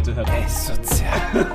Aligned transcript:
bitte, 0.00 0.16
Herr 0.16 0.26
Ey, 0.34 0.48
sozial. 0.48 1.20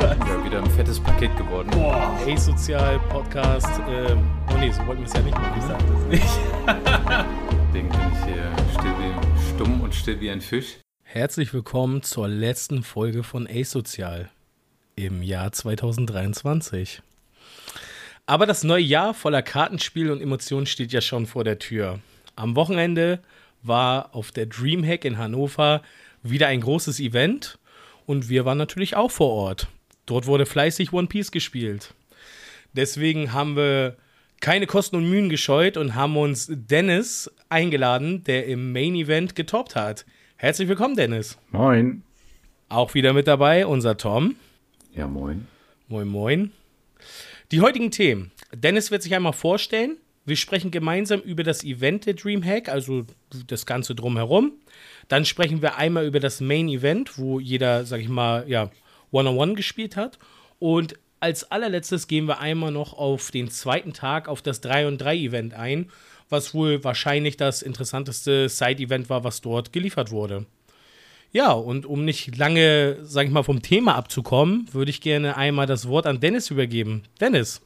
ja, 0.00 0.44
wieder 0.44 0.58
ein 0.58 0.70
fettes 0.70 0.98
Paket 0.98 1.36
geworden. 1.36 1.70
Boah. 1.70 2.18
Ey, 2.26 2.36
sozial, 2.36 2.98
Podcast. 3.10 3.80
Ähm, 3.88 4.28
oh 4.52 4.58
nee, 4.58 4.72
so 4.72 4.84
wollten 4.86 5.02
wir 5.02 5.06
es 5.06 5.12
ja 5.12 5.20
nicht 5.20 5.38
machen. 5.38 5.56
Ich 5.56 5.64
sag 5.64 5.78
das 5.78 6.02
nicht. 6.06 6.24
Deswegen 7.68 7.88
bin 7.90 8.00
ich 8.12 8.24
hier 8.24 8.52
still 8.72 8.94
wie, 8.98 9.54
stumm 9.54 9.80
und 9.82 9.94
still 9.94 10.20
wie 10.20 10.30
ein 10.30 10.40
Fisch. 10.40 10.78
Herzlich 11.04 11.54
willkommen 11.54 12.02
zur 12.02 12.26
letzten 12.26 12.82
Folge 12.82 13.22
von 13.22 13.46
A-Sozial 13.46 14.30
im 14.96 15.22
Jahr 15.22 15.52
2023. 15.52 17.02
Aber 18.26 18.46
das 18.46 18.64
neue 18.64 18.82
Jahr 18.82 19.14
voller 19.14 19.42
Kartenspiel 19.42 20.10
und 20.10 20.20
Emotionen 20.20 20.66
steht 20.66 20.92
ja 20.92 21.00
schon 21.00 21.26
vor 21.26 21.44
der 21.44 21.60
Tür. 21.60 22.00
Am 22.34 22.56
Wochenende 22.56 23.20
war 23.62 24.14
auf 24.14 24.32
der 24.32 24.46
Dreamhack 24.46 25.04
in 25.04 25.18
Hannover 25.18 25.82
wieder 26.22 26.48
ein 26.48 26.60
großes 26.60 27.00
Event 27.00 27.58
und 28.06 28.28
wir 28.28 28.44
waren 28.44 28.58
natürlich 28.58 28.96
auch 28.96 29.10
vor 29.10 29.30
Ort. 29.30 29.68
Dort 30.06 30.26
wurde 30.26 30.46
fleißig 30.46 30.92
One 30.92 31.08
Piece 31.08 31.30
gespielt. 31.30 31.94
Deswegen 32.72 33.32
haben 33.32 33.56
wir 33.56 33.96
keine 34.40 34.66
Kosten 34.66 34.96
und 34.96 35.08
Mühen 35.08 35.28
gescheut 35.28 35.76
und 35.76 35.94
haben 35.94 36.16
uns 36.16 36.48
Dennis 36.50 37.30
eingeladen, 37.48 38.24
der 38.24 38.46
im 38.46 38.72
Main 38.72 38.94
Event 38.94 39.34
getoppt 39.34 39.74
hat. 39.74 40.06
Herzlich 40.36 40.68
willkommen, 40.68 40.96
Dennis. 40.96 41.36
Moin. 41.50 42.02
Auch 42.68 42.94
wieder 42.94 43.12
mit 43.12 43.26
dabei 43.26 43.66
unser 43.66 43.96
Tom. 43.96 44.36
Ja, 44.94 45.08
moin. 45.08 45.46
Moin, 45.88 46.06
moin. 46.06 46.52
Die 47.50 47.60
heutigen 47.60 47.90
Themen. 47.90 48.30
Dennis 48.54 48.90
wird 48.90 49.02
sich 49.02 49.14
einmal 49.14 49.32
vorstellen. 49.32 49.96
Wir 50.28 50.36
sprechen 50.36 50.70
gemeinsam 50.70 51.20
über 51.20 51.42
das 51.42 51.64
Event 51.64 52.04
der 52.04 52.12
Dreamhack, 52.12 52.68
also 52.68 53.06
das 53.46 53.64
Ganze 53.64 53.94
drumherum. 53.94 54.52
Dann 55.08 55.24
sprechen 55.24 55.62
wir 55.62 55.76
einmal 55.76 56.06
über 56.06 56.20
das 56.20 56.42
Main 56.42 56.68
Event, 56.68 57.16
wo 57.16 57.40
jeder, 57.40 57.86
sag 57.86 58.00
ich 58.00 58.10
mal, 58.10 58.44
ja, 58.46 58.70
One-on-One 59.10 59.54
gespielt 59.54 59.96
hat. 59.96 60.18
Und 60.58 60.98
als 61.18 61.50
allerletztes 61.50 62.08
gehen 62.08 62.26
wir 62.26 62.40
einmal 62.40 62.72
noch 62.72 62.92
auf 62.92 63.30
den 63.30 63.50
zweiten 63.50 63.94
Tag, 63.94 64.28
auf 64.28 64.42
das 64.42 64.60
3 64.60 64.88
und 64.88 64.98
3 64.98 65.16
Event 65.16 65.54
ein, 65.54 65.90
was 66.28 66.52
wohl 66.52 66.84
wahrscheinlich 66.84 67.38
das 67.38 67.62
interessanteste 67.62 68.50
Side-Event 68.50 69.08
war, 69.08 69.24
was 69.24 69.40
dort 69.40 69.72
geliefert 69.72 70.10
wurde. 70.10 70.44
Ja, 71.32 71.52
und 71.52 71.86
um 71.86 72.04
nicht 72.04 72.36
lange, 72.36 72.98
sag 73.02 73.24
ich 73.24 73.32
mal, 73.32 73.44
vom 73.44 73.62
Thema 73.62 73.94
abzukommen, 73.94 74.68
würde 74.72 74.90
ich 74.90 75.00
gerne 75.00 75.38
einmal 75.38 75.64
das 75.64 75.88
Wort 75.88 76.06
an 76.06 76.20
Dennis 76.20 76.50
übergeben. 76.50 77.04
Dennis, 77.18 77.62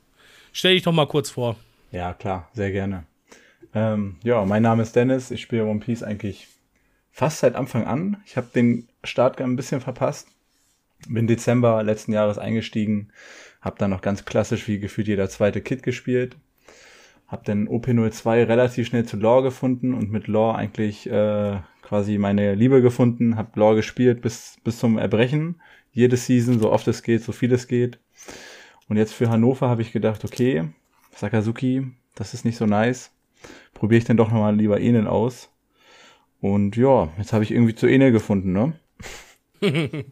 stell 0.53 0.75
dich 0.75 0.85
doch 0.85 0.93
mal 0.93 1.09
kurz 1.09 1.29
vor. 1.29 1.57
Ja, 1.93 2.15
klar, 2.15 2.49
sehr 2.55 2.73
gerne. 2.73 3.05
Ähm, 3.75 4.17
ja, 4.25 4.43
mein 4.47 4.63
Name 4.63 4.83
ist 4.83 4.97
Dennis. 4.97 5.31
Ich 5.31 5.43
spiele 5.43 5.67
One 5.67 5.81
Piece 5.81 6.03
eigentlich 6.03 6.49
fast 7.11 7.41
seit 7.41 7.55
Anfang 7.55 7.85
an. 7.85 8.17
Ich 8.25 8.39
habe 8.39 8.49
den 8.55 8.89
Start 9.05 9.41
ein 9.43 9.57
bisschen 9.57 9.83
verpasst. 9.83 10.27
Bin 11.07 11.27
Dezember 11.27 11.83
letzten 11.83 12.15
Jahres 12.15 12.39
eingestiegen. 12.39 13.11
Habe 13.61 13.77
dann 13.79 13.91
noch 13.91 14.01
ganz 14.01 14.25
klassisch 14.25 14.69
wie 14.69 14.79
gefühlt 14.79 15.07
jeder 15.07 15.29
zweite 15.29 15.61
Kit 15.61 15.83
gespielt. 15.83 16.37
Habe 17.29 17.43
dann 17.45 17.69
OP02 17.69 18.49
relativ 18.49 18.87
schnell 18.87 19.05
zu 19.05 19.19
Lore 19.19 19.43
gefunden 19.43 19.93
und 19.93 20.11
mit 20.11 20.29
Lore 20.29 20.57
eigentlich 20.57 21.11
äh, 21.11 21.59
quasi 21.83 22.17
meine 22.17 22.55
Liebe 22.55 22.81
gefunden. 22.81 23.37
Habe 23.37 23.61
Lore 23.61 23.77
gespielt 23.77 24.23
bis, 24.23 24.57
bis 24.65 24.79
zum 24.79 24.97
Erbrechen. 24.97 25.61
Jede 25.93 26.17
Season, 26.17 26.59
so 26.59 26.73
oft 26.73 26.89
es 26.89 27.03
geht, 27.03 27.23
so 27.23 27.33
viel 27.33 27.53
es 27.53 27.69
geht. 27.69 27.99
Und 28.89 28.97
jetzt 28.97 29.13
für 29.13 29.29
Hannover 29.29 29.69
habe 29.69 29.83
ich 29.83 29.93
gedacht, 29.93 30.25
okay, 30.25 30.71
Sakazuki, 31.15 31.87
das 32.15 32.35
ist 32.35 32.45
nicht 32.45 32.57
so 32.57 32.67
nice. 32.67 33.11
Probiere 33.75 33.99
ich 33.99 34.05
dann 34.05 34.17
doch 34.17 34.31
nochmal 34.31 34.57
lieber 34.57 34.81
Enel 34.81 35.07
aus. 35.07 35.51
Und 36.41 36.77
ja, 36.77 37.11
jetzt 37.19 37.33
habe 37.33 37.45
ich 37.45 37.53
irgendwie 37.53 37.75
zu 37.75 37.87
Enel 37.87 38.13
gefunden, 38.13 38.53
ne? 38.53 38.75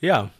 ja. 0.00 0.30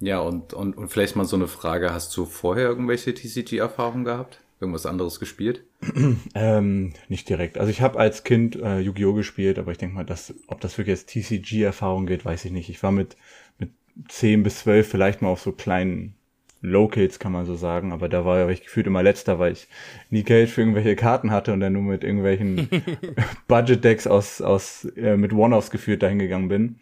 Ja, 0.00 0.20
und, 0.20 0.54
und, 0.54 0.76
und 0.76 0.88
vielleicht 0.90 1.16
mal 1.16 1.24
so 1.24 1.36
eine 1.36 1.48
Frage, 1.48 1.92
hast 1.92 2.16
du 2.16 2.24
vorher 2.24 2.68
irgendwelche 2.68 3.14
TCG-Erfahrungen 3.14 4.04
gehabt? 4.04 4.40
Irgendwas 4.60 4.86
anderes 4.86 5.20
gespielt? 5.20 5.64
ähm, 6.34 6.92
nicht 7.08 7.28
direkt. 7.28 7.58
Also 7.58 7.70
ich 7.70 7.80
habe 7.80 7.98
als 7.98 8.24
Kind 8.24 8.56
äh, 8.56 8.78
Yu-Gi-Oh! 8.80 9.14
gespielt, 9.14 9.58
aber 9.58 9.72
ich 9.72 9.78
denke 9.78 9.94
mal, 9.94 10.04
dass, 10.04 10.34
ob 10.46 10.60
das 10.60 10.78
wirklich 10.78 10.94
als 10.94 11.06
TCG-Erfahrung 11.06 12.06
geht, 12.06 12.24
weiß 12.24 12.44
ich 12.44 12.52
nicht. 12.52 12.68
Ich 12.68 12.82
war 12.82 12.92
mit, 12.92 13.16
mit 13.58 13.70
10 14.08 14.42
bis 14.42 14.60
12 14.60 14.88
vielleicht 14.88 15.22
mal 15.22 15.28
auf 15.28 15.40
so 15.40 15.52
kleinen 15.52 16.14
Locals, 16.60 17.18
kann 17.18 17.32
man 17.32 17.46
so 17.46 17.54
sagen, 17.54 17.92
aber 17.92 18.08
da 18.08 18.24
war 18.24 18.48
ich 18.50 18.62
gefühlt 18.62 18.86
immer 18.86 19.02
letzter, 19.02 19.38
weil 19.38 19.52
ich 19.52 19.68
nie 20.10 20.24
Geld 20.24 20.50
für 20.50 20.62
irgendwelche 20.62 20.96
Karten 20.96 21.30
hatte 21.30 21.52
und 21.52 21.60
dann 21.60 21.72
nur 21.72 21.82
mit 21.82 22.02
irgendwelchen 22.02 22.68
Budget-Decks 23.48 24.06
aus, 24.06 24.40
aus, 24.40 24.84
äh, 24.96 25.16
mit 25.16 25.32
One-Offs 25.32 25.70
geführt 25.70 26.02
dahin 26.02 26.18
gegangen 26.18 26.48
bin. 26.48 26.76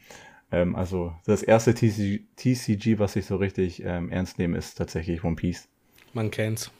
Ähm, 0.51 0.75
also 0.77 1.13
das 1.27 1.43
erste 1.43 1.75
TCG, 1.75 2.21
TCG, 2.37 2.99
was 2.99 3.17
ich 3.17 3.27
so 3.27 3.37
richtig 3.37 3.83
ähm, 3.85 4.11
ernst 4.11 4.39
nehme, 4.39 4.57
ist 4.57 4.77
tatsächlich 4.77 5.25
One 5.25 5.37
Piece. 5.37 5.69
Man 6.15 6.31
kennt's. 6.31 6.71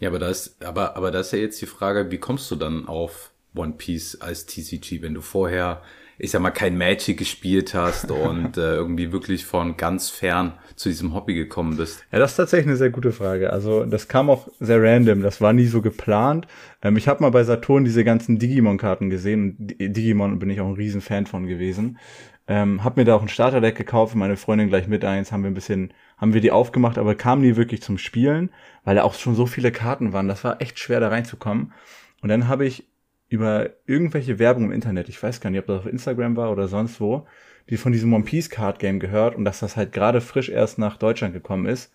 Ja, 0.00 0.08
aber 0.08 0.18
da 0.18 0.28
ist, 0.28 0.64
aber, 0.64 0.96
aber 0.96 1.10
da 1.10 1.20
ist 1.20 1.32
ja 1.32 1.38
jetzt 1.38 1.60
die 1.60 1.66
Frage, 1.66 2.10
wie 2.10 2.18
kommst 2.18 2.50
du 2.50 2.56
dann 2.56 2.88
auf 2.88 3.30
One 3.54 3.74
Piece 3.76 4.20
als 4.20 4.46
TCG, 4.46 5.02
wenn 5.02 5.14
du 5.14 5.20
vorher 5.20 5.82
ich 6.20 6.30
sag 6.30 6.42
mal, 6.42 6.50
kein 6.50 6.76
Magic 6.76 7.18
gespielt 7.18 7.74
hast 7.74 8.10
und 8.10 8.56
äh, 8.56 8.74
irgendwie 8.74 9.12
wirklich 9.12 9.44
von 9.46 9.76
ganz 9.76 10.10
fern 10.10 10.52
zu 10.76 10.88
diesem 10.88 11.14
Hobby 11.14 11.34
gekommen 11.34 11.76
bist? 11.76 12.04
Ja, 12.12 12.18
das 12.18 12.32
ist 12.32 12.36
tatsächlich 12.36 12.68
eine 12.68 12.76
sehr 12.76 12.90
gute 12.90 13.12
Frage. 13.12 13.52
Also 13.52 13.84
das 13.84 14.08
kam 14.08 14.30
auch 14.30 14.48
sehr 14.60 14.82
random, 14.82 15.22
das 15.22 15.40
war 15.40 15.52
nie 15.52 15.66
so 15.66 15.82
geplant. 15.82 16.46
Ähm, 16.82 16.96
ich 16.96 17.08
habe 17.08 17.22
mal 17.22 17.30
bei 17.30 17.44
Saturn 17.44 17.84
diese 17.84 18.04
ganzen 18.04 18.38
Digimon-Karten 18.38 19.10
gesehen 19.10 19.56
und 19.58 19.74
Digimon 19.78 20.38
bin 20.38 20.50
ich 20.50 20.60
auch 20.60 20.68
ein 20.68 20.74
riesen 20.74 21.00
Fan 21.00 21.26
von 21.26 21.46
gewesen. 21.46 21.98
Ähm, 22.46 22.82
hab 22.82 22.96
mir 22.96 23.04
da 23.04 23.14
auch 23.14 23.22
ein 23.22 23.28
Starterdeck 23.28 23.76
gekauft, 23.76 24.16
meine 24.16 24.36
Freundin 24.36 24.68
gleich 24.68 24.88
mit 24.88 25.04
eins, 25.04 25.30
haben 25.30 25.44
wir 25.44 25.50
ein 25.50 25.54
bisschen, 25.54 25.92
haben 26.18 26.34
wir 26.34 26.40
die 26.40 26.50
aufgemacht, 26.50 26.98
aber 26.98 27.14
kam 27.14 27.42
nie 27.42 27.54
wirklich 27.54 27.80
zum 27.80 27.96
Spielen, 27.96 28.50
weil 28.82 28.96
da 28.96 29.04
auch 29.04 29.14
schon 29.14 29.36
so 29.36 29.46
viele 29.46 29.70
Karten 29.70 30.12
waren. 30.12 30.26
Das 30.26 30.42
war 30.42 30.60
echt 30.60 30.78
schwer 30.80 30.98
da 30.98 31.08
reinzukommen. 31.08 31.72
Und 32.22 32.28
dann 32.28 32.48
habe 32.48 32.66
ich 32.66 32.89
über 33.30 33.70
irgendwelche 33.86 34.38
Werbung 34.38 34.64
im 34.66 34.72
Internet, 34.72 35.08
ich 35.08 35.22
weiß 35.22 35.40
gar 35.40 35.50
nicht, 35.50 35.60
ob 35.60 35.66
das 35.66 35.80
auf 35.80 35.86
Instagram 35.86 36.36
war 36.36 36.50
oder 36.50 36.68
sonst 36.68 37.00
wo, 37.00 37.26
die 37.70 37.76
von 37.76 37.92
diesem 37.92 38.12
One 38.12 38.24
Piece 38.24 38.50
Card 38.50 38.80
Game 38.80 38.98
gehört 38.98 39.36
und 39.36 39.44
dass 39.44 39.60
das 39.60 39.76
halt 39.76 39.92
gerade 39.92 40.20
frisch 40.20 40.48
erst 40.48 40.78
nach 40.78 40.96
Deutschland 40.96 41.32
gekommen 41.32 41.66
ist. 41.66 41.92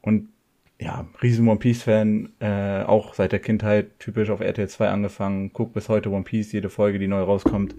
Und 0.00 0.28
ja, 0.80 1.06
riesen 1.20 1.48
One 1.48 1.58
Piece 1.58 1.82
Fan, 1.82 2.30
äh, 2.38 2.84
auch 2.84 3.14
seit 3.14 3.32
der 3.32 3.40
Kindheit 3.40 3.98
typisch 3.98 4.30
auf 4.30 4.40
RTL 4.40 4.68
2 4.68 4.88
angefangen, 4.88 5.52
guck 5.52 5.72
bis 5.74 5.88
heute 5.88 6.10
One 6.10 6.22
Piece, 6.22 6.52
jede 6.52 6.70
Folge, 6.70 7.00
die 7.00 7.08
neu 7.08 7.22
rauskommt. 7.22 7.74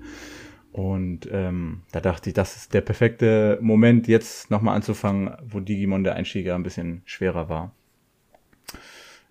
Und 0.74 1.30
ähm, 1.32 1.84
da 1.92 2.02
dachte 2.02 2.30
ich, 2.30 2.34
das 2.34 2.58
ist 2.58 2.74
der 2.74 2.82
perfekte 2.82 3.60
Moment, 3.62 4.08
jetzt 4.08 4.52
nochmal 4.52 4.76
anzufangen, 4.76 5.32
wo 5.42 5.62
Digimon 5.62 6.04
der 6.04 6.16
Einstieger 6.16 6.56
ein 6.56 6.64
bisschen 6.64 7.02
schwerer 7.06 7.48
war. 7.48 7.72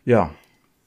Ja, 0.04 0.30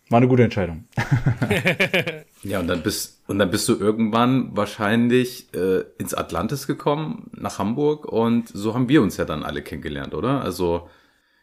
war 0.09 0.17
eine 0.17 0.27
gute 0.27 0.43
Entscheidung. 0.43 0.85
ja, 2.43 2.59
und 2.59 2.67
dann 2.67 2.83
bist, 2.83 3.23
und 3.27 3.39
dann 3.39 3.49
bist 3.49 3.67
du 3.67 3.75
irgendwann 3.75 4.55
wahrscheinlich 4.55 5.53
äh, 5.55 5.83
ins 5.97 6.13
Atlantis 6.13 6.67
gekommen, 6.67 7.31
nach 7.33 7.57
Hamburg, 7.57 8.05
und 8.05 8.47
so 8.47 8.75
haben 8.75 8.87
wir 8.87 9.01
uns 9.01 9.17
ja 9.17 9.25
dann 9.25 9.43
alle 9.43 9.63
kennengelernt, 9.63 10.13
oder? 10.13 10.41
Also, 10.41 10.89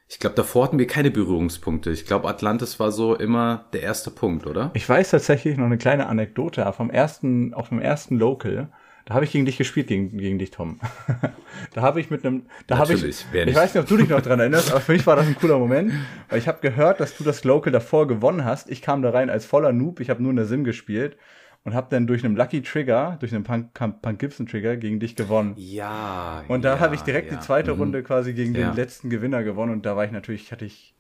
ich 0.09 0.19
glaube, 0.19 0.37
davor 0.37 0.65
hatten 0.65 0.79
wir 0.79 0.87
keine 0.87 1.11
Berührungspunkte. 1.11 1.91
Ich 1.91 2.05
glaube, 2.05 2.29
Atlantis 2.29 2.79
war 2.79 2.93
so 2.93 3.17
immer 3.17 3.65
der 3.73 3.83
erste 3.83 4.11
Punkt, 4.11 4.47
oder? 4.47 4.71
Ich 4.75 4.89
weiß 4.89 5.11
tatsächlich 5.11 5.57
noch 5.57 5.67
eine 5.67 5.79
kleine 5.79 6.07
Anekdote 6.07 6.71
vom 6.73 6.91
ersten, 6.91 7.55
auf 7.55 7.71
dem 7.71 7.81
ersten 7.81 8.17
Local. 8.17 8.69
Da 9.05 9.15
habe 9.15 9.25
ich 9.25 9.33
gegen 9.33 9.45
dich 9.45 9.59
gespielt, 9.59 9.89
gegen, 9.89 10.17
gegen 10.17 10.39
dich, 10.39 10.51
Tom. 10.51 10.79
da 11.75 11.83
habe 11.83 12.01
ich 12.01 12.11
mit 12.11 12.25
einem, 12.25 12.47
da 12.67 12.79
habe 12.79 12.95
ich, 12.95 13.05
ich 13.05 13.27
weiß 13.33 13.75
nicht, 13.75 13.83
ob 13.83 13.89
du 13.89 13.97
dich 13.97 14.09
noch 14.09 14.21
dran 14.21 14.39
erinnerst, 14.39 14.71
aber 14.71 14.81
für 14.81 14.93
mich 14.93 15.07
war 15.07 15.17
das 15.17 15.27
ein 15.27 15.35
cooler 15.35 15.59
Moment, 15.59 15.93
weil 16.29 16.39
ich 16.39 16.47
habe 16.47 16.61
gehört, 16.61 17.01
dass 17.01 17.17
du 17.17 17.25
das 17.25 17.43
Local 17.43 17.73
davor 17.73 18.07
gewonnen 18.07 18.45
hast. 18.45 18.71
Ich 18.71 18.81
kam 18.81 19.03
da 19.03 19.11
rein 19.11 19.29
als 19.29 19.45
voller 19.45 19.73
Noob, 19.73 20.01
ich 20.01 20.09
habe 20.09 20.23
nur 20.23 20.31
in 20.31 20.37
der 20.37 20.47
Sim 20.47 20.63
gespielt 20.63 21.17
und 21.65 21.75
habe 21.75 21.89
dann 21.91 22.07
durch 22.07 22.25
einen 22.25 22.37
Lucky 22.37 22.63
Trigger, 22.63 23.17
durch 23.21 23.35
einen 23.35 23.45
Punk, 23.45 23.75
Punk 23.75 24.19
Gibson 24.19 24.47
Trigger 24.47 24.77
gegen 24.77 25.01
dich 25.01 25.17
gewonnen. 25.17 25.55
Ja. 25.57 26.45
Und 26.49 26.65
da 26.65 26.75
ja, 26.75 26.81
habe 26.81 26.95
ich 26.95 27.03
direkt 27.03 27.31
ja. 27.31 27.39
die 27.39 27.45
zweite 27.45 27.75
mhm. 27.75 27.81
Runde 27.81 28.03
quasi 28.03 28.35
gegen 28.35 28.55
ja. 28.55 28.71
den 28.71 28.77
letzten 28.77 29.11
Gewinner 29.11 29.43
gewonnen 29.43 29.73
und 29.73 29.87
da 29.87 29.97
war 29.97 30.05
ich 30.05 30.13
natürlich, 30.13 30.53
hatte 30.53 30.65
ich, 30.65 30.95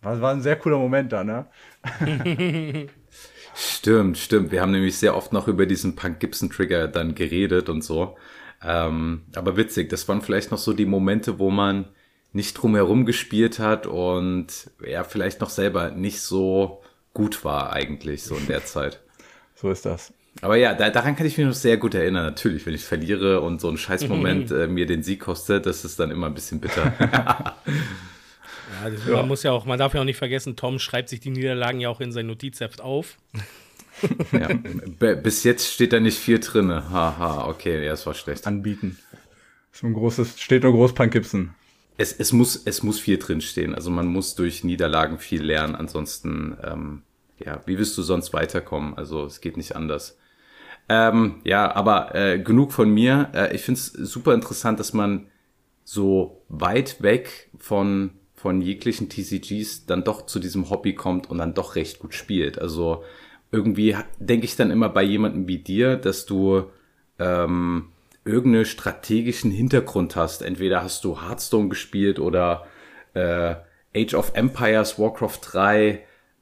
war, 0.00 0.20
war 0.20 0.32
ein 0.32 0.42
sehr 0.42 0.56
cooler 0.56 0.78
Moment 0.78 1.12
da, 1.12 1.24
ne? 1.24 1.46
Stimmt, 3.54 4.18
stimmt. 4.18 4.50
Wir 4.50 4.62
haben 4.62 4.72
nämlich 4.72 4.96
sehr 4.96 5.16
oft 5.16 5.32
noch 5.32 5.48
über 5.48 5.66
diesen 5.66 5.94
Punk 5.96 6.20
Gibson 6.20 6.50
Trigger 6.50 6.88
dann 6.88 7.14
geredet 7.14 7.68
und 7.68 7.82
so. 7.82 8.16
Ähm, 8.64 9.22
aber 9.34 9.56
witzig, 9.56 9.88
das 9.90 10.08
waren 10.08 10.22
vielleicht 10.22 10.50
noch 10.50 10.58
so 10.58 10.72
die 10.72 10.86
Momente, 10.86 11.38
wo 11.38 11.50
man 11.50 11.86
nicht 12.32 12.54
drumherum 12.54 13.04
gespielt 13.04 13.58
hat 13.58 13.86
und 13.86 14.70
ja, 14.86 15.04
vielleicht 15.04 15.40
noch 15.40 15.50
selber 15.50 15.90
nicht 15.90 16.20
so 16.20 16.82
gut 17.12 17.44
war 17.44 17.72
eigentlich 17.72 18.22
so 18.22 18.36
in 18.36 18.46
der 18.46 18.64
Zeit. 18.64 19.00
So 19.54 19.70
ist 19.70 19.86
das. 19.86 20.12
Aber 20.40 20.56
ja, 20.56 20.74
da, 20.74 20.90
daran 20.90 21.14
kann 21.14 21.24
ich 21.24 21.38
mich 21.38 21.46
noch 21.46 21.54
sehr 21.54 21.76
gut 21.76 21.94
erinnern. 21.94 22.24
Natürlich, 22.24 22.66
wenn 22.66 22.74
ich 22.74 22.84
verliere 22.84 23.42
und 23.42 23.60
so 23.60 23.68
ein 23.68 23.76
Scheißmoment 23.76 24.50
äh, 24.50 24.66
mir 24.66 24.86
den 24.86 25.04
Sieg 25.04 25.20
kostet, 25.20 25.66
das 25.66 25.84
ist 25.84 26.00
dann 26.00 26.10
immer 26.10 26.26
ein 26.26 26.34
bisschen 26.34 26.58
bitter. 26.58 27.54
Ja, 28.72 28.90
das, 28.90 29.06
ja. 29.06 29.16
Man 29.16 29.28
muss 29.28 29.42
ja 29.42 29.52
auch, 29.52 29.66
man 29.66 29.78
darf 29.78 29.94
ja 29.94 30.00
auch 30.00 30.04
nicht 30.04 30.16
vergessen, 30.16 30.56
Tom 30.56 30.78
schreibt 30.78 31.08
sich 31.08 31.20
die 31.20 31.30
Niederlagen 31.30 31.80
ja 31.80 31.88
auch 31.88 32.00
in 32.00 32.12
sein 32.12 32.26
Notizheft 32.26 32.80
auf. 32.80 33.18
ja, 34.32 34.48
bis 35.14 35.44
jetzt 35.44 35.72
steht 35.72 35.92
da 35.92 36.00
nicht 36.00 36.18
viel 36.18 36.40
drin. 36.40 36.70
Haha, 36.70 37.46
okay, 37.48 37.84
ja, 37.84 37.92
es 37.92 38.06
war 38.06 38.14
schlecht. 38.14 38.46
Anbieten. 38.46 38.98
So 39.72 39.86
ein 39.86 39.94
großes, 39.94 40.40
steht 40.40 40.62
nur 40.62 40.72
Großpunk 40.72 41.12
Gibson. 41.12 41.54
Es, 41.98 42.12
es, 42.12 42.32
muss, 42.32 42.62
es 42.64 42.82
muss 42.82 42.98
viel 42.98 43.18
drinstehen. 43.18 43.74
Also 43.74 43.90
man 43.90 44.06
muss 44.06 44.34
durch 44.34 44.64
Niederlagen 44.64 45.18
viel 45.18 45.42
lernen. 45.42 45.74
Ansonsten, 45.74 46.56
ähm, 46.62 47.02
ja, 47.38 47.62
wie 47.66 47.78
willst 47.78 47.96
du 47.96 48.02
sonst 48.02 48.32
weiterkommen? 48.32 48.94
Also 48.96 49.24
es 49.24 49.40
geht 49.40 49.56
nicht 49.56 49.76
anders. 49.76 50.18
Ähm, 50.88 51.40
ja, 51.44 51.74
aber 51.74 52.14
äh, 52.14 52.38
genug 52.38 52.72
von 52.72 52.90
mir. 52.92 53.30
Äh, 53.34 53.54
ich 53.54 53.62
finde 53.62 53.78
es 53.78 53.86
super 53.86 54.34
interessant, 54.34 54.80
dass 54.80 54.92
man 54.92 55.28
so 55.84 56.42
weit 56.48 57.02
weg 57.02 57.50
von, 57.58 58.10
von 58.42 58.60
jeglichen 58.60 59.08
TCGs 59.08 59.86
dann 59.86 60.02
doch 60.02 60.26
zu 60.26 60.40
diesem 60.40 60.68
Hobby 60.68 60.96
kommt 60.96 61.30
und 61.30 61.38
dann 61.38 61.54
doch 61.54 61.76
recht 61.76 62.00
gut 62.00 62.12
spielt. 62.12 62.58
Also 62.58 63.04
irgendwie 63.52 63.94
denke 64.18 64.46
ich 64.46 64.56
dann 64.56 64.72
immer 64.72 64.88
bei 64.88 65.04
jemandem 65.04 65.46
wie 65.46 65.58
dir, 65.58 65.96
dass 65.96 66.26
du 66.26 66.64
ähm, 67.20 67.90
irgendeinen 68.24 68.64
strategischen 68.64 69.52
Hintergrund 69.52 70.16
hast. 70.16 70.42
Entweder 70.42 70.82
hast 70.82 71.04
du 71.04 71.22
Hearthstone 71.22 71.68
gespielt 71.68 72.18
oder 72.18 72.66
äh, 73.14 73.54
Age 73.94 74.14
of 74.14 74.32
Empires, 74.34 74.98
Warcraft 74.98 75.38
3, 75.40 76.00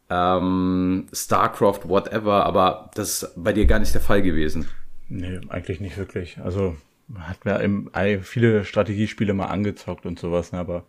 ähm, 0.08 1.06
StarCraft, 1.12 1.80
whatever, 1.84 2.46
aber 2.46 2.90
das 2.94 3.24
ist 3.24 3.34
bei 3.36 3.52
dir 3.52 3.66
gar 3.66 3.78
nicht 3.78 3.92
der 3.92 4.00
Fall 4.00 4.22
gewesen. 4.22 4.70
Nee, 5.10 5.38
eigentlich 5.50 5.80
nicht 5.80 5.98
wirklich. 5.98 6.38
Also 6.38 6.78
hat 7.18 7.44
mir 7.44 8.22
viele 8.22 8.64
Strategiespiele 8.64 9.34
mal 9.34 9.46
angezockt 9.46 10.06
und 10.06 10.18
sowas, 10.18 10.52
ne, 10.52 10.60
aber 10.60 10.86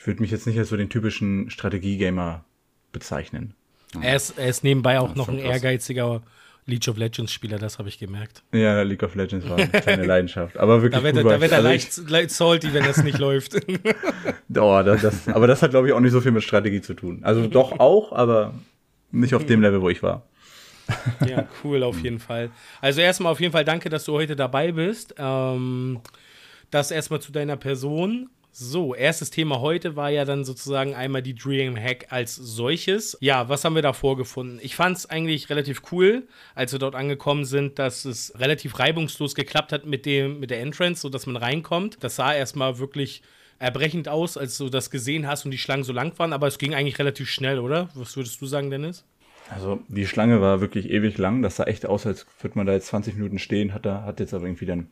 ich 0.00 0.06
würde 0.06 0.22
mich 0.22 0.30
jetzt 0.30 0.46
nicht 0.46 0.58
als 0.58 0.70
so 0.70 0.78
den 0.78 0.88
typischen 0.88 1.50
Strategiegamer 1.50 2.42
bezeichnen. 2.90 3.52
Er 4.00 4.16
ist, 4.16 4.38
er 4.38 4.48
ist 4.48 4.64
nebenbei 4.64 4.98
auch 4.98 5.14
noch 5.14 5.28
ein 5.28 5.40
krass. 5.40 5.52
ehrgeiziger 5.52 6.22
League 6.64 6.88
of 6.88 6.96
Legends 6.96 7.30
Spieler, 7.30 7.58
das 7.58 7.78
habe 7.78 7.90
ich 7.90 7.98
gemerkt. 7.98 8.42
Ja, 8.50 8.80
League 8.80 9.02
of 9.02 9.14
Legends 9.14 9.46
war 9.46 9.58
eine 9.58 9.68
kleine 9.68 10.06
Leidenschaft. 10.06 10.56
Aber 10.56 10.80
wirklich. 10.80 10.98
Da 10.98 11.04
wird, 11.04 11.16
da 11.18 11.38
wird 11.38 11.52
er 11.52 11.58
also 11.58 11.68
leicht, 11.68 12.08
leicht 12.08 12.30
salty, 12.30 12.72
wenn 12.72 12.84
das 12.84 13.04
nicht 13.04 13.18
läuft. 13.18 13.56
oh, 14.56 14.82
das, 14.82 15.02
das, 15.02 15.28
aber 15.28 15.46
das 15.46 15.60
hat, 15.60 15.70
glaube 15.70 15.88
ich, 15.88 15.92
auch 15.92 16.00
nicht 16.00 16.12
so 16.12 16.22
viel 16.22 16.32
mit 16.32 16.44
Strategie 16.44 16.80
zu 16.80 16.94
tun. 16.94 17.18
Also 17.20 17.46
doch 17.46 17.78
auch, 17.78 18.12
aber 18.12 18.54
nicht 19.10 19.34
auf 19.34 19.44
dem 19.44 19.60
Level, 19.60 19.82
wo 19.82 19.90
ich 19.90 20.02
war. 20.02 20.22
ja, 21.28 21.46
cool, 21.62 21.82
auf 21.82 22.00
jeden 22.00 22.20
Fall. 22.20 22.48
Also 22.80 23.02
erstmal 23.02 23.32
auf 23.32 23.40
jeden 23.40 23.52
Fall 23.52 23.66
danke, 23.66 23.90
dass 23.90 24.04
du 24.04 24.14
heute 24.14 24.34
dabei 24.34 24.72
bist. 24.72 25.14
Ähm, 25.18 26.00
das 26.70 26.90
erstmal 26.90 27.20
zu 27.20 27.32
deiner 27.32 27.58
Person. 27.58 28.30
So, 28.52 28.94
erstes 28.94 29.30
Thema 29.30 29.60
heute 29.60 29.94
war 29.94 30.10
ja 30.10 30.24
dann 30.24 30.44
sozusagen 30.44 30.94
einmal 30.94 31.22
die 31.22 31.34
Dreamhack 31.36 32.06
als 32.10 32.34
solches. 32.34 33.16
Ja, 33.20 33.48
was 33.48 33.64
haben 33.64 33.76
wir 33.76 33.82
da 33.82 33.92
vorgefunden? 33.92 34.58
Ich 34.60 34.74
fand 34.74 34.96
es 34.96 35.06
eigentlich 35.06 35.50
relativ 35.50 35.82
cool, 35.92 36.26
als 36.56 36.72
wir 36.72 36.80
dort 36.80 36.96
angekommen 36.96 37.44
sind, 37.44 37.78
dass 37.78 38.04
es 38.04 38.32
relativ 38.38 38.78
reibungslos 38.80 39.36
geklappt 39.36 39.72
hat 39.72 39.86
mit, 39.86 40.04
dem, 40.04 40.40
mit 40.40 40.50
der 40.50 40.60
Entrance, 40.60 41.00
sodass 41.00 41.26
man 41.26 41.36
reinkommt. 41.36 41.98
Das 42.00 42.16
sah 42.16 42.34
erstmal 42.34 42.78
wirklich 42.78 43.22
erbrechend 43.60 44.08
aus, 44.08 44.36
als 44.36 44.58
du 44.58 44.68
das 44.68 44.90
gesehen 44.90 45.28
hast 45.28 45.44
und 45.44 45.52
die 45.52 45.58
Schlangen 45.58 45.84
so 45.84 45.92
lang 45.92 46.18
waren, 46.18 46.32
aber 46.32 46.48
es 46.48 46.58
ging 46.58 46.74
eigentlich 46.74 46.98
relativ 46.98 47.30
schnell, 47.30 47.60
oder? 47.60 47.88
Was 47.94 48.16
würdest 48.16 48.40
du 48.40 48.46
sagen, 48.46 48.70
Dennis? 48.70 49.04
Also 49.48 49.80
die 49.88 50.06
Schlange 50.06 50.40
war 50.40 50.60
wirklich 50.60 50.90
ewig 50.90 51.18
lang. 51.18 51.42
Das 51.42 51.56
sah 51.56 51.64
echt 51.64 51.86
aus, 51.86 52.06
als 52.06 52.26
würde 52.40 52.56
man 52.56 52.66
da 52.66 52.72
jetzt 52.72 52.86
20 52.86 53.14
Minuten 53.14 53.38
stehen. 53.38 53.74
Hat, 53.74 53.84
da, 53.86 54.02
hat 54.02 54.20
jetzt 54.20 54.34
aber 54.34 54.46
irgendwie 54.46 54.66
dann 54.66 54.88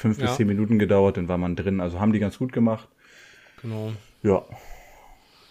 fünf 0.00 0.18
ja. 0.18 0.26
bis 0.26 0.36
zehn 0.36 0.46
Minuten 0.46 0.78
gedauert, 0.78 1.16
dann 1.16 1.28
war 1.28 1.38
man 1.38 1.56
drin. 1.56 1.80
Also 1.80 2.00
haben 2.00 2.12
die 2.12 2.18
ganz 2.18 2.38
gut 2.38 2.52
gemacht. 2.52 2.88
Genau. 3.60 3.92
Ja, 4.22 4.42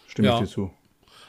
stimme 0.07 0.30
ja. 0.30 0.34
ich 0.36 0.42
dir 0.42 0.48
zu. 0.48 0.72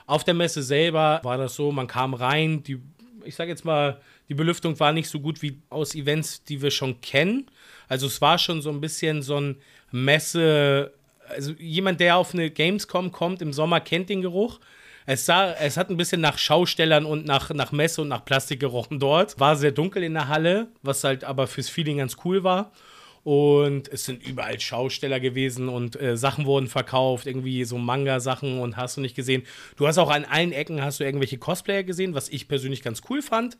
Auf 0.07 0.25
der 0.25 0.35
Messe 0.35 0.63
selber 0.63 1.21
war 1.23 1.37
das 1.37 1.55
so, 1.55 1.71
man 1.71 1.87
kam 1.87 2.15
rein, 2.15 2.63
die, 2.63 2.81
ich 3.25 3.37
sage 3.37 3.51
jetzt 3.51 3.65
mal, 3.65 4.01
die 4.29 4.35
Belüftung 4.35 4.79
war 4.81 4.93
nicht 4.93 5.09
so 5.09 5.21
gut 5.21 5.43
wie 5.43 5.61
aus 5.69 5.95
Events, 5.95 6.45
die 6.45 6.63
wir 6.63 6.71
schon 6.71 7.01
kennen. 7.01 7.51
Also 7.89 8.07
es 8.07 8.21
war 8.21 8.39
schon 8.39 8.63
so 8.63 8.71
ein 8.71 8.81
bisschen 8.81 9.23
so 9.23 9.39
ein 9.39 9.57
Messe, 9.91 10.93
also 11.29 11.53
jemand, 11.59 12.01
der 12.01 12.17
auf 12.17 12.33
eine 12.33 12.51
Gamescom 12.51 13.13
kommt 13.13 13.43
im 13.43 13.53
Sommer, 13.53 13.81
kennt 13.81 14.09
den 14.09 14.23
Geruch. 14.23 14.61
Es, 15.07 15.27
sah, 15.27 15.53
es 15.55 15.77
hat 15.77 15.91
ein 15.91 15.97
bisschen 15.97 16.21
nach 16.21 16.39
Schaustellern 16.39 17.05
und 17.05 17.27
nach, 17.27 17.51
nach 17.51 17.73
Messe 17.73 18.03
und 18.03 18.09
nach 18.09 18.25
Plastik 18.25 18.61
gerochen 18.61 18.99
dort. 18.99 19.39
War 19.39 19.57
sehr 19.57 19.73
dunkel 19.73 20.03
in 20.05 20.15
der 20.15 20.29
Halle, 20.29 20.69
was 20.83 21.05
halt 21.05 21.25
aber 21.25 21.47
fürs 21.47 21.69
Feeling 21.69 21.99
ganz 21.99 22.17
cool 22.25 22.45
war. 22.45 22.73
Und 23.23 23.89
es 23.89 24.05
sind 24.05 24.27
überall 24.27 24.59
Schausteller 24.59 25.21
gewesen 25.21 25.69
und 25.69 26.01
äh, 26.01 26.17
Sachen 26.17 26.47
wurden 26.47 26.69
verkauft, 26.69 27.27
irgendwie 27.27 27.65
so 27.65 27.77
Manga-Sachen 27.77 28.61
und 28.61 28.77
hast 28.77 28.97
du 28.97 29.03
nicht 29.03 29.15
gesehen. 29.15 29.43
Du 29.77 29.87
hast 29.87 29.99
auch 29.99 30.11
an 30.11 30.25
allen 30.25 30.53
Ecken 30.53 30.83
hast 30.83 31.01
du 31.01 31.05
irgendwelche 31.05 31.37
Cosplayer 31.37 31.83
gesehen, 31.83 32.15
was 32.15 32.31
ich 32.31 32.49
persönlich 32.49 32.83
ganz 32.83 33.03
cool 33.11 33.21
fand. 33.21 33.59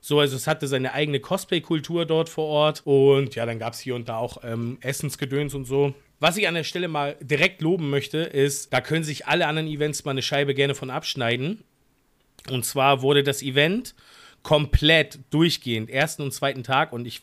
So, 0.00 0.18
also 0.18 0.34
es 0.34 0.46
hatte 0.46 0.66
seine 0.66 0.94
eigene 0.94 1.20
Cosplay-Kultur 1.20 2.06
dort 2.06 2.28
vor 2.28 2.46
Ort. 2.46 2.82
Und 2.84 3.34
ja, 3.34 3.46
dann 3.46 3.58
gab 3.58 3.74
es 3.74 3.80
hier 3.80 3.94
und 3.94 4.08
da 4.08 4.16
auch 4.16 4.38
ähm, 4.42 4.78
Essensgedöns 4.80 5.54
und 5.54 5.64
so. 5.64 5.94
Was 6.18 6.36
ich 6.36 6.48
an 6.48 6.54
der 6.54 6.64
Stelle 6.64 6.88
mal 6.88 7.16
direkt 7.20 7.62
loben 7.62 7.90
möchte, 7.90 8.18
ist, 8.18 8.72
da 8.72 8.80
können 8.80 9.04
sich 9.04 9.26
alle 9.26 9.46
anderen 9.46 9.68
Events 9.68 10.04
mal 10.04 10.12
eine 10.12 10.22
Scheibe 10.22 10.54
gerne 10.54 10.74
von 10.74 10.90
abschneiden. 10.90 11.62
Und 12.50 12.64
zwar 12.64 13.02
wurde 13.02 13.22
das 13.22 13.42
Event 13.42 13.94
komplett 14.42 15.20
durchgehend, 15.30 15.90
ersten 15.90 16.22
und 16.22 16.32
zweiten 16.32 16.64
Tag, 16.64 16.92
und 16.92 17.06
ich 17.06 17.22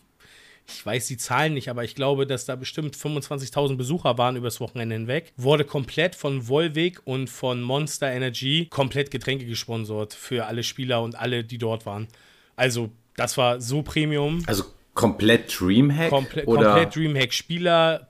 ich 0.72 0.86
weiß 0.86 1.08
die 1.08 1.18
Zahlen 1.18 1.54
nicht, 1.54 1.70
aber 1.70 1.84
ich 1.84 1.96
glaube, 1.96 2.26
dass 2.26 2.46
da 2.46 2.56
bestimmt 2.56 2.96
25.000 2.96 3.76
Besucher 3.76 4.18
waren 4.18 4.36
übers 4.36 4.60
Wochenende 4.60 4.96
hinweg, 4.96 5.34
wurde 5.38 5.66
komplett 5.66 6.16
von 6.16 6.48
Volvic 6.48 7.02
und 7.06 7.30
von 7.30 7.62
Monster 7.62 8.12
Energy 8.12 8.68
komplett 8.70 9.12
Getränke 9.12 9.46
gesponsert 9.46 10.14
für 10.14 10.46
alle 10.46 10.64
Spieler 10.64 11.02
und 11.02 11.16
alle, 11.16 11.44
die 11.44 11.58
dort 11.58 11.86
waren. 11.86 12.08
Also, 12.56 12.90
das 13.16 13.38
war 13.38 13.60
so 13.62 13.82
Premium. 13.82 14.44
Also 14.48 14.64
komplett 14.94 15.60
Dreamhack? 15.60 16.10
Komple 16.10 16.46
oder? 16.46 16.74
Komplett 16.74 16.96
Dreamhack. 16.96 17.34
Spieler, 17.34 18.10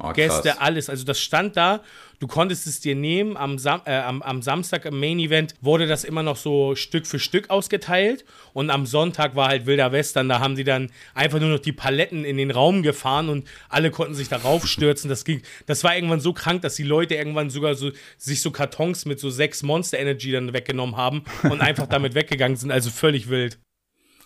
Oh, 0.00 0.12
Gäste, 0.12 0.60
alles. 0.60 0.88
Also 0.88 1.04
das 1.04 1.20
stand 1.20 1.56
da, 1.56 1.80
du 2.18 2.26
konntest 2.26 2.66
es 2.66 2.80
dir 2.80 2.94
nehmen. 2.94 3.36
Am, 3.36 3.58
Sam 3.58 3.82
äh, 3.84 3.96
am, 3.96 4.22
am, 4.22 4.42
Samstag 4.42 4.84
im 4.84 4.98
Main 4.98 5.18
Event 5.18 5.54
wurde 5.60 5.86
das 5.86 6.04
immer 6.04 6.22
noch 6.22 6.36
so 6.36 6.74
Stück 6.74 7.06
für 7.06 7.18
Stück 7.18 7.50
ausgeteilt. 7.50 8.24
Und 8.52 8.70
am 8.70 8.86
Sonntag 8.86 9.36
war 9.36 9.48
halt 9.48 9.66
Wilder 9.66 9.92
Western. 9.92 10.28
Da 10.28 10.40
haben 10.40 10.56
die 10.56 10.64
dann 10.64 10.90
einfach 11.14 11.40
nur 11.40 11.50
noch 11.50 11.58
die 11.58 11.72
Paletten 11.72 12.24
in 12.24 12.36
den 12.36 12.50
Raum 12.50 12.82
gefahren 12.82 13.28
und 13.28 13.46
alle 13.68 13.90
konnten 13.90 14.14
sich 14.14 14.28
darauf 14.28 14.66
stürzen. 14.66 15.08
Das, 15.08 15.24
ging, 15.24 15.42
das 15.66 15.84
war 15.84 15.94
irgendwann 15.94 16.20
so 16.20 16.32
krank, 16.32 16.62
dass 16.62 16.76
die 16.76 16.82
Leute 16.82 17.14
irgendwann 17.14 17.50
sogar 17.50 17.74
so, 17.74 17.90
sich 18.16 18.42
so 18.42 18.50
Kartons 18.50 19.04
mit 19.04 19.20
so 19.20 19.30
sechs 19.30 19.62
Monster 19.62 19.98
Energy 19.98 20.32
dann 20.32 20.52
weggenommen 20.52 20.96
haben 20.96 21.24
und 21.44 21.60
einfach 21.60 21.86
damit 21.88 22.14
weggegangen 22.14 22.56
sind. 22.56 22.70
Also 22.70 22.90
völlig 22.90 23.28
wild. 23.28 23.58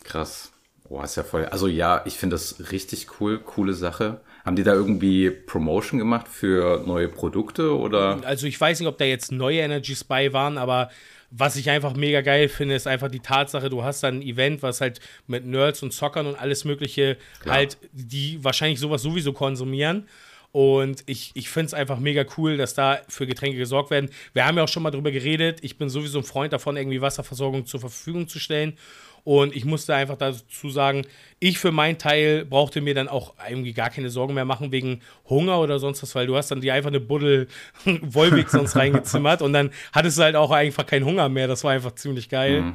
Krass. 0.04 0.52
Boah, 0.88 1.04
ist 1.04 1.16
ja 1.16 1.22
voll. 1.22 1.46
Also 1.46 1.68
ja, 1.68 2.02
ich 2.04 2.18
finde 2.18 2.34
das 2.34 2.70
richtig 2.70 3.20
cool, 3.20 3.38
coole 3.38 3.72
Sache. 3.72 4.20
Haben 4.44 4.56
die 4.56 4.64
da 4.64 4.74
irgendwie 4.74 5.30
Promotion 5.30 5.98
gemacht 5.98 6.26
für 6.28 6.82
neue 6.84 7.08
Produkte 7.08 7.76
oder? 7.76 8.20
Also 8.24 8.46
ich 8.46 8.60
weiß 8.60 8.80
nicht, 8.80 8.88
ob 8.88 8.98
da 8.98 9.04
jetzt 9.04 9.30
neue 9.30 9.60
Energies 9.60 10.02
bei 10.04 10.32
waren, 10.32 10.58
aber 10.58 10.90
was 11.30 11.56
ich 11.56 11.70
einfach 11.70 11.94
mega 11.94 12.20
geil 12.20 12.48
finde, 12.48 12.74
ist 12.74 12.86
einfach 12.86 13.10
die 13.10 13.20
Tatsache, 13.20 13.70
du 13.70 13.82
hast 13.82 14.02
dann 14.02 14.18
ein 14.18 14.22
Event, 14.22 14.62
was 14.62 14.80
halt 14.80 15.00
mit 15.26 15.46
Nerds 15.46 15.82
und 15.82 15.92
Zockern 15.92 16.26
und 16.26 16.38
alles 16.38 16.64
Mögliche 16.64 17.16
Klar. 17.40 17.56
halt, 17.56 17.78
die 17.92 18.38
wahrscheinlich 18.42 18.78
sowas 18.78 19.02
sowieso 19.02 19.32
konsumieren. 19.32 20.06
Und 20.52 21.02
ich, 21.06 21.30
ich 21.32 21.48
finde 21.48 21.68
es 21.68 21.74
einfach 21.74 21.98
mega 21.98 22.26
cool, 22.36 22.58
dass 22.58 22.74
da 22.74 23.00
für 23.08 23.26
Getränke 23.26 23.56
gesorgt 23.56 23.90
werden. 23.90 24.10
Wir 24.34 24.44
haben 24.44 24.58
ja 24.58 24.64
auch 24.64 24.68
schon 24.68 24.82
mal 24.82 24.90
drüber 24.90 25.10
geredet. 25.10 25.60
Ich 25.62 25.78
bin 25.78 25.88
sowieso 25.88 26.18
ein 26.18 26.24
Freund 26.24 26.52
davon, 26.52 26.76
irgendwie 26.76 27.00
Wasserversorgung 27.00 27.64
zur 27.64 27.80
Verfügung 27.80 28.28
zu 28.28 28.38
stellen. 28.38 28.76
Und 29.24 29.54
ich 29.54 29.64
musste 29.64 29.94
einfach 29.94 30.16
dazu 30.16 30.70
sagen, 30.70 31.06
ich 31.38 31.58
für 31.58 31.70
meinen 31.70 31.98
Teil 31.98 32.44
brauchte 32.44 32.80
mir 32.80 32.94
dann 32.94 33.08
auch 33.08 33.34
irgendwie 33.48 33.72
gar 33.72 33.88
keine 33.88 34.10
Sorgen 34.10 34.34
mehr 34.34 34.44
machen 34.44 34.72
wegen 34.72 35.00
Hunger 35.28 35.60
oder 35.60 35.78
sonst 35.78 36.02
was, 36.02 36.14
weil 36.16 36.26
du 36.26 36.36
hast 36.36 36.50
dann 36.50 36.60
die 36.60 36.72
einfach 36.72 36.88
eine 36.88 36.98
Buddel 36.98 37.46
Wolwig 38.02 38.48
sonst 38.48 38.74
reingezimmert 38.74 39.40
und 39.40 39.52
dann 39.52 39.70
hattest 39.92 40.18
du 40.18 40.22
halt 40.22 40.34
auch 40.34 40.50
einfach 40.50 40.86
keinen 40.86 41.04
Hunger 41.04 41.28
mehr. 41.28 41.46
Das 41.46 41.62
war 41.62 41.70
einfach 41.70 41.94
ziemlich 41.94 42.28
geil. 42.28 42.62
Mhm. 42.62 42.74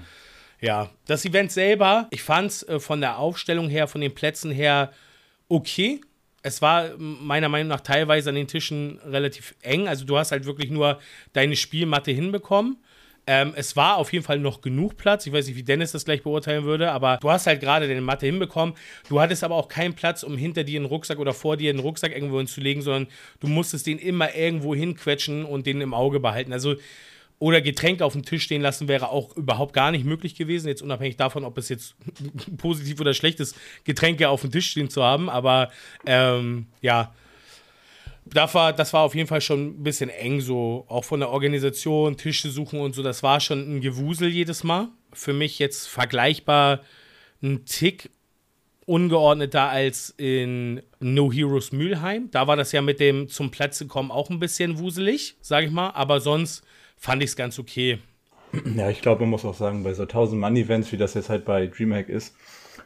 Ja, 0.62 0.90
das 1.06 1.26
Event 1.26 1.52
selber, 1.52 2.08
ich 2.12 2.24
fand 2.24 2.52
es 2.52 2.64
äh, 2.64 2.80
von 2.80 3.02
der 3.02 3.20
Aufstellung 3.20 3.70
her, 3.70 3.88
von 3.88 4.02
den 4.02 4.16
Plätzen 4.16 4.52
her 4.52 4.92
okay. 5.50 6.02
Es 6.44 6.62
war 6.62 6.92
meiner 6.98 7.50
Meinung 7.50 7.68
nach 7.68 7.82
teilweise 7.82 8.30
an 8.30 8.36
den 8.36 8.48
Tischen 8.48 9.00
relativ 9.06 9.54
eng. 9.62 9.88
Also 9.88 10.06
du 10.06 10.18
hast 10.18 10.32
halt 10.32 10.46
wirklich 10.46 10.72
nur 10.72 11.00
deine 11.34 11.58
Spielmatte 11.58 12.12
hinbekommen. 12.12 12.78
Ähm, 13.28 13.54
es 13.56 13.76
war 13.76 13.98
auf 13.98 14.14
jeden 14.14 14.24
Fall 14.24 14.40
noch 14.40 14.62
genug 14.62 14.96
Platz. 14.96 15.28
Ich 15.28 15.34
weiß 15.34 15.48
nicht, 15.48 15.58
wie 15.58 15.64
Dennis 15.64 15.92
das 15.92 16.06
gleich 16.06 16.24
beurteilen 16.24 16.64
würde, 16.64 16.92
aber 16.92 17.18
du 17.22 17.30
hast 17.30 17.46
halt 17.46 17.60
gerade 17.60 17.88
deine 17.88 18.02
Matte 18.02 18.26
hinbekommen. 18.26 18.74
Du 19.10 19.20
hattest 19.20 19.44
aber 19.44 19.56
auch 19.56 19.68
keinen 19.68 19.94
Platz, 19.94 20.24
um 20.24 20.38
hinter 20.38 20.64
dir 20.64 20.80
einen 20.80 20.86
Rucksack 20.86 21.20
oder 21.20 21.34
vor 21.34 21.58
dir 21.58 21.70
einen 21.70 21.80
Rucksack 21.80 22.14
irgendwo 22.14 22.38
hinzulegen, 22.38 22.82
sondern 22.82 23.08
du 23.42 23.48
musstest 23.48 23.86
den 23.86 24.00
immer 24.00 24.34
irgendwo 24.34 24.74
hinquetschen 24.74 25.44
und 25.44 25.68
den 25.68 25.82
im 25.82 25.94
Auge 25.94 26.22
behalten. 26.22 26.54
Also 26.54 26.76
oder 27.40 27.62
Getränke 27.62 28.04
auf 28.04 28.14
dem 28.14 28.26
Tisch 28.26 28.44
stehen 28.44 28.62
lassen 28.62 28.88
wäre 28.88 29.10
auch 29.10 29.36
überhaupt 29.36 29.74
gar 29.74 29.92
nicht 29.92 30.06
möglich 30.06 30.36
gewesen, 30.36 30.68
jetzt 30.70 30.82
unabhängig 30.82 31.18
davon, 31.18 31.44
ob 31.44 31.58
es 31.58 31.70
jetzt 31.70 31.96
positiv 32.58 33.00
oder 33.00 33.14
schlecht 33.14 33.40
ist, 33.40 33.56
Getränke 33.84 34.30
auf 34.30 34.42
dem 34.42 34.52
Tisch 34.52 34.72
stehen 34.72 34.90
zu 34.90 35.04
haben. 35.04 35.30
Aber 35.30 35.70
ähm, 36.06 36.68
ja, 36.82 37.14
das 38.34 38.54
war, 38.54 38.74
das 38.74 38.94
war 38.94 39.02
auf 39.02 39.16
jeden 39.16 39.28
Fall 39.28 39.42
schon 39.42 39.68
ein 39.68 39.84
bisschen 39.84 40.10
eng, 40.10 40.42
so 40.42 40.86
auch 40.88 41.04
von 41.04 41.20
der 41.20 41.30
Organisation, 41.30 42.18
Tische 42.18 42.50
suchen 42.50 42.80
und 42.80 42.96
so. 42.96 43.04
Das 43.04 43.24
war 43.24 43.40
schon 43.40 43.78
ein 43.78 43.82
Gewusel 43.82 44.30
jedes 44.30 44.64
Mal. 44.64 44.90
Für 45.14 45.34
mich 45.34 45.60
jetzt 45.60 45.88
vergleichbar 45.88 46.82
ein 47.42 47.66
Tick 47.66 48.10
ungeordneter 48.86 49.64
als 49.70 50.14
in 50.18 50.82
No 51.00 51.32
Heroes 51.32 51.72
Mülheim. 51.72 52.30
Da 52.32 52.48
war 52.48 52.56
das 52.56 52.72
ja 52.72 52.82
mit 52.82 53.00
dem 53.00 53.28
zum 53.28 53.52
Plätze 53.52 53.86
kommen 53.86 54.12
auch 54.12 54.30
ein 54.30 54.40
bisschen 54.40 54.80
wuselig, 54.80 55.36
sag 55.42 55.66
ich 55.66 55.72
mal. 55.72 55.92
Aber 55.92 56.20
sonst 56.20 56.64
fand 56.96 57.22
ich 57.22 57.30
es 57.30 57.36
ganz 57.36 57.60
okay. 57.60 58.00
Ja, 58.76 58.90
ich 58.90 59.02
glaube, 59.02 59.22
man 59.22 59.32
muss 59.32 59.46
auch 59.46 59.54
sagen, 59.54 59.84
bei 59.84 59.94
so 59.94 60.04
1000 60.04 60.40
Mann-Events, 60.40 60.92
wie 60.94 60.98
das 60.98 61.14
jetzt 61.16 61.30
halt 61.30 61.44
bei 61.44 61.68
Dreamhack 61.68 62.08
ist, 62.08 62.34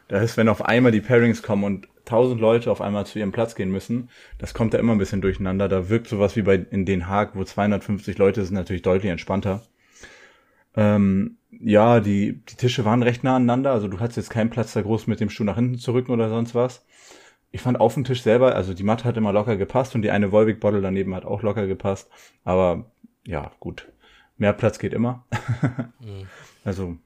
da 0.08 0.20
ist, 0.20 0.36
wenn 0.36 0.48
auf 0.48 0.64
einmal 0.64 0.92
die 0.92 1.00
Pairings 1.00 1.42
kommen 1.42 1.64
und 1.64 1.88
1000 2.06 2.40
Leute 2.40 2.70
auf 2.70 2.80
einmal 2.80 3.06
zu 3.06 3.18
ihrem 3.18 3.32
Platz 3.32 3.54
gehen 3.54 3.70
müssen, 3.70 4.10
das 4.38 4.54
kommt 4.54 4.74
da 4.74 4.78
immer 4.78 4.92
ein 4.92 4.98
bisschen 4.98 5.20
durcheinander. 5.20 5.68
Da 5.68 5.88
wirkt 5.88 6.08
sowas 6.08 6.36
wie 6.36 6.42
bei 6.42 6.54
in 6.54 6.84
Den 6.84 7.08
Haag, 7.08 7.34
wo 7.34 7.44
250 7.44 8.18
Leute 8.18 8.44
sind, 8.44 8.54
natürlich 8.54 8.82
deutlich 8.82 9.10
entspannter. 9.10 9.62
Ähm, 10.74 11.36
ja, 11.50 12.00
die, 12.00 12.40
die 12.48 12.56
Tische 12.56 12.84
waren 12.84 13.02
recht 13.02 13.24
nah 13.24 13.36
aneinander, 13.36 13.72
also 13.72 13.88
du 13.88 14.00
hattest 14.00 14.16
jetzt 14.16 14.30
keinen 14.30 14.50
Platz 14.50 14.72
da 14.72 14.80
groß 14.82 15.06
mit 15.06 15.20
dem 15.20 15.30
Stuhl 15.30 15.46
nach 15.46 15.56
hinten 15.56 15.78
zu 15.78 15.92
rücken 15.92 16.12
oder 16.12 16.28
sonst 16.28 16.54
was. 16.54 16.84
Ich 17.50 17.60
fand 17.60 17.78
auf 17.78 17.94
dem 17.94 18.04
Tisch 18.04 18.22
selber, 18.22 18.54
also 18.54 18.72
die 18.72 18.82
Matte 18.82 19.04
hat 19.04 19.18
immer 19.18 19.32
locker 19.32 19.56
gepasst 19.56 19.94
und 19.94 20.02
die 20.02 20.10
eine 20.10 20.32
Volvic 20.32 20.58
Bottle 20.60 20.80
daneben 20.80 21.14
hat 21.14 21.26
auch 21.26 21.42
locker 21.42 21.66
gepasst. 21.66 22.10
Aber 22.44 22.90
ja, 23.26 23.52
gut. 23.60 23.92
Mehr 24.38 24.54
Platz 24.54 24.78
geht 24.78 24.94
immer. 24.94 25.26
mhm. 26.00 26.26
Also 26.64 26.96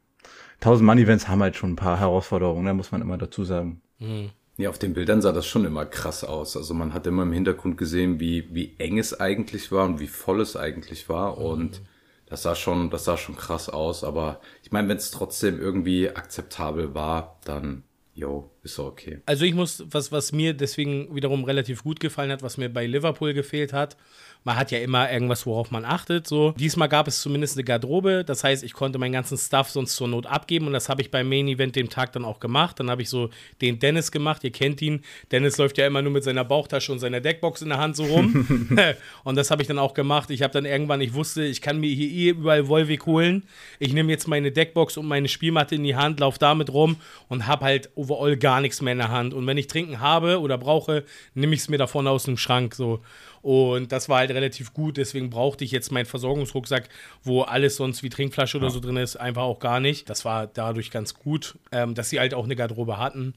1000 0.61 0.87
Mann 0.87 0.99
Events 0.99 1.29
haben 1.29 1.43
halt 1.43 1.57
schon 1.57 1.73
ein 1.73 1.77
paar 1.77 1.99
Herausforderungen, 1.99 2.67
da 2.67 2.75
muss 2.75 2.93
man 2.93 3.01
immer 3.01 3.19
dazu 3.19 3.43
sagen. 3.43 3.81
Mhm. 3.99 4.31
Ja, 4.59 4.71
auf 4.71 4.79
den 4.79 4.95
Bildern 4.95 5.21
sah 5.21 5.33
das 5.33 5.47
schon 5.47 5.67
immer 5.67 5.85
krass 5.85 6.25
aus. 6.25 6.57
Also 6.57 6.73
man 6.73 6.95
hat 6.95 7.07
immer 7.07 7.25
im 7.25 7.33
Hintergrund 7.33 7.77
gesehen, 7.77 8.21
wie, 8.21 8.49
wie 8.55 8.75
eng 8.79 8.99
es 8.99 9.19
eigentlich 9.21 9.71
war 9.71 9.85
und 9.85 10.01
wie 10.01 10.07
voll 10.07 10.41
es 10.41 10.57
eigentlich 10.57 11.11
war. 11.11 11.37
Und 11.37 11.83
das 12.25 12.43
sah 12.43 12.55
schon, 12.55 12.89
das 12.89 13.05
sah 13.05 13.19
schon 13.19 13.37
krass 13.37 13.69
aus. 13.69 14.03
Aber 14.03 14.41
ich 14.63 14.73
meine, 14.73 14.89
wenn 14.89 14.97
es 14.97 15.11
trotzdem 15.11 15.61
irgendwie 15.61 16.09
akzeptabel 16.09 16.95
war, 16.95 17.39
dann, 17.45 17.83
jo, 18.15 18.51
ist 18.63 18.79
okay. 18.79 19.21
Also 19.27 19.45
ich 19.45 19.55
muss, 19.55 19.85
was, 19.91 20.11
was 20.11 20.33
mir 20.33 20.55
deswegen 20.55 21.15
wiederum 21.15 21.45
relativ 21.45 21.85
gut 21.85 22.01
gefallen 22.01 22.31
hat, 22.31 22.43
was 22.43 22.57
mir 22.57 22.71
bei 22.71 22.87
Liverpool 22.87 23.35
gefehlt 23.35 23.75
hat, 23.75 23.99
man 24.47 24.57
hat 24.57 24.71
ja 24.71 24.79
immer 24.79 25.11
irgendwas, 25.11 25.45
worauf 25.45 25.73
man 25.73 25.85
achtet. 25.85 26.29
So. 26.29 26.53
Diesmal 26.53 26.89
gab 26.89 27.09
es 27.09 27.21
zumindest 27.21 27.57
eine 27.57 27.65
Garderobe. 27.65 28.23
Das 28.25 28.45
heißt, 28.45 28.63
ich 28.63 28.75
konnte 28.75 28.97
meinen 28.97 29.13
ganzen 29.13 29.37
Stuff 29.37 29.71
sonst 29.71 29.97
zur 29.97 30.07
Not 30.07 30.27
abgeben 30.27 30.69
und 30.69 30.73
das 30.73 30.89
habe 30.89 31.03
ich 31.03 31.11
beim 31.11 31.29
Main 31.29 31.49
Event 31.49 31.75
dem 31.75 31.91
Tag 31.91 32.13
dann 32.13 32.25
auch 32.25 32.39
gemacht. 32.39 32.79
Dann 32.79 32.89
habe 32.89 33.03
ich 33.03 33.11
so 33.11 33.31
den 33.61 33.81
Dennis 33.81 34.13
gemacht. 34.13 34.45
Ihr 34.45 34.53
kennt 34.53 34.81
ihn. 34.83 35.03
Dennis 35.33 35.59
läuft 35.59 35.79
ja 35.79 35.87
immer 35.89 36.01
nur 36.01 36.13
mit 36.13 36.23
seiner 36.23 36.45
Bauchtasche 36.45 36.93
und 36.93 37.01
seiner 37.01 37.21
Deckbox 37.21 37.63
in 37.63 37.71
der 37.71 37.79
Hand 37.79 37.97
so 37.97 38.05
rum. 38.05 38.69
und 39.25 39.35
das 39.35 39.51
habe 39.51 39.63
ich 39.63 39.69
dann 39.69 39.81
auch 39.81 39.95
gemacht. 39.95 40.31
Ich 40.31 40.43
habe 40.43 40.53
dann 40.53 40.65
irgendwann, 40.65 41.01
ich 41.01 41.13
wusste, 41.15 41.43
ich 41.43 41.61
kann 41.61 41.81
mir 41.81 41.93
hier 41.93 42.09
eh 42.09 42.29
überall 42.31 42.69
Volvic 42.69 43.05
holen. 43.05 43.43
Ich 43.81 43.93
nehme 43.95 44.13
jetzt 44.13 44.29
meine 44.29 44.53
Deckbox 44.53 44.97
und 44.97 45.07
meine 45.07 45.27
Spielmatte 45.27 45.75
in 45.75 45.83
die 45.83 45.97
Hand, 45.97 46.21
laufe 46.21 46.39
damit 46.39 46.73
rum 46.73 46.99
und 47.27 47.49
habe 47.49 47.65
halt 47.65 47.91
overall 47.97 48.37
gar 48.37 48.61
nichts 48.61 48.81
mehr 48.81 48.93
in 48.93 48.99
der 48.99 49.11
Hand. 49.11 49.35
Und 49.35 49.45
wenn 49.49 49.59
ich 49.59 49.67
Trinken 49.67 49.99
habe 49.99 50.41
oder 50.41 50.57
brauche, 50.57 51.03
nehme 51.35 51.53
ich 51.53 51.63
es 51.63 51.69
mir 51.69 51.79
davon 51.79 52.07
aus 52.07 52.23
dem 52.23 52.37
Schrank. 52.37 52.77
So. 52.77 53.01
Und 53.47 53.93
das 53.93 54.09
war 54.09 54.19
halt 54.19 54.33
relativ 54.33 54.75
gut. 54.75 54.97
Deswegen 54.97 55.31
brauchte 55.31 55.63
ich 55.63 55.71
jetzt 55.71 55.93
meinen 55.93 56.05
Versorgungsrucksack, 56.05 56.89
wo 57.23 57.43
alles 57.43 57.77
sonst 57.77 58.03
wie 58.03 58.09
Trinkflasche 58.09 58.57
oder 58.59 58.71
so 58.71 58.81
drin 58.81 58.97
ist, 58.97 59.15
einfach 59.15 59.43
auch 59.43 59.61
gar 59.61 59.79
nicht. 59.79 60.11
Das 60.11 60.25
war 60.25 60.49
dadurch 60.49 60.91
ganz 60.91 61.15
gut, 61.15 61.57
ähm, 61.71 61.95
dass 61.95 62.11
sie 62.11 62.19
halt 62.19 62.35
auch 62.35 62.43
eine 62.43 62.57
Garderobe 62.57 62.99
hatten. 62.99 63.35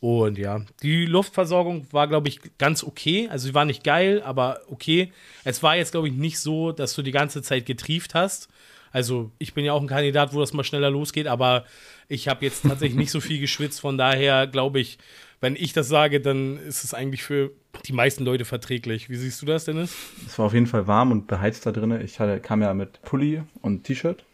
Und 0.00 0.38
ja, 0.38 0.62
die 0.82 1.04
Luftversorgung 1.04 1.86
war, 1.90 2.08
glaube 2.08 2.30
ich, 2.30 2.40
ganz 2.56 2.82
okay. 2.82 3.28
Also 3.30 3.48
sie 3.48 3.54
war 3.54 3.66
nicht 3.66 3.84
geil, 3.84 4.22
aber 4.24 4.60
okay. 4.70 5.12
Es 5.44 5.62
war 5.62 5.76
jetzt, 5.76 5.92
glaube 5.92 6.08
ich, 6.08 6.14
nicht 6.14 6.38
so, 6.38 6.72
dass 6.72 6.94
du 6.94 7.02
die 7.02 7.12
ganze 7.12 7.42
Zeit 7.42 7.66
getrieft 7.66 8.14
hast. 8.14 8.48
Also 8.92 9.30
ich 9.38 9.52
bin 9.52 9.66
ja 9.66 9.74
auch 9.74 9.82
ein 9.82 9.88
Kandidat, 9.88 10.32
wo 10.32 10.40
das 10.40 10.54
mal 10.54 10.64
schneller 10.64 10.88
losgeht, 10.88 11.26
aber 11.26 11.66
ich 12.08 12.28
habe 12.28 12.46
jetzt 12.46 12.62
tatsächlich 12.62 12.98
nicht 12.98 13.10
so 13.10 13.20
viel 13.20 13.38
geschwitzt. 13.40 13.82
Von 13.82 13.98
daher 13.98 14.46
glaube 14.46 14.80
ich, 14.80 14.96
wenn 15.40 15.56
ich 15.56 15.72
das 15.72 15.88
sage, 15.88 16.20
dann 16.20 16.58
ist 16.58 16.84
es 16.84 16.92
eigentlich 16.92 17.22
für 17.22 17.50
die 17.86 17.92
meisten 17.92 18.24
Leute 18.24 18.44
verträglich. 18.44 19.08
Wie 19.08 19.16
siehst 19.16 19.40
du 19.40 19.46
das, 19.46 19.64
Dennis? 19.64 19.96
Es 20.26 20.38
war 20.38 20.46
auf 20.46 20.54
jeden 20.54 20.66
Fall 20.66 20.86
warm 20.86 21.12
und 21.12 21.26
beheizt 21.26 21.64
da 21.64 21.72
drin. 21.72 21.98
Ich 22.02 22.20
hatte, 22.20 22.40
kam 22.40 22.60
ja 22.60 22.74
mit 22.74 23.00
Pulli 23.02 23.42
und 23.62 23.84
T-Shirt. 23.84 24.24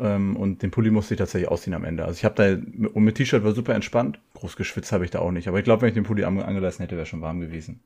Ähm, 0.00 0.36
und 0.36 0.62
den 0.62 0.72
Pulli 0.72 0.90
musste 0.90 1.14
ich 1.14 1.18
tatsächlich 1.18 1.48
ausziehen 1.48 1.74
am 1.74 1.84
Ende. 1.84 2.04
Also 2.04 2.18
ich 2.18 2.24
habe 2.24 2.34
da, 2.34 2.88
und 2.88 3.04
mit 3.04 3.14
T-Shirt 3.14 3.44
war 3.44 3.52
super 3.52 3.74
entspannt. 3.74 4.18
Groß 4.34 4.56
geschwitzt 4.56 4.90
habe 4.90 5.04
ich 5.04 5.10
da 5.10 5.20
auch 5.20 5.30
nicht. 5.30 5.46
Aber 5.46 5.58
ich 5.58 5.64
glaube, 5.64 5.82
wenn 5.82 5.88
ich 5.88 5.94
den 5.94 6.04
Pulli 6.04 6.24
angelassen 6.24 6.82
hätte, 6.82 6.96
wäre 6.96 7.06
schon 7.06 7.20
warm 7.20 7.40
gewesen. 7.40 7.80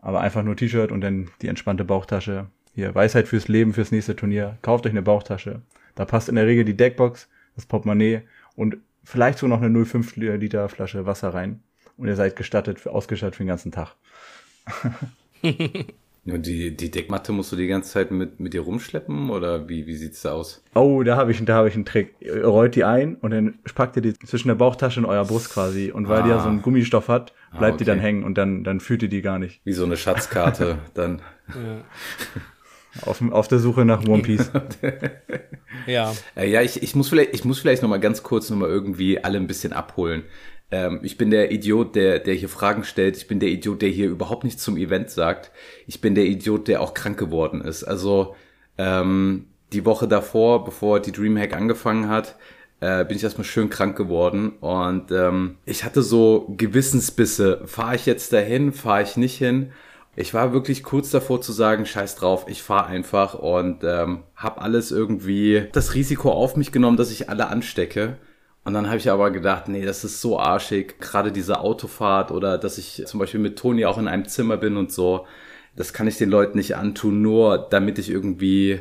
Aber 0.00 0.20
einfach 0.20 0.42
nur 0.42 0.56
T-Shirt 0.56 0.90
und 0.90 1.02
dann 1.02 1.30
die 1.42 1.48
entspannte 1.48 1.84
Bauchtasche. 1.84 2.46
Hier, 2.74 2.94
Weisheit 2.94 3.28
fürs 3.28 3.48
Leben, 3.48 3.74
fürs 3.74 3.92
nächste 3.92 4.16
Turnier. 4.16 4.58
Kauft 4.62 4.86
euch 4.86 4.92
eine 4.92 5.02
Bauchtasche. 5.02 5.60
Da 5.94 6.06
passt 6.06 6.30
in 6.30 6.34
der 6.34 6.46
Regel 6.46 6.64
die 6.64 6.76
Deckbox, 6.76 7.28
das 7.54 7.66
Portemonnaie 7.66 8.22
und 8.56 8.78
vielleicht 9.04 9.38
so 9.38 9.46
noch 9.46 9.62
eine 9.62 9.78
0,5 9.78 10.38
Liter 10.38 10.68
Flasche 10.68 11.06
Wasser 11.06 11.28
rein 11.28 11.60
und 11.96 12.08
ihr 12.08 12.16
seid 12.16 12.36
gestattet, 12.36 12.80
für, 12.80 12.92
ausgestattet 12.92 13.36
für 13.36 13.42
den 13.44 13.48
ganzen 13.48 13.72
Tag. 13.72 13.94
Und 16.26 16.46
die, 16.46 16.74
die 16.74 16.90
Deckmatte 16.90 17.32
musst 17.32 17.52
du 17.52 17.56
die 17.56 17.66
ganze 17.66 17.90
Zeit 17.90 18.10
mit, 18.10 18.40
mit 18.40 18.54
dir 18.54 18.62
rumschleppen 18.62 19.28
oder 19.28 19.68
wie, 19.68 19.86
wie 19.86 19.94
sieht's 19.94 20.22
da 20.22 20.32
aus? 20.32 20.62
Oh, 20.74 21.02
da 21.02 21.16
habe 21.16 21.32
ich, 21.32 21.44
da 21.44 21.56
hab 21.56 21.66
ich 21.66 21.74
einen 21.74 21.84
Trick. 21.84 22.14
Ihr 22.20 22.46
rollt 22.46 22.76
die 22.76 22.84
ein 22.84 23.16
und 23.16 23.30
dann 23.30 23.58
packt 23.74 23.96
ihr 23.96 24.02
die 24.02 24.14
zwischen 24.18 24.48
der 24.48 24.54
Bauchtasche 24.54 25.00
und 25.00 25.06
eurer 25.06 25.26
Brust 25.26 25.50
quasi. 25.50 25.90
Und 25.92 26.08
weil 26.08 26.20
ah. 26.20 26.22
die 26.22 26.30
ja 26.30 26.40
so 26.40 26.48
einen 26.48 26.62
Gummistoff 26.62 27.08
hat, 27.08 27.34
bleibt 27.50 27.62
ah, 27.62 27.66
okay. 27.66 27.76
die 27.78 27.84
dann 27.84 27.98
hängen 27.98 28.24
und 28.24 28.38
dann, 28.38 28.64
dann 28.64 28.80
fühlt 28.80 29.02
ihr 29.02 29.10
die 29.10 29.20
gar 29.20 29.38
nicht. 29.38 29.60
Wie 29.64 29.74
so 29.74 29.84
eine 29.84 29.98
Schatzkarte 29.98 30.78
dann. 30.94 31.20
Ja. 31.48 31.82
Auf, 33.02 33.20
auf 33.30 33.48
der 33.48 33.58
Suche 33.58 33.84
nach 33.84 34.06
One 34.06 34.22
Piece. 34.22 34.50
ja. 35.86 36.14
Äh, 36.36 36.48
ja, 36.48 36.62
ich, 36.62 36.82
ich 36.82 36.94
muss 36.94 37.08
vielleicht, 37.08 37.34
ich 37.34 37.44
muss 37.44 37.58
vielleicht 37.58 37.82
noch 37.82 37.90
mal 37.90 38.00
ganz 38.00 38.22
kurz 38.22 38.48
noch 38.48 38.56
mal 38.56 38.68
irgendwie 38.68 39.22
alle 39.22 39.36
ein 39.36 39.46
bisschen 39.46 39.74
abholen. 39.74 40.22
Ähm, 40.74 40.98
ich 41.02 41.16
bin 41.16 41.30
der 41.30 41.52
Idiot, 41.52 41.94
der, 41.94 42.18
der 42.18 42.34
hier 42.34 42.48
Fragen 42.48 42.82
stellt. 42.82 43.16
Ich 43.16 43.28
bin 43.28 43.38
der 43.38 43.48
Idiot, 43.48 43.80
der 43.80 43.90
hier 43.90 44.08
überhaupt 44.08 44.42
nichts 44.42 44.64
zum 44.64 44.76
Event 44.76 45.08
sagt. 45.08 45.52
Ich 45.86 46.00
bin 46.00 46.16
der 46.16 46.24
Idiot, 46.24 46.66
der 46.66 46.80
auch 46.80 46.94
krank 46.94 47.16
geworden 47.16 47.60
ist. 47.60 47.84
Also 47.84 48.34
ähm, 48.76 49.46
die 49.72 49.84
Woche 49.84 50.08
davor, 50.08 50.64
bevor 50.64 50.98
die 50.98 51.12
Dreamhack 51.12 51.54
angefangen 51.54 52.08
hat, 52.08 52.34
äh, 52.80 53.04
bin 53.04 53.16
ich 53.16 53.22
erstmal 53.22 53.44
schön 53.44 53.70
krank 53.70 53.96
geworden 53.96 54.54
und 54.60 55.12
ähm, 55.12 55.58
ich 55.64 55.84
hatte 55.84 56.02
so 56.02 56.52
Gewissensbisse. 56.56 57.62
Fahre 57.66 57.94
ich 57.94 58.04
jetzt 58.04 58.32
dahin? 58.32 58.72
Fahre 58.72 59.02
ich 59.02 59.16
nicht 59.16 59.38
hin? 59.38 59.70
Ich 60.16 60.34
war 60.34 60.52
wirklich 60.52 60.82
kurz 60.82 61.10
davor 61.10 61.40
zu 61.40 61.52
sagen, 61.52 61.86
scheiß 61.86 62.16
drauf, 62.16 62.46
ich 62.48 62.62
fahre 62.62 62.86
einfach 62.86 63.34
und 63.34 63.84
ähm, 63.84 64.24
habe 64.34 64.60
alles 64.60 64.90
irgendwie 64.90 65.68
das 65.72 65.94
Risiko 65.94 66.32
auf 66.32 66.56
mich 66.56 66.72
genommen, 66.72 66.96
dass 66.96 67.12
ich 67.12 67.28
alle 67.28 67.46
anstecke. 67.48 68.16
Und 68.64 68.72
dann 68.72 68.86
habe 68.86 68.96
ich 68.96 69.10
aber 69.10 69.30
gedacht, 69.30 69.68
nee, 69.68 69.84
das 69.84 70.04
ist 70.04 70.20
so 70.20 70.38
arschig. 70.38 70.98
Gerade 70.98 71.30
diese 71.30 71.60
Autofahrt 71.60 72.30
oder 72.30 72.56
dass 72.56 72.78
ich 72.78 73.02
zum 73.06 73.20
Beispiel 73.20 73.40
mit 73.40 73.58
Toni 73.58 73.84
auch 73.84 73.98
in 73.98 74.08
einem 74.08 74.26
Zimmer 74.26 74.56
bin 74.56 74.78
und 74.78 74.90
so, 74.90 75.26
das 75.76 75.92
kann 75.92 76.06
ich 76.06 76.16
den 76.16 76.30
Leuten 76.30 76.56
nicht 76.56 76.76
antun, 76.76 77.20
nur 77.20 77.58
damit 77.58 77.98
ich 77.98 78.08
irgendwie, 78.08 78.80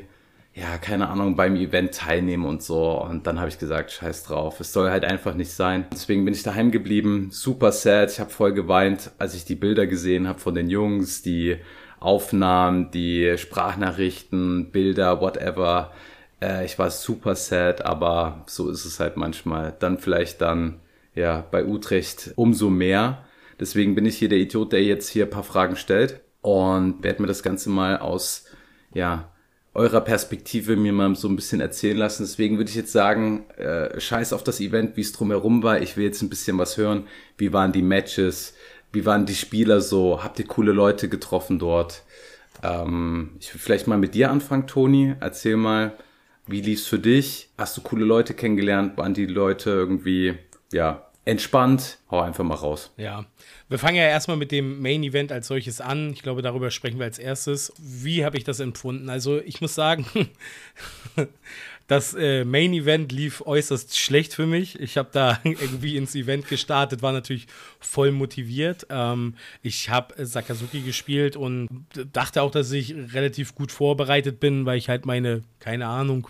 ja, 0.53 0.77
keine 0.77 1.09
Ahnung, 1.09 1.35
beim 1.35 1.55
Event 1.55 1.95
teilnehme 1.95 2.47
und 2.47 2.63
so. 2.63 3.01
Und 3.01 3.27
dann 3.27 3.39
habe 3.39 3.49
ich 3.49 3.59
gesagt, 3.59 3.91
scheiß 3.91 4.23
drauf, 4.23 4.59
es 4.61 4.71
soll 4.71 4.89
halt 4.89 5.03
einfach 5.03 5.33
nicht 5.33 5.51
sein. 5.51 5.85
Deswegen 5.91 6.23
bin 6.23 6.33
ich 6.33 6.43
daheim 6.43 6.71
geblieben, 6.71 7.29
super 7.31 7.71
sad. 7.73 8.11
Ich 8.11 8.19
habe 8.21 8.29
voll 8.29 8.53
geweint, 8.53 9.11
als 9.17 9.33
ich 9.35 9.43
die 9.43 9.55
Bilder 9.55 9.85
gesehen 9.87 10.27
habe 10.27 10.39
von 10.39 10.55
den 10.55 10.69
Jungs, 10.69 11.23
die 11.23 11.57
Aufnahmen, 11.99 12.91
die 12.91 13.37
Sprachnachrichten, 13.37 14.71
Bilder, 14.71 15.19
whatever 15.19 15.91
äh, 16.43 16.65
ich 16.65 16.77
war 16.77 16.91
super 16.91 17.35
sad, 17.35 17.85
aber 17.85 18.43
so 18.47 18.69
ist 18.69 18.85
es 18.85 18.99
halt 18.99 19.17
manchmal. 19.17 19.75
Dann 19.79 19.97
vielleicht 19.97 20.41
dann, 20.41 20.81
ja, 21.15 21.45
bei 21.51 21.65
Utrecht 21.65 22.31
umso 22.35 22.69
mehr. 22.69 23.25
Deswegen 23.59 23.95
bin 23.95 24.05
ich 24.05 24.17
hier 24.17 24.29
der 24.29 24.39
Idiot, 24.39 24.73
der 24.73 24.83
jetzt 24.83 25.09
hier 25.09 25.25
ein 25.25 25.29
paar 25.29 25.43
Fragen 25.43 25.75
stellt 25.75 26.21
und 26.41 27.03
werde 27.03 27.21
mir 27.21 27.27
das 27.27 27.43
Ganze 27.43 27.69
mal 27.69 27.97
aus, 27.97 28.45
ja, 28.93 29.29
eurer 29.75 30.01
Perspektive 30.01 30.75
mir 30.75 30.93
mal 30.93 31.15
so 31.15 31.27
ein 31.27 31.35
bisschen 31.35 31.61
erzählen 31.61 31.97
lassen. 31.97 32.23
Deswegen 32.23 32.57
würde 32.57 32.69
ich 32.69 32.75
jetzt 32.75 32.91
sagen, 32.91 33.49
äh, 33.57 33.99
scheiß 33.99 34.33
auf 34.33 34.43
das 34.43 34.59
Event, 34.59 34.97
wie 34.97 35.01
es 35.01 35.13
drumherum 35.13 35.63
war. 35.63 35.81
Ich 35.81 35.97
will 35.97 36.03
jetzt 36.03 36.21
ein 36.21 36.29
bisschen 36.29 36.59
was 36.59 36.77
hören. 36.77 37.07
Wie 37.37 37.53
waren 37.53 37.71
die 37.71 37.81
Matches? 37.81 38.53
Wie 38.91 39.05
waren 39.05 39.25
die 39.25 39.33
Spieler 39.33 39.81
so? 39.81 40.23
Habt 40.23 40.37
ihr 40.37 40.45
coole 40.45 40.73
Leute 40.73 41.09
getroffen 41.09 41.57
dort? 41.57 42.03
Ähm, 42.61 43.31
ich 43.39 43.51
will 43.53 43.61
vielleicht 43.61 43.87
mal 43.87 43.97
mit 43.97 44.13
dir 44.13 44.29
anfangen, 44.29 44.67
Toni. 44.67 45.15
Erzähl 45.19 45.57
mal, 45.57 45.93
wie 46.47 46.61
lief's 46.61 46.85
für 46.85 46.99
dich? 46.99 47.49
Hast 47.57 47.77
du 47.77 47.81
coole 47.81 48.05
Leute 48.05 48.33
kennengelernt? 48.33 48.97
Waren 48.97 49.13
die 49.13 49.25
Leute 49.25 49.69
irgendwie, 49.69 50.35
ja, 50.71 51.07
entspannt? 51.25 51.99
Hau 52.11 52.21
einfach 52.21 52.43
mal 52.43 52.55
raus. 52.55 52.91
Ja. 52.97 53.25
Wir 53.69 53.79
fangen 53.79 53.95
ja 53.95 54.03
erstmal 54.03 54.37
mit 54.37 54.51
dem 54.51 54.81
Main 54.81 55.03
Event 55.03 55.31
als 55.31 55.47
solches 55.47 55.81
an. 55.81 56.11
Ich 56.11 56.21
glaube, 56.21 56.41
darüber 56.41 56.69
sprechen 56.69 56.99
wir 56.99 57.05
als 57.05 57.17
erstes. 57.17 57.73
Wie 57.79 58.25
habe 58.25 58.37
ich 58.37 58.43
das 58.43 58.59
empfunden? 58.59 59.09
Also, 59.09 59.39
ich 59.39 59.61
muss 59.61 59.73
sagen, 59.73 60.05
das 61.87 62.13
äh, 62.13 62.45
Main 62.45 62.73
Event 62.73 63.11
lief 63.11 63.41
äußerst 63.41 63.97
schlecht 63.97 64.33
für 64.33 64.45
mich. 64.45 64.79
Ich 64.79 64.97
habe 64.97 65.09
da 65.11 65.39
irgendwie 65.43 65.97
ins 65.97 66.15
Event 66.15 66.47
gestartet, 66.47 67.01
war 67.01 67.11
natürlich 67.11 67.47
voll 67.79 68.11
motiviert. 68.11 68.87
Ähm, 68.89 69.35
ich 69.61 69.89
habe 69.89 70.25
Sakazuki 70.25 70.81
gespielt 70.81 71.35
und 71.35 71.67
dachte 72.13 72.41
auch, 72.41 72.51
dass 72.51 72.71
ich 72.71 72.95
relativ 73.13 73.55
gut 73.55 73.71
vorbereitet 73.71 74.39
bin, 74.39 74.65
weil 74.65 74.77
ich 74.77 74.89
halt 74.89 75.05
meine, 75.05 75.43
keine 75.59 75.87
Ahnung, 75.87 76.27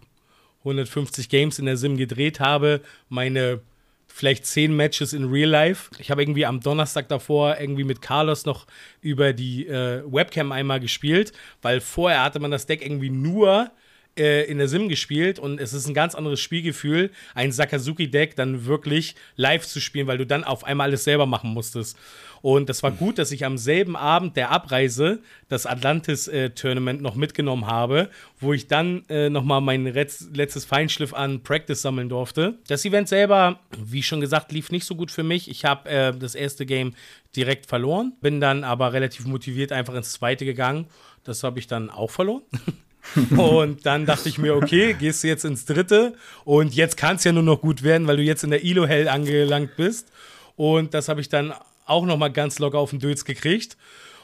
150 0.59 1.29
Games 1.29 1.59
in 1.59 1.65
der 1.65 1.77
Sim 1.77 1.97
gedreht 1.97 2.39
habe, 2.39 2.81
meine 3.09 3.61
vielleicht 4.07 4.45
zehn 4.45 4.75
Matches 4.75 5.11
in 5.13 5.25
Real 5.25 5.49
Life. 5.49 5.89
Ich 5.97 6.11
habe 6.11 6.21
irgendwie 6.21 6.45
am 6.45 6.59
Donnerstag 6.59 7.09
davor 7.09 7.57
irgendwie 7.59 7.83
mit 7.83 8.01
Carlos 8.01 8.45
noch 8.45 8.67
über 9.01 9.33
die 9.33 9.67
äh, 9.67 10.03
Webcam 10.05 10.51
einmal 10.51 10.79
gespielt, 10.79 11.33
weil 11.63 11.81
vorher 11.81 12.23
hatte 12.23 12.39
man 12.39 12.51
das 12.51 12.67
Deck 12.67 12.85
irgendwie 12.85 13.09
nur 13.09 13.71
äh, 14.17 14.43
in 14.45 14.57
der 14.57 14.67
Sim 14.67 14.89
gespielt 14.89 15.39
und 15.39 15.59
es 15.59 15.73
ist 15.73 15.87
ein 15.87 15.93
ganz 15.93 16.15
anderes 16.15 16.39
Spielgefühl, 16.39 17.11
ein 17.35 17.51
Sakazuki-Deck 17.51 18.35
dann 18.35 18.65
wirklich 18.65 19.15
live 19.35 19.65
zu 19.65 19.79
spielen, 19.79 20.07
weil 20.07 20.17
du 20.17 20.25
dann 20.25 20.43
auf 20.43 20.63
einmal 20.63 20.89
alles 20.89 21.03
selber 21.03 21.25
machen 21.25 21.51
musstest. 21.51 21.97
Und 22.43 22.67
das 22.67 22.83
war 22.83 22.91
gut, 22.91 23.19
dass 23.19 23.31
ich 23.31 23.45
am 23.45 23.57
selben 23.57 23.95
Abend 23.95 24.35
der 24.35 24.51
Abreise 24.51 25.19
das 25.47 25.65
Atlantis-Tournament 25.65 26.99
äh, 26.99 27.01
noch 27.01 27.15
mitgenommen 27.15 27.67
habe, 27.67 28.09
wo 28.41 28.51
ich 28.51 28.67
dann 28.67 29.05
äh, 29.07 29.29
nochmal 29.29 29.61
mein 29.61 29.85
letztes 29.85 30.65
Feinschliff 30.65 31.13
an 31.13 31.41
Practice 31.41 31.81
sammeln 31.81 32.09
durfte. 32.09 32.59
Das 32.67 32.83
Event 32.83 33.07
selber, 33.07 33.59
wie 33.81 34.03
schon 34.03 34.19
gesagt, 34.19 34.51
lief 34.51 34.71
nicht 34.71 34.83
so 34.83 34.95
gut 34.95 35.09
für 35.09 35.23
mich. 35.23 35.49
Ich 35.49 35.63
habe 35.63 35.89
äh, 35.89 36.13
das 36.13 36.35
erste 36.35 36.65
Game 36.65 36.95
direkt 37.33 37.65
verloren, 37.65 38.11
bin 38.19 38.41
dann 38.41 38.65
aber 38.65 38.91
relativ 38.91 39.25
motiviert 39.25 39.71
einfach 39.71 39.93
ins 39.93 40.11
zweite 40.11 40.43
gegangen. 40.43 40.87
Das 41.23 41.43
habe 41.43 41.59
ich 41.59 41.67
dann 41.67 41.89
auch 41.89 42.11
verloren. 42.11 42.43
und 43.37 43.85
dann 43.85 44.05
dachte 44.05 44.29
ich 44.29 44.37
mir, 44.37 44.55
okay, 44.55 44.93
gehst 44.93 45.23
du 45.23 45.27
jetzt 45.27 45.45
ins 45.45 45.65
dritte 45.65 46.15
und 46.45 46.73
jetzt 46.73 46.97
kann 46.97 47.17
es 47.17 47.23
ja 47.23 47.31
nur 47.31 47.43
noch 47.43 47.61
gut 47.61 47.83
werden, 47.83 48.07
weil 48.07 48.17
du 48.17 48.23
jetzt 48.23 48.43
in 48.43 48.49
der 48.49 48.63
Ilo-Hell 48.63 49.07
angelangt 49.07 49.75
bist. 49.75 50.11
Und 50.55 50.93
das 50.93 51.09
habe 51.09 51.21
ich 51.21 51.29
dann 51.29 51.53
auch 51.85 52.05
noch 52.05 52.17
mal 52.17 52.29
ganz 52.29 52.59
locker 52.59 52.79
auf 52.79 52.91
den 52.91 52.99
Dötz 52.99 53.25
gekriegt. 53.25 53.77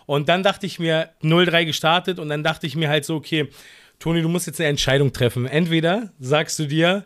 Und 0.05 0.29
dann 0.29 0.41
dachte 0.41 0.65
ich 0.65 0.79
mir, 0.79 1.09
0-3 1.21 1.65
gestartet 1.65 2.19
und 2.19 2.29
dann 2.29 2.43
dachte 2.43 2.65
ich 2.65 2.75
mir 2.75 2.89
halt 2.89 3.05
so, 3.05 3.15
okay, 3.15 3.49
Toni, 3.99 4.21
du 4.21 4.29
musst 4.29 4.47
jetzt 4.47 4.59
eine 4.59 4.69
Entscheidung 4.69 5.13
treffen. 5.13 5.45
Entweder 5.45 6.11
sagst 6.19 6.57
du 6.57 6.65
dir, 6.65 7.05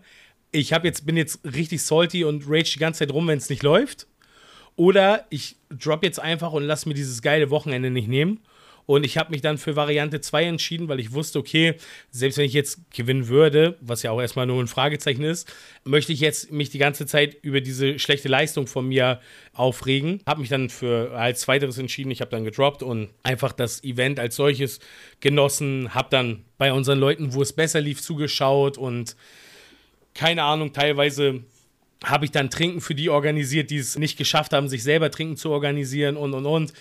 ich 0.52 0.72
hab 0.72 0.86
jetzt, 0.86 1.06
bin 1.06 1.18
jetzt 1.18 1.40
richtig 1.44 1.82
salty 1.82 2.24
und 2.24 2.44
rage 2.48 2.72
die 2.74 2.80
ganze 2.80 3.00
Zeit 3.00 3.12
rum, 3.12 3.28
wenn 3.28 3.40
es 3.40 3.50
nicht 3.50 3.64
läuft. 3.64 4.08
Oder 4.76 5.26
ich 5.30 5.58
drop 5.70 6.04
jetzt 6.04 6.20
einfach 6.20 6.54
und 6.54 6.64
lass 6.64 6.86
mir 6.86 6.94
dieses 6.94 7.22
geile 7.22 7.50
Wochenende 7.50 7.90
nicht 7.90 8.08
nehmen 8.08 8.40
und 8.86 9.06
ich 9.06 9.18
habe 9.18 9.32
mich 9.32 9.42
dann 9.42 9.58
für 9.58 9.76
Variante 9.76 10.22
2 10.22 10.46
entschieden, 10.46 10.88
weil 10.88 11.00
ich 11.00 11.14
wusste, 11.14 11.40
okay, 11.40 11.76
selbst 12.12 12.38
wenn 12.38 12.46
ich 12.46 12.54
jetzt 12.54 12.80
gewinnen 12.92 13.28
würde, 13.28 13.78
was 13.82 14.04
ja 14.04 14.12
auch 14.12 14.20
erstmal 14.20 14.46
nur 14.46 14.62
ein 14.62 14.68
Fragezeichen 14.68 15.24
ist, 15.24 15.52
möchte 15.84 16.12
ich 16.12 16.20
jetzt 16.20 16.52
mich 16.52 16.70
die 16.70 16.78
ganze 16.78 17.06
Zeit 17.06 17.38
über 17.42 17.62
diese 17.62 18.00
schlechte 18.00 18.28
Leistung 18.28 18.68
von 18.68 18.88
mir 18.88 19.22
aufregen. 19.54 20.22
Habe 20.28 20.42
mich 20.42 20.50
dann 20.50 20.70
für 20.70 21.12
als 21.12 21.42
zweiteres 21.42 21.78
entschieden. 21.78 22.12
Ich 22.12 22.22
habe 22.22 22.32
dann 22.32 22.44
gedroppt 22.44 22.84
und 22.84 23.10
einfach 23.24 23.54
das 23.54 23.84
Event 23.84 24.20
als 24.20 24.36
solches 24.36 24.80
genossen. 25.20 25.94
Habe 25.94 26.10
dann 26.12 26.44
bei 26.58 26.74
unseren 26.74 27.00
Leuten, 27.00 27.34
wo 27.34 27.42
es 27.42 27.54
besser 27.54 27.82
lief, 27.82 28.02
zugeschaut 28.02 28.78
und 28.78 29.16
keine 30.14 30.44
Ahnung, 30.44 30.74
teilweise 30.74 31.44
habe 32.04 32.26
ich 32.26 32.32
dann 32.32 32.50
Trinken 32.50 32.82
für 32.82 32.96
die 32.96 33.10
organisiert, 33.10 33.70
die 33.70 33.78
es 33.78 33.98
nicht 33.98 34.18
geschafft 34.18 34.54
haben, 34.54 34.68
sich 34.68 34.84
selber 34.84 35.10
Trinken 35.10 35.38
zu 35.38 35.50
organisieren 35.52 36.18
und 36.18 36.34
und 36.34 36.46
und 36.46 36.74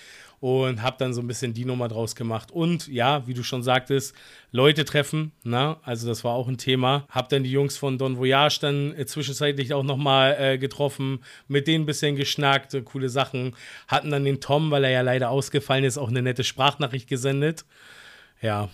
und 0.42 0.82
habe 0.82 0.96
dann 0.98 1.14
so 1.14 1.20
ein 1.20 1.28
bisschen 1.28 1.54
die 1.54 1.64
Nummer 1.64 1.86
draus 1.86 2.16
gemacht. 2.16 2.50
Und 2.50 2.88
ja, 2.88 3.24
wie 3.28 3.32
du 3.32 3.44
schon 3.44 3.62
sagtest, 3.62 4.12
Leute 4.50 4.84
treffen, 4.84 5.30
na, 5.44 5.68
ne? 5.68 5.76
also 5.84 6.08
das 6.08 6.24
war 6.24 6.34
auch 6.34 6.48
ein 6.48 6.58
Thema. 6.58 7.06
Hab 7.10 7.28
dann 7.28 7.44
die 7.44 7.52
Jungs 7.52 7.76
von 7.76 7.96
Don 7.96 8.18
Voyage 8.18 8.58
dann 8.60 8.92
äh, 8.96 9.06
zwischenzeitlich 9.06 9.72
auch 9.72 9.84
nochmal 9.84 10.36
äh, 10.36 10.58
getroffen, 10.58 11.20
mit 11.46 11.68
denen 11.68 11.84
ein 11.84 11.86
bisschen 11.86 12.16
geschnackt, 12.16 12.74
äh, 12.74 12.82
coole 12.82 13.08
Sachen. 13.08 13.54
Hatten 13.86 14.10
dann 14.10 14.24
den 14.24 14.40
Tom, 14.40 14.72
weil 14.72 14.82
er 14.82 14.90
ja 14.90 15.02
leider 15.02 15.30
ausgefallen 15.30 15.84
ist, 15.84 15.96
auch 15.96 16.08
eine 16.08 16.22
nette 16.22 16.42
Sprachnachricht 16.42 17.08
gesendet. 17.08 17.64
Ja, 18.40 18.68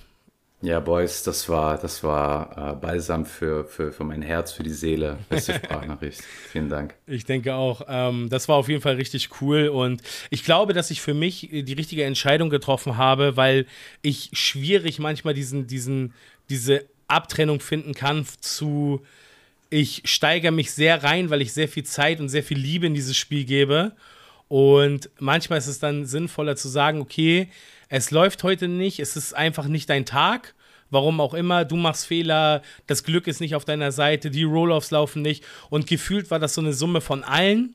ja, 0.61 0.81
Boys, 0.81 1.23
das 1.23 1.49
war, 1.49 1.79
das 1.79 2.03
war 2.03 2.73
äh, 2.73 2.75
Balsam 2.75 3.25
für, 3.25 3.65
für, 3.65 3.93
für 3.93 4.03
mein 4.03 4.23
Herz, 4.23 4.51
für 4.51 4.65
die 4.65 4.71
Seele. 4.71 5.19
Beste 5.29 5.55
Sprachnachricht. 5.65 6.21
Vielen 6.51 6.69
Dank. 6.69 6.95
Ich 7.07 7.25
denke 7.25 7.55
auch. 7.55 7.83
Ähm, 7.89 8.29
das 8.29 8.49
war 8.49 8.57
auf 8.57 8.69
jeden 8.69 8.81
Fall 8.81 8.97
richtig 8.97 9.41
cool 9.41 9.69
und 9.69 10.03
ich 10.31 10.45
glaube, 10.45 10.73
dass 10.73 10.91
ich 10.91 11.01
für 11.01 11.15
mich 11.15 11.49
die 11.53 11.73
richtige 11.75 12.03
Entscheidung 12.05 12.51
getroffen 12.51 12.97
habe, 12.97 13.37
weil 13.37 13.67
ich 14.03 14.31
schwierig 14.33 14.99
manchmal 14.99 15.33
diesen, 15.35 15.69
diesen, 15.69 16.13
diese 16.51 16.85
Abtrennung 17.07 17.61
finden 17.61 17.95
kann 17.95 18.27
zu, 18.41 19.03
ich 19.71 20.03
steigere 20.07 20.51
mich 20.51 20.73
sehr 20.73 21.05
rein, 21.05 21.31
weil 21.31 21.41
ich 21.41 21.53
sehr 21.53 21.69
viel 21.69 21.85
Zeit 21.85 22.19
und 22.19 22.31
sehr 22.31 22.43
viel 22.43 22.59
Liebe 22.59 22.87
in 22.87 22.95
dieses 22.95 23.17
Spiel 23.17 23.45
gebe. 23.45 23.93
Und 24.49 25.11
manchmal 25.19 25.59
ist 25.59 25.67
es 25.67 25.79
dann 25.79 26.07
sinnvoller 26.07 26.57
zu 26.57 26.69
sagen, 26.69 27.01
okay, 27.01 27.49
es 27.89 28.11
läuft 28.11 28.43
heute 28.43 28.69
nicht, 28.69 29.01
es 29.01 29.17
ist 29.17 29.35
einfach 29.35 29.67
nicht 29.67 29.89
dein 29.91 30.05
Tag. 30.05 30.55
Warum 30.91 31.21
auch 31.21 31.35
immer, 31.35 31.67
du 31.67 31.77
machst 31.77 32.07
Fehler, 32.07 32.63
das 32.87 33.05
Glück 33.05 33.27
ist 33.27 33.41
nicht 33.41 33.55
auf 33.55 33.67
deiner 33.67 33.93
Seite, 33.93 34.31
die 34.31 34.45
Roll-Offs 34.45 34.91
laufen 34.91 35.21
nicht. 35.21 35.45
Und 35.69 35.87
gefühlt 35.87 36.31
war 36.31 36.39
das 36.39 36.55
so 36.55 36.63
eine 36.63 36.73
Summe 36.73 37.03
von 37.03 37.25
allen. 37.25 37.75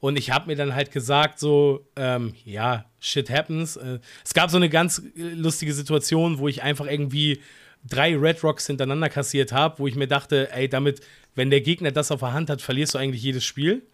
Und 0.00 0.18
ich 0.18 0.30
habe 0.30 0.46
mir 0.46 0.56
dann 0.56 0.74
halt 0.74 0.90
gesagt, 0.90 1.40
so, 1.40 1.86
ähm, 1.96 2.34
ja, 2.44 2.86
shit 3.00 3.28
happens. 3.28 3.76
Äh, 3.76 3.98
es 4.24 4.32
gab 4.32 4.50
so 4.50 4.56
eine 4.56 4.70
ganz 4.70 5.02
äh, 5.16 5.22
lustige 5.34 5.74
Situation, 5.74 6.38
wo 6.38 6.48
ich 6.48 6.62
einfach 6.62 6.86
irgendwie 6.86 7.42
drei 7.84 8.16
Red 8.16 8.42
Rocks 8.44 8.66
hintereinander 8.66 9.08
kassiert 9.08 9.52
habe, 9.52 9.78
wo 9.78 9.86
ich 9.86 9.94
mir 9.94 10.08
dachte, 10.08 10.50
ey, 10.52 10.68
damit, 10.68 11.00
wenn 11.34 11.50
der 11.50 11.60
Gegner 11.60 11.90
das 11.90 12.10
auf 12.10 12.20
der 12.20 12.32
Hand 12.32 12.48
hat, 12.48 12.62
verlierst 12.62 12.94
du 12.94 12.98
eigentlich 12.98 13.22
jedes 13.22 13.44
Spiel. 13.44 13.86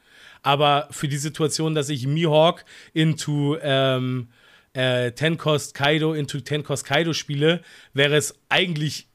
Aber 0.43 0.89
für 0.91 1.09
die 1.09 1.17
Situation, 1.17 1.75
dass 1.75 1.89
ich 1.89 2.07
Mihawk 2.07 2.65
into 2.93 3.57
ähm, 3.63 4.29
äh, 4.75 5.13
Ten-Cost 5.13 5.75
Kaido 5.75 6.13
into 6.15 6.41
Ten-Cost 6.41 6.85
Kaido 6.85 7.13
spiele, 7.13 7.63
wäre 7.95 8.17
es 8.17 8.35
eigentlich 8.49 9.09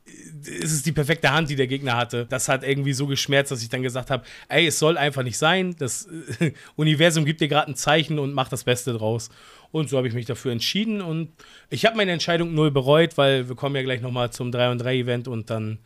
ist 0.44 0.72
es 0.72 0.84
die 0.84 0.92
perfekte 0.92 1.32
Hand, 1.32 1.50
die 1.50 1.56
der 1.56 1.68
Gegner 1.68 1.96
hatte. 1.96 2.26
Das 2.30 2.48
hat 2.48 2.64
irgendwie 2.64 2.94
so 2.94 3.08
geschmerzt, 3.08 3.52
dass 3.52 3.62
ich 3.62 3.70
dann 3.70 3.84
gesagt 3.84 4.10
habe, 4.10 4.24
ey, 4.48 4.68
es 4.68 4.80
soll 4.80 4.98
einfach 4.98 5.24
nicht 5.24 5.38
sein. 5.38 5.76
Das 5.78 6.08
äh, 6.40 6.54
Universum 6.76 7.26
gibt 7.26 7.42
dir 7.42 7.48
gerade 7.48 7.72
ein 7.72 7.76
Zeichen 7.76 8.20
und 8.20 8.34
macht 8.34 8.52
das 8.52 8.64
Beste 8.64 8.94
draus. 8.94 9.30
Und 9.72 9.90
so 9.90 9.98
habe 9.98 10.08
ich 10.08 10.14
mich 10.14 10.26
dafür 10.26 10.52
entschieden 10.52 11.02
und 11.02 11.30
ich 11.70 11.86
habe 11.86 11.96
meine 11.96 12.12
Entscheidung 12.12 12.56
null 12.56 12.72
bereut, 12.72 13.18
weil 13.18 13.50
wir 13.50 13.56
kommen 13.56 13.76
ja 13.76 13.84
gleich 13.84 14.02
nochmal 14.02 14.32
zum 14.32 14.52
3 14.52 14.72
und 14.72 14.80
3 14.80 14.96
Event 14.96 15.28
und 15.28 15.52
dann 15.52 15.78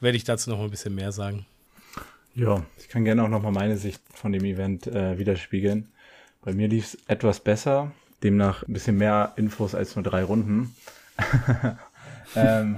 werde 0.00 0.16
ich 0.16 0.24
dazu 0.24 0.50
noch 0.50 0.60
ein 0.60 0.70
bisschen 0.70 0.94
mehr 0.94 1.10
sagen. 1.10 1.44
Ja, 2.34 2.64
ich 2.78 2.88
kann 2.88 3.04
gerne 3.04 3.24
auch 3.24 3.28
nochmal 3.28 3.52
meine 3.52 3.76
Sicht 3.76 4.00
von 4.14 4.32
dem 4.32 4.44
Event 4.44 4.86
äh, 4.86 5.18
widerspiegeln. 5.18 5.88
Bei 6.42 6.52
mir 6.52 6.68
lief 6.68 6.94
es 6.94 6.98
etwas 7.08 7.40
besser. 7.40 7.92
Demnach 8.22 8.62
ein 8.66 8.72
bisschen 8.72 8.96
mehr 8.96 9.32
Infos 9.36 9.74
als 9.74 9.96
nur 9.96 10.02
drei 10.02 10.24
Runden. 10.24 10.74
ähm, 12.36 12.76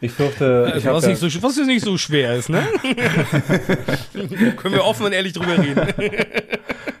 ich 0.00 0.12
fürchte. 0.12 0.72
Ich 0.76 0.84
was, 0.86 1.06
nicht 1.06 1.18
so, 1.18 1.26
was 1.42 1.56
nicht 1.58 1.84
so 1.84 1.98
schwer 1.98 2.34
ist, 2.36 2.48
ne? 2.48 2.62
Können 4.56 4.74
wir 4.74 4.84
offen 4.84 5.06
und 5.06 5.12
ehrlich 5.12 5.32
drüber 5.32 5.58
reden. 5.58 5.86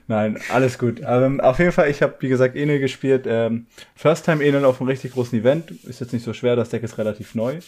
Nein, 0.08 0.38
alles 0.50 0.78
gut. 0.78 1.00
Ähm, 1.04 1.40
auf 1.40 1.58
jeden 1.58 1.72
Fall, 1.72 1.90
ich 1.90 2.00
habe, 2.00 2.14
wie 2.20 2.28
gesagt, 2.28 2.54
Enel 2.54 2.78
gespielt. 2.78 3.24
Ähm, 3.26 3.66
First 3.96 4.24
Time 4.24 4.44
Enel 4.44 4.64
auf 4.64 4.80
einem 4.80 4.88
richtig 4.88 5.12
großen 5.12 5.36
Event. 5.38 5.72
Ist 5.84 6.00
jetzt 6.00 6.12
nicht 6.12 6.24
so 6.24 6.32
schwer, 6.32 6.54
das 6.54 6.68
Deck 6.68 6.84
ist 6.84 6.98
relativ 6.98 7.34
neu. 7.34 7.58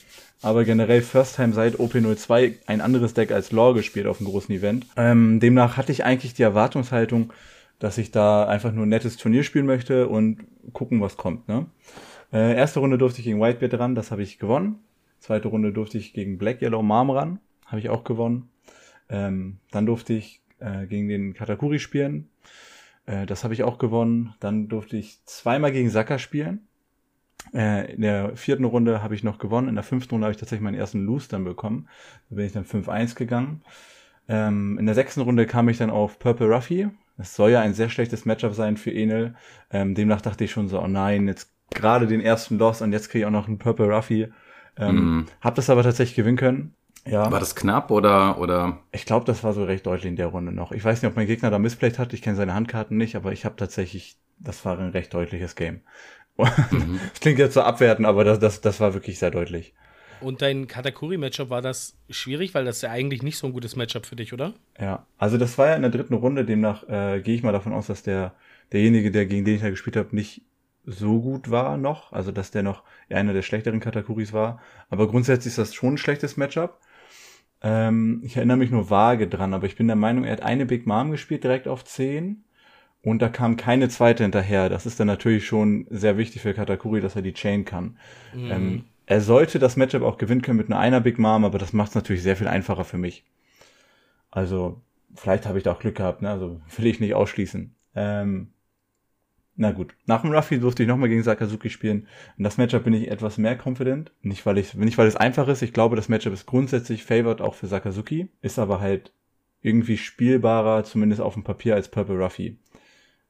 Aber 0.40 0.64
generell 0.64 1.02
First 1.02 1.34
Time 1.34 1.52
seit 1.52 1.74
OP02 1.76 2.54
ein 2.66 2.80
anderes 2.80 3.12
Deck 3.14 3.32
als 3.32 3.50
Lore 3.50 3.74
gespielt 3.74 4.06
auf 4.06 4.20
einem 4.20 4.30
großen 4.30 4.54
Event. 4.54 4.86
Ähm, 4.96 5.40
demnach 5.40 5.76
hatte 5.76 5.90
ich 5.90 6.04
eigentlich 6.04 6.34
die 6.34 6.42
Erwartungshaltung, 6.42 7.32
dass 7.78 7.98
ich 7.98 8.10
da 8.10 8.46
einfach 8.46 8.72
nur 8.72 8.86
ein 8.86 8.90
nettes 8.90 9.16
Turnier 9.16 9.42
spielen 9.42 9.66
möchte 9.66 10.08
und 10.08 10.44
gucken, 10.72 11.00
was 11.00 11.16
kommt. 11.16 11.48
Ne? 11.48 11.66
Äh, 12.32 12.56
erste 12.56 12.80
Runde 12.80 12.98
durfte 12.98 13.20
ich 13.20 13.24
gegen 13.24 13.40
Whitebeard 13.40 13.78
ran, 13.78 13.94
das 13.94 14.10
habe 14.10 14.22
ich 14.22 14.38
gewonnen. 14.38 14.80
Zweite 15.20 15.48
Runde 15.48 15.72
durfte 15.72 15.98
ich 15.98 16.12
gegen 16.12 16.38
Black 16.38 16.62
Yellow 16.62 16.82
Marm 16.82 17.10
ran, 17.10 17.40
habe 17.66 17.80
ich 17.80 17.88
auch 17.88 18.04
gewonnen. 18.04 18.50
Ähm, 19.08 19.58
dann 19.70 19.86
durfte 19.86 20.12
ich 20.12 20.42
äh, 20.60 20.86
gegen 20.86 21.08
den 21.08 21.34
Katakuri 21.34 21.78
spielen, 21.78 22.28
äh, 23.08 23.26
das 23.26 23.42
habe 23.42 23.54
ich 23.54 23.64
auch 23.64 23.78
gewonnen. 23.78 24.34
Dann 24.40 24.68
durfte 24.68 24.96
ich 24.96 25.24
zweimal 25.24 25.72
gegen 25.72 25.90
Saka 25.90 26.18
spielen. 26.18 26.68
Äh, 27.54 27.94
in 27.94 28.02
der 28.02 28.36
vierten 28.36 28.64
Runde 28.64 29.02
habe 29.02 29.14
ich 29.14 29.24
noch 29.24 29.38
gewonnen. 29.38 29.68
In 29.68 29.74
der 29.74 29.84
fünften 29.84 30.14
Runde 30.14 30.26
habe 30.26 30.32
ich 30.32 30.38
tatsächlich 30.38 30.62
meinen 30.62 30.78
ersten 30.78 31.04
Loose 31.04 31.28
dann 31.28 31.44
bekommen. 31.44 31.88
Da 32.28 32.36
bin 32.36 32.46
ich 32.46 32.52
dann 32.52 32.64
5-1 32.64 33.16
gegangen. 33.16 33.62
Ähm, 34.28 34.78
in 34.78 34.86
der 34.86 34.94
sechsten 34.94 35.22
Runde 35.22 35.46
kam 35.46 35.68
ich 35.68 35.78
dann 35.78 35.90
auf 35.90 36.18
Purple 36.18 36.48
Ruffy. 36.48 36.88
Es 37.18 37.34
soll 37.34 37.50
ja 37.50 37.60
ein 37.60 37.74
sehr 37.74 37.88
schlechtes 37.88 38.24
Matchup 38.24 38.54
sein 38.54 38.76
für 38.76 38.92
Enel. 38.92 39.34
Ähm, 39.70 39.94
demnach 39.94 40.20
dachte 40.20 40.44
ich 40.44 40.52
schon 40.52 40.68
so, 40.68 40.80
oh 40.80 40.86
nein, 40.86 41.26
jetzt 41.26 41.50
gerade 41.70 42.06
den 42.06 42.20
ersten 42.20 42.58
Loss 42.58 42.80
und 42.80 42.92
jetzt 42.92 43.10
kriege 43.10 43.20
ich 43.20 43.26
auch 43.26 43.30
noch 43.30 43.48
einen 43.48 43.58
Purple 43.58 43.86
Ruffy. 43.86 44.32
Ähm, 44.78 45.18
mm. 45.18 45.26
Hab 45.40 45.56
das 45.56 45.68
aber 45.68 45.82
tatsächlich 45.82 46.16
gewinnen 46.16 46.36
können. 46.36 46.74
Ja. 47.04 47.30
War 47.30 47.40
das 47.40 47.56
knapp 47.56 47.90
oder? 47.90 48.38
oder? 48.38 48.78
Ich 48.92 49.04
glaube, 49.06 49.24
das 49.24 49.42
war 49.42 49.52
so 49.52 49.64
recht 49.64 49.86
deutlich 49.86 50.06
in 50.06 50.16
der 50.16 50.26
Runde 50.28 50.52
noch. 50.52 50.72
Ich 50.72 50.84
weiß 50.84 51.02
nicht, 51.02 51.10
ob 51.10 51.16
mein 51.16 51.26
Gegner 51.26 51.50
da 51.50 51.58
missplayt 51.58 51.98
hat. 51.98 52.12
Ich 52.12 52.22
kenne 52.22 52.36
seine 52.36 52.54
Handkarten 52.54 52.96
nicht, 52.96 53.16
aber 53.16 53.32
ich 53.32 53.44
habe 53.44 53.56
tatsächlich, 53.56 54.18
das 54.38 54.64
war 54.64 54.78
ein 54.78 54.90
recht 54.90 55.12
deutliches 55.12 55.56
Game. 55.56 55.80
Mhm. 56.70 57.00
das 57.10 57.18
klingt 57.18 57.40
jetzt 57.40 57.54
so 57.54 57.62
abwertend, 57.62 58.06
aber 58.06 58.22
das, 58.22 58.38
das, 58.38 58.60
das 58.60 58.78
war 58.78 58.94
wirklich 58.94 59.18
sehr 59.18 59.32
deutlich. 59.32 59.74
Und 60.20 60.42
dein 60.42 60.66
Katakuri-Matchup 60.66 61.50
war 61.50 61.62
das 61.62 61.96
schwierig, 62.10 62.54
weil 62.54 62.64
das 62.64 62.76
ist 62.76 62.82
ja 62.82 62.90
eigentlich 62.90 63.22
nicht 63.22 63.38
so 63.38 63.46
ein 63.46 63.52
gutes 63.52 63.76
Matchup 63.76 64.06
für 64.06 64.16
dich, 64.16 64.32
oder? 64.32 64.54
Ja, 64.80 65.06
also 65.16 65.38
das 65.38 65.58
war 65.58 65.68
ja 65.68 65.74
in 65.74 65.82
der 65.82 65.90
dritten 65.90 66.14
Runde, 66.14 66.44
demnach 66.44 66.88
äh, 66.88 67.20
gehe 67.20 67.34
ich 67.34 67.42
mal 67.42 67.52
davon 67.52 67.72
aus, 67.72 67.86
dass 67.86 68.02
der 68.02 68.34
derjenige, 68.72 69.10
der 69.10 69.26
gegen 69.26 69.44
den 69.44 69.56
ich 69.56 69.62
da 69.62 69.70
gespielt 69.70 69.96
habe, 69.96 70.14
nicht 70.14 70.42
so 70.84 71.20
gut 71.20 71.50
war 71.50 71.76
noch, 71.76 72.12
also 72.12 72.32
dass 72.32 72.50
der 72.50 72.62
noch 72.62 72.82
einer 73.10 73.32
der 73.32 73.42
schlechteren 73.42 73.80
Katakuris 73.80 74.32
war. 74.32 74.60
Aber 74.88 75.08
grundsätzlich 75.08 75.52
ist 75.52 75.58
das 75.58 75.74
schon 75.74 75.94
ein 75.94 75.98
schlechtes 75.98 76.36
Matchup. 76.36 76.80
Ähm, 77.60 78.22
ich 78.24 78.36
erinnere 78.36 78.56
mich 78.56 78.70
nur 78.70 78.90
vage 78.90 79.28
dran, 79.28 79.52
aber 79.52 79.66
ich 79.66 79.76
bin 79.76 79.86
der 79.86 79.96
Meinung, 79.96 80.24
er 80.24 80.32
hat 80.32 80.42
eine 80.42 80.66
Big 80.66 80.86
Mom 80.86 81.10
gespielt 81.10 81.44
direkt 81.44 81.68
auf 81.68 81.84
10 81.84 82.44
und 83.02 83.20
da 83.20 83.28
kam 83.28 83.56
keine 83.56 83.88
zweite 83.88 84.22
hinterher. 84.22 84.68
Das 84.68 84.86
ist 84.86 84.98
dann 84.98 85.06
natürlich 85.06 85.46
schon 85.46 85.86
sehr 85.90 86.16
wichtig 86.16 86.42
für 86.42 86.54
Katakuri, 86.54 87.00
dass 87.00 87.16
er 87.16 87.22
die 87.22 87.34
Chain 87.34 87.64
kann. 87.64 87.98
Mhm. 88.34 88.50
Ähm, 88.50 88.84
er 89.08 89.22
sollte 89.22 89.58
das 89.58 89.76
Matchup 89.76 90.02
auch 90.02 90.18
gewinnen 90.18 90.42
können 90.42 90.58
mit 90.58 90.68
nur 90.68 90.78
einer 90.78 91.00
Big 91.00 91.18
Mom, 91.18 91.46
aber 91.46 91.58
das 91.58 91.72
macht 91.72 91.88
es 91.88 91.94
natürlich 91.94 92.22
sehr 92.22 92.36
viel 92.36 92.46
einfacher 92.46 92.84
für 92.84 92.98
mich. 92.98 93.24
Also, 94.30 94.82
vielleicht 95.14 95.46
habe 95.46 95.56
ich 95.56 95.64
da 95.64 95.72
auch 95.72 95.78
Glück 95.78 95.96
gehabt, 95.96 96.20
ne? 96.20 96.28
Also 96.30 96.60
will 96.76 96.86
ich 96.86 97.00
nicht 97.00 97.14
ausschließen. 97.14 97.74
Ähm, 97.94 98.48
na 99.56 99.72
gut, 99.72 99.94
nach 100.04 100.20
dem 100.20 100.30
Ruffy 100.30 100.60
durfte 100.60 100.82
ich 100.82 100.88
nochmal 100.90 101.08
gegen 101.08 101.22
Sakazuki 101.22 101.70
spielen. 101.70 102.06
In 102.36 102.44
das 102.44 102.58
Matchup 102.58 102.84
bin 102.84 102.92
ich 102.92 103.10
etwas 103.10 103.38
mehr 103.38 103.58
confident. 103.58 104.12
Nicht 104.20 104.44
weil 104.44 104.58
ich, 104.58 104.74
nicht 104.74 104.98
weil 104.98 105.08
es 105.08 105.16
einfach 105.16 105.48
ist. 105.48 105.62
Ich 105.62 105.72
glaube, 105.72 105.96
das 105.96 106.10
Matchup 106.10 106.34
ist 106.34 106.44
grundsätzlich 106.44 107.02
favored 107.02 107.40
auch 107.40 107.54
für 107.54 107.66
Sakazuki. 107.66 108.28
Ist 108.42 108.58
aber 108.58 108.78
halt 108.78 109.14
irgendwie 109.62 109.96
spielbarer, 109.96 110.84
zumindest 110.84 111.22
auf 111.22 111.32
dem 111.32 111.44
Papier, 111.44 111.76
als 111.76 111.88
Purple 111.88 112.22
Ruffy. 112.22 112.58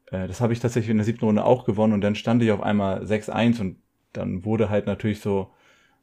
Äh, 0.06 0.26
das 0.26 0.40
habe 0.40 0.52
ich 0.52 0.58
tatsächlich 0.58 0.90
in 0.90 0.96
der 0.96 1.06
siebten 1.06 1.24
Runde 1.24 1.44
auch 1.44 1.64
gewonnen 1.64 1.92
und 1.92 2.00
dann 2.00 2.16
stand 2.16 2.42
ich 2.42 2.50
auf 2.50 2.62
einmal 2.62 3.04
6-1 3.04 3.60
und 3.60 3.76
dann 4.12 4.44
wurde 4.44 4.70
halt 4.70 4.86
natürlich 4.86 5.20
so, 5.20 5.52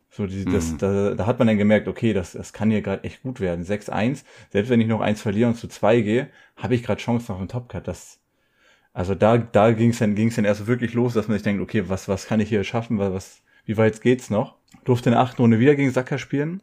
so 0.09 0.27
die, 0.27 0.45
das, 0.45 0.71
mhm. 0.71 0.77
da, 0.77 1.13
da 1.13 1.25
hat 1.25 1.39
man 1.39 1.47
dann 1.47 1.57
gemerkt, 1.57 1.87
okay, 1.87 2.13
das, 2.13 2.31
das 2.33 2.53
kann 2.53 2.69
hier 2.69 2.81
gerade 2.81 3.03
echt 3.03 3.21
gut 3.23 3.39
werden. 3.39 3.65
6-1, 3.65 4.23
selbst 4.49 4.69
wenn 4.69 4.79
ich 4.79 4.87
noch 4.87 5.01
eins 5.01 5.21
verliere 5.21 5.49
und 5.49 5.55
zu 5.55 5.67
2 5.67 6.01
gehe, 6.01 6.29
habe 6.55 6.75
ich 6.75 6.83
gerade 6.83 7.01
Chance 7.01 7.33
auf 7.33 7.39
einen 7.39 7.49
Topcut. 7.49 7.87
Das, 7.87 8.19
also 8.93 9.13
da, 9.13 9.37
da 9.37 9.71
ging 9.71 9.89
es 9.89 9.99
dann, 9.99 10.15
ging's 10.15 10.35
dann 10.35 10.45
erst 10.45 10.67
wirklich 10.67 10.93
los, 10.93 11.13
dass 11.13 11.27
man 11.27 11.35
sich 11.35 11.43
denkt, 11.43 11.61
okay, 11.61 11.89
was, 11.89 12.07
was 12.07 12.27
kann 12.27 12.39
ich 12.39 12.49
hier 12.49 12.63
schaffen, 12.63 12.97
was, 12.97 13.41
wie 13.65 13.77
weit 13.77 14.01
geht's 14.01 14.29
noch? 14.29 14.55
Durfte 14.85 15.09
in 15.09 15.13
der 15.13 15.21
achten 15.21 15.41
Runde 15.41 15.59
wieder 15.59 15.75
gegen 15.75 15.91
Sacker 15.91 16.17
spielen. 16.17 16.61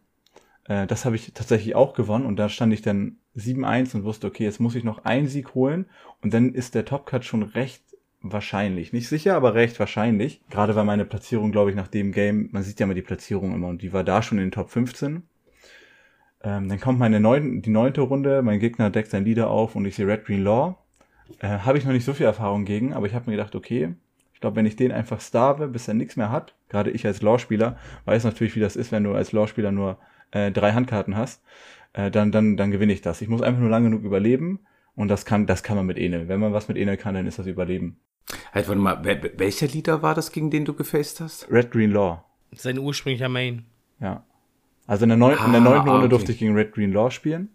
Äh, 0.65 0.87
das 0.87 1.05
habe 1.05 1.17
ich 1.17 1.33
tatsächlich 1.35 1.75
auch 1.75 1.95
gewonnen 1.95 2.25
und 2.25 2.37
da 2.37 2.49
stand 2.49 2.73
ich 2.73 2.83
dann 2.83 3.19
7-1 3.37 3.95
und 3.97 4.05
wusste, 4.05 4.27
okay, 4.27 4.45
jetzt 4.45 4.61
muss 4.61 4.75
ich 4.75 4.85
noch 4.85 5.05
einen 5.05 5.29
Sieg 5.29 5.55
holen 5.55 5.87
und 6.23 6.33
dann 6.33 6.55
ist 6.55 6.75
der 6.75 6.85
Topcut 6.85 7.25
schon 7.25 7.43
recht 7.43 7.83
wahrscheinlich. 8.23 8.93
Nicht 8.93 9.09
sicher, 9.09 9.35
aber 9.35 9.55
recht 9.55 9.79
wahrscheinlich. 9.79 10.41
Gerade 10.51 10.75
weil 10.75 10.85
meine 10.85 11.05
Platzierung, 11.05 11.53
glaube 11.53 11.71
ich, 11.71 11.77
nach 11.77 11.89
dem 11.89 12.13
Game, 12.13 12.49
man 12.53 12.63
sieht 12.63 12.81
ja 12.81 12.87
mal 12.87 12.95
die 12.95 13.03
Platzierung 13.03 13.55
immer 13.55 13.69
und 13.69 13.83
die 13.83 13.93
war 13.93 14.05
da 14.05 14.23
schon 14.23 14.39
in 14.39 14.45
den 14.45 14.53
Top 14.53 14.71
15. 14.71 15.23
Ähm, 16.45 16.69
dann 16.69 16.81
kommt 16.81 16.99
meine 16.99 17.21
neun, 17.21 17.63
die 17.63 17.71
neunte 17.71 18.01
Runde, 18.01 18.43
mein 18.43 18.59
Gegner 18.59 18.91
deckt 18.91 19.11
sein 19.11 19.25
Leader 19.25 19.51
auf 19.51 19.77
und 19.77 19.85
ich 19.87 19.95
sehe 19.95 20.07
Red 20.07 20.25
Green 20.25 20.43
Law 20.43 20.77
äh, 21.41 21.59
Habe 21.61 21.79
ich 21.79 21.85
noch 21.85 21.93
nicht 21.93 22.05
so 22.05 22.15
viel 22.15 22.27
Erfahrung 22.27 22.65
gegen, 22.65 22.93
aber 22.93 23.07
ich 23.07 23.15
habe 23.15 23.31
mir 23.31 23.37
gedacht, 23.37 23.55
okay, 23.55 23.95
ich 24.35 24.41
glaube, 24.41 24.57
wenn 24.57 24.67
ich 24.67 24.77
den 24.77 24.93
einfach 24.93 25.21
starve, 25.21 25.69
bis 25.69 25.89
er 25.89 25.95
nichts 25.95 26.17
mehr 26.17 26.31
hat, 26.31 26.55
gerade 26.69 26.91
ich 26.91 27.07
als 27.07 27.23
Law-Spieler, 27.23 27.77
weiß 28.05 28.25
natürlich, 28.25 28.57
wie 28.57 28.61
das 28.61 28.77
ist, 28.77 28.93
wenn 28.93 29.05
du 29.05 29.15
als 29.15 29.33
Law-Spieler 29.33 29.73
nur 29.73 29.99
äh, 30.33 30.51
drei 30.51 30.73
Handkarten 30.73 31.17
hast, 31.17 31.43
äh, 31.93 32.11
dann, 32.11 32.33
dann, 32.33 32.57
dann 32.57 32.71
gewinne 32.71 32.93
ich 32.93 33.03
das. 33.03 33.23
Ich 33.23 33.29
muss 33.29 33.43
einfach 33.43 33.61
nur 33.61 33.71
lang 33.71 33.85
genug 33.85 34.03
überleben 34.03 34.61
und 34.97 35.09
das 35.09 35.25
kann, 35.25 35.47
das 35.47 35.63
kann 35.63 35.77
man 35.77 35.87
mit 35.87 35.99
Enel. 35.99 36.29
Wenn 36.29 36.41
man 36.41 36.53
was 36.53 36.69
mit 36.69 36.77
Enel 36.77 36.97
kann, 36.97 37.15
dann 37.15 37.27
ist 37.27 37.39
das 37.39 37.47
Überleben. 37.47 37.99
Halt, 38.53 38.69
warte 38.69 38.81
mal, 38.81 39.03
welcher 39.37 39.67
Leader 39.67 40.03
war 40.03 40.15
das, 40.15 40.33
gegen 40.33 40.51
den 40.51 40.65
du 40.65 40.75
gefaced 40.75 41.21
hast? 41.21 41.51
Red 41.51 41.71
Green 41.71 41.91
Law. 41.91 42.25
Sein 42.53 42.79
ursprünglicher 42.79 43.29
Main. 43.29 43.65
Ja. 44.01 44.25
Also 44.87 45.05
in 45.05 45.11
der, 45.11 45.19
neun, 45.19 45.37
ah, 45.39 45.47
in 45.47 45.53
der 45.53 45.61
neunten 45.61 45.89
ah, 45.89 45.93
Runde 45.93 46.07
okay. 46.07 46.11
durfte 46.11 46.33
ich 46.33 46.39
gegen 46.39 46.55
Red 46.55 46.73
Green 46.73 46.93
Law 46.93 47.11
spielen. 47.11 47.49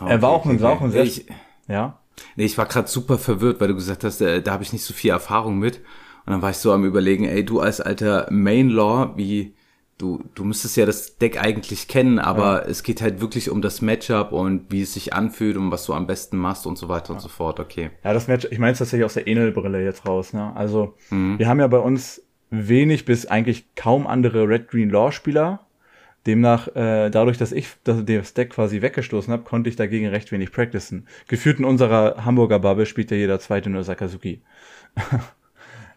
Okay, 0.00 0.10
er 0.10 0.22
war 0.22 0.30
auch 0.30 0.44
ein, 0.44 0.52
okay. 0.52 0.62
war 0.62 0.72
auch 0.72 0.80
ein 0.80 0.90
sehr, 0.90 1.04
ich, 1.04 1.26
ja. 1.68 1.98
Nee, 2.36 2.44
ich 2.44 2.58
war 2.58 2.66
gerade 2.66 2.88
super 2.88 3.18
verwirrt, 3.18 3.60
weil 3.60 3.68
du 3.68 3.74
gesagt 3.74 4.04
hast, 4.04 4.20
äh, 4.20 4.42
da 4.42 4.52
habe 4.52 4.62
ich 4.62 4.72
nicht 4.72 4.84
so 4.84 4.94
viel 4.94 5.10
Erfahrung 5.10 5.58
mit. 5.58 5.78
Und 6.26 6.32
dann 6.32 6.42
war 6.42 6.50
ich 6.50 6.56
so 6.56 6.72
am 6.72 6.84
überlegen, 6.84 7.24
ey, 7.24 7.44
du 7.44 7.60
als 7.60 7.80
alter 7.80 8.26
Main 8.30 8.70
Law, 8.70 9.12
wie 9.16 9.53
du 9.98 10.24
du 10.34 10.44
müsstest 10.44 10.76
ja 10.76 10.86
das 10.86 11.18
Deck 11.18 11.42
eigentlich 11.42 11.88
kennen, 11.88 12.18
aber 12.18 12.62
ja. 12.62 12.68
es 12.68 12.82
geht 12.82 13.02
halt 13.02 13.20
wirklich 13.20 13.50
um 13.50 13.62
das 13.62 13.82
Matchup 13.82 14.32
und 14.32 14.70
wie 14.70 14.82
es 14.82 14.94
sich 14.94 15.12
anfühlt 15.12 15.56
und 15.56 15.70
was 15.70 15.86
du 15.86 15.94
am 15.94 16.06
besten 16.06 16.36
machst 16.36 16.66
und 16.66 16.76
so 16.76 16.88
weiter 16.88 17.10
ja. 17.10 17.14
und 17.14 17.20
so 17.20 17.28
fort. 17.28 17.60
Okay. 17.60 17.90
Ja, 18.02 18.12
das 18.12 18.28
Matchup, 18.28 18.52
ich 18.52 18.58
meine 18.58 18.72
es 18.72 18.78
tatsächlich 18.78 19.04
aus 19.04 19.14
der 19.14 19.26
Enel-Brille 19.28 19.84
jetzt 19.84 20.06
raus. 20.06 20.32
Ne? 20.32 20.54
Also 20.56 20.94
mhm. 21.10 21.38
wir 21.38 21.48
haben 21.48 21.60
ja 21.60 21.66
bei 21.66 21.78
uns 21.78 22.22
wenig 22.50 23.04
bis 23.04 23.26
eigentlich 23.26 23.74
kaum 23.74 24.06
andere 24.06 24.48
Red 24.48 24.68
Green 24.68 24.90
Law 24.90 25.10
Spieler 25.12 25.64
Demnach, 26.26 26.68
äh, 26.74 27.10
dadurch, 27.10 27.36
dass 27.36 27.52
ich 27.52 27.68
das, 27.84 28.04
das 28.04 28.34
Deck 28.34 28.50
quasi 28.50 28.80
weggestoßen 28.80 29.32
habe, 29.32 29.44
konnte 29.44 29.68
ich 29.68 29.76
dagegen 29.76 30.08
recht 30.08 30.32
wenig 30.32 30.52
practicen. 30.52 31.06
Gefühlt 31.28 31.58
in 31.58 31.64
unserer 31.64 32.24
Hamburger 32.24 32.58
Bubble 32.58 32.86
spielt 32.86 33.10
ja 33.10 33.16
jeder 33.16 33.40
zweite 33.40 33.68
nur 33.68 33.84
Sakazuki. 33.84 34.42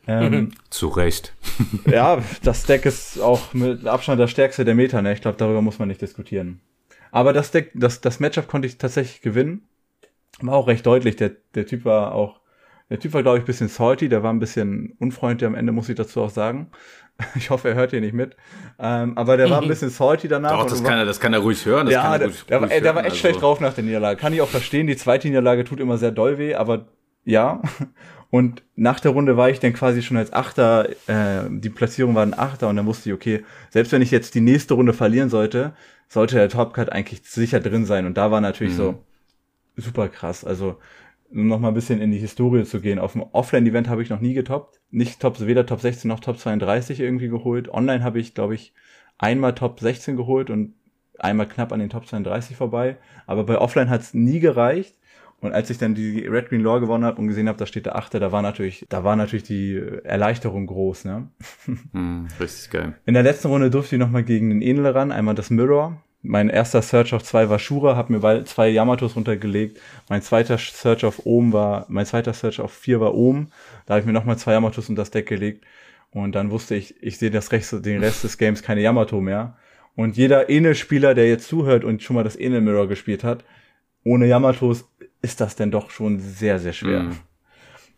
ähm, 0.08 0.52
Zu 0.70 0.88
Recht. 0.88 1.34
ja, 1.86 2.20
das 2.44 2.64
Deck 2.64 2.86
ist 2.86 3.20
auch 3.20 3.54
mit 3.54 3.86
Abstand 3.86 4.20
das 4.20 4.32
stärkste 4.32 4.66
der 4.66 4.76
Meta, 4.76 5.02
ne? 5.02 5.14
Ich 5.14 5.22
glaube, 5.22 5.38
darüber 5.38 5.62
muss 5.62 5.80
man 5.80 5.90
nicht 5.90 6.02
diskutieren. 6.02 6.62
Aber 7.12 7.34
das 7.34 7.52
Deck, 7.52 7.72
das, 7.74 8.02
das 8.02 8.20
Matchup 8.20 8.48
konnte 8.48 8.68
ich 8.68 8.78
tatsächlich 8.78 9.22
gewinnen. 9.22 9.64
War 10.40 10.56
auch 10.56 10.68
recht 10.68 10.86
deutlich. 10.86 11.16
Der, 11.16 11.32
der 11.56 11.66
Typ 11.66 11.84
war 11.86 12.14
auch, 12.14 12.40
der 12.90 13.00
Typ 13.00 13.14
war, 13.14 13.24
glaube 13.24 13.38
ich, 13.38 13.44
ein 13.44 13.48
bisschen 13.48 13.70
salty, 13.70 14.08
der 14.08 14.24
war 14.24 14.32
ein 14.32 14.40
bisschen 14.40 14.96
unfreundlich 15.00 15.48
am 15.48 15.56
Ende, 15.56 15.72
muss 15.72 15.90
ich 15.90 15.96
dazu 15.96 16.22
auch 16.22 16.30
sagen. 16.30 16.72
Ich 17.36 17.50
hoffe, 17.50 17.70
er 17.70 17.74
hört 17.74 17.90
hier 17.90 18.00
nicht 18.00 18.14
mit. 18.14 18.38
Ähm, 18.78 19.18
aber 19.18 19.38
der 19.38 19.50
war 19.50 19.60
ein 19.60 19.68
bisschen 19.68 19.90
salty 19.90 20.28
danach. 20.28 20.52
Doch, 20.52 20.68
das 20.68 20.84
kann, 20.84 21.00
er, 21.00 21.06
das 21.06 21.20
kann 21.20 21.34
er 21.34 21.40
ruhig 21.40 21.66
hören. 21.66 21.88
ja, 21.88 22.16
der, 22.16 22.30
der, 22.48 22.62
war, 22.62 22.68
der 22.68 22.94
war 22.94 23.02
echt 23.02 23.06
also. 23.06 23.16
schlecht 23.16 23.42
drauf 23.42 23.60
nach 23.60 23.74
der 23.74 23.86
Niederlage. 23.86 24.20
Kann 24.20 24.34
ich 24.34 24.42
auch 24.42 24.48
verstehen. 24.48 24.86
Die 24.86 24.96
zweite 24.96 25.28
Niederlage 25.28 25.64
tut 25.64 25.80
immer 25.80 25.98
sehr 25.98 26.12
doll 26.12 26.38
weh, 26.38 26.54
aber 26.54 26.86
ja. 27.26 27.62
Und 28.30 28.64
nach 28.76 29.00
der 29.00 29.12
Runde 29.12 29.38
war 29.38 29.50
ich 29.50 29.60
dann 29.60 29.74
quasi 29.74 30.02
schon 30.02 30.18
als 30.18 30.34
Achter, 30.34 30.90
äh, 31.08 31.50
die 31.50 31.70
Platzierung 31.70 32.14
war 32.14 32.24
ein 32.24 32.38
Achter 32.38 32.68
und 32.68 32.76
dann 32.76 32.86
wusste 32.86 33.10
ich, 33.10 33.16
okay, 33.16 33.44
selbst 33.70 33.92
wenn 33.94 34.02
ich 34.02 34.12
jetzt 34.12 34.36
die 34.36 34.42
nächste 34.42 34.74
Runde 34.74 34.94
verlieren 34.94 35.30
sollte, 35.30 35.74
sollte 36.10 36.36
der 36.36 36.50
Topcut 36.50 36.92
eigentlich 36.92 37.22
sicher 37.24 37.60
drin 37.60 37.86
sein. 37.86 38.06
Und 38.06 38.18
da 38.18 38.32
war 38.32 38.42
natürlich 38.42 38.74
mhm. 38.74 38.78
so 38.78 39.04
super 39.78 40.10
krass. 40.10 40.44
Also 40.44 40.78
um 41.30 41.48
noch 41.48 41.60
mal 41.60 41.70
ein 41.70 41.74
bisschen 41.74 42.02
in 42.02 42.12
die 42.12 42.18
Historie 42.18 42.64
zu 42.64 42.80
gehen. 42.80 43.00
Auf 43.00 43.14
dem 43.14 43.24
Offline-Event 43.24 43.90
habe 43.90 44.02
ich 44.02 44.10
noch 44.10 44.22
nie 44.22 44.34
getoppt. 44.34 44.80
Nicht 44.92 45.20
Top, 45.20 45.40
weder 45.40 45.66
Top 45.66 45.82
16 45.82 46.08
noch 46.08 46.20
Top 46.20 46.38
32 46.38 47.00
irgendwie 47.00 47.28
geholt. 47.28 47.70
Online 47.70 48.04
habe 48.04 48.20
ich, 48.20 48.34
glaube 48.34 48.56
ich, 48.56 48.74
einmal 49.18 49.54
Top 49.56 49.80
16 49.80 50.16
geholt 50.16 50.50
und 50.50 50.74
einmal 51.20 51.48
knapp 51.48 51.72
an 51.72 51.80
den 51.80 51.90
Top 51.90 52.08
32 52.08 52.56
vorbei. 52.56 52.98
Aber 53.26 53.44
bei 53.44 53.58
Offline 53.58 53.90
hat 53.90 54.02
es 54.02 54.14
nie 54.14 54.40
gereicht. 54.40 54.96
Und 55.40 55.54
als 55.54 55.70
ich 55.70 55.78
dann 55.78 55.94
die 55.94 56.26
Red 56.26 56.50
Green 56.50 56.62
Law 56.62 56.80
gewonnen 56.80 57.06
habe 57.06 57.22
und 57.22 57.28
gesehen 57.28 57.48
habe, 57.48 57.60
da 57.60 57.68
steht 57.68 57.86
der 57.86 57.96
Achte, 57.96 58.20
da 58.20 58.32
war 58.32 58.42
natürlich, 58.42 58.86
da 58.90 59.04
war 59.04 59.16
natürlich 59.16 59.44
die 59.44 59.80
Erleichterung 60.04 60.66
groß, 60.66 61.06
ne? 61.06 61.28
Mm, 61.92 62.26
richtig 62.40 62.72
geil. 62.72 62.94
In 63.06 63.14
der 63.14 63.24
letzten 63.24 63.50
Runde 63.50 63.70
durfte 63.70 63.96
ich 63.96 64.00
nochmal 64.00 64.24
gegen 64.24 64.50
den 64.50 64.62
Enel 64.64 64.88
ran, 64.88 65.12
einmal 65.12 65.36
das 65.36 65.52
Mirror 65.52 66.02
mein 66.28 66.50
erster 66.50 66.82
Search 66.82 67.14
auf 67.14 67.24
zwei 67.24 67.50
war 67.50 67.60
Shura, 67.60 67.96
habe 67.96 68.14
mir 68.14 68.46
zwei 68.46 68.70
Yamatos 68.70 69.16
runtergelegt. 69.16 69.80
Mein 70.10 70.22
zweiter 70.22 70.58
Search 70.58 71.06
auf 71.06 71.26
Ohm 71.26 71.54
war, 71.54 71.86
mein 71.90 72.06
zweiter 72.06 72.34
Search 72.34 72.60
auf 72.60 72.74
vier 72.74 73.00
war 73.00 73.16
Ohm. 73.16 73.48
Da 73.86 73.94
habe 73.94 74.02
ich 74.02 74.06
mir 74.06 74.14
nochmal 74.14 74.38
zwei 74.38 74.54
Yamatos 74.54 74.90
unter 74.90 75.02
das 75.02 75.12
Deck 75.12 75.28
gelegt. 75.28 75.66
Und 76.12 76.36
dann 76.36 76.52
wusste 76.52 76.76
ich, 76.76 77.02
ich 77.02 77.18
sehe 77.18 77.32
das 77.32 77.52
Rest, 77.52 77.86
den 77.86 78.00
Rest 78.02 78.24
des 78.24 78.38
Games 78.38 78.64
keine 78.64 78.82
Yamato 78.82 79.22
mehr. 79.22 79.58
Und 79.96 80.18
jeder 80.18 80.50
Enel-Spieler, 80.50 81.16
der 81.16 81.28
jetzt 81.28 81.48
zuhört 81.48 81.84
und 81.84 82.04
schon 82.04 82.16
mal 82.16 82.24
das 82.24 82.36
Enel 82.36 82.62
Mirror 82.62 82.88
gespielt 82.88 83.24
hat, 83.24 83.44
ohne 84.04 84.28
Yamatos 84.28 84.90
ist 85.22 85.42
das 85.42 85.56
denn 85.56 85.72
doch 85.72 85.90
schon 85.90 86.20
sehr, 86.20 86.60
sehr 86.60 86.74
schwer. 86.74 87.04
Mm. 87.04 87.20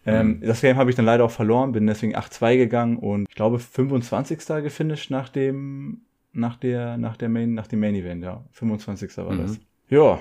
Ähm, 0.06 0.42
das 0.42 0.62
Game 0.62 0.78
habe 0.78 0.90
ich 0.90 0.96
dann 0.96 1.06
leider 1.06 1.26
auch 1.26 1.32
verloren, 1.32 1.74
bin 1.74 1.86
deswegen 1.86 2.16
8-2 2.16 2.58
gegangen 2.58 2.98
und 2.98 3.28
ich 3.30 3.36
glaube 3.36 3.60
25. 3.60 4.40
gefinisht 4.64 5.12
nach 5.12 5.30
dem 5.30 6.02
nach 6.32 6.58
der, 6.58 6.98
nach 6.98 7.18
der 7.18 7.30
Main, 7.30 7.54
nach 7.54 7.68
dem 7.68 7.80
Main 7.80 7.96
Event, 7.96 8.24
ja. 8.24 8.44
25. 8.52 9.18
war 9.18 9.32
mhm. 9.32 9.42
das. 9.42 9.60
Ja. 9.90 10.20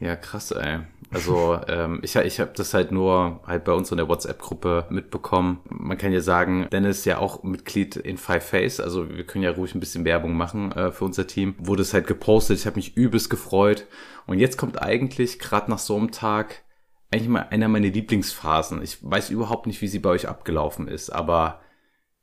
Ja, 0.00 0.14
krass, 0.14 0.50
ey. 0.50 0.80
Also 1.10 1.58
ähm, 1.68 2.00
ich, 2.02 2.16
ich 2.16 2.40
habe 2.40 2.52
das 2.54 2.74
halt 2.74 2.92
nur 2.92 3.40
halt 3.46 3.64
bei 3.64 3.72
uns 3.72 3.90
in 3.90 3.96
der 3.96 4.08
WhatsApp-Gruppe 4.08 4.86
mitbekommen. 4.90 5.60
Man 5.68 5.98
kann 5.98 6.12
ja 6.12 6.20
sagen, 6.20 6.68
Dennis 6.72 6.98
ist 6.98 7.04
ja 7.04 7.18
auch 7.18 7.42
Mitglied 7.42 7.96
in 7.96 8.16
Five 8.16 8.44
Face, 8.44 8.80
also 8.80 9.08
wir 9.08 9.24
können 9.24 9.44
ja 9.44 9.52
ruhig 9.52 9.74
ein 9.74 9.80
bisschen 9.80 10.04
Werbung 10.04 10.34
machen 10.34 10.72
äh, 10.72 10.90
für 10.90 11.04
unser 11.04 11.26
Team. 11.26 11.54
Wurde 11.58 11.82
es 11.82 11.94
halt 11.94 12.06
gepostet, 12.06 12.58
ich 12.58 12.66
habe 12.66 12.76
mich 12.76 12.96
übelst 12.96 13.30
gefreut. 13.30 13.86
Und 14.26 14.38
jetzt 14.38 14.56
kommt 14.56 14.82
eigentlich 14.82 15.38
gerade 15.38 15.70
nach 15.70 15.78
so 15.78 15.96
einem 15.96 16.10
Tag 16.10 16.64
eigentlich 17.10 17.28
mal 17.28 17.46
einer 17.50 17.68
meiner 17.68 17.88
Lieblingsphasen. 17.88 18.82
Ich 18.82 18.98
weiß 19.00 19.30
überhaupt 19.30 19.66
nicht, 19.66 19.80
wie 19.80 19.88
sie 19.88 20.00
bei 20.00 20.10
euch 20.10 20.28
abgelaufen 20.28 20.88
ist, 20.88 21.10
aber 21.10 21.60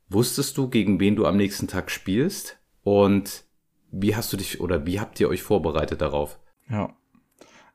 wusstest 0.08 0.58
du, 0.58 0.68
gegen 0.68 1.00
wen 1.00 1.16
du 1.16 1.26
am 1.26 1.36
nächsten 1.36 1.68
Tag 1.68 1.90
spielst? 1.90 2.58
Und 2.82 3.44
wie 3.90 4.14
hast 4.14 4.32
du 4.32 4.36
dich 4.36 4.60
oder 4.60 4.86
wie 4.86 5.00
habt 5.00 5.18
ihr 5.20 5.28
euch 5.28 5.42
vorbereitet 5.42 6.02
darauf? 6.02 6.38
Ja. 6.68 6.94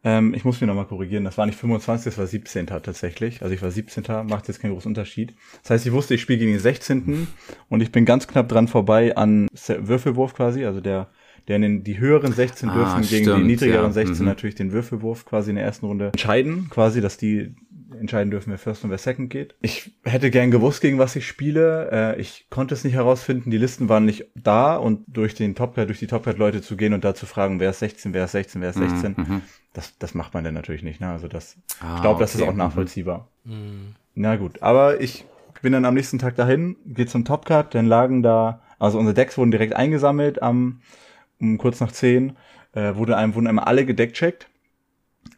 Ähm, 0.03 0.33
ich 0.33 0.45
muss 0.45 0.61
mich 0.61 0.67
nochmal 0.67 0.85
korrigieren. 0.85 1.25
Das 1.25 1.37
war 1.37 1.45
nicht 1.45 1.57
25, 1.57 2.05
das 2.05 2.17
war 2.17 2.27
17. 2.27 2.67
tatsächlich. 2.67 3.41
Also 3.41 3.53
ich 3.53 3.61
war 3.61 3.71
17. 3.71 4.03
Macht 4.27 4.47
jetzt 4.47 4.61
keinen 4.61 4.71
großen 4.71 4.89
Unterschied. 4.89 5.35
Das 5.61 5.71
heißt, 5.71 5.85
ich 5.85 5.91
wusste, 5.91 6.13
ich 6.13 6.21
spiele 6.21 6.39
gegen 6.39 6.51
den 6.51 6.61
16. 6.61 7.27
und 7.67 7.81
ich 7.81 7.91
bin 7.91 8.05
ganz 8.05 8.27
knapp 8.27 8.47
dran 8.47 8.67
vorbei 8.67 9.15
an 9.15 9.47
Würfelwurf 9.51 10.33
quasi. 10.33 10.63
Also 10.63 10.79
der, 10.79 11.09
der 11.47 11.57
in 11.57 11.61
den, 11.61 11.83
die 11.83 11.99
höheren 11.99 12.31
16 12.31 12.69
ah, 12.69 12.73
dürfen 12.73 13.03
stimmt, 13.03 13.25
gegen 13.25 13.37
die 13.37 13.43
niedrigeren 13.43 13.87
ja. 13.87 13.91
16 13.91 14.19
mhm. 14.19 14.25
natürlich 14.25 14.55
den 14.55 14.71
Würfelwurf 14.71 15.25
quasi 15.25 15.49
in 15.49 15.57
der 15.57 15.65
ersten 15.65 15.85
Runde 15.85 16.07
entscheiden. 16.07 16.69
Quasi, 16.69 17.01
dass 17.01 17.17
die 17.17 17.55
entscheiden 17.97 18.31
dürfen, 18.31 18.51
wer 18.51 18.57
First 18.57 18.83
und 18.83 18.89
wer 18.89 18.97
Second 18.97 19.29
geht. 19.29 19.55
Ich 19.61 19.91
hätte 20.03 20.31
gern 20.31 20.51
gewusst, 20.51 20.81
gegen 20.81 20.99
was 20.99 21.15
ich 21.15 21.27
spiele. 21.27 21.89
Äh, 21.91 22.21
ich 22.21 22.47
konnte 22.49 22.73
es 22.73 22.83
nicht 22.83 22.93
herausfinden. 22.93 23.51
Die 23.51 23.57
Listen 23.57 23.89
waren 23.89 24.05
nicht 24.05 24.25
da 24.35 24.75
und 24.75 25.03
durch 25.07 25.35
den 25.35 25.55
Topcard, 25.55 25.87
durch 25.87 25.99
die 25.99 26.07
Topcard-Leute 26.07 26.61
zu 26.61 26.77
gehen 26.77 26.93
und 26.93 27.03
da 27.03 27.15
zu 27.15 27.25
fragen, 27.25 27.59
wer 27.59 27.71
ist 27.71 27.79
16, 27.79 28.13
wer 28.13 28.25
ist 28.25 28.31
16, 28.33 28.61
wer 28.61 28.69
ist 28.69 28.77
16, 28.77 29.15
mhm. 29.17 29.41
das, 29.73 29.97
das 29.97 30.13
macht 30.13 30.33
man 30.33 30.43
dann 30.43 30.53
natürlich 30.53 30.83
nicht. 30.83 30.99
Ne? 30.99 31.09
Also 31.09 31.27
das, 31.27 31.57
ah, 31.81 31.95
ich 31.95 32.01
glaube, 32.01 32.15
okay. 32.15 32.23
das 32.23 32.35
ist 32.35 32.41
auch 32.41 32.53
nachvollziehbar. 32.53 33.27
Mhm. 33.43 33.95
Na 34.15 34.35
gut, 34.35 34.61
aber 34.61 35.01
ich 35.01 35.25
bin 35.61 35.73
dann 35.73 35.85
am 35.85 35.93
nächsten 35.93 36.19
Tag 36.19 36.35
dahin, 36.35 36.77
gehe 36.85 37.05
zum 37.05 37.25
Topcard, 37.25 37.75
dann 37.75 37.85
lagen 37.85 38.23
da, 38.23 38.61
also 38.79 38.97
unsere 38.97 39.13
Decks 39.13 39.37
wurden 39.37 39.51
direkt 39.51 39.75
eingesammelt 39.75 40.41
am 40.41 40.81
um 41.39 41.57
kurz 41.57 41.79
nach 41.79 41.91
zehn, 41.91 42.35
äh, 42.73 42.95
wurde 42.95 43.15
einem, 43.15 43.33
wurden 43.35 43.47
einmal 43.47 43.65
alle 43.65 43.85
gedeckcheckt 43.85 44.49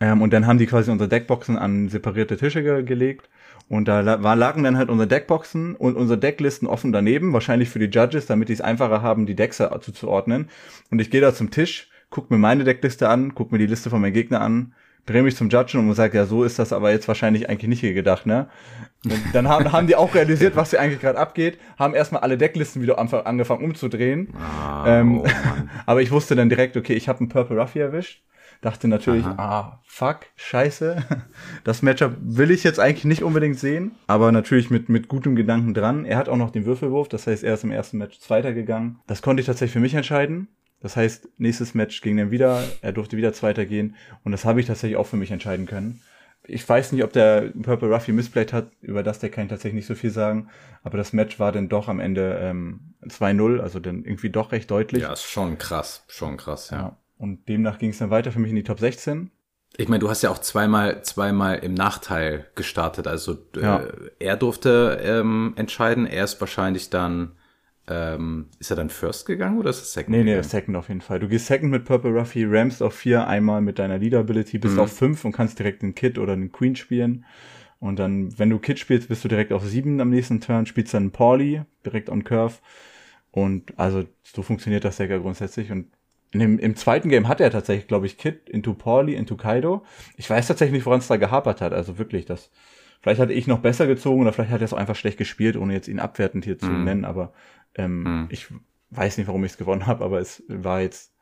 ähm, 0.01 0.21
und 0.21 0.33
dann 0.33 0.47
haben 0.47 0.57
die 0.57 0.65
quasi 0.65 0.91
unsere 0.91 1.07
Deckboxen 1.07 1.57
an 1.57 1.87
separierte 1.87 2.35
Tische 2.35 2.63
ge 2.63 2.83
gelegt. 2.83 3.29
Und 3.69 3.87
da 3.87 4.21
war, 4.21 4.35
lagen 4.35 4.63
dann 4.63 4.77
halt 4.77 4.89
unsere 4.89 5.07
Deckboxen 5.07 5.75
und 5.75 5.95
unsere 5.95 6.19
Decklisten 6.19 6.67
offen 6.67 6.91
daneben, 6.91 7.31
wahrscheinlich 7.31 7.69
für 7.69 7.79
die 7.79 7.85
Judges, 7.85 8.25
damit 8.25 8.49
die 8.49 8.53
es 8.53 8.59
einfacher 8.59 9.01
haben, 9.01 9.25
die 9.25 9.35
Decks 9.35 9.63
zuzuordnen. 9.81 10.49
Und 10.89 10.99
ich 10.99 11.09
gehe 11.09 11.21
da 11.21 11.33
zum 11.33 11.51
Tisch, 11.51 11.89
guck 12.09 12.29
mir 12.31 12.37
meine 12.37 12.65
Deckliste 12.65 13.07
an, 13.07 13.33
guck 13.33 13.53
mir 13.53 13.59
die 13.59 13.67
Liste 13.67 13.89
von 13.89 14.01
meinem 14.01 14.11
Gegner 14.11 14.41
an, 14.41 14.73
drehe 15.05 15.23
mich 15.23 15.37
zum 15.37 15.49
Judgen 15.49 15.87
und 15.87 15.93
sage, 15.93 16.17
ja, 16.17 16.25
so 16.25 16.43
ist 16.43 16.59
das 16.59 16.73
aber 16.73 16.91
jetzt 16.91 17.07
wahrscheinlich 17.07 17.47
eigentlich 17.47 17.69
nicht 17.69 17.79
hier 17.79 17.93
gedacht, 17.93 18.25
ne? 18.25 18.49
Und 19.05 19.21
dann 19.31 19.47
haben, 19.47 19.71
haben 19.71 19.87
die 19.87 19.95
auch 19.95 20.13
realisiert, 20.13 20.57
was 20.57 20.71
hier 20.71 20.81
eigentlich 20.81 20.99
gerade 20.99 21.17
abgeht, 21.17 21.57
haben 21.79 21.93
erstmal 21.93 22.23
alle 22.23 22.37
Decklisten 22.37 22.81
wieder 22.81 22.99
angefangen 22.99 23.63
umzudrehen. 23.63 24.33
Ah, 24.37 24.83
ähm, 24.85 25.21
oh 25.21 25.27
aber 25.85 26.01
ich 26.01 26.11
wusste 26.11 26.35
dann 26.35 26.49
direkt, 26.49 26.75
okay, 26.75 26.93
ich 26.93 27.07
habe 27.07 27.19
einen 27.19 27.29
Purple 27.29 27.57
Ruffy 27.57 27.79
erwischt 27.79 28.21
Dachte 28.61 28.87
natürlich, 28.87 29.25
Aha. 29.25 29.35
ah, 29.37 29.81
fuck, 29.85 30.27
scheiße. 30.35 31.03
Das 31.63 31.81
Matchup 31.81 32.15
will 32.21 32.51
ich 32.51 32.63
jetzt 32.63 32.79
eigentlich 32.79 33.05
nicht 33.05 33.23
unbedingt 33.23 33.57
sehen, 33.57 33.91
aber 34.07 34.31
natürlich 34.31 34.69
mit, 34.69 34.89
mit 34.89 35.07
gutem 35.07 35.35
Gedanken 35.35 35.73
dran. 35.73 36.05
Er 36.05 36.17
hat 36.17 36.29
auch 36.29 36.37
noch 36.37 36.51
den 36.51 36.65
Würfelwurf, 36.65 37.07
das 37.07 37.27
heißt, 37.27 37.43
er 37.43 37.55
ist 37.55 37.63
im 37.63 37.71
ersten 37.71 37.97
Match 37.97 38.19
Zweiter 38.19 38.53
gegangen. 38.53 38.99
Das 39.07 39.21
konnte 39.21 39.41
ich 39.41 39.47
tatsächlich 39.47 39.73
für 39.73 39.79
mich 39.79 39.95
entscheiden. 39.95 40.47
Das 40.79 40.95
heißt, 40.95 41.29
nächstes 41.37 41.73
Match 41.73 42.01
ging 42.01 42.17
dann 42.17 42.31
wieder, 42.31 42.63
er 42.81 42.91
durfte 42.91 43.17
wieder 43.17 43.33
Zweiter 43.33 43.65
gehen 43.65 43.95
und 44.23 44.31
das 44.31 44.45
habe 44.45 44.59
ich 44.59 44.67
tatsächlich 44.67 44.97
auch 44.97 45.07
für 45.07 45.17
mich 45.17 45.31
entscheiden 45.31 45.65
können. 45.65 46.01
Ich 46.43 46.67
weiß 46.67 46.91
nicht, 46.91 47.03
ob 47.03 47.13
der 47.13 47.51
Purple 47.61 47.93
Ruffy 47.93 48.11
missplayed 48.11 48.51
hat, 48.51 48.71
über 48.81 49.03
das 49.03 49.19
der 49.19 49.29
kann 49.29 49.45
ich 49.45 49.49
tatsächlich 49.51 49.75
nicht 49.75 49.87
so 49.87 49.93
viel 49.95 50.09
sagen, 50.09 50.49
aber 50.83 50.97
das 50.97 51.13
Match 51.13 51.39
war 51.39 51.51
dann 51.51 51.69
doch 51.69 51.87
am 51.87 51.99
Ende 51.99 52.39
ähm, 52.41 52.95
2-0, 53.05 53.59
also 53.59 53.79
dann 53.79 54.03
irgendwie 54.03 54.31
doch 54.31 54.51
recht 54.51 54.71
deutlich. 54.71 55.03
Ja, 55.03 55.13
ist 55.13 55.23
schon 55.23 55.59
krass, 55.59 56.03
schon 56.07 56.37
krass, 56.37 56.71
ja. 56.71 56.77
ja. 56.77 56.97
Und 57.21 57.47
demnach 57.47 57.77
ging 57.77 57.91
es 57.91 57.99
dann 57.99 58.09
weiter 58.09 58.31
für 58.31 58.39
mich 58.39 58.49
in 58.49 58.55
die 58.55 58.63
Top 58.63 58.79
16. 58.79 59.29
Ich 59.77 59.87
meine, 59.87 59.99
du 59.99 60.09
hast 60.09 60.23
ja 60.23 60.31
auch 60.31 60.39
zweimal, 60.39 61.03
zweimal 61.03 61.59
im 61.59 61.75
Nachteil 61.75 62.47
gestartet. 62.55 63.05
Also 63.05 63.37
äh, 63.55 63.61
ja. 63.61 63.83
er 64.17 64.37
durfte 64.37 64.99
ähm, 65.03 65.53
entscheiden. 65.55 66.07
Er 66.07 66.23
ist 66.23 66.41
wahrscheinlich 66.41 66.89
dann, 66.89 67.33
ähm, 67.87 68.47
ist 68.57 68.71
er 68.71 68.75
dann 68.75 68.89
First 68.89 69.27
gegangen 69.27 69.59
oder 69.59 69.69
ist 69.69 69.81
er 69.81 69.85
Second? 69.85 70.09
Nee, 70.09 70.23
nee, 70.23 70.31
gegangen? 70.31 70.43
Second 70.43 70.77
auf 70.77 70.87
jeden 70.87 71.01
Fall. 71.01 71.19
Du 71.19 71.27
gehst 71.27 71.45
Second 71.45 71.69
mit 71.69 71.85
Purple 71.85 72.09
Ruffy, 72.09 72.43
rammst 72.43 72.81
auf 72.81 72.95
vier, 72.95 73.27
einmal 73.27 73.61
mit 73.61 73.77
deiner 73.77 73.99
Leader 73.99 74.21
Ability, 74.21 74.57
bist 74.57 74.73
mhm. 74.73 74.79
auf 74.79 74.91
fünf 74.91 75.23
und 75.23 75.31
kannst 75.31 75.59
direkt 75.59 75.83
den 75.83 75.93
Kid 75.93 76.17
oder 76.17 76.35
den 76.35 76.51
Queen 76.51 76.75
spielen. 76.75 77.23
Und 77.79 77.99
dann, 77.99 78.37
wenn 78.39 78.49
du 78.49 78.57
Kid 78.57 78.79
spielst, 78.79 79.09
bist 79.09 79.23
du 79.23 79.27
direkt 79.27 79.53
auf 79.53 79.63
sieben 79.63 80.01
am 80.01 80.09
nächsten 80.09 80.41
Turn, 80.41 80.65
spielst 80.65 80.95
dann 80.95 81.11
Pauli 81.11 81.61
direkt 81.85 82.09
on 82.09 82.23
Curve. 82.23 82.55
Und 83.29 83.77
also 83.77 84.05
so 84.23 84.41
funktioniert 84.41 84.85
das 84.85 84.97
Deck 84.97 85.11
ja 85.11 85.19
grundsätzlich. 85.19 85.71
Und 85.71 85.85
dem, 86.39 86.59
Im 86.59 86.75
zweiten 86.75 87.09
Game 87.09 87.27
hat 87.27 87.41
er 87.41 87.51
tatsächlich, 87.51 87.87
glaube 87.87 88.05
ich, 88.05 88.17
Kid 88.17 88.49
into 88.49 88.73
Pauli, 88.73 89.15
into 89.15 89.35
Kaido. 89.35 89.83
Ich 90.15 90.29
weiß 90.29 90.47
tatsächlich 90.47 90.73
nicht, 90.73 90.85
woran 90.85 90.99
es 90.99 91.07
da 91.07 91.17
gehapert 91.17 91.61
hat. 91.61 91.73
Also 91.73 91.97
wirklich, 91.97 92.25
das. 92.25 92.51
Vielleicht 93.01 93.19
hatte 93.19 93.33
ich 93.33 93.47
noch 93.47 93.59
besser 93.59 93.87
gezogen 93.87 94.21
oder 94.21 94.31
vielleicht 94.31 94.51
hat 94.51 94.61
er 94.61 94.65
es 94.65 94.73
auch 94.73 94.77
einfach 94.77 94.95
schlecht 94.95 95.17
gespielt, 95.17 95.57
ohne 95.57 95.73
jetzt 95.73 95.87
ihn 95.87 95.99
abwertend 95.99 96.45
hier 96.45 96.59
zu 96.59 96.67
mm. 96.67 96.83
nennen. 96.83 97.05
Aber 97.05 97.33
ähm, 97.75 98.03
mm. 98.03 98.27
ich 98.29 98.47
weiß 98.91 99.17
nicht, 99.17 99.27
warum 99.27 99.43
ich 99.43 99.53
es 99.53 99.57
gewonnen 99.57 99.87
habe, 99.87 100.05
aber 100.05 100.19
es 100.19 100.43
war 100.47 100.81
jetzt 100.81 101.13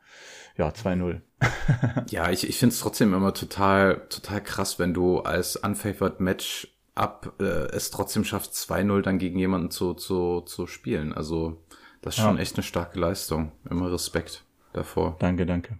ja 0.58 0.68
2-0. 0.68 1.22
ja, 2.10 2.30
ich, 2.30 2.46
ich 2.46 2.58
finde 2.58 2.74
es 2.74 2.80
trotzdem 2.80 3.14
immer 3.14 3.32
total, 3.32 4.06
total 4.10 4.42
krass, 4.42 4.78
wenn 4.78 4.92
du 4.92 5.20
als 5.20 5.56
unfavored 5.56 6.20
Match 6.20 6.68
ab 6.94 7.32
äh, 7.40 7.44
es 7.44 7.90
trotzdem 7.90 8.24
schaffst, 8.24 8.54
2-0 8.54 9.00
dann 9.00 9.18
gegen 9.18 9.38
jemanden 9.38 9.70
zu, 9.70 9.94
zu, 9.94 10.42
zu 10.42 10.66
spielen. 10.66 11.14
Also 11.14 11.64
das 12.02 12.18
ist 12.18 12.22
schon 12.22 12.38
echt 12.38 12.56
eine 12.56 12.62
starke 12.62 12.98
Leistung. 12.98 13.52
Immer 13.68 13.90
Respekt 13.90 14.44
davor. 14.72 15.16
Danke, 15.18 15.46
danke. 15.46 15.78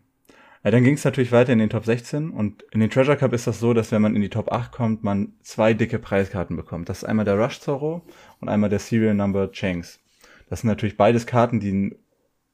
Ja, 0.62 0.70
dann 0.70 0.84
ging 0.84 0.94
es 0.94 1.04
natürlich 1.04 1.32
weiter 1.32 1.54
in 1.54 1.58
den 1.58 1.70
Top 1.70 1.86
16 1.86 2.30
und 2.30 2.62
in 2.70 2.80
den 2.80 2.90
Treasure 2.90 3.16
Cup 3.16 3.32
ist 3.32 3.46
das 3.46 3.60
so, 3.60 3.72
dass 3.72 3.92
wenn 3.92 4.02
man 4.02 4.14
in 4.14 4.20
die 4.20 4.28
Top 4.28 4.52
8 4.52 4.72
kommt, 4.72 5.02
man 5.02 5.32
zwei 5.42 5.72
dicke 5.72 5.98
Preiskarten 5.98 6.54
bekommt. 6.54 6.90
Das 6.90 6.98
ist 6.98 7.04
einmal 7.04 7.24
der 7.24 7.38
Rush 7.38 7.60
Zorro 7.60 8.02
und 8.40 8.50
einmal 8.50 8.68
der 8.68 8.78
Serial 8.78 9.14
Number 9.14 9.50
Changs. 9.52 10.00
Das 10.50 10.60
sind 10.60 10.68
natürlich 10.68 10.98
beides 10.98 11.26
Karten, 11.26 11.60
die 11.60 11.70
einen 11.70 11.94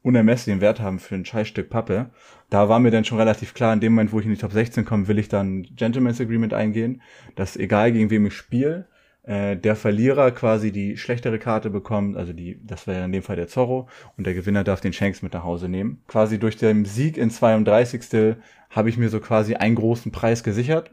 unermesslichen 0.03 0.61
Wert 0.61 0.79
haben 0.79 0.99
für 0.99 1.15
ein 1.15 1.25
Scheißstück 1.25 1.69
Pappe. 1.69 2.11
Da 2.49 2.69
war 2.69 2.79
mir 2.79 2.91
dann 2.91 3.03
schon 3.03 3.17
relativ 3.17 3.53
klar, 3.53 3.73
in 3.73 3.81
dem 3.81 3.93
Moment, 3.93 4.13
wo 4.13 4.19
ich 4.21 4.25
in 4.25 4.31
die 4.31 4.39
Top 4.39 4.53
16 4.53 4.85
komme, 4.85 5.09
will 5.09 5.19
ich 5.19 5.27
dann 5.27 5.63
Gentleman's 5.75 6.21
Agreement 6.21 6.53
eingehen, 6.53 7.01
dass 7.35 7.57
egal 7.57 7.91
gegen 7.91 8.09
wem 8.09 8.25
ich 8.25 8.33
spiele, 8.33 8.87
äh, 9.27 9.57
der 9.57 9.75
Verlierer 9.75 10.31
quasi 10.31 10.71
die 10.71 10.95
schlechtere 10.95 11.37
Karte 11.37 11.69
bekommt, 11.69 12.15
also 12.15 12.31
die, 12.31 12.59
das 12.63 12.87
wäre 12.87 13.03
in 13.03 13.11
dem 13.11 13.23
Fall 13.23 13.35
der 13.35 13.49
Zorro, 13.49 13.89
und 14.15 14.25
der 14.25 14.33
Gewinner 14.33 14.63
darf 14.63 14.79
den 14.79 14.93
Shanks 14.93 15.21
mit 15.21 15.33
nach 15.33 15.43
Hause 15.43 15.67
nehmen. 15.67 16.01
Quasi 16.07 16.39
durch 16.39 16.55
den 16.55 16.85
Sieg 16.85 17.17
in 17.17 17.29
32. 17.29 18.37
habe 18.69 18.89
ich 18.89 18.97
mir 18.97 19.09
so 19.09 19.19
quasi 19.19 19.55
einen 19.55 19.75
großen 19.75 20.13
Preis 20.13 20.43
gesichert. 20.43 20.91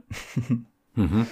mhm. 0.94 1.26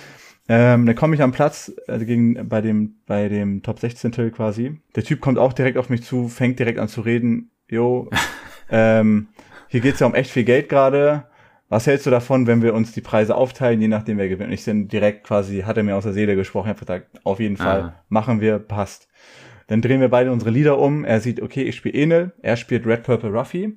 Ähm, 0.48 0.86
dann 0.86 0.94
komme 0.94 1.16
ich 1.16 1.22
am 1.22 1.32
Platz 1.32 1.72
äh, 1.88 1.98
gegen, 2.04 2.48
bei 2.48 2.60
dem, 2.60 2.94
bei 3.06 3.28
dem 3.28 3.62
Top 3.62 3.80
16 3.80 4.12
Till 4.12 4.30
quasi. 4.30 4.80
Der 4.94 5.02
Typ 5.02 5.20
kommt 5.20 5.38
auch 5.38 5.52
direkt 5.52 5.78
auf 5.78 5.88
mich 5.88 6.04
zu, 6.04 6.28
fängt 6.28 6.60
direkt 6.60 6.78
an 6.78 6.88
zu 6.88 7.00
reden. 7.00 7.50
Jo, 7.68 8.10
ähm, 8.70 9.28
hier 9.66 9.80
geht's 9.80 9.98
ja 9.98 10.06
um 10.06 10.14
echt 10.14 10.30
viel 10.30 10.44
Geld 10.44 10.68
gerade 10.68 11.24
was 11.72 11.87
hältst 11.87 12.04
du 12.04 12.11
davon, 12.11 12.46
wenn 12.46 12.61
wir 12.61 12.74
uns 12.74 12.92
die 12.92 13.00
Preise 13.00 13.35
aufteilen, 13.35 13.80
je 13.80 13.88
nachdem 13.88 14.18
wer 14.18 14.28
gewinnt? 14.28 14.48
Und 14.48 14.52
ich 14.52 14.62
bin 14.62 14.88
direkt 14.88 15.24
quasi, 15.24 15.62
hat 15.62 15.78
er 15.78 15.82
mir 15.82 15.96
aus 15.96 16.04
der 16.04 16.12
Seele 16.12 16.37
gesprochen, 16.37 16.68
hat 16.68 16.78
gesagt, 16.78 17.06
auf 17.24 17.40
jeden 17.40 17.56
Fall, 17.56 17.80
ah. 17.80 17.94
machen 18.11 18.42
wir, 18.42 18.58
passt. 18.58 19.08
Dann 19.68 19.80
drehen 19.80 20.02
wir 20.02 20.11
beide 20.11 20.32
unsere 20.32 20.50
Lieder 20.50 20.78
um. 20.78 21.02
Er 21.02 21.22
sieht, 21.22 21.40
okay, 21.40 21.62
ich 21.62 21.76
spiele 21.76 21.98
Enel, 21.98 22.32
er 22.42 22.58
spielt 22.58 22.87
Red 22.87 23.04
Purple 23.04 23.30
Ruffy. 23.30 23.74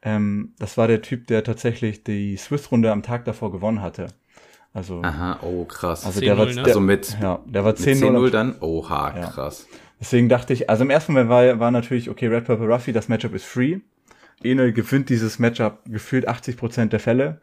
Ähm, 0.00 0.54
das 0.58 0.78
war 0.78 0.88
der 0.88 1.02
Typ, 1.02 1.26
der 1.26 1.44
tatsächlich 1.44 2.02
die 2.02 2.38
Swiss-Runde 2.38 2.90
am 2.90 3.02
Tag 3.02 3.26
davor 3.26 3.52
gewonnen 3.52 3.82
hatte. 3.82 4.06
Also, 4.72 5.02
Aha, 5.02 5.38
oh 5.42 5.66
krass. 5.66 6.06
Also, 6.06 6.20
der 6.20 6.38
war, 6.38 6.46
ne? 6.46 6.62
also 6.64 6.80
mit, 6.80 7.14
ja, 7.20 7.40
der 7.44 7.62
war 7.62 7.74
10-0 7.74 8.30
dann? 8.30 8.54
Oha, 8.60 9.10
krass. 9.10 9.66
Ja. 9.70 9.78
Deswegen 10.00 10.30
dachte 10.30 10.54
ich, 10.54 10.70
also 10.70 10.82
im 10.82 10.88
ersten 10.88 11.12
Moment 11.12 11.28
war, 11.28 11.60
war 11.60 11.70
natürlich, 11.70 12.08
okay, 12.08 12.26
Red 12.26 12.46
Purple 12.46 12.68
Ruffy, 12.68 12.94
das 12.94 13.08
Matchup 13.08 13.34
ist 13.34 13.44
free. 13.44 13.80
Enel 14.42 14.72
gewinnt 14.72 15.08
dieses 15.08 15.38
Matchup 15.38 15.80
gefühlt 15.86 16.28
80 16.28 16.56
Prozent 16.56 16.92
der 16.92 17.00
Fälle. 17.00 17.40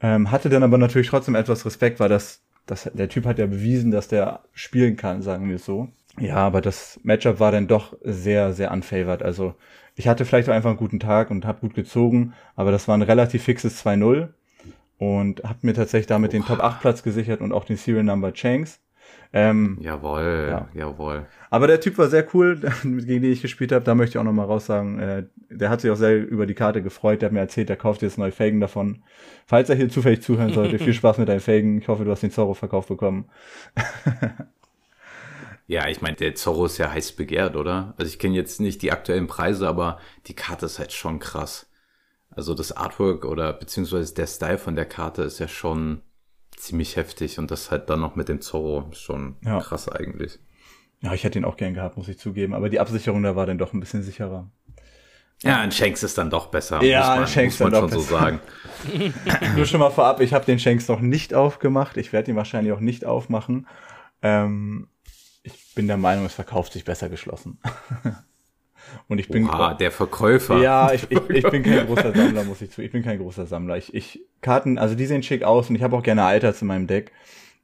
Ähm, 0.00 0.30
hatte 0.30 0.48
dann 0.48 0.62
aber 0.62 0.78
natürlich 0.78 1.08
trotzdem 1.08 1.34
etwas 1.34 1.66
Respekt, 1.66 2.00
weil 2.00 2.08
das, 2.08 2.40
das, 2.66 2.90
der 2.92 3.08
Typ 3.08 3.26
hat 3.26 3.38
ja 3.38 3.46
bewiesen, 3.46 3.90
dass 3.90 4.08
der 4.08 4.40
spielen 4.52 4.96
kann, 4.96 5.22
sagen 5.22 5.48
wir 5.48 5.56
es 5.56 5.64
so. 5.64 5.88
Ja, 6.20 6.36
aber 6.36 6.60
das 6.60 6.98
Matchup 7.02 7.40
war 7.40 7.52
dann 7.52 7.68
doch 7.68 7.96
sehr, 8.02 8.52
sehr 8.52 8.70
unfavored. 8.72 9.22
Also 9.22 9.54
ich 9.94 10.08
hatte 10.08 10.24
vielleicht 10.24 10.48
auch 10.48 10.54
einfach 10.54 10.70
einen 10.70 10.78
guten 10.78 11.00
Tag 11.00 11.30
und 11.30 11.44
habe 11.44 11.60
gut 11.60 11.74
gezogen, 11.74 12.34
aber 12.56 12.70
das 12.70 12.88
war 12.88 12.96
ein 12.96 13.02
relativ 13.02 13.42
fixes 13.42 13.84
2-0 13.84 14.28
und 14.98 15.42
habe 15.44 15.58
mir 15.62 15.74
tatsächlich 15.74 16.06
damit 16.06 16.32
Oha. 16.32 16.38
den 16.38 16.46
Top 16.46 16.60
8 16.60 16.80
Platz 16.80 17.02
gesichert 17.02 17.40
und 17.40 17.52
auch 17.52 17.64
den 17.64 17.76
Serial 17.76 18.04
Number 18.04 18.32
Changs. 18.32 18.80
Ähm, 19.32 19.76
jawohl, 19.80 20.48
ja. 20.50 20.68
jawohl. 20.72 21.26
Aber 21.50 21.66
der 21.66 21.80
Typ 21.80 21.98
war 21.98 22.08
sehr 22.08 22.26
cool, 22.34 22.60
gegen 22.82 23.22
den 23.22 23.32
ich 23.32 23.42
gespielt 23.42 23.72
habe. 23.72 23.84
Da 23.84 23.94
möchte 23.94 24.16
ich 24.16 24.18
auch 24.18 24.24
nochmal 24.24 24.46
raussagen, 24.46 24.98
äh, 24.98 25.24
der 25.50 25.68
hat 25.70 25.80
sich 25.82 25.90
auch 25.90 25.96
sehr 25.96 26.16
über 26.16 26.46
die 26.46 26.54
Karte 26.54 26.82
gefreut. 26.82 27.20
Der 27.20 27.26
hat 27.26 27.32
mir 27.32 27.40
erzählt, 27.40 27.68
der 27.68 27.76
kauft 27.76 28.02
jetzt 28.02 28.18
neue 28.18 28.32
Felgen 28.32 28.60
davon. 28.60 29.02
Falls 29.46 29.68
er 29.68 29.76
hier 29.76 29.90
zufällig 29.90 30.22
zuhören 30.22 30.54
sollte, 30.54 30.78
viel 30.78 30.94
Spaß 30.94 31.18
mit 31.18 31.28
deinen 31.28 31.40
Felgen. 31.40 31.78
Ich 31.78 31.88
hoffe, 31.88 32.04
du 32.04 32.10
hast 32.10 32.22
den 32.22 32.30
Zorro 32.30 32.54
verkauft 32.54 32.88
bekommen. 32.88 33.28
ja, 35.66 35.88
ich 35.88 36.00
meine, 36.00 36.16
der 36.16 36.34
Zorro 36.34 36.64
ist 36.64 36.78
ja 36.78 36.90
heiß 36.90 37.12
begehrt, 37.12 37.54
oder? 37.54 37.94
Also 37.98 38.10
ich 38.10 38.18
kenne 38.18 38.34
jetzt 38.34 38.60
nicht 38.60 38.80
die 38.80 38.92
aktuellen 38.92 39.26
Preise, 39.26 39.68
aber 39.68 39.98
die 40.26 40.34
Karte 40.34 40.66
ist 40.66 40.78
halt 40.78 40.92
schon 40.92 41.18
krass. 41.18 41.70
Also 42.30 42.54
das 42.54 42.72
Artwork 42.72 43.26
oder 43.26 43.52
beziehungsweise 43.52 44.14
der 44.14 44.26
Style 44.26 44.58
von 44.58 44.76
der 44.76 44.86
Karte 44.86 45.22
ist 45.22 45.38
ja 45.38 45.48
schon 45.48 46.02
ziemlich 46.58 46.96
heftig 46.96 47.38
und 47.38 47.50
das 47.50 47.70
halt 47.70 47.88
dann 47.90 48.00
noch 48.00 48.16
mit 48.16 48.28
dem 48.28 48.40
Zorro 48.40 48.88
schon 48.92 49.36
ja. 49.44 49.60
krass 49.60 49.88
eigentlich. 49.88 50.38
Ja, 51.00 51.14
ich 51.14 51.24
hätte 51.24 51.38
ihn 51.38 51.44
auch 51.44 51.56
gern 51.56 51.74
gehabt, 51.74 51.96
muss 51.96 52.08
ich 52.08 52.18
zugeben, 52.18 52.54
aber 52.54 52.68
die 52.68 52.80
Absicherung 52.80 53.22
da 53.22 53.36
war 53.36 53.46
dann 53.46 53.58
doch 53.58 53.72
ein 53.72 53.80
bisschen 53.80 54.02
sicherer. 54.02 54.50
Ja, 55.42 55.60
ein 55.60 55.70
Shanks 55.70 56.02
ist 56.02 56.18
dann 56.18 56.30
doch 56.30 56.46
besser. 56.46 56.82
Ja, 56.82 57.14
ein 57.14 57.26
Shanks 57.28 57.60
muss 57.60 57.70
man 57.70 57.80
schon 57.80 57.90
besser. 57.90 58.02
so 58.02 58.08
sagen. 58.08 58.40
Nur 59.56 59.66
schon 59.66 59.78
mal 59.78 59.90
vorab, 59.90 60.20
ich 60.20 60.34
habe 60.34 60.44
den 60.44 60.58
Shanks 60.58 60.88
noch 60.88 61.00
nicht 61.00 61.32
aufgemacht. 61.32 61.96
Ich 61.96 62.12
werde 62.12 62.32
ihn 62.32 62.36
wahrscheinlich 62.36 62.72
auch 62.72 62.80
nicht 62.80 63.04
aufmachen. 63.04 63.68
Ähm, 64.20 64.88
ich 65.44 65.74
bin 65.76 65.86
der 65.86 65.96
Meinung, 65.96 66.26
es 66.26 66.34
verkauft 66.34 66.72
sich 66.72 66.84
besser 66.84 67.08
geschlossen. 67.08 67.60
Und 69.08 69.18
ich 69.18 69.28
bin. 69.28 69.48
Ah, 69.48 69.74
der 69.74 69.90
Verkäufer. 69.90 70.58
Ja, 70.58 70.92
ich, 70.92 71.10
ich, 71.10 71.30
ich 71.30 71.50
bin 71.50 71.62
kein 71.62 71.86
großer 71.86 72.12
Sammler, 72.14 72.44
muss 72.44 72.62
ich 72.62 72.70
zu. 72.70 72.82
Ich 72.82 72.92
bin 72.92 73.02
kein 73.02 73.18
großer 73.18 73.46
Sammler. 73.46 73.76
Ich, 73.76 73.94
ich 73.94 74.20
Karten, 74.40 74.78
also 74.78 74.94
die 74.94 75.06
sehen 75.06 75.22
schick 75.22 75.42
aus 75.42 75.68
und 75.70 75.76
ich 75.76 75.82
habe 75.82 75.96
auch 75.96 76.02
gerne 76.02 76.24
Alters 76.24 76.62
in 76.62 76.68
meinem 76.68 76.86
Deck. 76.86 77.12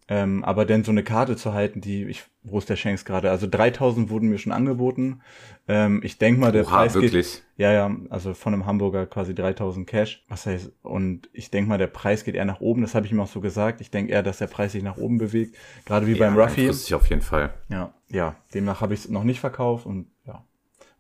Ähm, 0.06 0.44
aber 0.44 0.66
denn 0.66 0.84
so 0.84 0.90
eine 0.90 1.02
Karte 1.02 1.34
zu 1.34 1.54
halten, 1.54 1.80
die, 1.80 2.04
ich, 2.04 2.24
wo 2.42 2.58
ist 2.58 2.68
der 2.68 2.76
Shanks 2.76 3.06
gerade? 3.06 3.30
Also 3.30 3.46
3000 3.50 4.10
wurden 4.10 4.28
mir 4.28 4.36
schon 4.36 4.52
angeboten. 4.52 5.22
Ähm, 5.66 6.02
ich 6.04 6.18
denk 6.18 6.38
mal, 6.38 6.52
der 6.52 6.66
Oha, 6.66 6.76
Preis 6.76 6.94
wirklich? 6.94 7.12
geht, 7.12 7.42
ja, 7.56 7.72
ja, 7.72 7.96
also 8.10 8.34
von 8.34 8.52
einem 8.52 8.66
Hamburger 8.66 9.06
quasi 9.06 9.34
3000 9.34 9.86
Cash. 9.86 10.22
Was 10.28 10.44
heißt, 10.44 10.72
und 10.82 11.30
ich 11.32 11.50
denk 11.50 11.68
mal, 11.68 11.78
der 11.78 11.86
Preis 11.86 12.24
geht 12.24 12.34
eher 12.34 12.44
nach 12.44 12.60
oben. 12.60 12.82
Das 12.82 12.94
habe 12.94 13.06
ich 13.06 13.12
ihm 13.12 13.20
auch 13.20 13.28
so 13.28 13.40
gesagt. 13.40 13.80
Ich 13.80 13.90
denk 13.90 14.10
eher, 14.10 14.22
dass 14.22 14.38
der 14.38 14.46
Preis 14.46 14.72
sich 14.72 14.82
nach 14.82 14.98
oben 14.98 15.16
bewegt. 15.16 15.56
Gerade 15.86 16.06
wie 16.06 16.16
beim 16.16 16.36
Ruffy. 16.36 16.66
langfristig 16.66 16.94
auf 16.94 17.08
jeden 17.08 17.22
Fall. 17.22 17.54
Ja, 17.70 17.94
ja, 18.10 18.36
demnach 18.52 18.82
habe 18.82 18.92
ich 18.92 19.00
es 19.00 19.08
noch 19.08 19.24
nicht 19.24 19.40
verkauft 19.40 19.86
und 19.86 20.08
ja, 20.10 20.13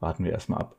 warten 0.04 0.22
wir 0.24 0.30
erstmal 0.32 0.60
ab. 0.60 0.76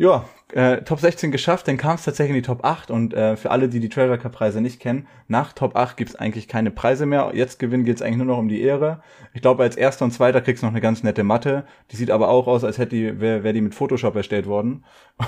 Ja, 0.00 0.28
äh, 0.52 0.82
Top 0.82 1.00
16 1.00 1.32
geschafft, 1.32 1.66
dann 1.66 1.76
kam 1.76 1.96
es 1.96 2.04
tatsächlich 2.04 2.36
in 2.36 2.42
die 2.42 2.46
Top 2.46 2.64
8 2.64 2.92
und 2.92 3.14
äh, 3.14 3.36
für 3.36 3.50
alle, 3.50 3.68
die 3.68 3.80
die 3.80 3.88
Treasure 3.88 4.16
Cup 4.16 4.30
Preise 4.30 4.60
nicht 4.60 4.78
kennen, 4.78 5.08
nach 5.26 5.52
Top 5.52 5.74
8 5.74 5.96
gibt's 5.96 6.14
eigentlich 6.14 6.46
keine 6.46 6.70
Preise 6.70 7.04
mehr. 7.04 7.32
Jetzt 7.34 7.58
gewinnen 7.58 7.84
geht's 7.84 8.00
eigentlich 8.00 8.18
nur 8.18 8.26
noch 8.26 8.38
um 8.38 8.48
die 8.48 8.62
Ehre. 8.62 9.02
Ich 9.34 9.42
glaube, 9.42 9.64
als 9.64 9.76
erster 9.76 10.04
und 10.04 10.12
zweiter 10.12 10.40
kriegst 10.40 10.62
du 10.62 10.66
noch 10.66 10.72
eine 10.72 10.80
ganz 10.80 11.02
nette 11.02 11.24
Matte. 11.24 11.66
Die 11.90 11.96
sieht 11.96 12.12
aber 12.12 12.28
auch 12.28 12.46
aus, 12.46 12.62
als 12.62 12.78
hätte 12.78 12.94
die, 12.94 13.20
wäre 13.20 13.42
wär 13.42 13.52
die 13.52 13.60
mit 13.60 13.74
Photoshop 13.74 14.14
erstellt 14.14 14.46
worden. 14.46 14.84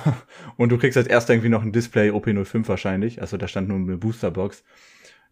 und 0.56 0.68
du 0.70 0.78
kriegst 0.78 0.96
als 0.96 1.08
erster 1.08 1.32
irgendwie 1.34 1.48
noch 1.48 1.62
ein 1.64 1.72
Display 1.72 2.10
OP05 2.12 2.68
wahrscheinlich. 2.68 3.20
Also 3.20 3.36
da 3.38 3.48
stand 3.48 3.66
nur 3.68 3.76
eine 3.76 3.96
Boosterbox. 3.96 4.62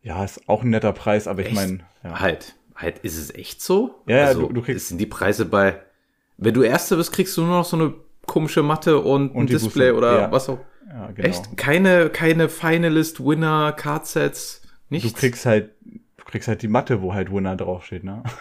Ja, 0.03 0.25
ist 0.25 0.49
auch 0.49 0.65
ein 0.65 0.71
netter 0.71 0.93
Preis, 0.93 1.29
aber 1.29 1.43
ich 1.43 1.47
Echt? 1.49 1.55
meine, 1.57 1.79
ja. 2.03 2.19
Halt, 2.19 2.57
halt, 2.75 2.99
ist 3.05 3.17
es 3.17 3.33
echt 3.33 3.63
so? 3.63 3.95
Ja, 4.09 4.17
ja, 4.17 4.25
also, 4.27 4.49
du- 4.49 4.55
du 4.55 4.63
kriegst- 4.63 4.89
Sind 4.89 4.99
die 4.99 5.07
Preise 5.07 5.45
bei, 5.45 5.81
wenn 6.39 6.55
du 6.55 6.63
Erster 6.63 6.97
bist, 6.97 7.13
kriegst 7.13 7.37
du 7.37 7.43
nur 7.43 7.59
noch 7.59 7.65
so 7.65 7.77
eine 7.77 7.95
komische 8.27 8.63
Matte 8.63 8.99
und, 9.01 9.35
ein 9.35 9.47
die 9.47 9.53
Display 9.53 9.91
Booster- 9.93 9.99
oder 9.99 10.21
ja. 10.23 10.33
was 10.33 10.49
auch. 10.49 10.59
ja 10.89 11.11
genau. 11.11 11.29
Echt? 11.29 11.57
Keine, 11.57 12.09
keine 12.11 12.49
Finalist, 12.49 13.25
Winner, 13.25 13.73
Cardsets, 13.73 14.63
nichts? 14.89 15.13
Du 15.13 15.19
kriegst 15.19 15.45
halt, 15.47 15.71
du 15.85 16.25
kriegst 16.25 16.49
halt 16.49 16.63
die 16.63 16.69
Matte, 16.69 17.03
wo 17.03 17.13
halt 17.15 17.33
Winner 17.33 17.57
draufsteht, 17.57 18.05
ne? 18.05 18.23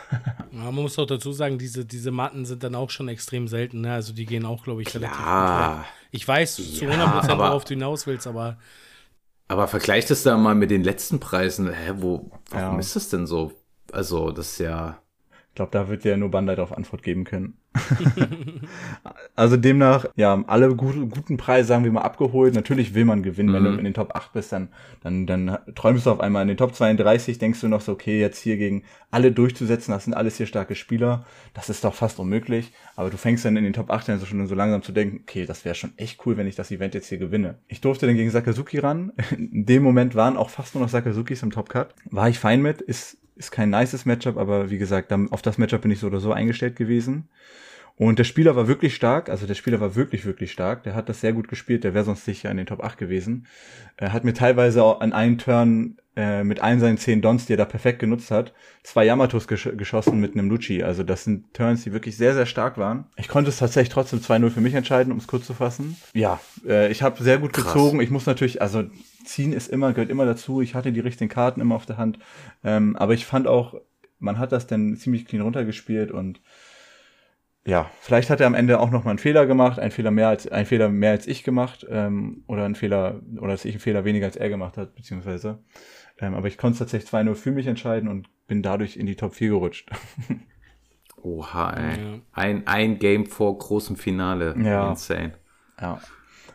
Ja, 0.52 0.64
man 0.64 0.76
muss 0.76 0.98
auch 0.98 1.06
dazu 1.06 1.32
sagen, 1.34 1.60
diese, 1.60 1.86
diese 1.86 2.10
Matten 2.10 2.44
sind 2.46 2.64
dann 2.64 2.74
auch 2.74 2.90
schon 2.90 3.08
extrem 3.10 3.48
selten. 3.48 3.82
Ne? 3.82 3.94
Also 3.94 4.12
die 4.14 4.26
gehen 4.26 4.44
auch, 4.46 4.64
glaube 4.64 4.82
ich, 4.82 4.94
relativ 4.96 5.16
gut 5.16 5.24
Klar. 5.26 5.86
Ich 6.10 6.28
weiß 6.28 6.56
zu 6.56 6.86
Ja, 6.86 6.92
100%, 7.22 7.30
aber- 7.30 7.44
worauf 7.50 7.64
du 7.66 7.74
hinaus 7.76 8.08
willst, 8.08 8.26
aber 8.26 8.58
Aber 9.50 9.68
vergleich 9.68 10.06
das 10.08 10.24
da 10.24 10.36
mal 10.38 10.56
mit 10.56 10.72
den 10.72 10.84
letzten 10.84 11.20
Preisen. 11.20 11.72
Hä, 11.72 11.94
wo, 11.98 12.32
warum 12.50 12.74
Ja. 12.76 12.80
ist 12.80 12.96
das 12.96 13.10
denn 13.10 13.28
so? 13.28 13.52
Also, 13.92 14.32
das 14.32 14.54
ist 14.54 14.60
ja, 14.60 14.98
Ich 15.50 15.56
glaube, 15.56 15.72
da 15.72 15.88
wird 15.90 16.04
dir 16.04 16.18
nur 16.18 16.30
Bandai 16.32 16.56
darauf 16.56 16.76
Antwort 16.76 17.04
geben 17.04 17.24
können. 17.24 17.58
also 19.36 19.58
demnach, 19.58 20.06
ja, 20.16 20.44
alle 20.48 20.76
gute, 20.76 21.08
guten 21.08 21.38
Preise, 21.38 21.68
sagen 21.68 21.84
wir 21.84 21.92
mal, 21.92 22.02
abgeholt. 22.02 22.54
Natürlich 22.54 22.94
will 22.94 23.06
man 23.06 23.24
gewinnen. 23.24 23.54
Wenn 23.54 23.64
Mhm. 23.64 23.72
du 23.74 23.78
in 23.78 23.84
den 23.86 23.94
Top 23.94 24.16
8 24.16 24.34
bist, 24.34 24.52
dann, 24.52 24.70
dann, 25.04 25.26
dann 25.28 25.58
träumst 25.76 26.06
du 26.06 26.12
auf 26.12 26.20
einmal 26.20 26.42
in 26.44 26.48
den 26.48 26.58
Top 26.58 26.74
32, 26.76 27.38
denkst 27.38 27.62
du 27.62 27.68
noch 27.68 27.82
so, 27.82 27.92
okay, 27.94 28.20
jetzt 28.20 28.40
hier 28.40 28.58
gegen 28.58 28.84
alle 29.12 29.32
durchzusetzen, 29.32 29.92
das 29.94 30.04
sind 30.06 30.14
alles 30.14 30.38
hier 30.38 30.46
starke 30.46 30.76
Spieler. 30.76 31.26
Das 31.54 31.70
ist 31.70 31.84
doch 31.84 31.94
fast 31.94 32.20
unmöglich. 32.20 32.72
Aber 32.96 33.10
du 33.10 33.18
fängst 33.18 33.46
dann 33.46 33.58
in 33.58 33.64
den 33.64 33.74
Top 33.74 33.90
8 33.90 34.10
dann 34.10 34.20
so 34.20 34.26
schon 34.26 34.46
so 34.48 34.56
langsam 34.56 34.82
zu 34.82 34.92
denken, 34.92 35.20
okay, 35.22 35.46
das 35.46 35.66
wäre 35.66 35.76
schon 35.76 35.94
echt 35.98 36.26
cool, 36.26 36.38
wenn 36.38 36.48
ich 36.48 36.56
das 36.56 36.72
Event 36.72 36.94
jetzt 36.94 37.08
hier 37.10 37.18
gewinne. 37.18 37.56
Ich 37.68 37.82
durfte 37.82 38.06
dann 38.06 38.16
gegen 38.16 38.30
Sakazuki 38.30 38.80
ran. 38.80 39.12
In 39.38 39.66
dem 39.66 39.84
Moment 39.84 40.16
waren 40.16 40.38
auch 40.38 40.50
fast 40.50 40.76
nur 40.76 40.84
noch 40.84 40.90
Sakazukis 40.90 41.44
im 41.44 41.52
Top 41.52 41.70
Cut. 41.70 41.94
War 42.10 42.30
ich 42.30 42.40
fein 42.40 42.62
mit, 42.62 42.82
ist, 42.82 43.18
ist 43.36 43.52
kein 43.52 43.70
nices 43.70 44.06
Matchup, 44.06 44.38
aber 44.38 44.70
wie 44.70 44.78
gesagt, 44.78 45.12
auf 45.14 45.42
das 45.42 45.58
Matchup 45.58 45.82
bin 45.82 45.92
ich 45.92 46.00
so 46.00 46.08
oder 46.08 46.20
so 46.20 46.32
eingestellt 46.34 46.76
gewesen. 46.76 47.30
Und 47.98 48.20
der 48.20 48.26
Spieler 48.26 48.56
war 48.56 48.68
wirklich 48.68 48.96
stark, 48.96 49.28
also 49.28 49.48
der 49.48 49.56
Spieler 49.56 49.80
war 49.80 49.96
wirklich, 49.96 50.26
wirklich 50.26 50.52
stark. 50.52 50.84
Der 50.84 50.94
hat 50.94 51.10
das 51.10 51.20
sehr 51.20 51.34
gut 51.34 51.48
gespielt, 51.48 51.84
der 51.84 51.96
wäre 51.96 52.06
sonst 52.06 52.26
sicher 52.26 52.52
in 52.52 52.58
den 52.58 52.68
Top 52.68 52.84
8 52.84 52.96
gewesen. 52.98 53.48
Er 53.98 54.14
hat 54.14 54.24
mir 54.24 54.36
teilweise 54.36 54.84
auch 54.84 55.02
an 55.02 55.14
einen 55.14 55.40
Turn 55.40 55.98
äh, 56.16 56.44
mit 56.44 56.62
allen 56.62 56.80
seinen 56.80 57.00
zehn 57.00 57.24
Dons, 57.24 57.48
die 57.48 57.54
er 57.54 57.58
da 57.58 57.66
perfekt 57.66 57.98
genutzt 57.98 58.30
hat, 58.30 58.54
zwei 58.84 59.04
Yamatos 59.06 59.48
gesch 59.48 59.70
geschossen 59.76 60.20
mit 60.20 60.34
einem 60.34 60.48
Lucci. 60.48 60.84
Also 60.84 61.02
das 61.02 61.24
sind 61.24 61.52
Turns, 61.56 61.84
die 61.84 61.92
wirklich 61.92 62.18
sehr, 62.18 62.36
sehr 62.36 62.46
stark 62.46 62.78
waren. 62.78 63.06
Ich 63.16 63.28
konnte 63.28 63.50
es 63.50 63.58
tatsächlich 63.58 63.90
trotzdem 63.90 64.20
2-0 64.20 64.52
für 64.52 64.62
mich 64.62 64.76
entscheiden, 64.76 65.12
um 65.12 65.18
es 65.18 65.26
kurz 65.26 65.48
zu 65.48 65.56
fassen. 65.56 65.98
Ja, 66.14 66.40
äh, 66.68 66.92
ich 66.92 67.02
habe 67.02 67.24
sehr 67.24 67.40
gut 67.40 67.54
Krass. 67.54 67.66
gezogen. 67.66 68.00
Ich 68.00 68.12
muss 68.12 68.28
natürlich, 68.28 68.62
also 68.62 68.84
ziehen 69.26 69.54
ist 69.54 69.70
immer, 69.70 69.94
gehört 69.94 70.12
immer 70.12 70.26
dazu. 70.26 70.62
Ich 70.62 70.76
hatte 70.76 70.92
die 70.92 71.00
richtigen 71.00 71.30
Karten 71.30 71.62
immer 71.62 71.74
auf 71.74 71.88
der 71.88 71.98
Hand. 71.98 72.20
Ähm, 72.64 72.96
aber 72.96 73.16
ich 73.16 73.26
fand 73.26 73.48
auch, 73.48 73.74
man 74.20 74.38
hat 74.38 74.52
das 74.52 74.68
dann 74.68 74.96
ziemlich 74.98 75.26
clean 75.26 75.44
runtergespielt 75.44 76.12
und 76.12 76.42
ja, 77.68 77.92
vielleicht 78.00 78.30
hat 78.30 78.40
er 78.40 78.48
am 78.48 78.54
Ende 78.54 78.80
auch 78.80 78.92
noch 78.92 79.04
mal 79.04 79.10
einen 79.10 79.20
Fehler 79.20 79.46
gemacht, 79.46 79.78
einen 79.78 79.92
Fehler 79.92 80.10
mehr 80.10 80.30
als 80.30 80.48
ein 80.48 80.66
Fehler 80.66 80.88
mehr 80.88 81.12
als 81.12 81.28
ich 81.28 81.44
gemacht 81.44 81.86
ähm, 81.90 82.46
oder 82.48 82.64
ein 82.64 82.76
Fehler 82.76 83.20
oder 83.38 83.50
dass 83.50 83.66
ich 83.66 83.74
einen 83.74 83.82
Fehler 83.82 84.06
weniger 84.06 84.26
als 84.26 84.38
er 84.38 84.48
gemacht 84.48 84.78
hat 84.78 84.96
beziehungsweise. 84.96 85.60
Ähm, 86.18 86.34
aber 86.34 86.48
ich 86.48 86.58
konnte 86.58 86.76
es 86.76 86.80
tatsächlich 86.80 87.12
2-0 87.12 87.36
für 87.36 87.52
mich 87.52 87.68
entscheiden 87.68 88.08
und 88.08 88.30
bin 88.48 88.62
dadurch 88.62 88.96
in 88.96 89.06
die 89.06 89.18
Top 89.18 89.36
4 89.36 89.50
gerutscht. 89.50 89.92
oha, 91.22 91.72
ey. 91.72 92.00
Ja. 92.02 92.20
Ein, 92.32 92.66
ein 92.68 93.00
Game 93.00 93.26
vor 93.26 93.58
großem 93.58 93.98
Finale. 93.98 94.56
Ja. 94.64 94.90
Insane. 94.90 95.34
Ja. 95.82 96.00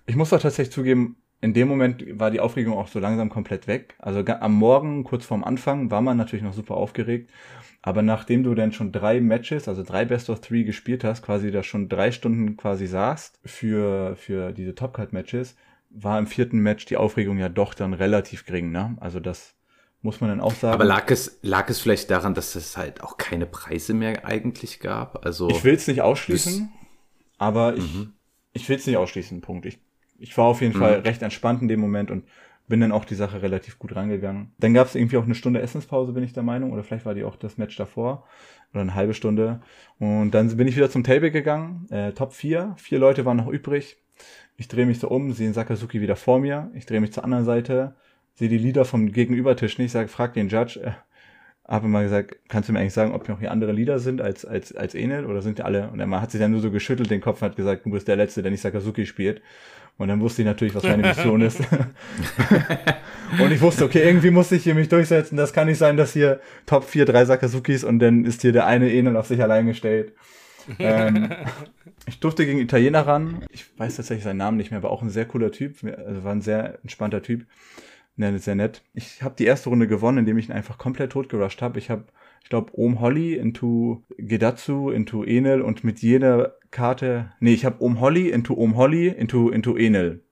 Ich 0.07 0.17
muss 0.17 0.33
auch 0.33 0.41
tatsächlich 0.41 0.73
zugeben, 0.73 1.17
in 1.43 1.53
dem 1.53 1.69
Moment 1.69 2.05
war 2.19 2.31
die 2.31 2.41
Aufregung 2.41 2.79
auch 2.79 2.89
so 2.89 3.01
langsam 3.01 3.29
komplett 3.29 3.67
weg. 3.67 3.97
Also 3.99 4.25
am 4.25 4.55
Morgen, 4.55 5.05
kurz 5.05 5.27
vorm 5.27 5.45
Anfang, 5.45 5.91
war 5.91 6.01
man 6.01 6.17
natürlich 6.17 6.43
noch 6.43 6.55
super 6.55 6.77
aufgeregt. 6.79 7.31
Aber 7.83 8.03
nachdem 8.03 8.45
du 8.45 8.55
dann 8.55 8.73
schon 8.73 8.93
drei 8.93 9.21
Matches, 9.21 9.67
also 9.67 9.83
drei 9.83 10.05
Best 10.05 10.31
of 10.31 10.41
Three 10.41 10.63
gespielt 10.63 11.03
hast, 11.03 11.23
quasi 11.23 11.51
da 11.51 11.65
schon 11.65 11.89
drei 11.89 12.13
Stunden 12.13 12.57
quasi 12.57 12.87
saßt 12.87 13.41
für, 13.45 14.15
für 14.17 14.53
diese 14.53 14.77
Top 14.77 14.95
Cut 14.95 15.13
Matches, 15.13 15.57
war 15.91 16.19
im 16.19 16.29
vierten 16.29 16.61
Match 16.61 16.87
die 16.87 16.97
Aufregung 16.97 17.39
ja 17.39 17.49
doch 17.49 17.75
dann 17.75 17.93
relativ 17.93 18.47
gering, 18.47 18.71
ne? 18.71 18.97
Also 19.01 19.19
das 19.19 19.57
muss 20.01 20.21
man 20.21 20.31
dann 20.31 20.41
auch 20.41 20.55
sagen. 20.55 20.75
Aber 20.75 20.85
lag 20.85 21.11
es, 21.11 21.39
lag 21.43 21.69
es 21.69 21.81
vielleicht 21.81 22.11
daran, 22.11 22.35
dass 22.35 22.55
es 22.55 22.77
halt 22.77 23.03
auch 23.03 23.17
keine 23.19 23.47
Preise 23.47 23.95
mehr 23.95 24.25
eigentlich 24.25 24.81
gab? 24.81 25.25
Also, 25.27 25.49
Ich 25.51 25.65
will 25.65 25.75
es 25.75 25.87
nicht 25.87 26.03
ausschließen, 26.03 26.73
aber 27.39 27.77
ich, 27.77 27.85
ich 28.53 28.69
will 28.69 28.77
es 28.77 28.87
nicht 28.87 28.97
ausschließen, 28.97 29.41
Punkt. 29.41 29.67
Ich, 29.67 29.79
ich 30.19 30.37
war 30.39 30.47
auf 30.47 30.61
jeden 30.61 30.75
Fall 30.75 31.01
recht 31.01 31.23
entspannt 31.23 31.63
in 31.63 31.69
dem 31.69 31.81
Moment 31.81 32.11
und 32.11 32.25
bin 32.69 32.81
dann 32.81 32.93
auch 32.93 33.05
die 33.05 33.15
Sache 33.15 33.43
relativ 33.43 33.79
gut 33.79 33.95
rangegangen. 33.95 34.53
Dann 34.59 34.75
gab 34.75 34.87
es 34.87 34.95
irgendwie 34.95 35.17
auch 35.17 35.25
eine 35.25 35.35
Stunde 35.35 35.61
Essenspause, 35.61 36.13
bin 36.13 36.25
ich 36.25 36.33
der 36.33 36.43
Meinung, 36.43 36.73
oder 36.73 36.83
vielleicht 36.83 37.05
war 37.05 37.15
die 37.15 37.25
auch 37.25 37.37
das 37.37 37.59
Match 37.59 37.77
davor 37.77 38.25
oder 38.73 38.81
eine 38.81 38.95
halbe 38.95 39.15
Stunde. 39.15 39.61
Und 39.99 40.31
dann 40.31 40.57
bin 40.57 40.69
ich 40.69 40.77
wieder 40.77 40.91
zum 40.91 41.05
Table 41.05 41.31
gegangen, 41.31 41.87
äh, 41.91 42.13
Top 42.13 42.33
4, 42.33 42.75
vier 42.79 42.99
Leute 42.99 43.25
waren 43.25 43.37
noch 43.37 43.49
übrig. 43.49 43.99
Ich 44.57 44.69
drehe 44.69 44.87
mich 44.87 44.99
so 44.99 45.09
um, 45.09 45.33
sehe 45.33 45.47
den 45.47 45.55
Sakazuki 45.55 46.01
wieder 46.01 46.17
vor 46.17 46.39
mir, 46.39 46.71
ich 46.75 46.87
drehe 46.87 47.01
mich 47.01 47.13
zur 47.13 47.25
anderen 47.25 47.45
Seite, 47.45 47.95
sehe 48.35 48.49
die 48.49 48.59
Lieder 48.59 48.85
vom 48.85 49.11
Gegenübertisch 49.11 49.79
nicht, 49.79 49.93
sage, 49.93 50.09
frag 50.09 50.35
den 50.35 50.49
Judge, 50.49 50.81
äh, 50.81 50.93
habe 51.67 51.89
mal 51.89 52.03
gesagt, 52.03 52.37
kannst 52.49 52.69
du 52.69 52.73
mir 52.73 52.81
eigentlich 52.81 52.93
sagen, 52.93 53.13
ob 53.13 53.29
noch 53.29 53.39
hier 53.39 53.51
andere 53.51 53.73
Lieder 53.73 53.99
sind 53.99 54.21
als, 54.21 54.45
als, 54.45 54.75
als 54.75 54.95
Enel 54.95 55.27
oder 55.27 55.43
sind 55.43 55.59
die 55.59 55.63
alle? 55.63 55.91
Und 55.91 56.01
er 56.01 56.21
hat 56.21 56.31
sich 56.31 56.41
dann 56.41 56.51
nur 56.51 56.61
so 56.61 56.71
geschüttelt 56.71 57.11
den 57.11 57.21
Kopf 57.21 57.41
und 57.41 57.49
hat 57.49 57.57
gesagt, 57.57 57.87
du 57.87 57.91
bist 57.91 58.09
der 58.09 58.17
Letzte, 58.17 58.43
der 58.43 58.51
nicht 58.51 58.61
Sakazuki 58.61 59.07
spielt. 59.07 59.43
Und 59.99 60.09
dann 60.09 60.21
wusste 60.21 60.43
ich 60.43 60.47
natürlich, 60.47 60.75
was 60.75 60.83
meine 60.83 61.03
Mission 61.09 61.41
ist. 61.43 61.61
und 63.39 63.53
ich 63.53 63.61
wusste, 63.61 63.85
okay, 63.85 64.03
irgendwie 64.03 64.31
muss 64.31 64.51
ich 64.53 64.65
hier 64.65 64.75
mich 64.75 64.89
durchsetzen. 64.89 65.37
Das 65.37 65.53
kann 65.53 65.69
nicht 65.69 65.79
sein, 65.79 65.97
dass 65.97 66.13
hier 66.13 66.41
Top 66.67 66.85
4 66.85 67.05
drei 67.05 67.25
Sakazukis 67.25 67.85
und 67.85 67.99
dann 67.99 68.25
ist 68.25 68.43
hier 68.43 68.53
der 68.53 68.67
eine 68.67 68.93
Enel 68.93 69.17
auf 69.17 69.27
sich 69.27 69.43
allein 69.43 69.67
gestellt. 69.67 70.13
ähm, 70.79 71.31
ich 72.07 72.21
durfte 72.21 72.47
gegen 72.47 72.59
Italiener 72.59 73.07
ran. 73.07 73.45
Ich 73.51 73.67
weiß 73.79 73.97
tatsächlich 73.97 74.25
seinen 74.25 74.39
Namen 74.39 74.57
nicht 74.57 74.71
mehr, 74.71 74.79
aber 74.79 74.91
auch 74.91 75.03
ein 75.03 75.11
sehr 75.11 75.27
cooler 75.27 75.53
Typ. 75.53 75.85
Also 75.85 76.25
war 76.25 76.33
ein 76.33 76.43
sehr 76.43 76.79
entspannter 76.83 77.23
Typ. 77.23 77.47
Ne, 78.17 78.39
sehr 78.39 78.55
nett. 78.55 78.83
Ich 78.93 79.23
habe 79.23 79.37
die 79.39 79.47
erste 79.47 79.71
Runde 79.71 79.89
gewonnen, 79.89 80.19
indem 80.19 80.37
ich 80.37 80.49
ihn 80.49 80.53
einfach 80.53 80.77
komplett 80.77 81.13
tot 81.13 81.29
gerusht 81.29 81.63
habe. 81.63 81.79
Ich 81.79 81.89
habe, 81.89 82.05
ich 82.43 82.51
glaube, 82.51 82.73
Ohm 82.75 83.01
Holly 83.01 83.35
into 83.35 84.03
Gedatsu, 84.19 84.91
into 84.91 85.25
Enel 85.25 85.63
und 85.63 85.83
mit 85.83 86.01
jeder 86.01 86.57
Karte. 86.73 87.31
Nee, 87.39 87.55
ich 87.55 87.65
habe 87.65 87.81
Ohm 87.81 88.01
Holly 88.01 88.31
into 88.31 88.55
Ohm 88.55 88.77
Holly 88.77 89.07
into, 89.09 89.51
into 89.51 89.77
Enel. 89.77 90.25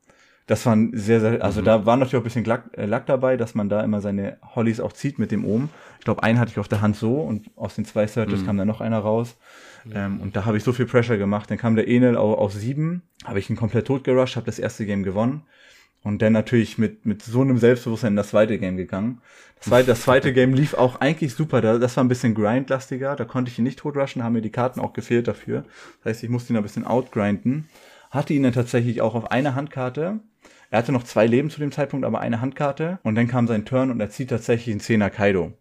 Das 0.46 0.66
waren 0.66 0.90
sehr, 0.92 1.20
sehr, 1.20 1.44
also 1.44 1.62
da 1.62 1.87
war 1.87 1.96
natürlich 1.96 2.16
auch 2.16 2.22
ein 2.22 2.24
bisschen 2.24 2.44
Lack, 2.44 2.76
äh, 2.76 2.85
Lack 2.85 3.07
dabei, 3.07 3.37
dass 3.37 3.55
man 3.55 3.68
da 3.68 3.83
immer 3.85 4.00
seine 4.00 4.38
Hollys 4.57 4.81
auch 4.81 4.92
zieht 4.92 5.20
mit 5.20 5.31
dem 5.31 5.44
Ohm. 5.44 5.68
Ich 6.00 6.05
glaube, 6.05 6.24
einen 6.24 6.40
hatte 6.40 6.50
ich 6.50 6.59
auf 6.59 6.66
der 6.66 6.81
Hand 6.81 6.96
so 6.96 7.20
und 7.20 7.48
aus 7.55 7.76
den 7.76 7.85
zwei 7.85 8.09
Searches 8.09 8.44
kam 8.44 8.57
dann 8.57 8.66
noch 8.66 8.81
einer 8.81 8.98
raus. 8.98 9.37
Ähm, 9.94 10.20
und 10.20 10.35
da 10.35 10.46
habe 10.46 10.57
ich 10.57 10.64
so 10.64 10.72
viel 10.72 10.87
Pressure 10.87 11.18
gemacht. 11.18 11.50
Dann 11.50 11.59
kam 11.59 11.76
der 11.76 11.87
Enel 11.87 12.16
auf, 12.16 12.37
auf 12.37 12.53
sieben, 12.53 13.03
habe 13.24 13.38
ich 13.38 13.48
ihn 13.48 13.55
komplett 13.55 13.87
tot 13.87 14.03
gerusht, 14.03 14.35
habe 14.35 14.46
das 14.46 14.59
erste 14.59 14.87
Game 14.87 15.05
gewonnen. 15.05 15.42
Und 16.02 16.22
dann 16.22 16.32
natürlich 16.32 16.78
mit, 16.78 17.04
mit 17.04 17.22
so 17.22 17.42
einem 17.42 17.58
Selbstbewusstsein 17.58 18.14
in 18.14 18.16
das 18.16 18.30
zweite 18.30 18.58
Game 18.58 18.76
gegangen. 18.76 19.20
Das 19.57 19.66
zweite, 19.66 19.86
das 19.88 20.03
zweite 20.03 20.32
Game 20.34 20.55
lief 20.55 20.74
auch 20.74 21.01
eigentlich 21.01 21.34
super. 21.34 21.61
Da, 21.61 21.78
das 21.78 21.96
war 21.96 22.05
ein 22.05 22.09
bisschen 22.09 22.34
grindlastiger. 22.34 23.16
Da 23.16 23.24
konnte 23.24 23.51
ich 23.51 23.59
ihn 23.59 23.64
nicht 23.64 23.78
totrushen, 23.78 24.24
haben 24.24 24.32
mir 24.32 24.40
die 24.40 24.51
Karten 24.51 24.80
auch 24.80 24.94
gefehlt 24.94 25.28
dafür. 25.28 25.64
Das 26.03 26.11
heißt, 26.11 26.22
ich 26.24 26.30
musste 26.30 26.53
ihn 26.53 26.57
ein 26.57 26.62
bisschen 26.62 26.86
outgrinden. 26.86 27.68
Hatte 28.11 28.32
ihn 28.32 28.42
dann 28.42 28.53
tatsächlich 28.53 29.03
auch 29.03 29.14
auf 29.14 29.30
eine 29.30 29.55
Handkarte. 29.55 30.20
Er 30.70 30.78
hatte 30.78 30.92
noch 30.92 31.03
zwei 31.03 31.26
Leben 31.26 31.51
zu 31.51 31.61
dem 31.61 31.72
Zeitpunkt, 31.72 32.07
aber 32.07 32.20
eine 32.20 32.40
Handkarte. 32.40 32.98
Und 33.03 33.16
dann 33.16 33.28
kam 33.28 33.46
sein 33.46 33.64
Turn 33.64 33.90
und 33.90 34.01
er 34.01 34.11
zieht 34.11 34.30
tatsächlich 34.30 34.72
einen 34.72 34.80
Zehner 34.80 35.11
Kaido. 35.11 35.53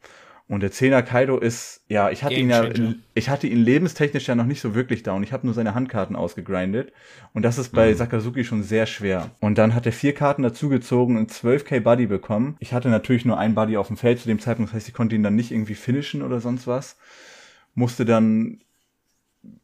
Und 0.49 0.61
der 0.61 0.71
10er 0.71 1.03
Kaido 1.03 1.37
ist, 1.37 1.83
ja, 1.89 2.09
ich 2.09 2.23
hatte 2.23 2.33
ihn 2.33 2.49
ja, 2.49 2.67
ich 3.13 3.29
hatte 3.29 3.45
ihn 3.45 3.59
lebenstechnisch 3.59 4.27
ja 4.27 4.33
noch 4.33 4.47
nicht 4.47 4.61
so 4.61 4.73
wirklich 4.73 5.03
down. 5.03 5.21
Ich 5.21 5.31
habe 5.31 5.45
nur 5.45 5.53
seine 5.53 5.75
Handkarten 5.75 6.15
ausgegrindet. 6.15 6.91
Und 7.35 7.43
das 7.43 7.59
ist 7.59 7.69
bei 7.69 7.91
mhm. 7.91 7.95
Sakazuki 7.95 8.43
schon 8.43 8.63
sehr 8.63 8.87
schwer. 8.87 9.29
Und 9.41 9.59
dann 9.59 9.75
hat 9.75 9.85
er 9.85 9.91
vier 9.91 10.15
Karten 10.15 10.41
dazugezogen 10.41 11.17
und 11.17 11.31
12k 11.31 11.81
Buddy 11.81 12.07
bekommen. 12.07 12.57
Ich 12.59 12.73
hatte 12.73 12.89
natürlich 12.89 13.25
nur 13.25 13.37
ein 13.37 13.53
Buddy 13.53 13.77
auf 13.77 13.87
dem 13.87 13.97
Feld 13.97 14.19
zu 14.19 14.27
dem 14.27 14.39
Zeitpunkt. 14.39 14.71
Das 14.71 14.77
heißt, 14.77 14.87
ich 14.87 14.95
konnte 14.95 15.15
ihn 15.15 15.21
dann 15.21 15.35
nicht 15.35 15.51
irgendwie 15.51 15.75
finishen 15.75 16.23
oder 16.23 16.39
sonst 16.39 16.65
was. 16.65 16.97
Musste 17.75 18.03
dann 18.03 18.61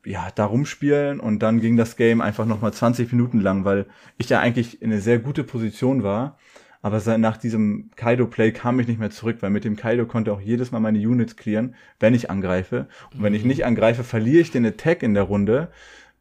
ja, 0.06 0.30
da 0.36 0.46
rumspielen 0.46 1.20
und 1.20 1.40
dann 1.40 1.62
ging 1.62 1.78
das 1.78 1.96
Game 1.96 2.22
einfach 2.22 2.46
nochmal 2.46 2.74
20 2.74 3.12
Minuten 3.12 3.42
lang, 3.42 3.66
weil 3.66 3.88
ich 4.20 4.30
ja 4.30 4.40
eigentlich 4.40 4.84
in 4.84 4.92
eine 4.92 5.02
sehr 5.02 5.18
gute 5.18 5.44
Position 5.44 6.04
war 6.04 6.38
aber 6.86 7.18
nach 7.18 7.38
diesem 7.38 7.90
Kaido-Play 7.96 8.52
kam 8.52 8.80
ich 8.80 8.88
nicht 8.88 9.00
mehr 9.00 9.10
zurück, 9.10 9.38
weil 9.40 9.50
mit 9.50 9.64
dem 9.64 9.76
Kaido 9.76 10.06
konnte 10.06 10.32
auch 10.32 10.40
jedes 10.40 10.72
Mal 10.72 10.80
meine 10.80 11.00
Units 11.00 11.36
clearen, 11.36 11.74
wenn 12.00 12.14
ich 12.14 12.30
angreife. 12.30 12.86
Und 13.12 13.24
wenn 13.24 13.34
ich 13.34 13.42
mhm. 13.42 13.48
nicht 13.48 13.66
angreife, 13.66 14.04
verliere 14.04 14.42
ich 14.42 14.52
den 14.52 14.68
Attack 14.68 15.02
in 15.02 15.16
der 15.16 15.24
Runde, 15.24 15.70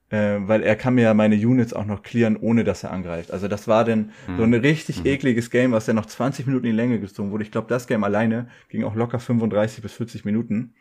äh, 0.09 0.39
weil 0.39 0.63
er 0.63 0.75
kann 0.75 0.95
mir 0.95 1.03
ja 1.03 1.13
meine 1.13 1.35
Units 1.35 1.75
auch 1.75 1.85
noch 1.85 2.03
clearen, 2.03 2.39
ohne 2.39 2.65
dass 2.65 2.83
er 2.83 2.93
angreift. 2.93 3.31
Also 3.31 3.47
das 3.47 3.69
war 3.69 3.85
dann 3.85 4.13
mhm. 4.27 4.37
so 4.39 4.43
ein 4.43 4.55
richtig 4.55 5.01
mhm. 5.01 5.07
ekliges 5.11 5.51
Game, 5.51 5.73
was 5.73 5.85
dann 5.85 5.97
noch 5.97 6.07
20 6.07 6.47
Minuten 6.47 6.65
in 6.65 6.73
die 6.73 6.77
Länge 6.79 6.99
gezogen 6.99 7.31
wurde. 7.31 7.45
Ich 7.45 7.51
glaube, 7.51 7.69
das 7.69 7.87
Game 7.87 8.03
alleine 8.03 8.49
ging 8.71 8.85
auch 8.85 8.95
locker 8.95 9.19
35 9.19 9.83
bis 9.83 9.93
40 9.93 10.25
Minuten. 10.25 10.73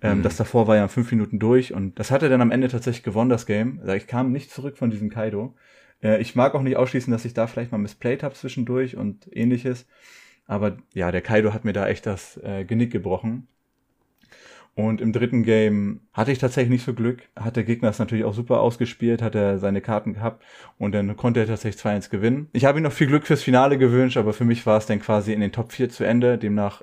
Ähm, 0.00 0.20
mhm. 0.20 0.22
Das 0.22 0.38
davor 0.38 0.66
war 0.66 0.76
ja 0.76 0.88
fünf 0.88 1.10
Minuten 1.10 1.38
durch 1.38 1.74
und 1.74 1.98
das 1.98 2.10
hatte 2.10 2.30
dann 2.30 2.40
am 2.40 2.50
Ende 2.50 2.68
tatsächlich 2.68 3.02
gewonnen, 3.02 3.28
das 3.28 3.44
Game. 3.44 3.80
Also 3.82 3.92
ich 3.92 4.06
kam 4.06 4.32
nicht 4.32 4.50
zurück 4.50 4.78
von 4.78 4.90
diesem 4.90 5.10
Kaido. 5.10 5.54
Äh, 6.02 6.20
ich 6.20 6.34
mag 6.34 6.54
auch 6.54 6.62
nicht 6.62 6.76
ausschließen, 6.76 7.10
dass 7.10 7.24
ich 7.24 7.34
da 7.34 7.46
vielleicht 7.46 7.72
mal 7.72 7.78
missplayed 7.78 8.22
habe 8.22 8.34
zwischendurch 8.34 8.96
und 8.96 9.28
ähnliches. 9.32 9.86
Aber 10.46 10.78
ja, 10.94 11.12
der 11.12 11.22
Kaido 11.22 11.52
hat 11.52 11.64
mir 11.64 11.72
da 11.72 11.88
echt 11.88 12.06
das 12.06 12.36
äh, 12.38 12.64
Genick 12.64 12.90
gebrochen. 12.90 13.46
Und 14.74 15.00
im 15.00 15.12
dritten 15.12 15.42
Game 15.42 16.00
hatte 16.12 16.32
ich 16.32 16.38
tatsächlich 16.38 16.70
nicht 16.70 16.84
so 16.84 16.94
Glück. 16.94 17.28
Hat 17.36 17.56
der 17.56 17.64
Gegner 17.64 17.88
es 17.88 17.98
natürlich 17.98 18.24
auch 18.24 18.34
super 18.34 18.60
ausgespielt, 18.60 19.20
hat 19.20 19.34
er 19.34 19.58
seine 19.58 19.80
Karten 19.80 20.14
gehabt 20.14 20.44
und 20.78 20.92
dann 20.92 21.16
konnte 21.16 21.40
er 21.40 21.46
tatsächlich 21.46 21.82
2-1 21.82 22.10
gewinnen. 22.10 22.48
Ich 22.52 22.64
habe 22.64 22.78
ihm 22.78 22.84
noch 22.84 22.92
viel 22.92 23.08
Glück 23.08 23.26
fürs 23.26 23.42
Finale 23.42 23.78
gewünscht, 23.78 24.16
aber 24.16 24.32
für 24.32 24.44
mich 24.44 24.64
war 24.66 24.78
es 24.78 24.86
dann 24.86 25.00
quasi 25.00 25.32
in 25.32 25.40
den 25.40 25.52
Top 25.52 25.72
4 25.72 25.90
zu 25.90 26.04
Ende. 26.04 26.38
Demnach 26.38 26.82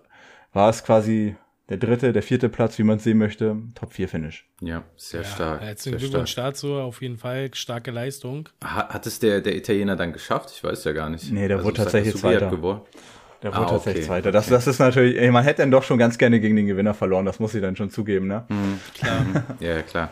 war 0.54 0.70
es 0.70 0.84
quasi 0.84 1.36
der 1.70 1.78
dritte, 1.78 2.14
der 2.14 2.24
vierte 2.24 2.48
Platz, 2.48 2.78
wie 2.78 2.84
man 2.84 2.98
es 2.98 3.04
sehen 3.04 3.18
möchte, 3.18 3.58
Top 3.76 3.94
4 3.94 4.08
Finish. 4.08 4.46
Ja, 4.62 4.84
sehr 4.96 5.22
ja, 5.22 5.28
stark. 5.28 5.62
Herzlichen 5.62 5.98
Glückwunsch 5.98 6.34
dazu, 6.36 6.76
auf 6.76 7.02
jeden 7.02 7.18
Fall 7.18 7.54
starke 7.54 7.92
Leistung. 7.92 8.48
Hat 8.64 9.06
es 9.06 9.20
der, 9.20 9.42
der 9.42 9.56
Italiener 9.56 9.98
dann 9.98 10.14
geschafft? 10.14 10.52
Ich 10.56 10.64
weiß 10.64 10.86
ja 10.86 10.94
gar 10.94 11.10
nicht. 11.10 11.30
Nee, 11.32 11.48
der 11.48 11.58
also, 11.58 11.68
wurde 11.68 11.78
tatsächlich 11.78 12.16
Zweiter. 12.16 12.50
Der 12.50 13.54
wurde 13.54 13.66
ah, 13.66 13.70
tatsächlich 13.70 14.06
okay. 14.06 14.14
Zweiter. 14.14 14.32
Das, 14.32 14.48
das 14.48 14.66
ist 14.66 14.80
natürlich, 14.80 15.18
ey, 15.20 15.30
man 15.30 15.44
hätte 15.44 15.62
dann 15.62 15.72
doch 15.72 15.84
schon 15.84 15.98
ganz 15.98 16.18
gerne 16.18 16.40
gegen 16.40 16.56
den 16.56 16.68
Gewinner 16.68 16.94
verloren, 16.94 17.26
das 17.26 17.40
muss 17.40 17.54
ich 17.54 17.62
dann 17.62 17.76
schon 17.76 17.90
zugeben, 17.90 18.28
ne? 18.28 18.46
Mhm, 18.48 18.80
klar. 18.96 19.26
ja, 19.60 19.82
klar. 19.84 20.10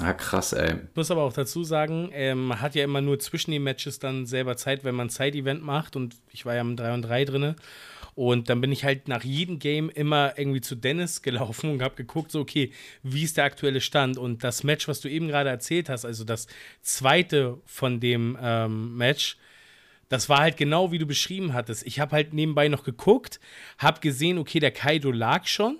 Ah, 0.00 0.12
krass, 0.12 0.52
ey. 0.52 0.74
Ich 0.90 0.96
muss 0.96 1.10
aber 1.10 1.22
auch 1.22 1.32
dazu 1.32 1.64
sagen, 1.64 2.10
ähm, 2.12 2.46
man 2.46 2.60
hat 2.60 2.76
ja 2.76 2.84
immer 2.84 3.00
nur 3.00 3.18
zwischen 3.18 3.50
den 3.50 3.64
Matches 3.64 3.98
dann 3.98 4.26
selber 4.26 4.56
Zeit, 4.56 4.84
wenn 4.84 4.94
man 4.94 5.08
ein 5.08 5.10
Side-Event 5.10 5.62
macht 5.62 5.96
und 5.96 6.14
ich 6.30 6.46
war 6.46 6.54
ja 6.54 6.60
im 6.60 6.76
3 6.76 6.94
und 6.94 7.02
3 7.02 7.24
drinne 7.24 7.56
und 8.18 8.48
dann 8.50 8.60
bin 8.60 8.72
ich 8.72 8.82
halt 8.82 9.06
nach 9.06 9.22
jedem 9.22 9.60
Game 9.60 9.90
immer 9.90 10.36
irgendwie 10.36 10.60
zu 10.60 10.74
Dennis 10.74 11.22
gelaufen 11.22 11.70
und 11.70 11.82
habe 11.82 11.94
geguckt, 11.94 12.32
so, 12.32 12.40
okay, 12.40 12.72
wie 13.04 13.22
ist 13.22 13.36
der 13.36 13.44
aktuelle 13.44 13.80
Stand? 13.80 14.18
Und 14.18 14.42
das 14.42 14.64
Match, 14.64 14.88
was 14.88 15.00
du 15.00 15.08
eben 15.08 15.28
gerade 15.28 15.50
erzählt 15.50 15.88
hast, 15.88 16.04
also 16.04 16.24
das 16.24 16.48
zweite 16.82 17.58
von 17.64 18.00
dem 18.00 18.36
ähm, 18.42 18.96
Match, 18.96 19.36
das 20.08 20.28
war 20.28 20.38
halt 20.38 20.56
genau 20.56 20.90
wie 20.90 20.98
du 20.98 21.06
beschrieben 21.06 21.54
hattest. 21.54 21.86
Ich 21.86 22.00
habe 22.00 22.16
halt 22.16 22.34
nebenbei 22.34 22.66
noch 22.66 22.82
geguckt, 22.82 23.38
habe 23.78 24.00
gesehen, 24.00 24.38
okay, 24.38 24.58
der 24.58 24.72
Kaido 24.72 25.12
lag 25.12 25.46
schon 25.46 25.78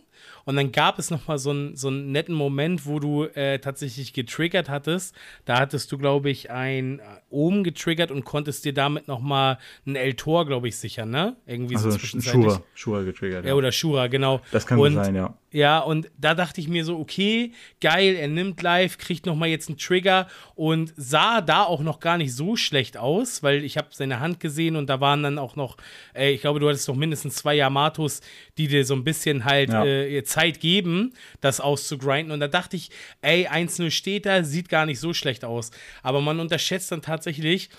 und 0.49 0.57
dann 0.57 0.73
gab 0.73 0.99
es 0.99 1.11
nochmal 1.11 1.37
so, 1.37 1.53
ein, 1.53 1.77
so 1.77 1.89
einen 1.89 2.11
netten 2.11 2.35
Moment, 2.35 2.87
wo 2.87 3.01
du 3.01 3.25
äh, 3.25 3.59
tatsächlich 3.59 4.15
getriggert 4.15 4.71
hattest. 4.71 5.15
Da 5.45 5.59
hattest 5.59 5.93
du, 5.93 5.99
glaube 5.99 6.31
ich, 6.31 6.51
ein 6.51 7.01
äh, 7.01 7.03
oben 7.29 7.65
getriggert 7.65 8.11
und 8.11 8.25
konntest 8.25 8.65
dir 8.65 8.73
damit 8.73 9.09
nochmal 9.09 9.59
ein 9.87 9.95
L-Tor, 9.95 10.47
glaube 10.47 10.69
ich, 10.69 10.79
sichern, 10.79 11.11
ne? 11.11 11.37
Irgendwie 11.45 11.77
also 11.77 11.91
so 11.91 11.99
zwischenzeitlich. 11.99 12.45
Shura, 12.47 12.63
Shura 12.73 13.03
getriggert. 13.03 13.45
Ja, 13.45 13.57
oder 13.57 13.73
Shura, 13.73 14.07
genau. 14.07 14.41
Das 14.51 14.67
kann 14.67 14.79
und, 14.79 14.95
sein, 14.95 15.15
ja. 15.15 15.37
Ja, 15.51 15.79
und 15.79 16.11
da 16.19 16.35
dachte 16.35 16.61
ich 16.61 16.69
mir 16.69 16.85
so, 16.85 16.99
okay, 16.99 17.53
geil, 17.81 18.17
er 18.17 18.29
nimmt 18.29 18.61
live, 18.61 18.99
kriegt 18.99 19.25
noch 19.25 19.35
mal 19.35 19.49
jetzt 19.49 19.69
einen 19.69 19.79
Trigger 19.79 20.29
und 20.55 20.93
sah 20.97 21.41
da 21.41 21.63
auch 21.63 21.81
noch 21.81 22.01
gar 22.01 22.19
nicht 22.19 22.35
so 22.35 22.55
schlecht 22.57 22.99
aus, 22.99 23.43
weil 23.43 23.65
ich 23.65 23.79
habe 23.79 23.89
seine 23.93 24.21
Hand 24.21 24.41
gesehen 24.41 24.77
und 24.77 24.91
da 24.91 25.01
waren 25.01 25.23
dann 25.23 25.39
auch 25.39 25.57
noch, 25.57 25.79
äh, 26.15 26.33
ich 26.33 26.43
glaube, 26.43 26.61
du 26.61 26.69
hattest 26.69 26.87
doch 26.87 26.95
mindestens 26.95 27.37
zwei 27.37 27.55
Yamatos, 27.55 28.21
die 28.59 28.69
dir 28.69 28.85
so 28.85 28.95
ein 28.95 29.05
bisschen 29.05 29.47
halt 29.47 29.71
ja. 29.71 29.87
äh, 29.87 30.15
Zeit 30.39 30.61
geben, 30.61 31.15
das 31.41 31.61
auszugrinden. 31.61 32.33
Und 32.33 32.41
da 32.41 32.49
dachte 32.49 32.77
ich, 32.77 32.91
ey, 33.23 33.49
1-0 33.49 33.91
steht 33.91 34.27
da, 34.27 34.45
sieht 34.45 34.69
gar 34.69 34.87
nicht 34.87 35.01
so 35.01 35.13
schlecht 35.13 35.45
aus. 35.45 35.71
Aber 36.03 36.21
man 36.21 36.41
unterschätzt 36.41 36.93
dann 36.93 37.03
tatsächlich, 37.03 37.71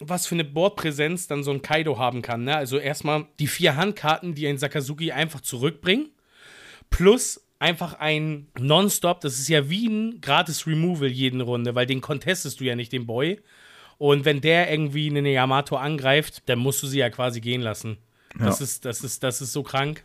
was 0.00 0.26
für 0.26 0.34
eine 0.34 0.44
Bordpräsenz 0.44 1.26
dann 1.26 1.42
so 1.42 1.50
ein 1.50 1.62
Kaido 1.62 1.98
haben 1.98 2.22
kann. 2.22 2.44
Ne? 2.44 2.56
Also 2.56 2.78
erstmal 2.78 3.26
die 3.38 3.48
vier 3.48 3.76
Handkarten, 3.76 4.34
die 4.34 4.46
ein 4.46 4.58
Sakazuki 4.58 5.12
einfach 5.12 5.40
zurückbringen 5.40 6.10
plus 6.90 7.40
einfach 7.58 7.94
ein 7.94 8.48
Nonstop, 8.58 9.20
das 9.20 9.38
ist 9.38 9.48
ja 9.48 9.68
wie 9.68 9.86
ein 9.88 10.20
gratis 10.20 10.66
Removal 10.66 11.08
jeden 11.08 11.40
Runde, 11.40 11.74
weil 11.74 11.86
den 11.86 12.00
contestest 12.00 12.60
du 12.60 12.64
ja 12.64 12.76
nicht, 12.76 12.92
den 12.92 13.06
Boy. 13.06 13.40
Und 13.98 14.24
wenn 14.24 14.40
der 14.40 14.70
irgendwie 14.70 15.10
eine 15.10 15.28
Yamato 15.28 15.76
angreift, 15.76 16.42
dann 16.46 16.60
musst 16.60 16.82
du 16.82 16.86
sie 16.86 16.98
ja 16.98 17.10
quasi 17.10 17.40
gehen 17.40 17.60
lassen. 17.60 17.98
Das, 18.38 18.60
ja. 18.60 18.64
ist, 18.64 18.84
das, 18.84 19.02
ist, 19.02 19.22
das 19.24 19.40
ist 19.40 19.52
so 19.52 19.64
krank. 19.64 20.04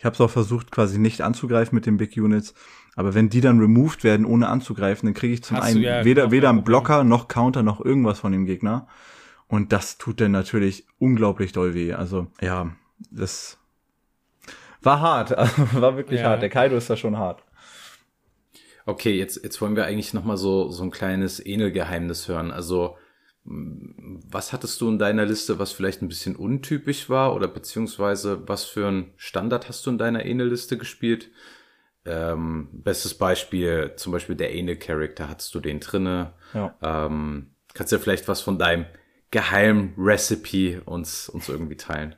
Ich 0.00 0.06
habe 0.06 0.14
es 0.14 0.20
auch 0.22 0.30
versucht, 0.30 0.70
quasi 0.70 0.98
nicht 0.98 1.20
anzugreifen 1.20 1.76
mit 1.76 1.84
den 1.84 1.98
Big 1.98 2.16
Units. 2.16 2.54
Aber 2.96 3.12
wenn 3.12 3.28
die 3.28 3.42
dann 3.42 3.60
removed 3.60 4.02
werden, 4.02 4.24
ohne 4.24 4.48
anzugreifen, 4.48 5.06
dann 5.06 5.12
kriege 5.12 5.34
ich 5.34 5.42
zum 5.42 5.58
Hast 5.58 5.66
einen 5.66 5.82
ja 5.82 6.06
weder, 6.06 6.30
weder 6.30 6.48
einen 6.48 6.64
Blocker 6.64 7.04
noch 7.04 7.28
Counter 7.28 7.62
noch 7.62 7.84
irgendwas 7.84 8.18
von 8.18 8.32
dem 8.32 8.46
Gegner. 8.46 8.88
Und 9.46 9.74
das 9.74 9.98
tut 9.98 10.22
dann 10.22 10.30
natürlich 10.30 10.86
unglaublich 10.98 11.52
doll 11.52 11.74
weh. 11.74 11.92
Also 11.92 12.28
ja, 12.40 12.70
das 13.10 13.58
war 14.80 15.02
hart, 15.02 15.32
also, 15.36 15.54
war 15.74 15.98
wirklich 15.98 16.20
ja. 16.20 16.30
hart. 16.30 16.40
Der 16.40 16.48
Kaido 16.48 16.76
ist 16.76 16.88
da 16.88 16.96
schon 16.96 17.18
hart. 17.18 17.44
Okay, 18.86 19.18
jetzt, 19.18 19.44
jetzt 19.44 19.60
wollen 19.60 19.76
wir 19.76 19.84
eigentlich 19.84 20.14
noch 20.14 20.24
mal 20.24 20.38
so, 20.38 20.70
so 20.70 20.82
ein 20.82 20.90
kleines 20.90 21.40
Enel-Geheimnis 21.40 22.26
hören. 22.26 22.50
Also, 22.52 22.96
was 23.50 24.52
hattest 24.52 24.80
du 24.80 24.88
in 24.88 24.98
deiner 24.98 25.26
Liste, 25.26 25.58
was 25.58 25.72
vielleicht 25.72 26.02
ein 26.02 26.08
bisschen 26.08 26.36
untypisch 26.36 27.10
war? 27.10 27.34
Oder 27.34 27.48
beziehungsweise, 27.48 28.48
was 28.48 28.64
für 28.64 28.86
ein 28.86 29.12
Standard 29.16 29.68
hast 29.68 29.84
du 29.86 29.90
in 29.90 29.98
deiner 29.98 30.24
Enel-Liste 30.24 30.78
gespielt? 30.78 31.30
Ähm, 32.04 32.68
bestes 32.72 33.14
Beispiel, 33.14 33.92
zum 33.96 34.12
Beispiel 34.12 34.36
der 34.36 34.54
Enel-Charakter, 34.54 35.28
hattest 35.28 35.54
du 35.54 35.60
den 35.60 35.80
drinne? 35.80 36.34
Ja. 36.54 36.74
Ähm, 36.80 37.50
kannst 37.74 37.92
du 37.92 37.96
ja 37.96 38.02
vielleicht 38.02 38.28
was 38.28 38.40
von 38.40 38.58
deinem 38.58 38.86
Geheim-Recipe 39.32 40.82
uns, 40.84 41.28
uns 41.28 41.48
irgendwie 41.48 41.76
teilen? 41.76 42.14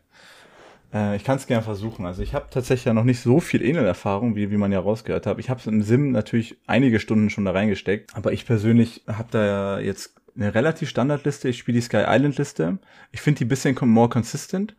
Äh, 0.92 1.16
ich 1.16 1.24
kann 1.24 1.36
es 1.36 1.46
gerne 1.46 1.62
versuchen. 1.62 2.04
Also 2.04 2.22
ich 2.22 2.34
habe 2.34 2.48
tatsächlich 2.50 2.84
ja 2.84 2.94
noch 2.94 3.04
nicht 3.04 3.20
so 3.20 3.40
viel 3.40 3.62
Enel-Erfahrung, 3.62 4.36
wie, 4.36 4.50
wie 4.50 4.56
man 4.58 4.70
ja 4.72 4.80
rausgehört 4.80 5.26
hat. 5.26 5.38
Ich 5.38 5.48
habe 5.48 5.60
im 5.66 5.82
Sim 5.82 6.12
natürlich 6.12 6.58
einige 6.66 7.00
Stunden 7.00 7.30
schon 7.30 7.46
da 7.46 7.52
reingesteckt, 7.52 8.14
aber 8.14 8.32
ich 8.32 8.44
persönlich 8.44 9.02
habe 9.08 9.28
da 9.30 9.44
ja 9.46 9.78
jetzt 9.78 10.21
eine 10.36 10.54
relativ 10.54 10.88
Standardliste. 10.88 11.48
Ich 11.48 11.58
spiele 11.58 11.76
die 11.76 11.82
Sky 11.82 12.04
Island 12.06 12.38
Liste. 12.38 12.78
Ich 13.10 13.20
finde 13.20 13.38
die 13.38 13.44
bisschen 13.44 13.76
more 13.82 14.08
consistent. 14.08 14.74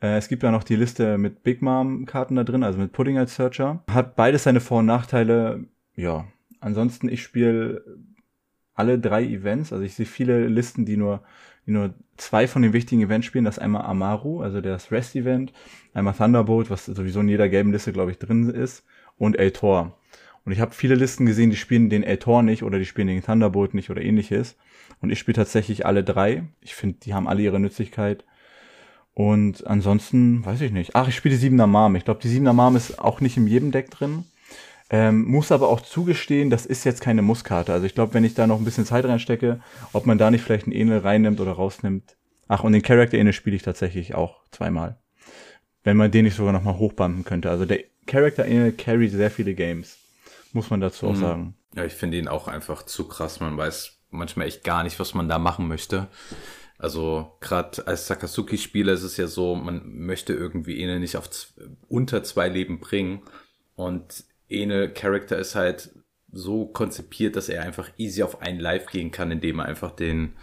Äh, 0.00 0.16
es 0.16 0.28
gibt 0.28 0.42
ja 0.42 0.50
noch 0.50 0.64
die 0.64 0.76
Liste 0.76 1.18
mit 1.18 1.42
Big 1.42 1.62
Mom 1.62 2.06
Karten 2.06 2.36
da 2.36 2.44
drin, 2.44 2.62
also 2.62 2.78
mit 2.78 2.92
Pudding 2.92 3.18
als 3.18 3.36
Searcher. 3.36 3.82
Hat 3.90 4.16
beides 4.16 4.44
seine 4.44 4.60
Vor- 4.60 4.80
und 4.80 4.86
Nachteile. 4.86 5.64
Ja, 5.94 6.26
ansonsten 6.60 7.08
ich 7.08 7.22
spiele 7.22 7.84
alle 8.74 8.98
drei 8.98 9.24
Events. 9.24 9.72
Also 9.72 9.84
ich 9.84 9.94
sehe 9.94 10.06
viele 10.06 10.48
Listen, 10.48 10.84
die 10.84 10.96
nur 10.96 11.22
die 11.66 11.72
nur 11.72 11.94
zwei 12.16 12.46
von 12.46 12.62
den 12.62 12.72
wichtigen 12.72 13.02
Events 13.02 13.26
spielen. 13.26 13.44
Das 13.44 13.58
einmal 13.58 13.82
Amaru, 13.82 14.40
also 14.40 14.60
das 14.60 14.92
Rest-Event, 14.92 15.52
einmal 15.94 16.14
Thunderbolt, 16.14 16.70
was 16.70 16.86
sowieso 16.86 17.20
in 17.20 17.28
jeder 17.28 17.48
gelben 17.48 17.72
Liste, 17.72 17.92
glaube 17.92 18.12
ich, 18.12 18.18
drin 18.18 18.50
ist, 18.50 18.84
und 19.18 19.38
El 19.38 19.50
Tor. 19.50 19.98
Und 20.44 20.52
ich 20.52 20.60
habe 20.60 20.72
viele 20.72 20.94
Listen 20.94 21.26
gesehen, 21.26 21.50
die 21.50 21.56
spielen 21.56 21.90
den 21.90 22.04
El 22.04 22.18
Tor 22.18 22.42
nicht 22.42 22.62
oder 22.62 22.78
die 22.78 22.84
spielen 22.84 23.08
den 23.08 23.22
Thunderbolt 23.22 23.74
nicht 23.74 23.90
oder 23.90 24.00
ähnliches. 24.00 24.56
Und 25.00 25.10
ich 25.10 25.18
spiele 25.18 25.36
tatsächlich 25.36 25.86
alle 25.86 26.04
drei. 26.04 26.44
Ich 26.60 26.74
finde, 26.74 26.98
die 27.02 27.14
haben 27.14 27.28
alle 27.28 27.42
ihre 27.42 27.60
Nützlichkeit. 27.60 28.24
Und 29.14 29.66
ansonsten, 29.66 30.44
weiß 30.44 30.60
ich 30.60 30.72
nicht. 30.72 30.94
Ach, 30.94 31.08
ich 31.08 31.16
spiele 31.16 31.34
die 31.34 31.40
Siebener 31.40 31.66
Mom. 31.66 31.96
Ich 31.96 32.04
glaube, 32.04 32.20
die 32.20 32.28
Siebener 32.28 32.52
Mom 32.52 32.76
ist 32.76 32.98
auch 32.98 33.20
nicht 33.20 33.36
in 33.36 33.46
jedem 33.46 33.72
Deck 33.72 33.90
drin. 33.90 34.24
Ähm, 34.88 35.24
muss 35.24 35.50
aber 35.50 35.68
auch 35.68 35.80
zugestehen, 35.80 36.48
das 36.48 36.64
ist 36.64 36.84
jetzt 36.84 37.00
keine 37.00 37.22
Musskarte. 37.22 37.72
Also 37.72 37.86
ich 37.86 37.94
glaube, 37.94 38.14
wenn 38.14 38.24
ich 38.24 38.34
da 38.34 38.46
noch 38.46 38.58
ein 38.58 38.64
bisschen 38.64 38.84
Zeit 38.84 39.04
reinstecke, 39.04 39.60
ob 39.92 40.06
man 40.06 40.18
da 40.18 40.30
nicht 40.30 40.44
vielleicht 40.44 40.66
einen 40.66 40.76
Enel 40.76 40.98
reinnimmt 40.98 41.40
oder 41.40 41.52
rausnimmt. 41.52 42.16
Ach, 42.46 42.62
und 42.62 42.72
den 42.72 42.82
Character 42.82 43.18
Enel 43.18 43.32
spiele 43.32 43.56
ich 43.56 43.62
tatsächlich 43.62 44.14
auch 44.14 44.44
zweimal. 44.52 44.98
Wenn 45.82 45.96
man 45.96 46.10
den 46.10 46.24
nicht 46.24 46.36
sogar 46.36 46.52
nochmal 46.52 46.78
hochbanden 46.78 47.24
könnte. 47.24 47.50
Also 47.50 47.64
der 47.64 47.80
Character 48.06 48.44
Enel 48.44 48.72
carry 48.72 49.08
sehr 49.08 49.30
viele 49.30 49.54
Games. 49.54 49.98
Muss 50.52 50.70
man 50.70 50.80
dazu 50.80 51.08
auch 51.08 51.14
mhm. 51.14 51.20
sagen. 51.20 51.54
Ja, 51.74 51.84
ich 51.84 51.94
finde 51.94 52.18
ihn 52.18 52.28
auch 52.28 52.48
einfach 52.48 52.84
zu 52.84 53.08
krass. 53.08 53.40
Man 53.40 53.56
weiß 53.56 53.95
manchmal 54.10 54.46
echt 54.46 54.64
gar 54.64 54.82
nicht, 54.82 54.98
was 54.98 55.14
man 55.14 55.28
da 55.28 55.38
machen 55.38 55.68
möchte. 55.68 56.08
Also 56.78 57.32
gerade 57.40 57.86
als 57.86 58.06
Sakazuki-Spieler 58.06 58.92
ist 58.92 59.02
es 59.02 59.16
ja 59.16 59.26
so, 59.26 59.54
man 59.54 59.82
möchte 59.86 60.34
irgendwie 60.34 60.80
Ene 60.80 61.00
nicht 61.00 61.16
auf 61.16 61.28
unter 61.88 62.22
zwei 62.22 62.48
Leben 62.48 62.80
bringen. 62.80 63.22
Und 63.74 64.24
Ene 64.48 64.90
Charakter 64.90 65.38
ist 65.38 65.54
halt 65.54 65.90
so 66.32 66.66
konzipiert, 66.66 67.36
dass 67.36 67.48
er 67.48 67.62
einfach 67.62 67.90
easy 67.96 68.22
auf 68.22 68.42
einen 68.42 68.60
Live 68.60 68.86
gehen 68.86 69.10
kann, 69.10 69.30
indem 69.30 69.60
er 69.60 69.66
einfach 69.66 69.90
den, 69.90 70.34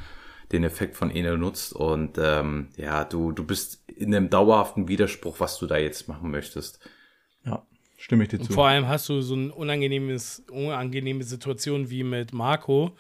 den 0.51 0.64
Effekt 0.64 0.95
von 0.95 1.11
Ene 1.11 1.38
nutzt. 1.38 1.74
Und 1.74 2.18
ähm, 2.18 2.70
ja, 2.78 3.05
du, 3.05 3.32
du 3.32 3.43
bist 3.43 3.84
in 3.88 4.14
einem 4.14 4.30
dauerhaften 4.30 4.88
Widerspruch, 4.88 5.39
was 5.39 5.59
du 5.59 5.68
da 5.68 5.78
jetzt 5.78 6.07
machen 6.07 6.32
möchtest. 6.32 6.80
Ja, 7.45 7.66
stimme 7.97 8.24
ich 8.24 8.30
dir 8.30 8.39
zu. 8.39 8.47
Und 8.47 8.53
vor 8.53 8.68
allem 8.68 8.88
hast 8.88 9.07
du 9.09 9.22
so 9.22 9.36
eine 9.36 9.53
unangenehmes, 9.53 10.43
unangenehme 10.49 11.24
Situation 11.24 11.91
wie 11.91 12.03
mit 12.03 12.34
Marco, 12.34 12.95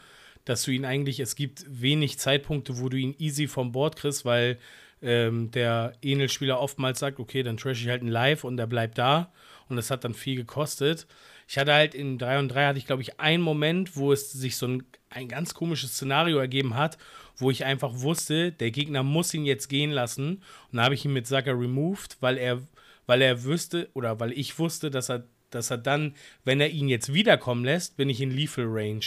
dass 0.45 0.63
du 0.63 0.71
ihn 0.71 0.85
eigentlich, 0.85 1.19
es 1.19 1.35
gibt 1.35 1.65
wenig 1.67 2.19
Zeitpunkte, 2.19 2.79
wo 2.79 2.89
du 2.89 2.97
ihn 2.97 3.15
easy 3.17 3.47
vom 3.47 3.71
Board 3.71 3.95
kriegst, 3.95 4.25
weil 4.25 4.57
ähm, 5.01 5.51
der 5.51 5.93
Enel-Spieler 6.01 6.59
oftmals 6.59 6.99
sagt, 6.99 7.19
okay, 7.19 7.43
dann 7.43 7.57
trash 7.57 7.81
ich 7.81 7.89
halt 7.89 8.03
ein 8.03 8.07
Live 8.07 8.43
und 8.43 8.57
er 8.57 8.67
bleibt 8.67 8.97
da. 8.97 9.31
Und 9.69 9.75
das 9.75 9.91
hat 9.91 10.03
dann 10.03 10.13
viel 10.13 10.35
gekostet. 10.35 11.07
Ich 11.47 11.57
hatte 11.57 11.73
halt 11.73 11.93
in 11.93 12.17
3 12.17 12.39
und 12.39 12.49
3 12.49 12.67
hatte 12.67 12.79
ich, 12.79 12.85
glaube 12.85 13.01
ich, 13.01 13.19
einen 13.19 13.43
Moment, 13.43 13.95
wo 13.95 14.11
es 14.11 14.31
sich 14.31 14.55
so 14.55 14.67
ein, 14.67 14.83
ein 15.09 15.27
ganz 15.27 15.53
komisches 15.53 15.93
Szenario 15.93 16.37
ergeben 16.37 16.75
hat, 16.75 16.97
wo 17.37 17.51
ich 17.51 17.65
einfach 17.65 17.91
wusste, 17.95 18.51
der 18.51 18.71
Gegner 18.71 19.03
muss 19.03 19.33
ihn 19.33 19.45
jetzt 19.45 19.67
gehen 19.67 19.91
lassen. 19.91 20.41
Und 20.71 20.77
da 20.77 20.83
habe 20.83 20.95
ich 20.95 21.05
ihn 21.05 21.13
mit 21.13 21.27
Saka 21.27 21.51
removed, 21.51 22.17
weil 22.21 22.37
er, 22.37 22.61
weil 23.05 23.21
er 23.21 23.43
wüsste, 23.43 23.89
oder 23.93 24.19
weil 24.19 24.31
ich 24.31 24.57
wusste, 24.59 24.89
dass 24.89 25.09
er, 25.09 25.25
dass 25.49 25.69
er 25.69 25.77
dann, 25.77 26.15
wenn 26.43 26.61
er 26.61 26.69
ihn 26.69 26.87
jetzt 26.87 27.13
wiederkommen 27.13 27.65
lässt, 27.65 27.97
bin 27.97 28.09
ich 28.09 28.21
in 28.21 28.31
Lethal 28.31 28.65
Range. 28.67 29.05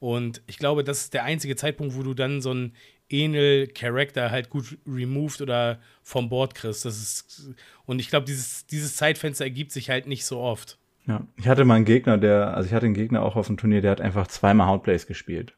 Und 0.00 0.42
ich 0.46 0.58
glaube, 0.58 0.84
das 0.84 1.02
ist 1.02 1.14
der 1.14 1.24
einzige 1.24 1.56
Zeitpunkt, 1.56 1.96
wo 1.96 2.02
du 2.02 2.14
dann 2.14 2.40
so 2.40 2.50
einen 2.50 2.74
Enel-Charakter 3.10 4.30
halt 4.30 4.50
gut 4.50 4.78
removed 4.86 5.40
oder 5.40 5.80
vom 6.02 6.28
Board 6.28 6.54
kriegst. 6.54 6.84
Das 6.84 6.98
ist, 6.98 7.54
und 7.86 8.00
ich 8.00 8.10
glaube, 8.10 8.26
dieses, 8.26 8.66
dieses 8.66 8.96
Zeitfenster 8.96 9.44
ergibt 9.44 9.72
sich 9.72 9.90
halt 9.90 10.06
nicht 10.06 10.24
so 10.24 10.38
oft. 10.38 10.78
Ja, 11.06 11.26
ich 11.36 11.48
hatte 11.48 11.64
mal 11.64 11.76
einen 11.76 11.84
Gegner, 11.84 12.18
der, 12.18 12.54
also 12.54 12.66
ich 12.66 12.74
hatte 12.74 12.86
einen 12.86 12.94
Gegner 12.94 13.22
auch 13.22 13.34
auf 13.34 13.46
dem 13.46 13.56
Turnier, 13.56 13.80
der 13.80 13.92
hat 13.92 14.00
einfach 14.00 14.26
zweimal 14.26 14.68
Houndplays 14.68 15.06
gespielt. 15.06 15.54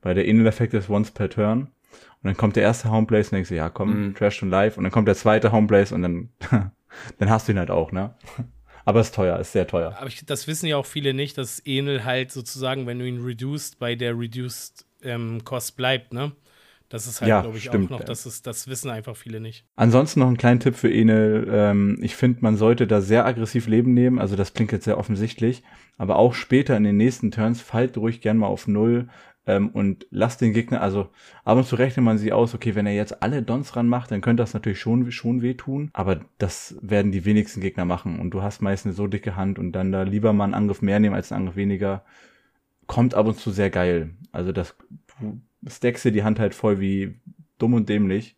Weil 0.00 0.14
der 0.14 0.26
Enel-Effekt 0.26 0.74
ist 0.74 0.88
once 0.88 1.10
per 1.10 1.28
turn. 1.28 1.68
Und 2.22 2.28
dann 2.28 2.36
kommt 2.36 2.54
der 2.54 2.62
erste 2.62 2.90
Homeplace 2.90 3.28
und 3.28 3.36
denkst 3.36 3.48
du, 3.48 3.56
ja, 3.56 3.68
komm, 3.68 4.08
mhm. 4.08 4.14
trash 4.14 4.36
schon 4.36 4.50
live. 4.50 4.76
Und 4.78 4.84
dann 4.84 4.92
kommt 4.92 5.08
der 5.08 5.16
zweite 5.16 5.50
Homeplace 5.50 5.92
und 5.92 6.02
dann, 6.02 6.28
dann 7.18 7.30
hast 7.30 7.48
du 7.48 7.52
ihn 7.52 7.58
halt 7.58 7.70
auch, 7.70 7.90
ne? 7.90 8.14
Aber 8.84 9.00
es 9.00 9.08
ist 9.08 9.14
teuer, 9.14 9.38
ist 9.38 9.52
sehr 9.52 9.66
teuer. 9.66 9.96
Aber 9.98 10.06
ich, 10.06 10.24
das 10.24 10.46
wissen 10.46 10.66
ja 10.66 10.76
auch 10.76 10.86
viele 10.86 11.14
nicht, 11.14 11.38
dass 11.38 11.60
Enel 11.60 12.04
halt 12.04 12.32
sozusagen, 12.32 12.86
wenn 12.86 12.98
du 12.98 13.06
ihn 13.06 13.22
reduced, 13.22 13.78
bei 13.78 13.94
der 13.94 14.18
reduced 14.18 14.84
ähm, 15.02 15.44
Cost 15.44 15.76
bleibt, 15.76 16.12
ne? 16.12 16.32
Das 16.92 17.06
ist 17.06 17.22
halt, 17.22 17.30
ja, 17.30 17.40
glaube 17.40 17.56
ich, 17.56 17.64
stimmt, 17.64 17.86
auch 17.90 18.00
noch, 18.00 18.04
das, 18.04 18.26
ist, 18.26 18.46
das 18.46 18.68
wissen 18.68 18.90
einfach 18.90 19.16
viele 19.16 19.40
nicht. 19.40 19.64
Ansonsten 19.76 20.20
noch 20.20 20.28
ein 20.28 20.36
kleiner 20.36 20.60
Tipp 20.60 20.74
für 20.76 20.92
Enel. 20.92 21.48
Ähm, 21.50 21.98
ich 22.02 22.16
finde, 22.16 22.40
man 22.42 22.58
sollte 22.58 22.86
da 22.86 23.00
sehr 23.00 23.24
aggressiv 23.24 23.66
Leben 23.66 23.94
nehmen. 23.94 24.18
Also 24.18 24.36
das 24.36 24.52
klingt 24.52 24.72
jetzt 24.72 24.84
sehr 24.84 24.98
offensichtlich. 24.98 25.62
Aber 25.96 26.16
auch 26.16 26.34
später 26.34 26.76
in 26.76 26.84
den 26.84 26.98
nächsten 26.98 27.30
Turns 27.30 27.62
fallt 27.62 27.96
ruhig 27.96 28.20
gern 28.20 28.36
mal 28.36 28.48
auf 28.48 28.68
Null 28.68 29.08
ähm, 29.46 29.70
und 29.70 30.06
lasst 30.10 30.40
den 30.40 30.52
Gegner, 30.52 30.80
also 30.80 31.08
ab 31.44 31.58
und 31.58 31.66
zu 31.66 31.76
rechnet 31.76 32.04
man 32.04 32.18
sie 32.18 32.32
aus, 32.32 32.54
okay, 32.54 32.74
wenn 32.74 32.86
er 32.86 32.94
jetzt 32.94 33.22
alle 33.22 33.42
Dons 33.42 33.74
ranmacht, 33.74 34.10
dann 34.10 34.20
könnte 34.20 34.42
das 34.42 34.54
natürlich 34.54 34.80
schon, 34.80 35.10
schon 35.10 35.42
wehtun, 35.42 35.90
aber 35.92 36.20
das 36.38 36.76
werden 36.80 37.12
die 37.12 37.24
wenigsten 37.24 37.60
Gegner 37.60 37.84
machen. 37.84 38.20
Und 38.20 38.30
du 38.30 38.42
hast 38.42 38.62
meist 38.62 38.86
eine 38.86 38.94
so 38.94 39.06
dicke 39.06 39.36
Hand 39.36 39.58
und 39.58 39.72
dann 39.72 39.92
da 39.92 40.02
lieber 40.02 40.32
mal 40.32 40.44
einen 40.44 40.54
Angriff 40.54 40.82
mehr 40.82 41.00
nehmen 41.00 41.14
als 41.14 41.32
einen 41.32 41.42
Angriff 41.42 41.56
weniger, 41.56 42.04
kommt 42.86 43.14
ab 43.14 43.26
und 43.26 43.38
zu 43.38 43.50
sehr 43.50 43.70
geil. 43.70 44.10
Also 44.30 44.52
das, 44.52 44.76
stackst 45.66 46.04
dir 46.04 46.12
die 46.12 46.24
Hand 46.24 46.38
halt 46.38 46.54
voll 46.54 46.80
wie 46.80 47.14
dumm 47.58 47.74
und 47.74 47.88
dämlich. 47.88 48.36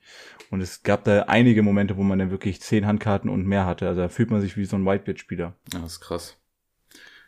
Und 0.51 0.61
es 0.61 0.83
gab 0.83 1.05
da 1.05 1.23
einige 1.23 1.63
Momente, 1.63 1.97
wo 1.97 2.03
man 2.03 2.19
dann 2.19 2.31
wirklich 2.31 2.61
zehn 2.61 2.87
Handkarten 2.87 3.31
und 3.31 3.47
mehr 3.47 3.67
hatte, 3.67 3.89
also 3.89 4.03
da 4.03 4.09
fühlt 4.09 4.31
man 4.31 4.41
sich 4.41 4.57
wie 4.57 4.67
so 4.67 4.77
ein 4.77 4.85
Whitebeard-Spieler. 4.85 5.55
Ja, 5.73 5.81
das 5.81 5.93
ist 5.93 6.01
krass 6.01 6.39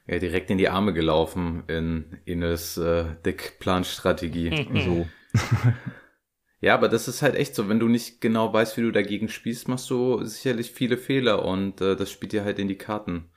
ja, 0.07 0.19
direkt 0.19 0.51
in 0.51 0.59
die 0.59 0.69
Arme 0.69 0.93
gelaufen 0.93 1.65
in 1.67 2.19
Ines 2.25 2.77
äh, 2.77 3.05
Deckplanstrategie. 3.25 4.69
so. 4.85 5.07
ja, 6.61 6.75
aber 6.75 6.89
das 6.89 7.09
ist 7.09 7.23
halt 7.23 7.35
echt 7.35 7.55
so, 7.55 7.69
wenn 7.69 7.81
du 7.81 7.89
nicht 7.89 8.21
genau 8.21 8.53
weißt, 8.53 8.77
wie 8.77 8.83
du 8.83 8.93
dagegen 8.93 9.29
spielst, 9.29 9.69
machst 9.69 9.91
du 9.91 10.25
sicherlich 10.25 10.71
viele 10.71 10.97
Fehler 10.97 11.45
und 11.45 11.81
äh, 11.81 11.97
das 11.97 12.11
spielt 12.11 12.33
dir 12.33 12.45
halt 12.45 12.59
in 12.59 12.69
die 12.69 12.79
Karten. 12.79 13.31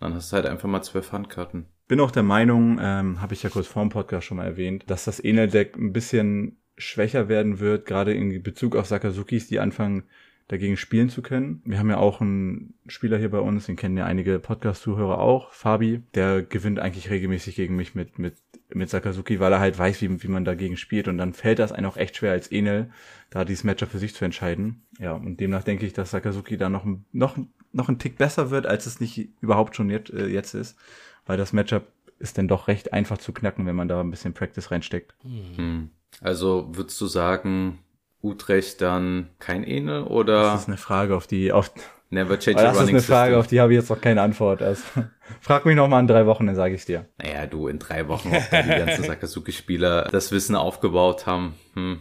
Dann 0.00 0.14
hast 0.14 0.32
du 0.32 0.36
halt 0.36 0.46
einfach 0.46 0.68
mal 0.68 0.82
zwölf 0.82 1.12
Handkarten. 1.12 1.66
Bin 1.88 2.00
auch 2.00 2.10
der 2.10 2.24
Meinung, 2.24 2.78
ähm, 2.82 3.20
habe 3.20 3.34
ich 3.34 3.44
ja 3.44 3.50
kurz 3.50 3.68
vor 3.68 3.82
dem 3.82 3.90
Podcast 3.90 4.26
schon 4.26 4.38
mal 4.38 4.44
erwähnt, 4.44 4.84
dass 4.88 5.04
das 5.04 5.20
Enel-Deck 5.20 5.76
ein 5.76 5.92
bisschen 5.92 6.58
schwächer 6.76 7.28
werden 7.28 7.60
wird, 7.60 7.86
gerade 7.86 8.12
in 8.12 8.42
Bezug 8.42 8.76
auf 8.76 8.86
Sakazukis, 8.86 9.46
die 9.46 9.60
anfangen 9.60 10.04
dagegen 10.48 10.76
spielen 10.76 11.08
zu 11.08 11.22
können. 11.22 11.60
Wir 11.64 11.78
haben 11.78 11.90
ja 11.90 11.98
auch 11.98 12.20
einen 12.20 12.74
Spieler 12.86 13.18
hier 13.18 13.30
bei 13.30 13.40
uns, 13.40 13.66
den 13.66 13.76
kennen 13.76 13.96
ja 13.96 14.04
einige 14.04 14.38
Podcast-Zuhörer 14.38 15.18
auch, 15.18 15.52
Fabi, 15.52 16.02
der 16.14 16.42
gewinnt 16.42 16.78
eigentlich 16.78 17.10
regelmäßig 17.10 17.56
gegen 17.56 17.74
mich 17.74 17.94
mit, 17.94 18.18
mit, 18.18 18.36
mit 18.72 18.88
Sakazuki, 18.88 19.40
weil 19.40 19.52
er 19.52 19.58
halt 19.58 19.76
weiß, 19.76 20.00
wie, 20.02 20.22
wie 20.22 20.28
man 20.28 20.44
dagegen 20.44 20.76
spielt 20.76 21.08
und 21.08 21.18
dann 21.18 21.32
fällt 21.32 21.58
das 21.58 21.72
einem 21.72 21.88
auch 21.88 21.96
echt 21.96 22.16
schwer 22.16 22.32
als 22.32 22.48
Enel, 22.48 22.90
da 23.30 23.44
dieses 23.44 23.64
Matchup 23.64 23.90
für 23.90 23.98
sich 23.98 24.14
zu 24.14 24.24
entscheiden. 24.24 24.82
Ja, 25.00 25.14
und 25.14 25.40
demnach 25.40 25.64
denke 25.64 25.84
ich, 25.84 25.92
dass 25.92 26.12
Sakazuki 26.12 26.56
da 26.56 26.68
noch, 26.68 26.86
noch, 27.10 27.36
noch 27.72 27.88
ein 27.88 27.98
Tick 27.98 28.16
besser 28.16 28.50
wird, 28.50 28.66
als 28.66 28.86
es 28.86 29.00
nicht 29.00 29.30
überhaupt 29.40 29.74
schon 29.74 29.90
jetzt, 29.90 30.10
äh, 30.10 30.26
jetzt 30.26 30.54
ist, 30.54 30.78
weil 31.26 31.38
das 31.38 31.52
Matchup 31.52 31.88
ist 32.18 32.38
dann 32.38 32.48
doch 32.48 32.68
recht 32.68 32.92
einfach 32.92 33.18
zu 33.18 33.32
knacken, 33.32 33.66
wenn 33.66 33.76
man 33.76 33.88
da 33.88 34.00
ein 34.00 34.10
bisschen 34.10 34.32
Practice 34.32 34.70
reinsteckt. 34.70 35.14
Hm. 35.22 35.90
Also 36.20 36.68
würdest 36.72 37.00
du 37.00 37.06
sagen, 37.06 37.80
Utrecht 38.26 38.80
dann 38.80 39.30
kein 39.38 39.64
Ene 39.64 40.04
oder? 40.06 40.52
Das 40.52 40.62
ist 40.62 40.68
eine 40.68 40.76
Frage, 40.76 41.16
auf 41.16 41.26
die 41.26 41.52
auf 41.52 41.70
Never 42.08 42.38
change 42.38 42.62
Das 42.62 42.76
ist 42.76 42.88
eine 42.88 43.02
Frage, 43.02 43.30
system. 43.32 43.40
auf 43.40 43.46
die 43.48 43.60
habe 43.60 43.72
ich 43.72 43.80
jetzt 43.80 43.90
noch 43.90 44.00
keine 44.00 44.22
Antwort. 44.22 44.62
Also, 44.62 44.82
frag 45.40 45.66
mich 45.66 45.74
noch 45.74 45.88
mal 45.88 45.98
in 46.00 46.06
drei 46.06 46.26
Wochen, 46.26 46.46
dann 46.46 46.54
sage 46.54 46.74
ich 46.74 46.84
dir. 46.84 47.06
Naja, 47.18 47.46
du 47.46 47.66
in 47.66 47.78
drei 47.78 48.06
Wochen, 48.06 48.28
ob 48.28 48.50
da 48.50 48.62
die 48.62 48.68
ganzen 48.68 49.04
Sakazuki-Spieler 49.06 50.08
das 50.12 50.30
Wissen 50.30 50.54
aufgebaut 50.54 51.26
haben, 51.26 51.54
hm, 51.74 52.00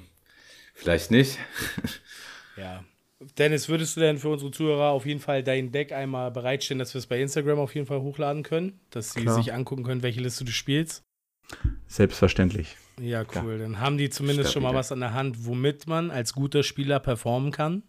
vielleicht 0.76 1.09
nicht. 1.09 1.39
ja. 2.57 2.84
Dennis, 3.39 3.67
würdest 3.69 3.95
du 3.95 4.01
denn 4.01 4.19
für 4.19 4.30
unsere 4.30 4.51
Zuhörer 4.51 4.89
auf 4.91 5.05
jeden 5.07 5.21
Fall 5.21 5.41
dein 5.41 5.71
Deck 5.71 5.91
einmal 5.91 6.30
bereitstellen, 6.30 6.80
dass 6.80 6.93
wir 6.93 6.99
es 6.99 7.07
bei 7.07 7.19
Instagram 7.19 7.57
auf 7.57 7.73
jeden 7.73 7.88
Fall 7.88 8.01
hochladen 8.01 8.43
können, 8.43 8.80
dass 8.91 9.13
sie 9.13 9.21
Klar. 9.21 9.36
sich 9.36 9.53
angucken 9.53 9.84
können, 9.84 10.03
welche 10.03 10.21
Liste 10.21 10.45
du 10.45 10.51
spielst? 10.51 11.01
Selbstverständlich. 11.88 12.76
Ja, 13.00 13.24
cool. 13.36 13.54
Ja. 13.54 13.58
Dann 13.60 13.80
haben 13.80 13.98
die 13.98 14.10
zumindest 14.10 14.54
schon 14.54 14.64
mal 14.64 14.74
was 14.74 14.91
an 14.91 15.00
der 15.00 15.14
Hand, 15.14 15.46
womit 15.46 15.88
man 15.88 16.12
als 16.12 16.34
guter 16.34 16.64
Spieler 16.64 17.00
performen 17.00 17.52
kann. 17.52 17.84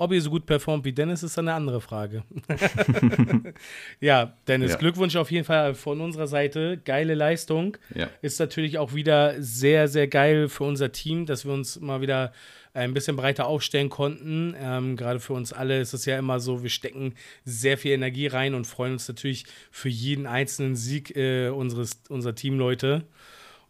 Ob 0.00 0.12
ihr 0.12 0.22
so 0.22 0.30
gut 0.30 0.46
performt 0.46 0.84
wie 0.84 0.92
Dennis, 0.92 1.24
ist 1.24 1.40
eine 1.40 1.54
andere 1.54 1.80
Frage. 1.80 2.22
ja, 4.00 4.36
Dennis, 4.46 4.72
ja. 4.72 4.76
Glückwunsch 4.76 5.16
auf 5.16 5.30
jeden 5.32 5.44
Fall 5.44 5.74
von 5.74 6.00
unserer 6.00 6.28
Seite. 6.28 6.80
Geile 6.84 7.14
Leistung. 7.14 7.76
Ja. 7.94 8.08
Ist 8.22 8.38
natürlich 8.38 8.78
auch 8.78 8.94
wieder 8.94 9.34
sehr, 9.42 9.88
sehr 9.88 10.06
geil 10.06 10.48
für 10.48 10.62
unser 10.62 10.92
Team, 10.92 11.26
dass 11.26 11.44
wir 11.44 11.52
uns 11.52 11.80
mal 11.80 12.00
wieder 12.00 12.32
ein 12.74 12.94
bisschen 12.94 13.16
breiter 13.16 13.46
aufstellen 13.46 13.88
konnten. 13.88 14.54
Ähm, 14.60 14.96
Gerade 14.96 15.18
für 15.18 15.32
uns 15.32 15.52
alle 15.52 15.80
ist 15.80 15.94
es 15.94 16.04
ja 16.04 16.16
immer 16.16 16.38
so, 16.38 16.62
wir 16.62 16.70
stecken 16.70 17.14
sehr 17.44 17.76
viel 17.76 17.90
Energie 17.90 18.28
rein 18.28 18.54
und 18.54 18.66
freuen 18.66 18.92
uns 18.92 19.08
natürlich 19.08 19.46
für 19.72 19.88
jeden 19.88 20.26
einzelnen 20.26 20.76
Sieg 20.76 21.16
äh, 21.16 21.48
unseres, 21.48 22.02
unserer 22.08 22.36
Teamleute. 22.36 23.04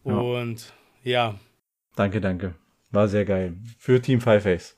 Ja. 0.05 0.13
Und 0.13 0.73
ja. 1.03 1.39
Danke, 1.95 2.21
danke. 2.21 2.55
War 2.91 3.07
sehr 3.07 3.25
geil. 3.25 3.55
Für 3.77 4.01
Team 4.01 4.19
Five 4.19 4.43
Face. 4.43 4.75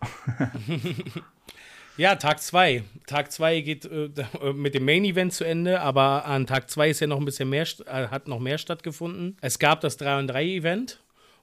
ja, 1.97 2.15
Tag 2.15 2.41
2. 2.41 2.83
Tag 3.07 3.31
2 3.31 3.61
geht 3.61 3.85
äh, 3.85 4.09
mit 4.53 4.75
dem 4.75 4.85
Main 4.85 5.05
Event 5.05 5.33
zu 5.33 5.45
Ende, 5.45 5.79
aber 5.81 6.25
an 6.25 6.45
Tag 6.45 6.69
2 6.69 6.89
ist 6.89 6.99
ja 6.99 7.07
noch 7.07 7.19
ein 7.19 7.25
bisschen 7.25 7.49
mehr, 7.49 7.65
äh, 7.85 8.07
hat 8.07 8.27
noch 8.27 8.39
mehr 8.39 8.57
stattgefunden. 8.57 9.37
Es 9.41 9.59
gab 9.59 9.79
das 9.81 9.97
3 9.97 10.19
und 10.19 10.27
3 10.27 10.45
Event 10.45 11.01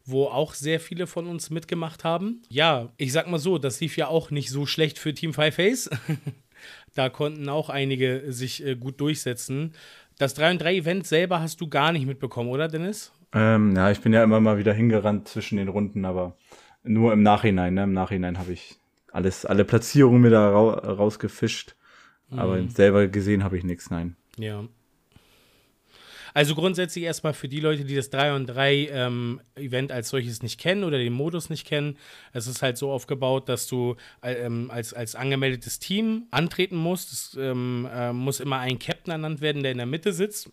wo 0.09 0.25
auch 0.25 0.55
sehr 0.55 0.81
viele 0.81 1.07
von 1.07 1.27
uns 1.27 1.51
mitgemacht 1.51 2.03
haben. 2.03 2.43
Ja, 2.49 2.89
ich 2.97 3.13
sag 3.13 3.29
mal 3.29 3.39
so, 3.39 3.59
das 3.59 3.81
lief 3.81 3.97
ja 3.99 4.09
auch 4.09 4.31
nicht 4.31 4.49
so 4.49 4.65
schlecht 4.65 4.99
für 4.99 5.13
Team 5.13 5.35
Five 5.35 5.57
Face. 5.57 5.91
da 6.95 7.11
konnten 7.11 7.49
auch 7.49 7.69
einige 7.69 8.25
sich 8.33 8.65
äh, 8.65 8.75
gut 8.75 9.01
durchsetzen. 9.01 9.75
Das 10.17 10.35
3 10.35 10.53
und 10.53 10.63
3 10.63 10.77
Event 10.77 11.07
selber 11.07 11.41
hast 11.41 11.61
du 11.61 11.69
gar 11.69 11.93
nicht 11.93 12.07
mitbekommen, 12.07 12.49
oder 12.49 12.69
Dennis? 12.69 13.13
Ähm, 13.33 13.77
ja, 13.77 13.91
ich 13.91 14.01
bin 14.01 14.13
ja 14.13 14.23
immer 14.23 14.41
mal 14.41 14.59
wieder 14.59 14.73
hingerannt 14.73 15.29
zwischen 15.29 15.57
den 15.57 15.69
Runden, 15.69 16.05
aber 16.05 16.37
nur 16.83 17.13
im 17.13 17.23
Nachhinein. 17.23 17.75
Ne? 17.75 17.85
Im 17.85 17.93
Nachhinein 17.93 18.39
habe 18.39 18.53
ich 18.53 18.79
alles, 19.13 19.45
alle 19.45 19.65
Platzierungen 19.65 20.23
mir 20.23 20.31
da 20.31 20.51
ra 20.51 20.93
rausgefischt. 20.93 21.75
Mhm. 22.31 22.39
Aber 22.39 22.69
selber 22.69 23.09
gesehen 23.09 23.45
habe 23.45 23.59
ich 23.59 23.65
nichts, 23.65 23.91
nein. 23.91 24.17
Ja. 24.39 24.65
Also 26.35 26.55
grundsätzlich 26.55 27.05
erstmal 27.05 27.33
für 27.33 27.49
die 27.49 27.61
Leute, 27.61 27.85
die 27.85 27.97
das 27.97 28.11
3 28.11 28.35
und 28.37 28.47
3 28.47 28.89
ähm, 28.93 29.41
Event 29.57 29.91
als 29.91 30.11
solches 30.11 30.43
nicht 30.43 30.61
kennen 30.61 30.85
oder 30.85 30.99
den 30.99 31.13
Modus 31.13 31.51
nicht 31.51 31.67
kennen. 31.67 31.97
Es 32.33 32.47
ist 32.47 32.63
halt 32.63 32.79
so 32.79 32.93
aufgebaut, 32.93 33.49
dass 33.49 33.67
du 33.67 33.97
ähm, 34.23 34.71
als, 34.71 34.95
als 34.95 35.15
angemeldetes 35.15 35.79
Team 35.79 36.27
antreten 36.31 36.77
musst. 36.77 37.13
Es 37.13 37.37
ähm, 37.41 37.89
äh, 37.93 38.13
muss 38.13 38.41
immer 38.41 38.59
ein 38.59 38.79
Captain 38.79 39.13
ernannt 39.13 39.41
werden, 39.41 39.63
der 39.63 39.73
in 39.73 39.79
der 39.79 39.87
Mitte 39.87 40.13
sitzt. 40.13 40.51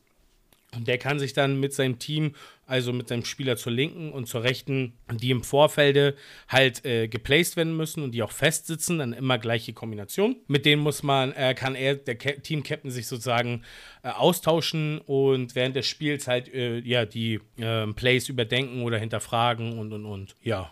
Und 0.75 0.87
der 0.87 0.97
kann 0.97 1.19
sich 1.19 1.33
dann 1.33 1.59
mit 1.59 1.73
seinem 1.73 1.99
Team, 1.99 2.33
also 2.65 2.93
mit 2.93 3.07
seinem 3.07 3.25
Spieler 3.25 3.57
zur 3.57 3.71
linken 3.71 4.11
und 4.11 4.27
zur 4.27 4.43
rechten, 4.43 4.93
die 5.11 5.31
im 5.31 5.43
Vorfelde 5.43 6.15
halt 6.47 6.85
äh, 6.85 7.07
geplaced 7.07 7.57
werden 7.57 7.75
müssen 7.75 8.03
und 8.03 8.11
die 8.11 8.23
auch 8.23 8.31
festsitzen, 8.31 8.99
dann 8.99 9.13
immer 9.13 9.37
gleiche 9.37 9.73
Kombination. 9.73 10.35
Mit 10.47 10.65
denen 10.65 10.81
muss 10.81 11.03
man, 11.03 11.31
äh, 11.33 11.53
kann 11.53 11.75
er, 11.75 11.95
der 11.95 12.17
Team-Captain, 12.17 12.91
sich 12.91 13.07
sozusagen 13.07 13.63
äh, 14.03 14.09
austauschen 14.09 14.99
und 14.99 15.55
während 15.55 15.75
des 15.75 15.87
Spiels 15.87 16.27
halt 16.27 16.53
äh, 16.53 16.79
ja 16.79 17.05
die 17.05 17.39
ähm, 17.57 17.93
Plays 17.95 18.29
überdenken 18.29 18.83
oder 18.83 18.97
hinterfragen 18.97 19.77
und 19.77 19.93
und 19.93 20.05
und. 20.05 20.35
Ja, 20.41 20.71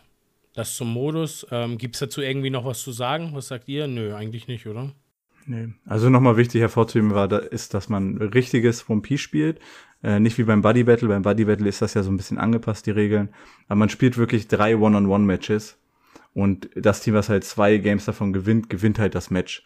das 0.53 0.75
zum 0.75 0.91
Modus. 0.91 1.45
Ähm, 1.51 1.77
Gibt 1.77 1.95
es 1.95 1.99
dazu 1.99 2.21
irgendwie 2.21 2.49
noch 2.49 2.65
was 2.65 2.81
zu 2.81 2.91
sagen? 2.91 3.31
Was 3.33 3.47
sagt 3.47 3.67
ihr? 3.67 3.87
Nö, 3.87 4.13
eigentlich 4.15 4.47
nicht, 4.47 4.67
oder? 4.67 4.91
Nee. 5.45 5.69
Also 5.85 6.09
nochmal 6.09 6.37
wichtig 6.37 6.61
hervorzuheben 6.61 7.13
war, 7.13 7.27
da 7.27 7.37
ist, 7.37 7.73
dass 7.73 7.89
man 7.89 8.17
richtiges 8.17 8.85
Pi 9.01 9.17
spielt. 9.17 9.59
Äh, 10.03 10.19
nicht 10.19 10.37
wie 10.37 10.43
beim 10.43 10.61
Buddy 10.61 10.83
Battle. 10.83 11.07
Beim 11.07 11.21
Buddy 11.21 11.45
Battle 11.45 11.67
ist 11.67 11.81
das 11.81 11.93
ja 11.93 12.03
so 12.03 12.11
ein 12.11 12.17
bisschen 12.17 12.37
angepasst, 12.37 12.85
die 12.85 12.91
Regeln. 12.91 13.29
Aber 13.67 13.77
man 13.77 13.89
spielt 13.89 14.17
wirklich 14.17 14.47
drei 14.47 14.75
One-on-One-Matches. 14.75 15.77
Und 16.33 16.69
das 16.75 17.01
Team, 17.01 17.13
was 17.13 17.29
halt 17.29 17.43
zwei 17.43 17.77
Games 17.77 18.05
davon 18.05 18.33
gewinnt, 18.33 18.69
gewinnt 18.69 18.99
halt 18.99 19.15
das 19.15 19.29
Match. 19.29 19.63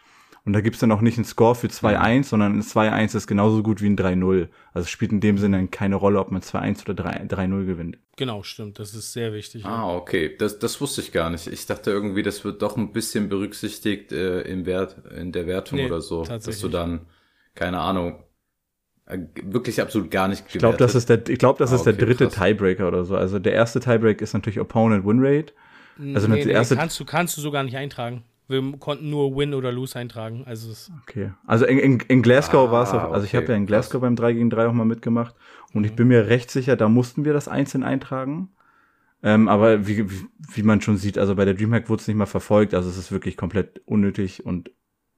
Und 0.48 0.54
da 0.54 0.62
gibt's 0.62 0.80
dann 0.80 0.94
auch 0.94 1.02
nicht 1.02 1.18
einen 1.18 1.26
Score 1.26 1.56
für 1.56 1.68
2-1, 1.68 2.24
sondern 2.24 2.58
ein 2.58 2.62
2-1 2.62 3.18
ist 3.18 3.28
genauso 3.28 3.62
gut 3.64 3.82
wie 3.82 3.88
ein 3.88 3.98
3-0. 3.98 4.48
Also 4.74 4.86
es 4.86 4.90
spielt 4.90 5.12
in 5.12 5.20
dem 5.20 5.38
Sinne 5.38 5.68
keine 5.68 5.98
Rolle, 5.98 6.20
ob 6.22 6.32
man 6.32 6.42
2-1 6.42 6.90
oder 6.90 7.04
3-0 7.04 7.66
gewinnt. 7.66 7.98
Genau, 8.16 8.44
stimmt. 8.44 8.80
Das 8.80 8.94
ist 8.94 9.12
sehr 9.12 9.34
wichtig. 9.34 9.66
Ah, 9.66 9.94
okay. 9.94 10.38
Das, 10.38 10.58
das 10.58 10.80
wusste 10.80 11.02
ich 11.02 11.12
gar 11.12 11.30
nicht. 11.30 11.48
Ich 11.48 11.66
dachte 11.66 11.92
irgendwie, 11.92 12.24
das 12.24 12.46
wird 12.46 12.62
doch 12.62 12.78
ein 12.78 12.94
bisschen 12.94 13.28
berücksichtigt 13.28 14.14
äh, 14.14 14.42
im 14.42 14.66
Wert, 14.66 14.96
in 15.18 15.34
der 15.34 15.48
Wertung 15.48 15.80
nee, 15.80 15.86
oder 15.86 16.00
so. 16.00 16.24
Dass 16.24 16.60
du 16.62 16.70
dann, 16.70 17.08
keine 17.54 17.80
Ahnung, 17.80 18.24
wirklich 19.44 19.82
absolut 19.82 20.12
gar 20.12 20.28
nicht 20.28 20.44
Ich 20.48 20.60
glaube, 20.60 20.78
das 20.78 20.96
ist 20.96 21.10
der, 21.10 21.28
ich 21.30 21.40
glaube, 21.40 21.60
das 21.60 21.72
ah, 21.72 21.76
ist 21.76 21.82
okay, 21.82 21.94
der 21.94 22.06
dritte 22.06 22.28
krass. 22.28 22.36
Tiebreaker 22.36 22.88
oder 22.88 23.06
so. 23.06 23.16
Also 23.16 23.40
der 23.40 23.54
erste 23.54 23.80
Tiebreak 23.80 24.22
ist 24.22 24.34
natürlich 24.34 24.60
Opponent 24.60 25.06
Win 25.06 25.20
Rate. 25.22 25.54
Also 26.14 26.28
nee, 26.28 26.46
nee, 26.46 26.52
erste 26.52 26.76
kannst 26.76 27.00
du 27.00 27.06
kannst 27.06 27.38
du 27.38 27.42
so 27.42 27.52
gar 27.52 27.64
nicht 27.64 27.78
eintragen. 27.78 28.24
Wir 28.50 28.62
konnten 28.80 29.10
nur 29.10 29.36
Win 29.36 29.54
oder 29.54 29.72
Lose 29.72 29.98
eintragen. 29.98 30.44
Also 30.46 30.72
okay. 31.04 31.32
Also 31.46 31.66
in, 31.66 31.80
in, 31.80 32.00
in 32.08 32.22
Glasgow 32.22 32.70
ah, 32.70 32.72
war 32.72 32.84
es 32.84 32.90
auch, 32.90 33.12
also 33.12 33.18
okay, 33.18 33.26
ich 33.26 33.36
habe 33.36 33.48
ja 33.48 33.56
in 33.56 33.66
Glasgow 33.66 34.02
beim 34.02 34.16
3 34.16 34.34
gegen 34.34 34.50
3 34.50 34.68
auch 34.68 34.74
mal 34.74 34.86
mitgemacht 34.86 35.36
und 35.74 35.82
mhm. 35.82 35.88
ich 35.88 35.96
bin 35.96 36.08
mir 36.08 36.28
recht 36.28 36.52
sicher, 36.52 36.76
da 36.76 36.88
mussten 36.88 37.26
wir 37.26 37.34
das 37.34 37.48
einzeln 37.48 37.84
eintragen. 37.84 38.50
Ähm, 39.24 39.48
aber 39.48 39.88
wie, 39.88 40.10
wie, 40.10 40.26
wie 40.54 40.64
man 40.64 40.82
schon 40.82 40.98
sieht, 40.98 41.18
also 41.18 41.36
bei 41.36 41.44
der 41.44 41.56
Dreamhack 41.56 41.90
wurde 41.90 42.02
es 42.02 42.08
nicht 42.08 42.18
mal 42.18 42.28
verfolgt, 42.28 42.74
also 42.74 42.88
es 42.88 42.98
ist 42.98 43.12
wirklich 43.12 43.36
komplett 43.36 43.82
unnötig 43.86 44.46
und 44.46 44.70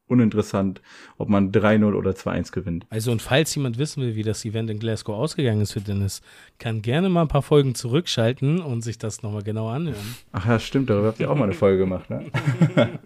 uninteressant, 0.09 0.81
ob 1.17 1.29
man 1.29 1.51
3-0 1.51 1.93
oder 1.93 2.11
2-1 2.11 2.51
gewinnt. 2.51 2.85
Also 2.89 3.11
und 3.11 3.21
falls 3.21 3.53
jemand 3.55 3.77
wissen 3.77 4.01
will, 4.01 4.15
wie 4.15 4.23
das 4.23 4.45
Event 4.45 4.69
in 4.69 4.79
Glasgow 4.79 5.15
ausgegangen 5.15 5.61
ist 5.61 5.73
für 5.73 5.81
Dennis, 5.81 6.21
kann 6.57 6.81
gerne 6.81 7.09
mal 7.09 7.21
ein 7.21 7.27
paar 7.27 7.41
Folgen 7.41 7.75
zurückschalten 7.75 8.59
und 8.59 8.81
sich 8.81 8.97
das 8.97 9.21
nochmal 9.21 9.43
genau 9.43 9.69
anhören. 9.69 10.15
Ach 10.31 10.45
ja, 10.45 10.59
stimmt, 10.59 10.89
darüber 10.89 11.07
habt 11.07 11.19
ihr 11.19 11.29
auch 11.29 11.35
mal 11.35 11.45
eine 11.45 11.53
Folge 11.53 11.79
gemacht, 11.79 12.09
ne? 12.09 12.25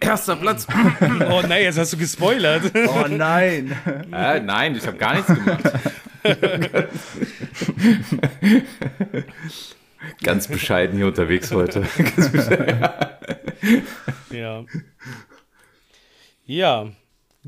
Erster 0.00 0.36
Platz. 0.36 0.66
oh 1.30 1.42
nein, 1.46 1.62
jetzt 1.62 1.78
hast 1.78 1.92
du 1.92 1.96
gespoilert. 1.96 2.72
Oh 2.88 3.06
nein. 3.08 3.76
Äh, 4.12 4.40
nein, 4.40 4.76
ich 4.76 4.86
habe 4.86 4.96
gar 4.96 5.14
nichts 5.14 5.34
gemacht. 5.34 5.72
Ganz 10.22 10.48
bescheiden 10.48 10.96
hier 10.96 11.06
unterwegs 11.06 11.52
heute. 11.52 11.86
ja. 14.30 14.64
Ja, 16.46 16.86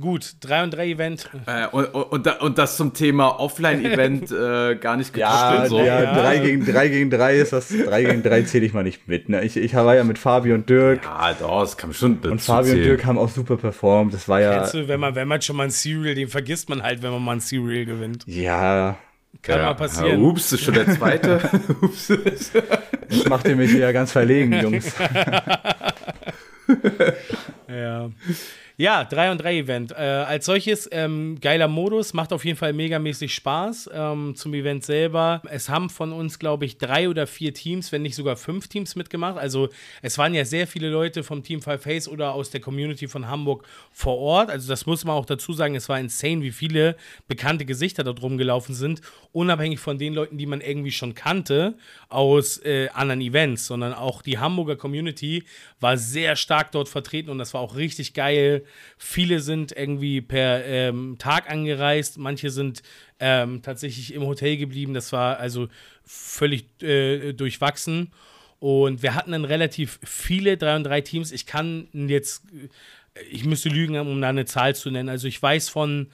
Gut, 0.01 0.37
3 0.41 0.65
und 0.65 0.71
3 0.71 0.89
Event. 0.89 1.29
Äh, 1.47 1.67
und, 1.67 1.85
und, 1.87 2.41
und, 2.41 2.59
das 2.59 2.77
zum 2.77 2.95
Thema 2.95 3.39
Offline-Event 3.41 4.31
äh, 4.33 4.77
gar 4.77 4.97
nicht 4.97 5.17
ja, 5.17 5.67
so. 5.69 5.81
Ja, 5.81 6.15
3 6.15 6.39
gegen 6.39 6.65
3 6.65 6.89
gegen 6.89 7.11
3 7.11 7.37
ist 7.37 7.53
das, 7.53 7.69
3 7.69 8.05
gegen 8.05 8.23
3 8.23 8.43
zähle 8.43 8.67
ich 8.67 8.73
mal 8.73 8.85
nicht 8.85 9.09
mit. 9.09 9.29
Ne? 9.29 9.43
Ich, 9.45 9.57
ich 9.57 9.75
war 9.75 9.95
ja 9.95 10.05
mit 10.05 10.19
Fabi 10.19 10.53
und 10.53 10.71
Dirk. 10.71 11.05
Ja, 11.05 11.35
doch, 11.35 11.61
das 11.61 11.77
kann 11.77 11.93
schon 11.93 12.19
Und 12.19 12.41
Fabi 12.41 12.71
und 12.71 12.83
Dirk 12.83 13.05
haben 13.05 13.19
auch 13.19 13.29
super 13.29 13.57
performt. 13.57 14.15
Das 14.15 14.29
war 14.29 14.41
ja. 14.41 14.71
Du, 14.71 14.89
wenn 14.89 15.01
man, 15.01 15.15
wenn 15.15 15.29
man 15.29 15.43
schon 15.43 15.57
mal 15.57 15.65
ein 15.65 15.71
Serial, 15.71 16.15
den 16.15 16.29
vergisst 16.29 16.69
man 16.69 16.83
halt, 16.83 17.03
wenn 17.03 17.11
man 17.11 17.23
mal 17.23 17.33
ein 17.33 17.41
Serial 17.41 17.85
gewinnt. 17.85 18.25
Ja. 18.27 18.97
Kann 19.43 19.59
ja, 19.59 19.65
mal 19.67 19.75
passieren. 19.75 20.23
Ja, 20.23 20.29
ups, 20.29 20.53
ist 20.53 20.65
schon 20.65 20.75
der 20.75 20.87
zweite. 20.91 21.41
ups. 21.81 22.13
Das 23.09 23.25
macht 23.27 23.49
ihr 23.49 23.57
mich 23.57 23.73
ja 23.73 23.91
ganz 23.93 24.13
verlegen, 24.13 24.53
Jungs. 24.63 24.95
ja. 27.69 28.11
Ja, 28.81 29.05
3 29.05 29.33
und 29.33 29.43
3 29.43 29.59
Event. 29.59 29.93
Äh, 29.93 29.97
als 29.97 30.47
solches 30.47 30.89
ähm, 30.91 31.39
geiler 31.39 31.69
Modus, 31.69 32.15
macht 32.15 32.33
auf 32.33 32.47
jeden 32.47 32.57
Fall 32.57 32.73
megamäßig 32.73 33.35
Spaß 33.35 33.91
ähm, 33.93 34.35
zum 34.35 34.55
Event 34.55 34.87
selber. 34.87 35.43
Es 35.51 35.69
haben 35.69 35.91
von 35.91 36.15
uns, 36.15 36.39
glaube 36.39 36.65
ich, 36.65 36.79
drei 36.79 37.11
oder 37.11 37.27
vier 37.27 37.53
Teams, 37.53 37.93
wenn 37.93 38.01
nicht 38.01 38.15
sogar 38.15 38.37
fünf 38.37 38.69
Teams 38.69 38.97
mitgemacht. 38.97 39.37
Also 39.37 39.69
es 40.01 40.17
waren 40.17 40.33
ja 40.33 40.47
sehr 40.47 40.67
viele 40.67 40.89
Leute 40.89 41.23
vom 41.25 41.43
Team 41.43 41.61
Five 41.61 41.83
Face 41.83 42.09
oder 42.09 42.33
aus 42.33 42.49
der 42.49 42.63
Community 42.63 43.07
von 43.07 43.29
Hamburg 43.29 43.67
vor 43.93 44.17
Ort. 44.17 44.49
Also 44.49 44.67
das 44.71 44.87
muss 44.87 45.05
man 45.05 45.15
auch 45.15 45.27
dazu 45.27 45.53
sagen, 45.53 45.75
es 45.75 45.91
war 45.91 46.01
insane, 46.01 46.41
wie 46.41 46.51
viele 46.51 46.97
bekannte 47.29 47.67
Gesichter 47.67 48.03
dort 48.03 48.23
rumgelaufen 48.23 48.75
sind, 48.75 49.03
unabhängig 49.33 49.79
von 49.79 49.99
den 49.99 50.15
Leuten, 50.15 50.39
die 50.39 50.47
man 50.47 50.63
irgendwie 50.63 50.93
schon 50.93 51.15
kannte 51.15 51.75
aus 52.09 52.57
äh, 52.65 52.89
anderen 52.95 53.21
Events, 53.21 53.67
sondern 53.67 53.93
auch 53.93 54.23
die 54.23 54.39
Hamburger 54.39 54.77
Community 54.77 55.45
war 55.81 55.99
sehr 55.99 56.35
stark 56.35 56.73
dort 56.73 56.89
vertreten 56.89 57.29
und 57.29 57.37
das 57.37 57.53
war 57.53 57.61
auch 57.61 57.77
richtig 57.77 58.15
geil 58.15 58.65
Viele 58.99 59.41
sind 59.41 59.73
irgendwie 59.73 60.21
per 60.21 60.65
ähm, 60.65 61.17
Tag 61.19 61.51
angereist, 61.51 62.19
manche 62.19 62.51
sind 62.51 62.83
ähm, 63.19 63.63
tatsächlich 63.63 64.15
im 64.15 64.27
Hotel 64.27 64.57
geblieben. 64.57 64.95
Das 64.95 65.13
war 65.13 65.39
also 65.39 65.69
völlig 66.05 66.67
äh, 66.83 67.33
durchwachsen. 67.33 68.13
Und 68.59 69.03
wir 69.03 69.15
hatten 69.15 69.33
dann 69.33 69.45
relativ 69.45 69.99
viele 70.05 70.57
3 70.57 70.77
und 70.77 70.85
3 70.85 71.01
Teams. 71.01 71.33
Ich 71.33 71.47
kann 71.47 71.89
jetzt, 71.93 72.43
ich 73.31 73.45
müsste 73.45 73.71
lügen, 73.71 73.99
um 73.99 74.21
da 74.21 74.29
eine 74.29 74.45
Zahl 74.45 74.75
zu 74.75 74.91
nennen. 74.91 75.09
Also 75.09 75.29
ich 75.29 75.41
weiß 75.43 75.71
von, 75.71 76.09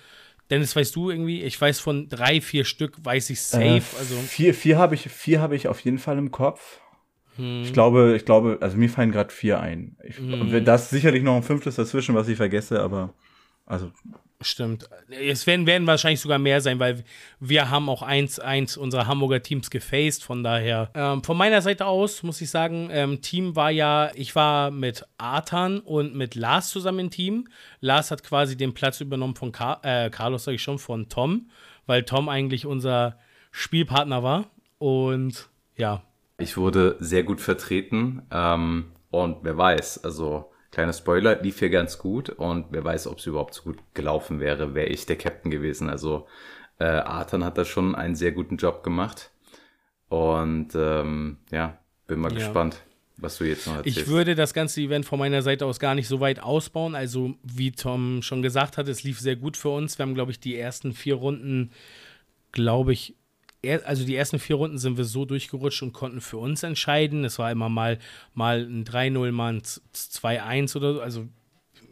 Dennis, 0.51 0.77
weißt 0.77 0.95
du 0.95 1.11
irgendwie? 1.11 1.43
Ich 1.43 1.61
weiß 1.61 1.81
von 1.81 2.09
drei, 2.09 2.41
vier 2.41 2.65
Stück, 2.65 3.05
weiß 3.05 3.31
ich 3.31 3.41
safe. 3.41 3.65
Äh, 3.65 3.99
also 3.99 4.15
vier, 4.29 4.55
vier 4.55 4.79
habe 4.79 4.95
ich, 4.95 5.03
vier 5.11 5.41
habe 5.41 5.57
ich 5.57 5.67
auf 5.67 5.81
jeden 5.81 5.99
Fall 5.99 6.19
im 6.19 6.31
Kopf. 6.31 6.81
Hm. 7.37 7.63
Ich 7.63 7.73
glaube, 7.73 8.15
ich 8.17 8.25
glaube, 8.25 8.59
also 8.61 8.77
mir 8.77 8.89
fallen 8.89 9.13
gerade 9.13 9.33
vier 9.33 9.61
ein. 9.61 9.97
Ich, 10.03 10.19
hm. 10.19 10.65
Das 10.65 10.85
ist 10.85 10.91
sicherlich 10.91 11.23
noch 11.23 11.37
ein 11.37 11.43
fünftes 11.43 11.77
dazwischen, 11.77 12.15
was 12.15 12.29
ich 12.29 12.37
vergesse, 12.37 12.81
aber 12.81 13.15
also. 13.67 13.91
Stimmt. 14.43 14.89
Es 15.09 15.47
werden, 15.47 15.67
werden 15.67 15.87
wahrscheinlich 15.87 16.21
sogar 16.21 16.39
mehr 16.39 16.61
sein, 16.61 16.79
weil 16.79 17.05
wir 17.41 17.71
haben 17.71 17.89
auch 17.89 18.03
eins, 18.03 18.39
eins 18.39 18.77
unserer 18.77 19.07
Hamburger 19.07 19.43
Teams 19.43 19.71
gefaced. 19.71 20.23
Von 20.23 20.45
daher, 20.45 20.91
ähm, 20.95 21.25
von 21.25 21.39
meiner 21.39 21.63
Seite 21.63 21.87
aus 21.87 22.23
muss 22.23 22.41
ich 22.43 22.51
sagen, 22.51 22.91
ähm, 22.93 23.23
Team 23.23 23.57
war 23.57 23.71
ja, 23.71 24.11
ich 24.15 24.37
war 24.37 24.71
mit 24.71 25.07
Artan 25.17 25.81
und 25.81 26.15
mit 26.15 26.35
Lars 26.35 26.69
zusammen 26.69 26.99
im 26.99 27.11
Team. 27.11 27.49
Lars 27.81 28.11
hat 28.11 28.23
quasi 28.23 28.59
den 28.59 28.75
Platz 28.75 29.01
übernommen 29.01 29.37
von 29.37 29.53
Car 29.53 29.81
äh, 29.83 30.11
Carlos, 30.11 30.45
sage 30.45 30.57
ich 30.57 30.63
schon, 30.63 30.79
von 30.79 31.09
Tom, 31.09 31.49
weil 31.87 32.03
Tom 32.03 32.29
eigentlich 32.29 32.67
unser 32.67 33.19
Spielpartner 33.53 34.23
war. 34.23 34.51
Und 34.79 35.49
ja, 35.77 36.03
ich 36.39 36.57
wurde 36.57 36.97
sehr 37.01 37.23
gut 37.23 37.41
vertreten 37.41 38.23
ähm, 38.31 38.93
und 39.11 39.39
wer 39.43 39.57
weiß, 39.57 40.05
also 40.05 40.51
kleiner 40.71 40.93
Spoiler, 40.93 41.41
lief 41.41 41.59
hier 41.59 41.71
ganz 41.71 41.99
gut 41.99 42.31
und 42.31 42.67
wer 42.71 42.85
weiß, 42.85 43.07
ob 43.07 43.19
es 43.19 43.27
überhaupt 43.27 43.55
so 43.55 43.63
gut 43.63 43.79
gelaufen 43.95 44.41
wäre, 44.41 44.75
wäre 44.75 44.89
ich 44.89 45.07
der 45.07 45.17
Captain 45.17 45.51
gewesen. 45.51 45.89
Also 45.89 46.27
äh, 46.79 46.85
Arthur 46.85 47.45
hat 47.45 47.57
da 47.57 47.65
schon 47.65 47.95
einen 47.95 48.17
sehr 48.17 48.33
guten 48.33 48.57
Job 48.57 48.83
gemacht 48.83 49.31
und 50.09 50.75
ähm, 50.75 51.39
ja, 51.51 51.79
bin 52.07 52.21
mal 52.21 52.33
ja. 52.33 52.39
gespannt 52.39 52.83
was 53.17 53.39
du 53.39 53.45
jetzt 53.45 53.67
noch 53.67 53.77
erzählst. 53.77 53.99
Ich 53.99 54.07
würde 54.09 54.35
das 54.35 54.53
ganze 54.53 54.81
Event 54.81 55.07
von 55.07 55.19
meiner 55.19 55.43
Seite 55.43 55.67
aus 55.67 55.79
gar 55.79 55.95
nicht 55.95 56.09
so 56.09 56.21
weit 56.21 56.41
ausbauen. 56.41 56.95
Also, 56.95 57.35
wie 57.43 57.73
Tom 57.73 58.23
schon 58.23 58.43
gesagt 58.43 58.77
hat, 58.77 58.89
es 58.89 59.03
lief 59.03 59.21
sehr 59.21 59.37
gut 59.37 59.57
für 59.57 59.71
uns. 59.71 59.99
Wir 59.99 60.05
haben, 60.05 60.15
glaube 60.15 60.33
ich, 60.33 60.41
die 60.41 60.57
ersten 60.57 60.93
vier 60.93 61.15
Runden, 61.15 61.71
glaube 62.53 62.93
ich, 62.93 63.17
also 63.85 64.05
die 64.05 64.17
ersten 64.17 64.39
vier 64.39 64.57
Runden 64.57 64.79
sind 64.79 64.97
wir 64.97 65.05
so 65.05 65.25
durchgerutscht 65.25 65.83
und 65.83 65.93
konnten 65.93 66.21
für 66.21 66.39
uns 66.39 66.63
entscheiden. 66.63 67.25
Es 67.25 67.39
war 67.39 67.51
immer 67.51 67.69
mal, 67.69 67.99
mal 68.35 68.61
ein 68.61 68.85
3-0, 68.85 69.33
mal 69.33 69.55
ein 69.55 69.63
2-1 69.63 70.77
oder 70.77 70.95
so. 70.95 71.01
Also 71.01 71.29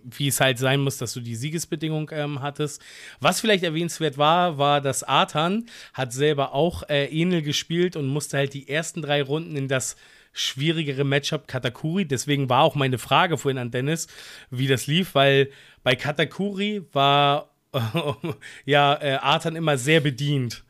wie 0.04 0.28
es 0.28 0.40
halt 0.40 0.58
sein 0.58 0.80
muss, 0.80 0.98
dass 0.98 1.14
du 1.14 1.20
die 1.20 1.34
Siegesbedingung 1.34 2.10
ähm, 2.12 2.42
hattest. 2.42 2.82
Was 3.20 3.40
vielleicht 3.40 3.64
erwähnenswert 3.64 4.18
war, 4.18 4.58
war, 4.58 4.80
dass 4.80 5.02
Artan 5.02 5.66
hat 5.92 6.12
selber 6.12 6.52
auch 6.52 6.82
äh, 6.88 7.40
gespielt 7.40 7.96
und 7.96 8.06
musste 8.06 8.36
halt 8.36 8.54
die 8.54 8.68
ersten 8.68 9.02
drei 9.02 9.22
Runden 9.22 9.56
in 9.56 9.68
das 9.68 9.96
schwierigere 10.32 11.04
Matchup 11.04 11.48
Katakuri. 11.48 12.04
Deswegen 12.04 12.48
war 12.48 12.62
auch 12.62 12.74
meine 12.74 12.98
Frage 12.98 13.38
vorhin 13.38 13.58
an 13.58 13.70
Dennis, 13.70 14.08
wie 14.50 14.66
das 14.66 14.86
lief, 14.86 15.14
weil 15.14 15.50
bei 15.82 15.94
Katakuri 15.94 16.82
war 16.92 17.50
ja 18.64 19.00
äh, 19.00 19.14
Artan 19.14 19.56
immer 19.56 19.78
sehr 19.78 20.00
bedient. 20.00 20.63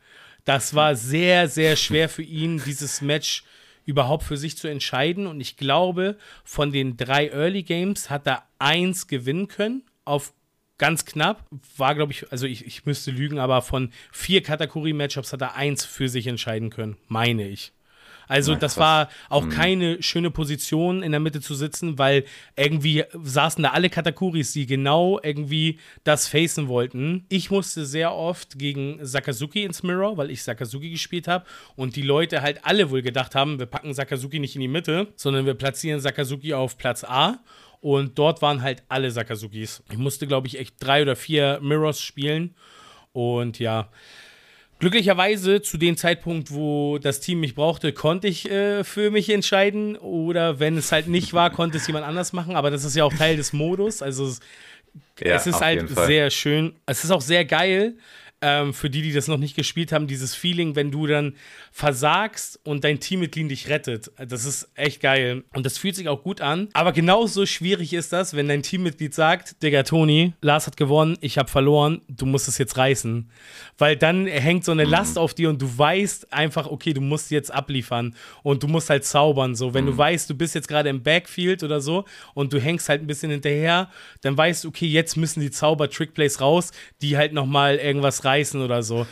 Das 0.45 0.75
war 0.75 0.95
sehr, 0.95 1.49
sehr 1.49 1.75
schwer 1.75 2.07
für 2.07 2.23
ihn, 2.23 2.61
dieses 2.65 3.01
Match 3.01 3.43
überhaupt 3.85 4.23
für 4.23 4.37
sich 4.37 4.57
zu 4.57 4.67
entscheiden. 4.67 5.27
Und 5.27 5.41
ich 5.41 5.57
glaube, 5.57 6.17
von 6.43 6.71
den 6.71 6.97
drei 6.97 7.29
Early 7.29 7.63
Games 7.63 8.09
hat 8.09 8.27
er 8.27 8.43
eins 8.59 9.07
gewinnen 9.07 9.47
können, 9.47 9.83
auf 10.05 10.33
ganz 10.77 11.05
knapp. 11.05 11.45
War, 11.77 11.95
glaube 11.95 12.11
ich, 12.11 12.31
also 12.31 12.45
ich, 12.45 12.65
ich 12.65 12.85
müsste 12.85 13.11
lügen, 13.11 13.39
aber 13.39 13.61
von 13.61 13.91
vier 14.11 14.41
Kategorie-Matchups 14.41 15.33
hat 15.33 15.41
er 15.41 15.55
eins 15.55 15.85
für 15.85 16.09
sich 16.09 16.27
entscheiden 16.27 16.69
können, 16.69 16.97
meine 17.07 17.47
ich. 17.47 17.71
Also 18.27 18.53
Na, 18.53 18.59
das 18.59 18.77
war 18.77 19.09
auch 19.29 19.45
mhm. 19.45 19.49
keine 19.49 20.03
schöne 20.03 20.31
Position 20.31 21.03
in 21.03 21.11
der 21.11 21.19
Mitte 21.19 21.41
zu 21.41 21.55
sitzen, 21.55 21.97
weil 21.97 22.25
irgendwie 22.55 23.03
saßen 23.21 23.63
da 23.63 23.71
alle 23.71 23.89
Katakuris, 23.89 24.53
die 24.53 24.65
genau 24.65 25.19
irgendwie 25.21 25.79
das 26.03 26.27
facen 26.27 26.67
wollten. 26.67 27.25
Ich 27.29 27.51
musste 27.51 27.85
sehr 27.85 28.13
oft 28.13 28.57
gegen 28.57 28.99
Sakazuki 29.01 29.63
ins 29.63 29.83
Mirror, 29.83 30.17
weil 30.17 30.31
ich 30.31 30.43
Sakazuki 30.43 30.89
gespielt 30.89 31.27
habe 31.27 31.45
und 31.75 31.95
die 31.95 32.01
Leute 32.01 32.41
halt 32.41 32.63
alle 32.63 32.89
wohl 32.89 33.01
gedacht 33.01 33.35
haben, 33.35 33.59
wir 33.59 33.65
packen 33.65 33.93
Sakazuki 33.93 34.39
nicht 34.39 34.55
in 34.55 34.61
die 34.61 34.67
Mitte, 34.67 35.07
sondern 35.15 35.45
wir 35.45 35.53
platzieren 35.53 35.99
Sakazuki 35.99 36.53
auf 36.53 36.77
Platz 36.77 37.03
A. 37.03 37.39
Und 37.85 38.17
dort 38.17 38.41
waren 38.41 38.63
halt 38.63 38.81
alle 38.89 39.11
Sakazukis. 39.11 39.83
Ich 39.91 39.99
musste, 39.99 40.25
glaube 40.25 40.47
ich, 40.47 40.57
echt 40.57 40.75
drei 40.79 41.03
oder 41.03 41.15
vier 41.15 41.59
Mirrors 41.61 42.01
spielen. 42.01 42.55
Und 43.13 43.59
ja, 43.59 43.89
Glücklicherweise 44.85 45.63
zu 45.63 45.79
dem 45.79 45.97
Zeitpunkt, 45.97 46.53
wo 46.53 46.99
das 46.99 47.19
Team 47.19 47.39
mich 47.39 47.55
brauchte, 47.55 47.91
konnte 47.91 48.27
ich 48.27 48.51
äh, 48.51 48.83
für 48.83 49.09
mich 49.09 49.31
entscheiden. 49.31 49.97
Oder 49.97 50.59
wenn 50.59 50.77
es 50.77 50.91
halt 50.91 51.07
nicht 51.07 51.33
war, 51.33 51.49
konnte 51.49 51.77
es 51.77 51.87
jemand 51.87 52.05
anders 52.05 52.33
machen. 52.33 52.55
Aber 52.55 52.69
das 52.69 52.83
ist 52.83 52.95
ja 52.95 53.03
auch 53.03 53.11
Teil 53.11 53.35
des 53.35 53.51
Modus. 53.51 54.03
Also 54.03 54.27
es, 54.27 54.41
ja, 55.19 55.37
es 55.37 55.47
ist 55.47 55.59
halt 55.59 55.89
sehr 55.89 56.29
schön. 56.29 56.75
Es 56.85 57.03
ist 57.03 57.09
auch 57.09 57.21
sehr 57.21 57.45
geil, 57.45 57.95
ähm, 58.41 58.73
für 58.73 58.89
die, 58.89 59.01
die 59.01 59.13
das 59.13 59.27
noch 59.27 59.37
nicht 59.37 59.55
gespielt 59.55 59.91
haben, 59.91 60.07
dieses 60.07 60.35
Feeling, 60.35 60.75
wenn 60.75 60.91
du 60.91 61.07
dann 61.07 61.35
versagst 61.71 62.59
und 62.63 62.83
dein 62.83 62.99
Teammitglied 62.99 63.49
dich 63.49 63.69
rettet. 63.69 64.11
Das 64.17 64.45
ist 64.45 64.69
echt 64.75 65.01
geil. 65.01 65.43
Und 65.53 65.65
das 65.65 65.77
fühlt 65.77 65.95
sich 65.95 66.09
auch 66.09 66.21
gut 66.21 66.41
an. 66.41 66.69
Aber 66.73 66.91
genauso 66.91 67.45
schwierig 67.45 67.93
ist 67.93 68.13
das, 68.13 68.35
wenn 68.35 68.47
dein 68.47 68.61
Teammitglied 68.61 69.13
sagt, 69.13 69.63
Digga, 69.63 69.83
Toni, 69.83 70.33
Lars 70.41 70.67
hat 70.67 70.77
gewonnen, 70.77 71.17
ich 71.21 71.37
habe 71.37 71.49
verloren, 71.49 72.01
du 72.07 72.25
musst 72.25 72.47
es 72.47 72.57
jetzt 72.57 72.77
reißen. 72.77 73.29
Weil 73.77 73.97
dann 73.97 74.27
hängt 74.27 74.63
so 74.63 74.73
eine 74.73 74.85
mhm. 74.85 74.91
Last 74.91 75.17
auf 75.17 75.33
dir 75.33 75.49
und 75.49 75.61
du 75.61 75.77
weißt 75.77 76.31
einfach, 76.31 76.67
okay, 76.67 76.93
du 76.93 77.01
musst 77.01 77.31
jetzt 77.31 77.53
abliefern 77.53 78.15
und 78.43 78.63
du 78.63 78.67
musst 78.67 78.89
halt 78.89 79.05
zaubern. 79.05 79.55
So, 79.55 79.73
wenn 79.73 79.85
mhm. 79.85 79.91
du 79.91 79.97
weißt, 79.97 80.29
du 80.29 80.35
bist 80.35 80.55
jetzt 80.55 80.67
gerade 80.67 80.89
im 80.89 81.03
Backfield 81.03 81.63
oder 81.63 81.81
so 81.81 82.05
und 82.33 82.53
du 82.53 82.59
hängst 82.59 82.89
halt 82.89 83.01
ein 83.01 83.07
bisschen 83.07 83.31
hinterher, 83.31 83.89
dann 84.21 84.37
weißt 84.37 84.65
du, 84.65 84.67
okay, 84.67 84.87
jetzt 84.87 85.15
müssen 85.15 85.39
die 85.39 85.51
Zauber-Trickplays 85.51 86.41
raus, 86.41 86.71
die 87.01 87.17
halt 87.17 87.33
nochmal 87.33 87.77
irgendwas 87.77 88.23
reißen 88.23 88.34
oder 88.61 88.83
so. 88.83 89.05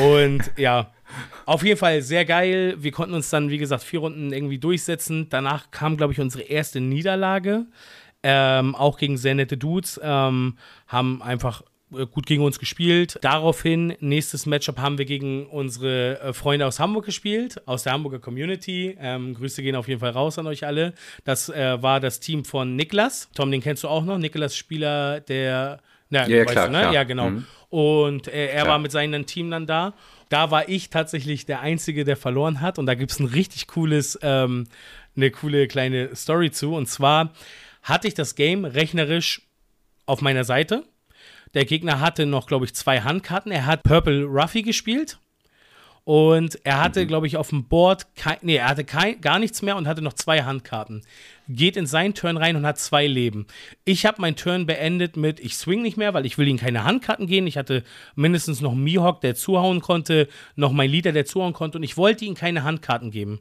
Und 0.00 0.50
ja. 0.56 0.92
Auf 1.46 1.64
jeden 1.64 1.78
Fall 1.78 2.02
sehr 2.02 2.26
geil. 2.26 2.76
Wir 2.78 2.92
konnten 2.92 3.14
uns 3.14 3.30
dann, 3.30 3.48
wie 3.48 3.56
gesagt, 3.56 3.82
vier 3.82 4.00
Runden 4.00 4.32
irgendwie 4.32 4.58
durchsetzen. 4.58 5.28
Danach 5.30 5.70
kam, 5.70 5.96
glaube 5.96 6.12
ich, 6.12 6.20
unsere 6.20 6.44
erste 6.44 6.80
Niederlage. 6.80 7.64
Ähm, 8.22 8.74
auch 8.74 8.98
gegen 8.98 9.16
sehr 9.16 9.34
nette 9.34 9.56
Dudes. 9.56 9.98
Ähm, 10.02 10.58
haben 10.86 11.22
einfach 11.22 11.62
äh, 11.92 12.06
gut 12.06 12.26
gegen 12.26 12.42
uns 12.42 12.58
gespielt. 12.58 13.18
Daraufhin, 13.22 13.94
nächstes 14.00 14.44
Matchup 14.46 14.78
haben 14.78 14.98
wir 14.98 15.04
gegen 15.04 15.46
unsere 15.46 16.20
äh, 16.20 16.32
Freunde 16.32 16.66
aus 16.66 16.80
Hamburg 16.80 17.06
gespielt, 17.06 17.66
aus 17.66 17.84
der 17.84 17.94
Hamburger 17.94 18.18
Community. 18.18 18.96
Ähm, 19.00 19.34
Grüße 19.34 19.62
gehen 19.62 19.76
auf 19.76 19.88
jeden 19.88 20.00
Fall 20.00 20.10
raus 20.10 20.38
an 20.38 20.46
euch 20.46 20.66
alle. 20.66 20.92
Das 21.24 21.48
äh, 21.48 21.82
war 21.82 22.00
das 22.00 22.20
Team 22.20 22.44
von 22.44 22.76
Niklas. 22.76 23.30
Tom, 23.34 23.50
den 23.50 23.62
kennst 23.62 23.84
du 23.84 23.88
auch 23.88 24.04
noch. 24.04 24.18
Niklas, 24.18 24.56
Spieler 24.56 25.20
der. 25.20 25.80
Na, 26.10 26.26
ja, 26.26 26.44
klar, 26.44 26.66
du, 26.66 26.72
ne? 26.72 26.78
klar. 26.80 26.92
Ja, 26.92 27.04
genau. 27.04 27.30
Mhm. 27.30 27.46
Und 27.70 28.28
äh, 28.28 28.46
er 28.46 28.62
klar. 28.62 28.66
war 28.68 28.78
mit 28.78 28.92
seinem 28.92 29.26
Team 29.26 29.50
dann 29.50 29.66
da. 29.66 29.94
Da 30.28 30.50
war 30.50 30.68
ich 30.68 30.90
tatsächlich 30.90 31.46
der 31.46 31.60
Einzige, 31.60 32.04
der 32.04 32.16
verloren 32.16 32.60
hat. 32.60 32.78
Und 32.78 32.86
da 32.86 32.94
gibt 32.94 33.10
es 33.10 33.20
ein 33.20 33.26
richtig 33.26 33.66
cooles, 33.66 34.18
ähm, 34.22 34.66
eine 35.16 35.30
coole 35.30 35.68
kleine 35.68 36.14
Story 36.16 36.50
zu. 36.50 36.74
Und 36.74 36.86
zwar 36.86 37.32
hatte 37.82 38.08
ich 38.08 38.14
das 38.14 38.34
Game 38.34 38.64
rechnerisch 38.64 39.42
auf 40.06 40.20
meiner 40.20 40.44
Seite 40.44 40.84
der 41.54 41.64
Gegner 41.64 42.00
hatte 42.00 42.26
noch, 42.26 42.46
glaube 42.46 42.64
ich, 42.64 42.74
zwei 42.74 43.00
Handkarten. 43.00 43.52
Er 43.52 43.66
hat 43.66 43.82
Purple 43.82 44.24
Ruffy 44.24 44.62
gespielt. 44.62 45.18
Und 46.08 46.58
er 46.64 46.80
hatte, 46.82 47.02
mhm. 47.02 47.08
glaube 47.08 47.26
ich, 47.26 47.36
auf 47.36 47.50
dem 47.50 47.64
Board, 47.64 48.06
kein, 48.16 48.38
nee, 48.40 48.56
er 48.56 48.68
hatte 48.68 48.82
kein, 48.82 49.20
gar 49.20 49.38
nichts 49.38 49.60
mehr 49.60 49.76
und 49.76 49.86
hatte 49.86 50.00
noch 50.00 50.14
zwei 50.14 50.42
Handkarten. 50.42 51.02
Geht 51.50 51.76
in 51.76 51.84
seinen 51.84 52.14
Turn 52.14 52.38
rein 52.38 52.56
und 52.56 52.64
hat 52.64 52.78
zwei 52.78 53.06
Leben. 53.06 53.46
Ich 53.84 54.06
habe 54.06 54.22
meinen 54.22 54.34
Turn 54.34 54.64
beendet 54.64 55.18
mit, 55.18 55.38
ich 55.38 55.54
swing 55.54 55.82
nicht 55.82 55.98
mehr, 55.98 56.14
weil 56.14 56.24
ich 56.24 56.38
will 56.38 56.48
ihm 56.48 56.56
keine 56.56 56.84
Handkarten 56.84 57.26
geben. 57.26 57.46
Ich 57.46 57.58
hatte 57.58 57.84
mindestens 58.14 58.62
noch 58.62 58.74
Mihawk, 58.74 59.20
der 59.20 59.34
zuhauen 59.34 59.82
konnte, 59.82 60.28
noch 60.56 60.72
mein 60.72 60.90
Leader, 60.90 61.12
der 61.12 61.26
zuhauen 61.26 61.52
konnte 61.52 61.76
und 61.76 61.84
ich 61.84 61.98
wollte 61.98 62.24
ihm 62.24 62.34
keine 62.34 62.62
Handkarten 62.62 63.10
geben. 63.10 63.40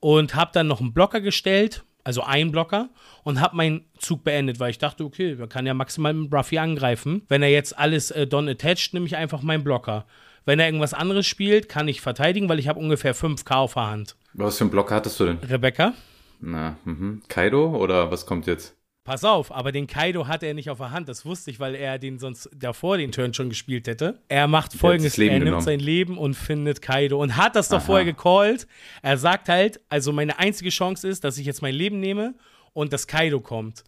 Und 0.00 0.34
habe 0.34 0.52
dann 0.54 0.68
noch 0.68 0.80
einen 0.80 0.94
Blocker 0.94 1.20
gestellt, 1.20 1.84
also 2.04 2.22
ein 2.22 2.52
Blocker, 2.52 2.88
und 3.22 3.38
habe 3.38 3.54
meinen 3.54 3.84
Zug 3.98 4.24
beendet, 4.24 4.60
weil 4.60 4.70
ich 4.70 4.78
dachte, 4.78 5.04
okay, 5.04 5.34
man 5.34 5.50
kann 5.50 5.66
ja 5.66 5.74
maximal 5.74 6.14
mit 6.14 6.32
Ruffy 6.32 6.56
angreifen. 6.56 7.20
Wenn 7.28 7.42
er 7.42 7.50
jetzt 7.50 7.78
alles 7.78 8.10
äh, 8.12 8.26
Don 8.26 8.48
attached, 8.48 8.94
nehme 8.94 9.04
ich 9.04 9.16
einfach 9.16 9.42
meinen 9.42 9.62
Blocker. 9.62 10.06
Wenn 10.44 10.58
er 10.58 10.66
irgendwas 10.66 10.94
anderes 10.94 11.26
spielt, 11.26 11.68
kann 11.68 11.88
ich 11.88 12.00
verteidigen, 12.00 12.48
weil 12.48 12.58
ich 12.58 12.68
habe 12.68 12.80
ungefähr 12.80 13.14
5k 13.14 13.54
auf 13.54 13.74
der 13.74 13.86
Hand. 13.90 14.16
Was 14.34 14.58
für 14.58 14.64
einen 14.64 14.70
Blocker 14.70 14.94
hattest 14.94 15.20
du 15.20 15.26
denn? 15.26 15.38
Rebecca. 15.38 15.94
Na, 16.40 16.76
mhm. 16.84 17.22
Kaido 17.28 17.76
oder 17.76 18.10
was 18.10 18.26
kommt 18.26 18.46
jetzt? 18.46 18.74
Pass 19.04 19.24
auf, 19.24 19.50
aber 19.50 19.72
den 19.72 19.88
Kaido 19.88 20.28
hatte 20.28 20.46
er 20.46 20.54
nicht 20.54 20.70
auf 20.70 20.78
der 20.78 20.92
Hand. 20.92 21.08
Das 21.08 21.26
wusste 21.26 21.50
ich, 21.50 21.58
weil 21.58 21.74
er 21.74 21.98
den 21.98 22.20
sonst 22.20 22.48
davor 22.54 22.98
den 22.98 23.10
Turn 23.10 23.34
schon 23.34 23.48
gespielt 23.48 23.88
hätte. 23.88 24.20
Er 24.28 24.46
macht 24.46 24.74
folgendes: 24.74 25.18
Er 25.18 25.30
nimmt 25.30 25.44
genommen. 25.46 25.62
sein 25.62 25.80
Leben 25.80 26.16
und 26.18 26.34
findet 26.34 26.82
Kaido 26.82 27.20
und 27.20 27.36
hat 27.36 27.56
das 27.56 27.68
doch 27.68 27.78
Aha. 27.78 27.84
vorher 27.84 28.04
gecallt. 28.04 28.68
Er 29.02 29.18
sagt 29.18 29.48
halt, 29.48 29.80
also 29.88 30.12
meine 30.12 30.38
einzige 30.38 30.70
Chance 30.70 31.08
ist, 31.08 31.24
dass 31.24 31.36
ich 31.36 31.46
jetzt 31.46 31.62
mein 31.62 31.74
Leben 31.74 31.98
nehme 31.98 32.34
und 32.74 32.92
das 32.92 33.08
Kaido 33.08 33.40
kommt. 33.40 33.82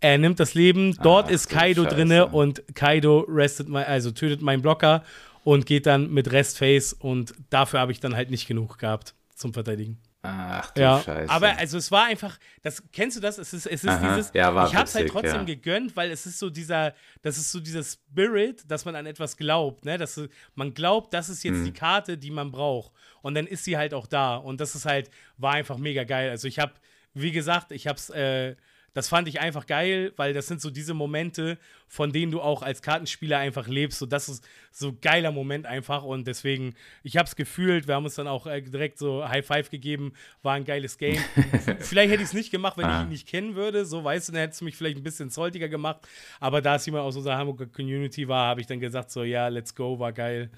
Er 0.00 0.18
nimmt 0.18 0.40
das 0.40 0.54
Leben, 0.54 0.96
dort 1.00 1.26
Ach, 1.28 1.30
ist 1.30 1.48
Kaido 1.48 1.84
Scheiße. 1.84 1.94
drinne 1.94 2.26
und 2.26 2.62
Kaido 2.74 3.20
restet 3.28 3.68
mein, 3.68 3.84
also 3.86 4.10
tötet 4.10 4.42
meinen 4.42 4.62
Blocker 4.62 5.04
und 5.46 5.64
geht 5.64 5.86
dann 5.86 6.10
mit 6.10 6.32
Restface 6.32 6.92
und 6.92 7.32
dafür 7.50 7.78
habe 7.78 7.92
ich 7.92 8.00
dann 8.00 8.16
halt 8.16 8.30
nicht 8.30 8.48
genug 8.48 8.78
gehabt 8.78 9.14
zum 9.32 9.54
Verteidigen. 9.54 9.96
Ach 10.22 10.72
du 10.72 10.80
ja, 10.80 11.00
Scheiße. 11.00 11.32
Aber 11.32 11.56
also 11.56 11.78
es 11.78 11.92
war 11.92 12.06
einfach, 12.06 12.36
das 12.62 12.82
kennst 12.90 13.16
du 13.16 13.20
das? 13.20 13.38
Es 13.38 13.52
ist, 13.52 13.64
es 13.64 13.84
ist 13.84 13.88
Aha, 13.88 14.08
dieses, 14.08 14.32
ja, 14.34 14.66
ich 14.66 14.74
hab's 14.74 14.96
halt 14.96 15.08
trotzdem 15.08 15.36
ja. 15.36 15.44
gegönnt, 15.44 15.94
weil 15.94 16.10
es 16.10 16.26
ist 16.26 16.40
so 16.40 16.50
dieser, 16.50 16.94
das 17.22 17.38
ist 17.38 17.52
so 17.52 17.60
dieser 17.60 17.84
Spirit, 17.84 18.68
dass 18.68 18.84
man 18.84 18.96
an 18.96 19.06
etwas 19.06 19.36
glaubt, 19.36 19.84
ne? 19.84 19.96
Dass 19.98 20.20
man 20.56 20.74
glaubt, 20.74 21.14
das 21.14 21.28
ist 21.28 21.44
jetzt 21.44 21.58
mhm. 21.58 21.66
die 21.66 21.72
Karte, 21.72 22.18
die 22.18 22.32
man 22.32 22.50
braucht. 22.50 22.90
Und 23.22 23.36
dann 23.36 23.46
ist 23.46 23.62
sie 23.62 23.76
halt 23.76 23.94
auch 23.94 24.08
da. 24.08 24.34
Und 24.34 24.60
das 24.60 24.74
ist 24.74 24.84
halt, 24.84 25.10
war 25.36 25.52
einfach 25.52 25.78
mega 25.78 26.02
geil. 26.02 26.28
Also 26.28 26.48
ich 26.48 26.58
habe, 26.58 26.72
wie 27.14 27.30
gesagt, 27.30 27.70
ich 27.70 27.86
hab's 27.86 28.10
äh, 28.10 28.56
das 28.96 29.08
fand 29.08 29.28
ich 29.28 29.40
einfach 29.40 29.66
geil, 29.66 30.14
weil 30.16 30.32
das 30.32 30.46
sind 30.46 30.62
so 30.62 30.70
diese 30.70 30.94
Momente, 30.94 31.58
von 31.86 32.12
denen 32.12 32.32
du 32.32 32.40
auch 32.40 32.62
als 32.62 32.80
Kartenspieler 32.80 33.36
einfach 33.36 33.68
lebst. 33.68 33.98
So, 33.98 34.06
das 34.06 34.26
ist 34.30 34.48
so 34.72 34.88
ein 34.88 34.98
geiler 35.02 35.32
Moment 35.32 35.66
einfach 35.66 36.02
und 36.02 36.26
deswegen, 36.26 36.74
ich 37.02 37.18
habe 37.18 37.26
es 37.26 37.36
gefühlt. 37.36 37.88
Wir 37.88 37.96
haben 37.96 38.06
uns 38.06 38.14
dann 38.14 38.26
auch 38.26 38.46
äh, 38.46 38.62
direkt 38.62 38.96
so 38.96 39.28
High 39.28 39.44
Five 39.44 39.68
gegeben. 39.68 40.14
War 40.42 40.54
ein 40.54 40.64
geiles 40.64 40.96
Game. 40.96 41.18
vielleicht 41.80 42.10
hätte 42.10 42.22
ich 42.22 42.28
es 42.30 42.32
nicht 42.32 42.50
gemacht, 42.50 42.78
wenn 42.78 42.86
ah. 42.86 43.00
ich 43.00 43.02
ihn 43.04 43.10
nicht 43.10 43.28
kennen 43.28 43.54
würde. 43.54 43.84
So, 43.84 44.02
weißt 44.02 44.30
du, 44.30 44.32
dann 44.32 44.40
hättest 44.40 44.62
du 44.62 44.64
mich 44.64 44.76
vielleicht 44.76 44.96
ein 44.96 45.02
bisschen 45.02 45.28
saltiger 45.28 45.68
gemacht. 45.68 46.08
Aber 46.40 46.62
da 46.62 46.76
es 46.76 46.86
jemand 46.86 47.04
aus 47.04 47.16
unserer 47.16 47.36
Hamburger 47.36 47.66
Community 47.66 48.26
war, 48.28 48.48
habe 48.48 48.62
ich 48.62 48.66
dann 48.66 48.80
gesagt, 48.80 49.10
so, 49.10 49.24
ja, 49.24 49.48
let's 49.48 49.74
go, 49.74 49.98
war 49.98 50.14
geil. 50.14 50.48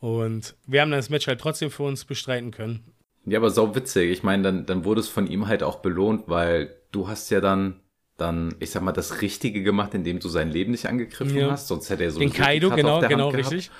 Und 0.00 0.56
wir 0.66 0.80
haben 0.80 0.90
dann 0.90 0.98
das 0.98 1.10
Match 1.10 1.26
halt 1.26 1.42
trotzdem 1.42 1.70
für 1.70 1.82
uns 1.82 2.06
bestreiten 2.06 2.52
können. 2.52 2.84
Ja, 3.26 3.38
aber 3.38 3.50
sau 3.50 3.74
witzig. 3.74 4.10
Ich 4.12 4.22
meine, 4.22 4.44
dann, 4.44 4.64
dann 4.64 4.84
wurde 4.86 5.00
es 5.00 5.08
von 5.08 5.26
ihm 5.26 5.46
halt 5.46 5.62
auch 5.62 5.80
belohnt, 5.80 6.22
weil 6.26 6.74
du 6.96 7.08
hast 7.08 7.30
ja 7.30 7.40
dann, 7.40 7.80
dann, 8.16 8.54
ich 8.58 8.70
sag 8.70 8.82
mal, 8.82 8.92
das 8.92 9.20
Richtige 9.20 9.62
gemacht, 9.62 9.94
indem 9.94 10.18
du 10.18 10.28
sein 10.28 10.50
Leben 10.50 10.72
nicht 10.72 10.88
angegriffen 10.88 11.36
ja. 11.36 11.50
hast. 11.50 11.68
Sonst 11.68 11.90
hätte 11.90 12.04
er 12.04 12.10
so 12.10 12.18
Den 12.18 12.32
Kaido, 12.32 12.70
genau, 12.70 13.00
genau, 13.00 13.28
richtig. 13.28 13.70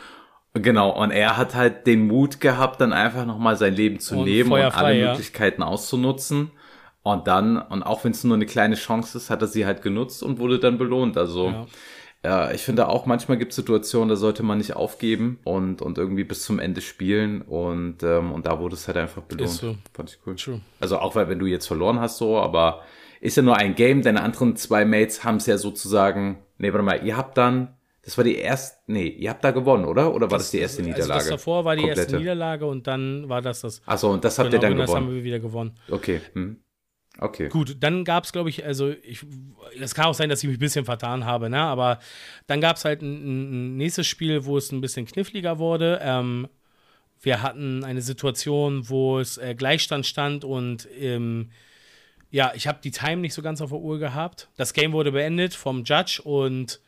Genau, 0.55 0.91
und 0.91 1.11
er 1.11 1.37
hat 1.37 1.55
halt 1.55 1.87
den 1.87 2.07
Mut 2.07 2.41
gehabt, 2.41 2.81
dann 2.81 2.93
einfach 2.93 3.27
nochmal 3.27 3.57
sein 3.57 3.75
Leben 3.75 3.99
zu 3.99 4.19
und 4.19 4.25
nehmen 4.25 4.53
und 4.53 4.61
alle 4.61 4.99
ja. 4.99 5.11
Möglichkeiten 5.11 5.63
auszunutzen. 5.63 6.51
Und 7.03 7.27
dann, 7.27 7.59
und 7.59 7.83
auch 7.83 8.05
wenn 8.05 8.13
es 8.13 8.25
nur 8.25 8.35
eine 8.35 8.47
kleine 8.47 8.75
Chance 8.75 9.19
ist, 9.19 9.31
hat 9.31 9.43
er 9.43 9.49
sie 9.49 9.67
halt 9.67 9.83
genutzt 9.83 10.23
und 10.23 10.39
wurde 10.39 10.59
dann 10.59 10.79
belohnt. 10.79 11.17
Also 11.17 11.51
ja. 11.51 11.67
Ich 12.53 12.63
finde 12.63 12.89
auch, 12.89 13.07
manchmal 13.07 13.39
gibt 13.39 13.53
es 13.53 13.57
Situationen, 13.57 14.09
da 14.09 14.17
sollte 14.17 14.43
man 14.43 14.59
nicht 14.59 14.75
aufgeben 14.75 15.39
und, 15.45 15.81
und 15.81 15.97
irgendwie 15.97 16.25
bis 16.25 16.43
zum 16.43 16.59
Ende 16.59 16.81
spielen 16.81 17.43
und, 17.43 18.03
ähm, 18.03 18.33
und 18.33 18.47
da 18.47 18.59
wurde 18.59 18.75
es 18.75 18.89
halt 18.89 18.97
einfach 18.97 19.23
belohnt. 19.23 19.49
Ist 19.49 19.59
so. 19.59 19.77
Fand 19.93 20.11
ich 20.11 20.19
cool. 20.27 20.35
True. 20.35 20.61
Also 20.81 20.99
auch 20.99 21.15
weil, 21.15 21.29
wenn 21.29 21.39
du 21.39 21.47
jetzt 21.47 21.69
verloren 21.69 22.01
hast, 22.01 22.19
so, 22.19 22.39
aber 22.39 22.83
ist 23.21 23.37
ja 23.37 23.43
nur 23.43 23.57
ein 23.57 23.75
Game, 23.75 24.03
deine 24.03 24.23
anderen 24.23 24.57
zwei 24.57 24.85
Mates 24.85 25.25
haben 25.25 25.37
es 25.37 25.47
ja 25.47 25.59
sozusagen, 25.59 26.39
nee, 26.59 26.73
warte 26.73 26.85
mal, 26.85 27.05
ihr 27.05 27.17
habt 27.17 27.37
dann, 27.39 27.77
das 28.03 28.17
war 28.17 28.25
die 28.25 28.37
erste, 28.37 28.79
nee, 28.87 29.09
ihr 29.09 29.31
habt 29.31 29.45
da 29.45 29.51
gewonnen, 29.51 29.85
oder? 29.85 30.15
Oder 30.15 30.31
war 30.31 30.39
das, 30.39 30.47
das 30.47 30.51
die 30.53 30.59
erste 30.59 30.83
also 30.83 30.91
Niederlage? 30.91 31.15
Also 31.15 31.31
das 31.31 31.41
davor 31.41 31.65
war 31.65 31.75
die 31.75 31.83
Komplette. 31.83 32.01
erste 32.03 32.17
Niederlage 32.19 32.67
und 32.67 32.87
dann 32.87 33.29
war 33.29 33.43
das 33.43 33.63
das. 33.63 33.83
Achso, 33.87 34.13
und 34.13 34.25
das 34.25 34.39
habt 34.39 34.51
genau, 34.51 34.63
ihr 34.63 34.69
dann 34.69 34.73
gewonnen? 34.73 34.87
das 34.87 34.97
haben 34.97 35.15
wir 35.15 35.25
wieder 35.25 35.41
gewonnen. 35.41 35.73
Okay. 35.91 36.21
Hm. 36.33 36.59
Okay. 37.19 37.49
Gut, 37.49 37.77
dann 37.81 38.05
gab 38.05 38.25
es, 38.25 38.33
glaube 38.33 38.51
ich, 38.51 38.65
also 38.65 38.93
es 39.81 39.95
kann 39.95 40.07
auch 40.07 40.15
sein, 40.15 40.29
dass 40.29 40.43
ich 40.43 40.49
mich 40.49 40.59
ein 40.59 40.61
bisschen 40.61 40.85
vertan 40.85 41.25
habe, 41.25 41.49
ne? 41.49 41.61
aber 41.61 41.99
dann 42.47 42.61
gab 42.61 42.77
es 42.77 42.85
halt 42.85 43.01
ein, 43.01 43.15
ein, 43.15 43.77
nächstes 43.79 44.07
Spiel, 44.07 44.45
wo 44.45 44.59
es 44.59 44.71
ein 44.71 44.83
bisschen 44.83 45.07
kniffliger 45.07 45.59
wurde. 45.59 45.99
Ähm, 46.03 46.47
wir 47.23 47.43
hatten 47.43 47.85
eine 47.85 48.03
Situation, 48.03 48.91
wo 48.91 49.19
es 49.19 49.39
äh, 49.39 49.55
Gleichstand 49.55 50.05
stand 50.05 50.45
und 50.45 50.87
ähm, 50.99 51.51
ja, 52.37 52.53
ich 52.55 52.67
habe 52.67 52.81
die 52.85 52.91
Time 52.91 53.17
nicht 53.17 53.33
so 53.33 53.41
ganz 53.41 53.63
auf 53.63 53.71
der 53.71 53.79
Uhr 53.79 53.99
gehabt. 53.99 54.51
Das 54.59 54.75
Game 54.75 54.93
wurde 54.93 55.11
beendet 55.11 55.55
vom 55.55 55.85
Judge 55.85 56.21
und 56.23 56.81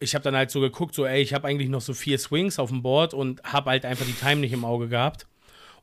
ich 0.00 0.14
habe 0.14 0.24
dann 0.24 0.34
halt 0.34 0.50
so 0.50 0.60
geguckt, 0.60 0.94
so, 0.94 1.04
ey, 1.04 1.20
ich 1.20 1.34
habe 1.34 1.46
eigentlich 1.46 1.68
noch 1.68 1.82
so 1.82 1.92
vier 1.92 2.18
Swings 2.18 2.58
auf 2.58 2.70
dem 2.70 2.80
Board 2.80 3.12
und 3.12 3.42
habe 3.44 3.68
halt 3.68 3.84
einfach 3.84 4.06
die 4.06 4.14
Time 4.14 4.36
nicht 4.36 4.54
im 4.54 4.64
Auge 4.64 4.88
gehabt. 4.88 5.26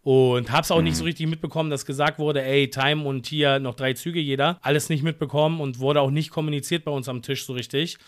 Und 0.01 0.51
hab's 0.51 0.71
auch 0.71 0.79
mhm. 0.79 0.85
nicht 0.85 0.95
so 0.95 1.03
richtig 1.03 1.27
mitbekommen, 1.27 1.69
dass 1.69 1.85
gesagt 1.85 2.17
wurde, 2.17 2.41
ey, 2.41 2.67
Time 2.71 3.03
und 3.03 3.27
hier 3.27 3.59
noch 3.59 3.75
drei 3.75 3.93
Züge 3.93 4.19
jeder. 4.19 4.57
Alles 4.63 4.89
nicht 4.89 5.03
mitbekommen 5.03 5.61
und 5.61 5.77
wurde 5.77 6.01
auch 6.01 6.09
nicht 6.09 6.31
kommuniziert 6.31 6.83
bei 6.83 6.91
uns 6.91 7.07
am 7.07 7.21
Tisch 7.21 7.45
so 7.45 7.53
richtig. 7.53 7.99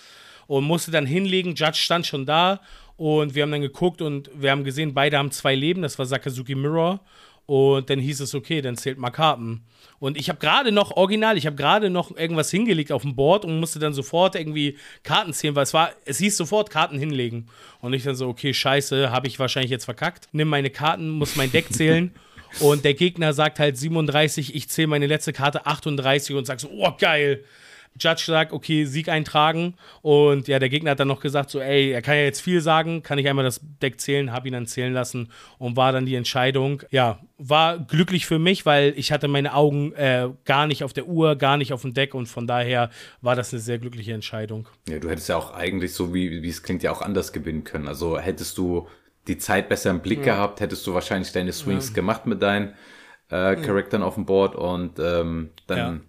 Und 0.48 0.64
musste 0.64 0.90
dann 0.90 1.06
hinlegen. 1.06 1.54
Judge 1.54 1.78
stand 1.78 2.08
schon 2.08 2.26
da 2.26 2.60
und 2.98 3.36
wir 3.36 3.44
haben 3.44 3.52
dann 3.52 3.62
geguckt 3.62 4.02
und 4.02 4.32
wir 4.34 4.50
haben 4.50 4.64
gesehen, 4.64 4.96
beide 4.96 5.20
haben 5.20 5.30
zwei 5.30 5.54
Leben. 5.54 5.84
Das 5.84 6.00
war 6.00 6.08
Sakazuki 6.08 6.56
Mirror. 6.56 7.02
Und 7.46 7.90
dann 7.90 8.00
hieß 8.00 8.22
es, 8.22 8.34
okay, 8.34 8.62
dann 8.62 8.78
zählt 8.78 8.98
mal 8.98 9.10
Karten. 9.10 9.66
Und 10.00 10.18
ich 10.18 10.30
habe 10.30 10.40
gerade 10.40 10.72
noch, 10.72 10.92
original, 10.92 11.38
ich 11.38 11.46
habe 11.46 11.56
gerade 11.56 11.90
noch 11.90 12.16
irgendwas 12.16 12.50
hingelegt 12.50 12.92
auf 12.92 13.02
dem 13.02 13.16
Board 13.16 13.46
und 13.46 13.60
musste 13.60 13.80
dann 13.80 13.94
sofort 13.94 14.36
irgendwie 14.36 14.78
Karten 15.04 15.34
zählen, 15.34 15.56
weil 15.56 15.64
es 15.64 15.74
war, 15.74 15.92
es 16.06 16.18
hieß 16.20 16.38
sofort 16.38 16.70
Karten 16.70 16.98
hinlegen. 16.98 17.48
Und 17.82 17.94
ich 17.94 18.04
dann 18.04 18.16
so, 18.16 18.28
okay, 18.28 18.54
scheiße, 18.54 19.12
habe 19.12 19.28
ich 19.28 19.38
wahrscheinlich 19.38 19.72
jetzt 19.72 19.86
verkackt. 19.86 20.28
Nimm 20.32 20.48
meine 20.48 20.70
Karten, 20.70 21.10
muss 21.10 21.36
mein 21.36 21.52
Deck 21.52 21.72
zählen. 21.74 22.14
und 22.60 22.86
der 22.86 22.94
Gegner 22.94 23.34
sagt 23.34 23.60
halt 23.60 23.78
37, 23.78 24.56
ich 24.56 24.70
zähle 24.70 24.88
meine 24.88 25.08
letzte 25.08 25.34
Karte 25.34 25.66
38 25.66 26.36
und 26.36 26.46
sag 26.46 26.60
so, 26.60 26.70
oh 26.70 26.94
geil. 26.98 27.44
Judge 28.00 28.24
sagt, 28.26 28.54
okay, 28.54 28.86
Sieg 28.86 29.10
eintragen. 29.10 29.76
Und 30.02 30.48
ja, 30.48 30.60
der 30.60 30.70
Gegner 30.70 30.92
hat 30.92 31.00
dann 31.00 31.08
noch 31.08 31.20
gesagt, 31.20 31.50
so, 31.50 31.60
ey, 31.60 31.92
er 31.92 32.02
kann 32.02 32.16
ja 32.16 32.24
jetzt 32.24 32.42
viel 32.42 32.62
sagen, 32.62 33.04
kann 33.04 33.18
ich 33.20 33.28
einmal 33.28 33.46
das 33.46 33.60
Deck 33.82 34.00
zählen, 34.00 34.32
hab 34.32 34.46
ihn 34.46 34.54
dann 34.54 34.66
zählen 34.66 34.94
lassen 34.94 35.30
und 35.58 35.76
war 35.76 35.92
dann 35.92 36.06
die 36.06 36.16
Entscheidung. 36.16 36.84
Ja, 36.90 37.20
war 37.38 37.80
glücklich 37.80 38.26
für 38.26 38.40
mich, 38.40 38.66
weil 38.66 38.94
ich 38.96 39.12
hatte 39.12 39.28
meine 39.28 39.54
Augen 39.54 39.94
äh, 39.94 40.30
gar 40.46 40.68
nicht 40.68 40.84
auf 40.84 40.94
der 40.94 41.08
Uhr, 41.08 41.36
gar 41.36 41.58
nicht 41.58 41.74
auf 41.74 41.82
dem 41.82 41.94
Deck 41.94 42.14
und 42.14 42.28
von 42.28 42.48
daher 42.48 42.90
war 43.22 43.36
das 43.36 43.54
eine 43.54 43.60
sehr 43.60 43.78
glückliche 43.78 44.14
Entscheidung. 44.14 44.68
Ja, 44.88 45.00
du 45.00 45.10
hättest 45.10 45.30
ja 45.30 45.38
auch 45.38 45.54
eigentlich 45.54 45.94
so, 45.94 46.14
wie, 46.14 46.42
wie 46.42 46.50
es 46.50 46.64
klingt, 46.64 46.84
ja 46.84 46.92
auch 46.92 47.02
anders 47.02 47.34
gewinnen 47.34 47.64
können. 47.64 47.88
Also 47.88 48.18
hättest 48.18 48.58
du 48.58 48.88
die 49.28 49.38
Zeit 49.38 49.70
besser 49.70 49.92
im 49.92 50.02
Blick 50.02 50.20
ja. 50.20 50.36
gehabt, 50.36 50.62
hättest 50.62 50.86
du 50.88 50.94
wahrscheinlich 50.94 51.32
deine 51.32 51.52
Swings 51.52 51.90
ja. 51.90 51.96
gemacht 51.96 52.26
mit 52.26 52.42
deinen 52.42 52.74
äh, 53.30 53.56
Charakteren 53.56 54.04
auf 54.04 54.16
dem 54.16 54.26
Board 54.26 54.56
und 54.56 55.00
ähm, 55.00 55.52
dann 55.68 55.78
ja, 55.78 56.00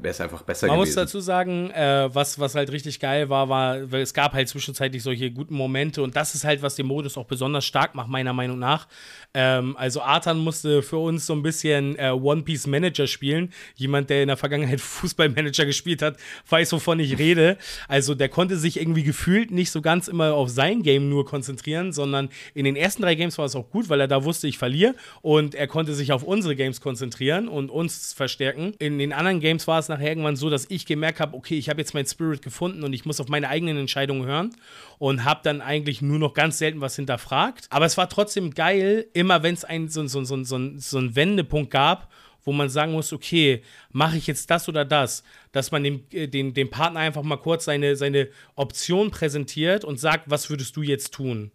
wäre 0.00 0.12
es 0.12 0.20
einfach 0.20 0.42
besser 0.42 0.66
Man 0.68 0.76
gewesen. 0.78 0.90
muss 0.90 0.94
dazu 0.96 1.20
sagen, 1.20 1.70
äh, 1.70 2.08
was, 2.12 2.38
was 2.38 2.54
halt 2.54 2.70
richtig 2.70 3.00
geil 3.00 3.28
war, 3.28 3.48
war, 3.48 3.76
es 3.94 4.14
gab 4.14 4.32
halt 4.32 4.48
zwischenzeitlich 4.48 5.02
solche 5.02 5.30
guten 5.30 5.54
Momente 5.54 6.02
und 6.02 6.14
das 6.14 6.34
ist 6.34 6.44
halt, 6.44 6.62
was 6.62 6.76
den 6.76 6.86
Modus 6.86 7.18
auch 7.18 7.26
besonders 7.26 7.64
stark 7.64 7.94
macht, 7.94 8.08
meiner 8.08 8.32
Meinung 8.32 8.58
nach. 8.58 8.86
Ähm, 9.34 9.76
also 9.76 10.00
Artan 10.00 10.38
musste 10.38 10.82
für 10.82 10.98
uns 10.98 11.26
so 11.26 11.32
ein 11.32 11.42
bisschen 11.42 11.98
äh, 11.98 12.10
One 12.10 12.42
Piece 12.42 12.68
Manager 12.68 13.08
spielen. 13.08 13.52
Jemand, 13.74 14.08
der 14.08 14.22
in 14.22 14.28
der 14.28 14.36
Vergangenheit 14.36 14.80
Fußballmanager 14.80 15.66
gespielt 15.66 16.02
hat, 16.02 16.16
weiß, 16.48 16.72
wovon 16.72 17.00
ich 17.00 17.18
rede. 17.18 17.58
Also 17.88 18.14
der 18.14 18.28
konnte 18.28 18.56
sich 18.56 18.80
irgendwie 18.80 19.02
gefühlt 19.02 19.50
nicht 19.50 19.72
so 19.72 19.82
ganz 19.82 20.06
immer 20.06 20.34
auf 20.34 20.48
sein 20.48 20.82
Game 20.82 21.08
nur 21.08 21.26
konzentrieren, 21.26 21.92
sondern 21.92 22.28
in 22.54 22.64
den 22.64 22.76
ersten 22.76 23.02
drei 23.02 23.16
Games 23.16 23.36
war 23.36 23.46
es 23.46 23.56
auch 23.56 23.68
gut, 23.70 23.88
weil 23.88 24.00
er 24.00 24.08
da 24.08 24.24
wusste, 24.24 24.46
ich 24.46 24.56
verliere 24.56 24.94
und 25.20 25.54
er 25.54 25.66
konnte 25.66 25.94
sich 25.94 26.12
auf 26.12 26.22
unsere 26.22 26.54
Games 26.54 26.80
konzentrieren 26.80 27.48
und 27.48 27.70
uns 27.70 28.12
verstärken. 28.12 28.74
In 28.78 28.98
den 28.98 29.12
anderen 29.12 29.40
Games 29.40 29.66
war 29.66 29.80
es 29.80 29.88
nachher 29.88 30.10
irgendwann 30.10 30.36
so, 30.36 30.48
dass 30.48 30.66
ich 30.68 30.86
gemerkt 30.86 31.18
habe, 31.18 31.36
okay, 31.36 31.58
ich 31.58 31.68
habe 31.68 31.80
jetzt 31.80 31.92
meinen 31.92 32.06
Spirit 32.06 32.40
gefunden 32.40 32.84
und 32.84 32.92
ich 32.92 33.04
muss 33.04 33.20
auf 33.20 33.28
meine 33.28 33.48
eigenen 33.48 33.78
Entscheidungen 33.78 34.26
hören 34.26 34.54
und 34.98 35.24
habe 35.24 35.40
dann 35.42 35.60
eigentlich 35.60 36.02
nur 36.02 36.20
noch 36.20 36.34
ganz 36.34 36.58
selten 36.58 36.80
was 36.80 36.94
hinterfragt. 36.94 37.66
Aber 37.70 37.86
es 37.86 37.96
war 37.96 38.08
trotzdem 38.08 38.52
geil, 38.52 39.06
immer 39.12 39.23
wenn 39.28 39.54
es 39.54 39.64
einen 39.64 39.88
so, 39.88 40.06
so, 40.06 40.24
so, 40.24 40.42
so, 40.44 40.78
so 40.78 40.98
einen 40.98 41.16
Wendepunkt 41.16 41.70
gab, 41.70 42.10
wo 42.44 42.52
man 42.52 42.68
sagen 42.68 42.92
muss, 42.92 43.12
okay, 43.12 43.62
mache 43.90 44.18
ich 44.18 44.26
jetzt 44.26 44.50
das 44.50 44.68
oder 44.68 44.84
das, 44.84 45.24
dass 45.52 45.70
man 45.70 45.82
dem, 45.82 46.04
äh, 46.10 46.28
dem, 46.28 46.52
dem 46.52 46.70
Partner 46.70 47.00
einfach 47.00 47.22
mal 47.22 47.36
kurz 47.38 47.64
seine, 47.64 47.96
seine 47.96 48.28
Option 48.54 49.10
präsentiert 49.10 49.84
und 49.84 49.98
sagt, 49.98 50.30
was 50.30 50.50
würdest 50.50 50.76
du 50.76 50.82
jetzt 50.82 51.14
tun? 51.14 51.50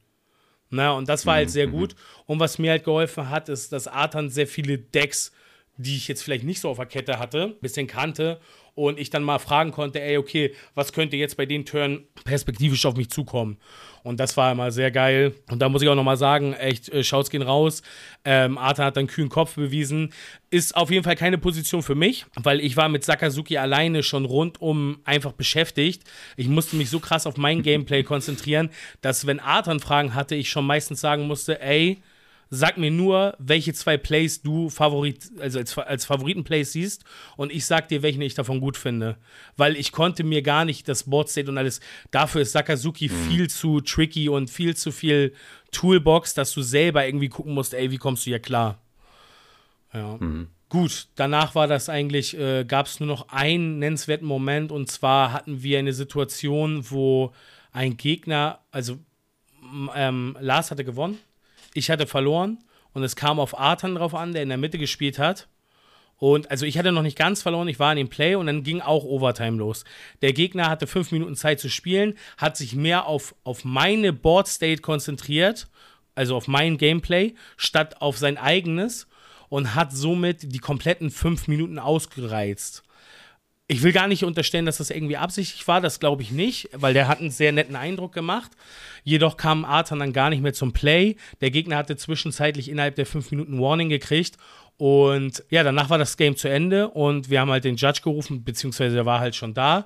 Na, 0.72 0.92
und 0.92 1.10
das 1.10 1.26
war 1.26 1.36
halt 1.36 1.50
sehr 1.50 1.68
mhm. 1.68 1.72
gut. 1.72 1.96
Und 2.26 2.40
was 2.40 2.60
mir 2.60 2.72
halt 2.72 2.84
geholfen 2.84 3.30
hat, 3.30 3.50
ist, 3.50 3.72
dass 3.72 3.88
Artan 3.88 4.30
sehr 4.30 4.46
viele 4.46 4.78
Decks 4.78 5.32
die 5.80 5.96
ich 5.96 6.10
jetzt 6.10 6.24
vielleicht 6.24 6.44
nicht 6.44 6.60
so 6.60 6.70
auf 6.70 6.78
der 6.78 6.86
Kette 6.86 7.20
hatte, 7.20 7.56
bisschen 7.62 7.88
kannte 7.88 8.42
und 8.88 8.98
ich 8.98 9.10
dann 9.10 9.24
mal 9.24 9.40
fragen 9.40 9.72
konnte, 9.72 10.02
ey, 10.02 10.18
okay, 10.18 10.56
was 10.74 10.94
könnte 10.94 11.18
jetzt 11.18 11.36
bei 11.36 11.46
den 11.46 11.66
Turn 11.66 12.06
perspektivisch 12.24 12.86
auf 12.86 12.96
mich 12.96 13.10
zukommen? 13.10 13.58
Und 14.04 14.22
das 14.22 14.38
war 14.38 14.54
immer 14.54 14.72
sehr 14.72 14.90
geil. 14.92 15.34
Und 15.52 15.62
da 15.62 15.68
muss 15.68 15.82
ich 15.82 15.90
auch 15.90 15.96
nochmal 15.96 16.16
sagen, 16.16 16.54
echt, 16.54 16.88
äh, 16.90 17.04
schaut's 17.04 17.30
gehen 17.30 17.42
raus. 17.42 17.82
Ähm, 18.24 18.58
Arthur 18.58 18.86
hat 18.86 18.96
dann 18.96 19.08
kühlen 19.08 19.28
Kopf 19.28 19.56
bewiesen. 19.56 20.14
Ist 20.50 20.76
auf 20.78 20.90
jeden 20.90 21.04
Fall 21.04 21.18
keine 21.18 21.38
Position 21.38 21.84
für 21.84 21.96
mich, 21.96 22.26
weil 22.42 22.62
ich 22.62 22.78
war 22.78 22.88
mit 22.88 23.04
Sakazuki 23.04 23.58
alleine 23.58 24.02
schon 24.02 24.24
rundum 24.24 25.00
einfach 25.04 25.34
beschäftigt. 25.34 26.04
Ich 26.38 26.48
musste 26.48 26.78
mich 26.78 26.90
so 26.90 27.00
krass 27.00 27.28
auf 27.28 27.36
mein 27.36 27.62
Gameplay 27.62 28.04
konzentrieren, 28.04 28.70
dass 29.02 29.28
wenn 29.28 29.42
Arthur 29.42 29.78
Fragen 29.80 30.16
hatte, 30.16 30.36
ich 30.36 30.50
schon 30.50 30.66
meistens 30.66 31.02
sagen 31.02 31.28
musste, 31.28 31.62
ey, 31.62 32.02
Sag 32.52 32.78
mir 32.78 32.90
nur, 32.90 33.36
welche 33.38 33.74
zwei 33.74 33.98
Plays 33.98 34.42
du 34.42 34.70
Favorit, 34.70 35.30
also 35.40 35.60
als, 35.60 35.78
als 35.78 36.06
Favoriten-Plays 36.06 36.72
siehst 36.72 37.04
und 37.38 37.52
ich 37.52 37.66
sag 37.66 37.90
dir, 37.90 38.02
welchen 38.02 38.24
ich 38.24 38.34
davon 38.34 38.60
gut 38.60 38.76
finde. 38.76 39.18
Weil 39.56 39.76
ich 39.76 39.92
konnte 39.92 40.24
mir 40.24 40.42
gar 40.42 40.66
nicht 40.66 40.88
das 40.88 41.04
Board 41.04 41.30
State 41.30 41.50
und 41.50 41.60
alles. 41.60 41.80
Dafür 42.10 42.42
ist 42.42 42.54
Sakazuki 42.54 43.08
mhm. 43.08 43.30
viel 43.30 43.50
zu 43.52 43.82
tricky 43.82 44.30
und 44.30 44.50
viel 44.50 44.76
zu 44.76 44.92
viel 44.92 45.34
Toolbox, 45.72 46.34
dass 46.34 46.52
du 46.52 46.64
selber 46.64 47.06
irgendwie 47.06 47.30
gucken 47.30 47.54
musst, 47.54 47.76
ey, 47.76 47.92
wie 47.92 47.98
kommst 47.98 48.26
du 48.26 48.32
hier 48.32 48.40
klar? 48.40 48.80
Ja. 49.94 50.18
Mhm. 50.20 50.48
Gut, 50.70 51.08
danach 51.16 51.54
war 51.54 51.68
das 51.68 51.88
eigentlich, 51.88 52.38
äh, 52.38 52.64
gab 52.64 52.88
es 52.88 53.00
nur 53.00 53.08
noch 53.08 53.30
einen 53.30 53.78
nennenswerten 53.78 54.28
Moment 54.28 54.72
und 54.72 54.90
zwar 54.90 55.34
hatten 55.34 55.62
wir 55.62 55.78
eine 55.78 55.94
Situation, 55.94 56.90
wo 56.90 57.32
ein 57.72 57.98
Gegner, 57.98 58.60
also 58.72 58.98
ähm, 59.96 60.36
Lars 60.40 60.72
hatte 60.72 60.84
gewonnen 60.84 61.20
ich 61.74 61.90
hatte 61.90 62.08
verloren 62.08 62.60
und 62.94 63.04
es 63.04 63.16
kam 63.16 63.40
auf 63.40 63.58
Artan 63.58 63.96
drauf 63.96 64.16
an, 64.16 64.34
der 64.34 64.44
in 64.44 64.50
der 64.50 64.58
Mitte 64.58 64.78
gespielt 64.78 65.20
hat. 65.20 65.48
Und 66.18 66.52
also 66.52 66.66
ich 66.66 66.78
hatte 66.78 66.92
noch 66.92 67.02
nicht 67.02 67.18
ganz 67.18 67.42
verloren, 67.42 67.70
ich 67.70 67.80
war 67.80 67.92
in 67.92 67.98
dem 67.98 68.10
Play 68.10 68.36
und 68.36 68.48
dann 68.48 68.64
ging 68.64 68.82
auch 68.82 69.06
Overtime 69.06 69.58
los. 69.58 69.86
Der 70.22 70.34
Gegner 70.34 70.70
hatte 70.70 70.86
fünf 70.86 71.12
Minuten 71.12 71.36
Zeit 71.36 71.62
zu 71.62 71.70
spielen, 71.70 72.16
hat 72.38 72.58
sich 72.58 72.76
mehr 72.76 73.06
auf, 73.06 73.36
auf 73.46 73.64
meine 73.64 74.12
Board 74.12 74.48
State 74.48 74.82
konzentriert, 74.82 75.70
also 76.16 76.36
auf 76.36 76.50
mein 76.50 76.78
Gameplay, 76.78 77.36
statt 77.56 78.02
auf 78.02 78.18
sein 78.18 78.38
eigenes 78.38 79.08
und 79.48 79.76
hat 79.76 79.94
somit 79.94 80.54
die 80.54 80.60
kompletten 80.60 81.10
fünf 81.10 81.48
Minuten 81.48 81.80
ausgereizt. 81.80 82.84
Ich 83.72 83.84
will 83.84 83.92
gar 83.92 84.08
nicht 84.08 84.24
unterstellen, 84.24 84.66
dass 84.66 84.78
das 84.78 84.90
irgendwie 84.90 85.18
absichtlich 85.18 85.68
war, 85.68 85.80
das 85.80 86.00
glaube 86.00 86.24
ich 86.24 86.32
nicht, 86.32 86.70
weil 86.74 86.96
der 86.96 87.08
hat 87.08 87.20
einen 87.20 87.30
sehr 87.30 87.52
netten 87.52 87.76
Eindruck 87.76 88.14
gemacht. 88.14 88.52
Jedoch 89.04 89.38
kam 89.38 89.64
Arthur 89.64 90.00
dann 90.00 90.12
gar 90.12 90.32
nicht 90.32 90.42
mehr 90.42 90.54
zum 90.54 90.74
Play. 90.74 91.18
Der 91.42 91.52
Gegner 91.52 91.78
hatte 91.78 91.96
zwischenzeitlich 91.96 92.68
innerhalb 92.68 92.96
der 92.96 93.06
fünf 93.06 93.30
Minuten 93.30 93.60
Warning 93.60 93.90
gekriegt. 93.90 94.38
Und 94.78 95.44
ja, 95.50 95.62
danach 95.62 95.92
war 95.92 96.00
das 96.00 96.18
Game 96.18 96.36
zu 96.36 96.50
Ende 96.50 96.88
und 96.88 97.30
wir 97.30 97.42
haben 97.42 97.52
halt 97.52 97.64
den 97.64 97.76
Judge 97.76 98.02
gerufen, 98.02 98.44
beziehungsweise 98.44 98.96
der 98.96 99.06
war 99.06 99.20
halt 99.20 99.36
schon 99.36 99.54
da 99.54 99.86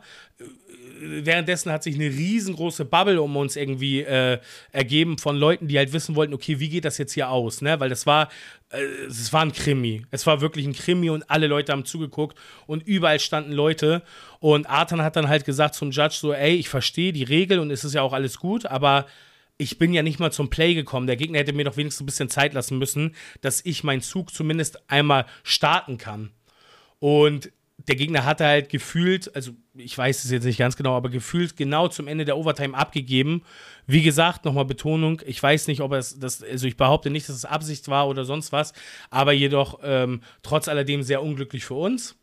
währenddessen 0.99 1.71
hat 1.71 1.83
sich 1.83 1.95
eine 1.95 2.05
riesengroße 2.05 2.85
Bubble 2.85 3.21
um 3.21 3.35
uns 3.35 3.55
irgendwie 3.55 4.01
äh, 4.01 4.39
ergeben 4.71 5.17
von 5.17 5.35
Leuten, 5.35 5.67
die 5.67 5.77
halt 5.77 5.93
wissen 5.93 6.15
wollten, 6.15 6.33
okay, 6.33 6.59
wie 6.59 6.69
geht 6.69 6.85
das 6.85 6.97
jetzt 6.97 7.13
hier 7.13 7.29
aus, 7.29 7.61
ne? 7.61 7.79
Weil 7.79 7.89
das 7.89 8.05
war, 8.05 8.29
äh, 8.69 8.81
es 9.07 9.33
war 9.33 9.41
ein 9.41 9.51
Krimi. 9.51 10.05
Es 10.11 10.25
war 10.27 10.41
wirklich 10.41 10.65
ein 10.65 10.73
Krimi 10.73 11.09
und 11.09 11.29
alle 11.29 11.47
Leute 11.47 11.71
haben 11.71 11.85
zugeguckt 11.85 12.37
und 12.67 12.83
überall 12.83 13.19
standen 13.19 13.51
Leute. 13.51 14.03
Und 14.39 14.69
Arthur 14.69 15.03
hat 15.03 15.15
dann 15.15 15.29
halt 15.29 15.45
gesagt 15.45 15.75
zum 15.75 15.91
Judge 15.91 16.17
so, 16.19 16.33
ey, 16.33 16.55
ich 16.55 16.69
verstehe 16.69 17.13
die 17.13 17.23
Regel 17.23 17.59
und 17.59 17.71
es 17.71 17.83
ist 17.83 17.93
ja 17.93 18.01
auch 18.01 18.13
alles 18.13 18.39
gut, 18.39 18.65
aber 18.65 19.05
ich 19.57 19.77
bin 19.77 19.93
ja 19.93 20.03
nicht 20.03 20.19
mal 20.19 20.31
zum 20.31 20.49
Play 20.49 20.73
gekommen. 20.73 21.07
Der 21.07 21.15
Gegner 21.15 21.39
hätte 21.39 21.53
mir 21.53 21.65
doch 21.65 21.77
wenigstens 21.77 22.03
ein 22.03 22.07
bisschen 22.07 22.29
Zeit 22.29 22.53
lassen 22.53 22.77
müssen, 22.77 23.15
dass 23.41 23.63
ich 23.65 23.83
meinen 23.83 24.01
Zug 24.01 24.33
zumindest 24.33 24.89
einmal 24.89 25.25
starten 25.43 25.97
kann. 25.97 26.31
Und 26.99 27.51
der 27.77 27.95
Gegner 27.95 28.23
hatte 28.23 28.45
halt 28.45 28.69
gefühlt, 28.69 29.35
also 29.35 29.51
ich 29.73 29.97
weiß 29.97 30.23
es 30.23 30.31
jetzt 30.31 30.45
nicht 30.45 30.59
ganz 30.59 30.77
genau, 30.77 30.95
aber 30.95 31.09
gefühlt 31.09 31.57
genau 31.57 31.87
zum 31.87 32.07
Ende 32.07 32.23
der 32.23 32.37
Overtime 32.37 32.77
abgegeben. 32.77 33.43
Wie 33.87 34.03
gesagt, 34.03 34.45
nochmal 34.45 34.65
Betonung, 34.65 35.21
ich 35.25 35.41
weiß 35.41 35.67
nicht, 35.67 35.81
ob 35.81 35.91
es 35.93 36.17
das, 36.17 36.43
also 36.43 36.67
ich 36.67 36.77
behaupte 36.77 37.09
nicht, 37.09 37.27
dass 37.27 37.35
es 37.35 37.45
Absicht 37.45 37.87
war 37.87 38.07
oder 38.07 38.25
sonst 38.25 38.51
was, 38.51 38.73
aber 39.09 39.33
jedoch 39.33 39.79
ähm, 39.83 40.21
trotz 40.43 40.67
alledem 40.67 41.03
sehr 41.03 41.21
unglücklich 41.23 41.65
für 41.65 41.75
uns. 41.75 42.17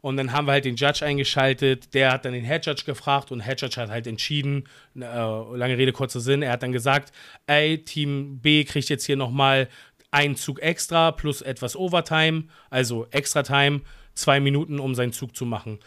Und 0.00 0.18
dann 0.18 0.32
haben 0.32 0.46
wir 0.46 0.52
halt 0.52 0.66
den 0.66 0.76
Judge 0.76 1.04
eingeschaltet, 1.04 1.94
der 1.94 2.12
hat 2.12 2.26
dann 2.26 2.34
den 2.34 2.44
Head 2.44 2.66
Judge 2.66 2.82
gefragt 2.84 3.32
und 3.32 3.40
Head 3.40 3.62
Judge 3.62 3.80
hat 3.80 3.88
halt 3.88 4.06
entschieden, 4.06 4.64
äh, 4.96 5.00
lange 5.00 5.78
Rede, 5.78 5.92
kurzer 5.92 6.20
Sinn, 6.20 6.42
er 6.42 6.52
hat 6.52 6.62
dann 6.62 6.72
gesagt, 6.72 7.12
ey, 7.46 7.82
Team 7.82 8.40
B 8.40 8.64
kriegt 8.64 8.90
jetzt 8.90 9.06
hier 9.06 9.16
nochmal 9.16 9.68
einen 10.10 10.36
Zug 10.36 10.60
extra 10.60 11.10
plus 11.10 11.40
etwas 11.40 11.74
Overtime, 11.74 12.44
also 12.70 13.06
Extra 13.10 13.42
Time 13.42 13.80
zwei 14.14 14.40
Minuten, 14.40 14.78
um 14.80 14.94
seinen 14.94 15.12
Zug 15.12 15.36
zu 15.36 15.44
machen. 15.46 15.78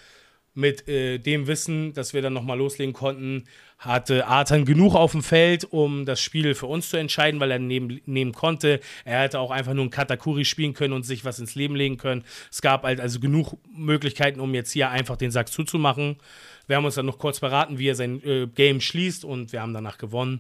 mit 0.58 0.88
äh, 0.88 1.20
dem 1.20 1.46
Wissen, 1.46 1.94
dass 1.94 2.16
wir 2.16 2.24
dann 2.24 2.34
nochmal 2.34 2.58
loslegen 2.58 2.92
konnten, 2.92 3.44
hatte 3.78 4.26
Artan 4.26 4.66
genug 4.66 4.96
auf 4.96 5.12
dem 5.12 5.22
Feld, 5.22 5.66
um 5.72 6.04
das 6.04 6.20
Spiel 6.20 6.56
für 6.56 6.66
uns 6.66 6.90
zu 6.90 6.98
entscheiden, 6.98 7.40
weil 7.40 7.52
er 7.52 7.60
nehmen, 7.60 8.02
nehmen 8.08 8.32
konnte. 8.32 8.80
Er 9.06 9.22
hätte 9.22 9.40
auch 9.40 9.52
einfach 9.52 9.76
nur 9.76 9.84
einen 9.84 9.92
Katakuri 9.92 10.46
spielen 10.46 10.74
können 10.74 10.94
und 10.94 11.04
sich 11.04 11.24
was 11.24 11.38
ins 11.38 11.54
Leben 11.54 11.76
legen 11.76 11.98
können. 11.98 12.24
Es 12.50 12.64
gab 12.64 12.86
halt 12.86 13.00
also 13.00 13.20
genug 13.20 13.56
Möglichkeiten, 13.72 14.40
um 14.40 14.56
jetzt 14.56 14.72
hier 14.72 14.90
einfach 14.90 15.16
den 15.16 15.30
Sack 15.30 15.50
zuzumachen. 15.50 16.18
Wir 16.66 16.78
haben 16.78 16.86
uns 16.86 16.96
dann 16.96 17.06
noch 17.06 17.20
kurz 17.20 17.40
beraten, 17.40 17.78
wie 17.78 17.90
er 17.90 17.96
sein 17.96 18.24
äh, 18.24 18.48
Game 18.48 18.82
schließt 18.82 19.26
und 19.26 19.52
wir 19.52 19.62
haben 19.62 19.76
danach 19.76 20.00
gewonnen. 20.00 20.40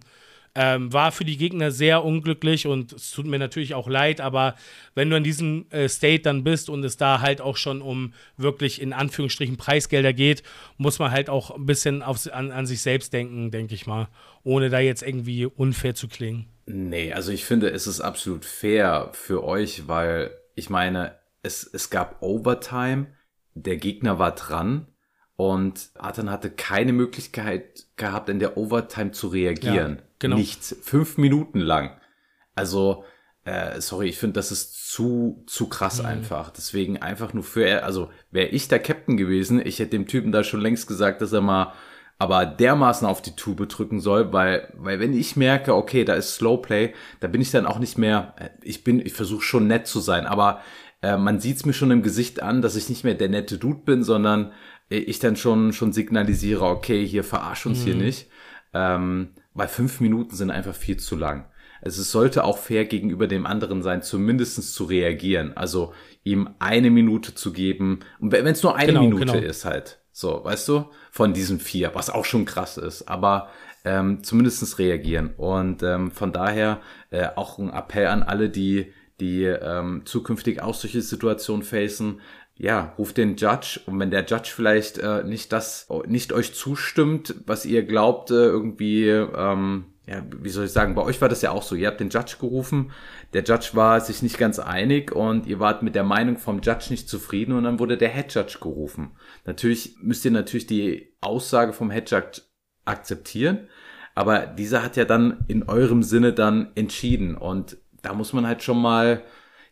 Ähm, 0.59 0.91
war 0.91 1.11
für 1.11 1.23
die 1.23 1.37
Gegner 1.37 1.69
sehr 1.69 2.03
unglücklich 2.03 2.65
und 2.65 2.91
es 2.91 3.11
tut 3.11 3.27
mir 3.27 3.37
natürlich 3.37 3.75
auch 3.75 3.87
leid, 3.87 4.19
aber 4.19 4.55
wenn 4.95 5.07
du 5.07 5.15
in 5.15 5.23
diesem 5.23 5.67
äh, 5.69 5.87
State 5.87 6.23
dann 6.23 6.43
bist 6.43 6.67
und 6.67 6.83
es 6.83 6.97
da 6.97 7.21
halt 7.21 7.41
auch 7.41 7.57
schon 7.57 7.79
um 7.79 8.15
wirklich 8.37 8.81
in 8.81 8.91
Anführungsstrichen 8.91 9.57
Preisgelder 9.57 10.13
geht, 10.13 10.41
muss 10.77 10.97
man 10.97 11.11
halt 11.11 11.29
auch 11.29 11.51
ein 11.51 11.67
bisschen 11.67 12.01
aufs, 12.01 12.27
an, 12.27 12.49
an 12.51 12.65
sich 12.65 12.81
selbst 12.81 13.13
denken, 13.13 13.51
denke 13.51 13.75
ich 13.75 13.85
mal, 13.85 14.07
ohne 14.41 14.71
da 14.71 14.79
jetzt 14.79 15.03
irgendwie 15.03 15.45
unfair 15.45 15.93
zu 15.93 16.07
klingen. 16.07 16.47
Nee, 16.65 17.13
also 17.13 17.31
ich 17.31 17.45
finde, 17.45 17.69
es 17.69 17.85
ist 17.85 18.01
absolut 18.01 18.43
fair 18.43 19.11
für 19.13 19.43
euch, 19.43 19.87
weil 19.87 20.31
ich 20.55 20.71
meine, 20.71 21.19
es, 21.43 21.69
es 21.71 21.91
gab 21.91 22.23
Overtime, 22.23 23.13
der 23.53 23.77
Gegner 23.77 24.17
war 24.17 24.33
dran 24.33 24.87
und 25.37 25.91
Artan 25.93 26.31
hatte 26.31 26.49
keine 26.49 26.91
Möglichkeit 26.93 27.85
gehabt, 27.95 28.27
in 28.27 28.39
der 28.39 28.57
Overtime 28.57 29.11
zu 29.11 29.27
reagieren. 29.27 29.95
Ja, 29.97 30.03
genau. 30.19 30.35
Nichts. 30.35 30.75
Fünf 30.81 31.17
Minuten 31.17 31.59
lang. 31.59 31.91
Also, 32.55 33.05
äh, 33.45 33.79
sorry, 33.79 34.09
ich 34.09 34.17
finde, 34.17 34.33
das 34.33 34.51
ist 34.51 34.91
zu, 34.91 35.43
zu 35.45 35.69
krass 35.69 35.99
mhm. 35.99 36.07
einfach. 36.07 36.49
Deswegen 36.49 36.97
einfach 36.97 37.33
nur 37.33 37.43
für, 37.43 37.63
er, 37.65 37.85
also 37.85 38.09
wäre 38.31 38.47
ich 38.47 38.67
der 38.67 38.79
Captain 38.79 39.15
gewesen, 39.15 39.63
ich 39.63 39.77
hätte 39.77 39.91
dem 39.91 40.07
Typen 40.07 40.31
da 40.31 40.43
schon 40.43 40.59
längst 40.59 40.87
gesagt, 40.87 41.21
dass 41.21 41.31
er 41.31 41.41
mal 41.41 41.73
aber 42.19 42.47
dermaßen 42.47 43.07
auf 43.07 43.21
die 43.21 43.35
Tube 43.35 43.69
drücken 43.69 43.99
soll, 43.99 44.33
weil, 44.33 44.73
weil 44.75 44.99
wenn 44.99 45.13
ich 45.13 45.35
merke, 45.35 45.75
okay, 45.75 46.03
da 46.03 46.15
ist 46.15 46.33
Slowplay, 46.33 46.95
da 47.19 47.27
bin 47.27 47.41
ich 47.41 47.51
dann 47.51 47.67
auch 47.67 47.77
nicht 47.77 47.99
mehr, 47.99 48.33
äh, 48.39 48.49
ich 48.63 48.83
bin, 48.83 48.99
ich 48.99 49.13
versuche 49.13 49.43
schon 49.43 49.67
nett 49.67 49.85
zu 49.85 49.99
sein, 49.99 50.25
aber 50.25 50.61
äh, 51.03 51.15
man 51.15 51.39
sieht 51.39 51.57
es 51.57 51.65
mir 51.65 51.73
schon 51.73 51.91
im 51.91 52.01
Gesicht 52.01 52.41
an, 52.41 52.63
dass 52.63 52.75
ich 52.75 52.89
nicht 52.89 53.03
mehr 53.03 53.13
der 53.13 53.29
nette 53.29 53.59
Dude 53.59 53.81
bin, 53.85 54.03
sondern 54.03 54.51
ich 54.89 55.19
dann 55.19 55.35
schon, 55.35 55.73
schon 55.73 55.93
signalisiere, 55.93 56.63
okay, 56.63 57.05
hier 57.05 57.23
verarsch 57.23 57.65
uns 57.65 57.81
mhm. 57.81 57.83
hier 57.83 57.95
nicht. 57.95 58.27
Ähm, 58.73 59.29
weil 59.53 59.67
fünf 59.67 59.99
Minuten 59.99 60.35
sind 60.35 60.51
einfach 60.51 60.75
viel 60.75 60.97
zu 60.97 61.15
lang. 61.15 61.45
Also 61.81 62.01
es 62.01 62.11
sollte 62.11 62.43
auch 62.43 62.57
fair 62.57 62.85
gegenüber 62.85 63.27
dem 63.27 63.45
anderen 63.45 63.81
sein, 63.81 64.01
zumindestens 64.01 64.73
zu 64.73 64.85
reagieren. 64.85 65.55
Also 65.55 65.93
ihm 66.23 66.49
eine 66.59 66.89
Minute 66.89 67.35
zu 67.35 67.53
geben. 67.53 67.99
Und 68.19 68.31
wenn 68.31 68.45
es 68.45 68.63
nur 68.63 68.75
eine 68.75 68.93
genau, 68.93 69.01
Minute 69.01 69.25
genau. 69.25 69.37
ist 69.37 69.65
halt. 69.65 69.99
So, 70.11 70.43
weißt 70.43 70.67
du? 70.69 70.85
Von 71.11 71.33
diesen 71.33 71.59
vier, 71.59 71.91
was 71.93 72.09
auch 72.09 72.25
schon 72.25 72.45
krass 72.45 72.77
ist. 72.77 73.07
Aber 73.07 73.49
ähm, 73.85 74.23
zumindestens 74.23 74.79
reagieren. 74.79 75.33
Und 75.37 75.83
ähm, 75.83 76.11
von 76.11 76.31
daher 76.31 76.81
äh, 77.09 77.27
auch 77.35 77.59
ein 77.59 77.69
Appell 77.69 78.07
an 78.07 78.23
alle, 78.23 78.49
die 78.49 78.93
die 79.19 79.45
ähm, 79.45 80.03
zukünftig 80.05 80.61
auch 80.61 80.75
solche 80.75 81.01
Situationen 81.01 81.63
facen, 81.63 82.21
ja, 82.59 82.93
ruft 82.97 83.17
den 83.17 83.35
Judge 83.35 83.79
und 83.85 83.99
wenn 83.99 84.09
der 84.09 84.25
Judge 84.25 84.51
vielleicht 84.55 84.97
äh, 84.97 85.23
nicht 85.23 85.51
das, 85.53 85.87
nicht 86.07 86.33
euch 86.33 86.55
zustimmt, 86.55 87.35
was 87.45 87.65
ihr 87.65 87.83
glaubt, 87.83 88.31
äh, 88.31 88.45
irgendwie, 88.45 89.09
ähm, 89.09 89.85
ja, 90.07 90.23
wie 90.41 90.49
soll 90.49 90.65
ich 90.65 90.71
sagen, 90.71 90.95
bei 90.95 91.03
euch 91.03 91.21
war 91.21 91.29
das 91.29 91.43
ja 91.43 91.51
auch 91.51 91.61
so, 91.61 91.75
ihr 91.75 91.87
habt 91.87 91.99
den 91.99 92.09
Judge 92.09 92.37
gerufen, 92.39 92.91
der 93.33 93.43
Judge 93.43 93.69
war 93.73 94.01
sich 94.01 94.23
nicht 94.23 94.39
ganz 94.39 94.57
einig 94.57 95.11
und 95.11 95.45
ihr 95.45 95.59
wart 95.59 95.83
mit 95.83 95.93
der 95.93 96.03
Meinung 96.03 96.37
vom 96.37 96.61
Judge 96.61 96.87
nicht 96.89 97.07
zufrieden 97.07 97.51
und 97.51 97.63
dann 97.63 97.77
wurde 97.77 97.97
der 97.97 98.09
Head 98.09 98.33
Judge 98.33 98.57
gerufen. 98.59 99.11
Natürlich 99.45 99.97
müsst 100.01 100.25
ihr 100.25 100.31
natürlich 100.31 100.65
die 100.65 101.13
Aussage 101.21 101.73
vom 101.73 101.91
Head 101.91 102.09
Judge 102.09 102.41
akzeptieren, 102.85 103.67
aber 104.15 104.47
dieser 104.47 104.81
hat 104.81 104.97
ja 104.97 105.05
dann 105.05 105.45
in 105.47 105.61
eurem 105.61 106.01
Sinne 106.01 106.33
dann 106.33 106.71
entschieden 106.73 107.35
und 107.35 107.77
da 108.01 108.13
muss 108.13 108.33
man 108.33 108.47
halt 108.47 108.63
schon 108.63 108.81
mal 108.81 109.21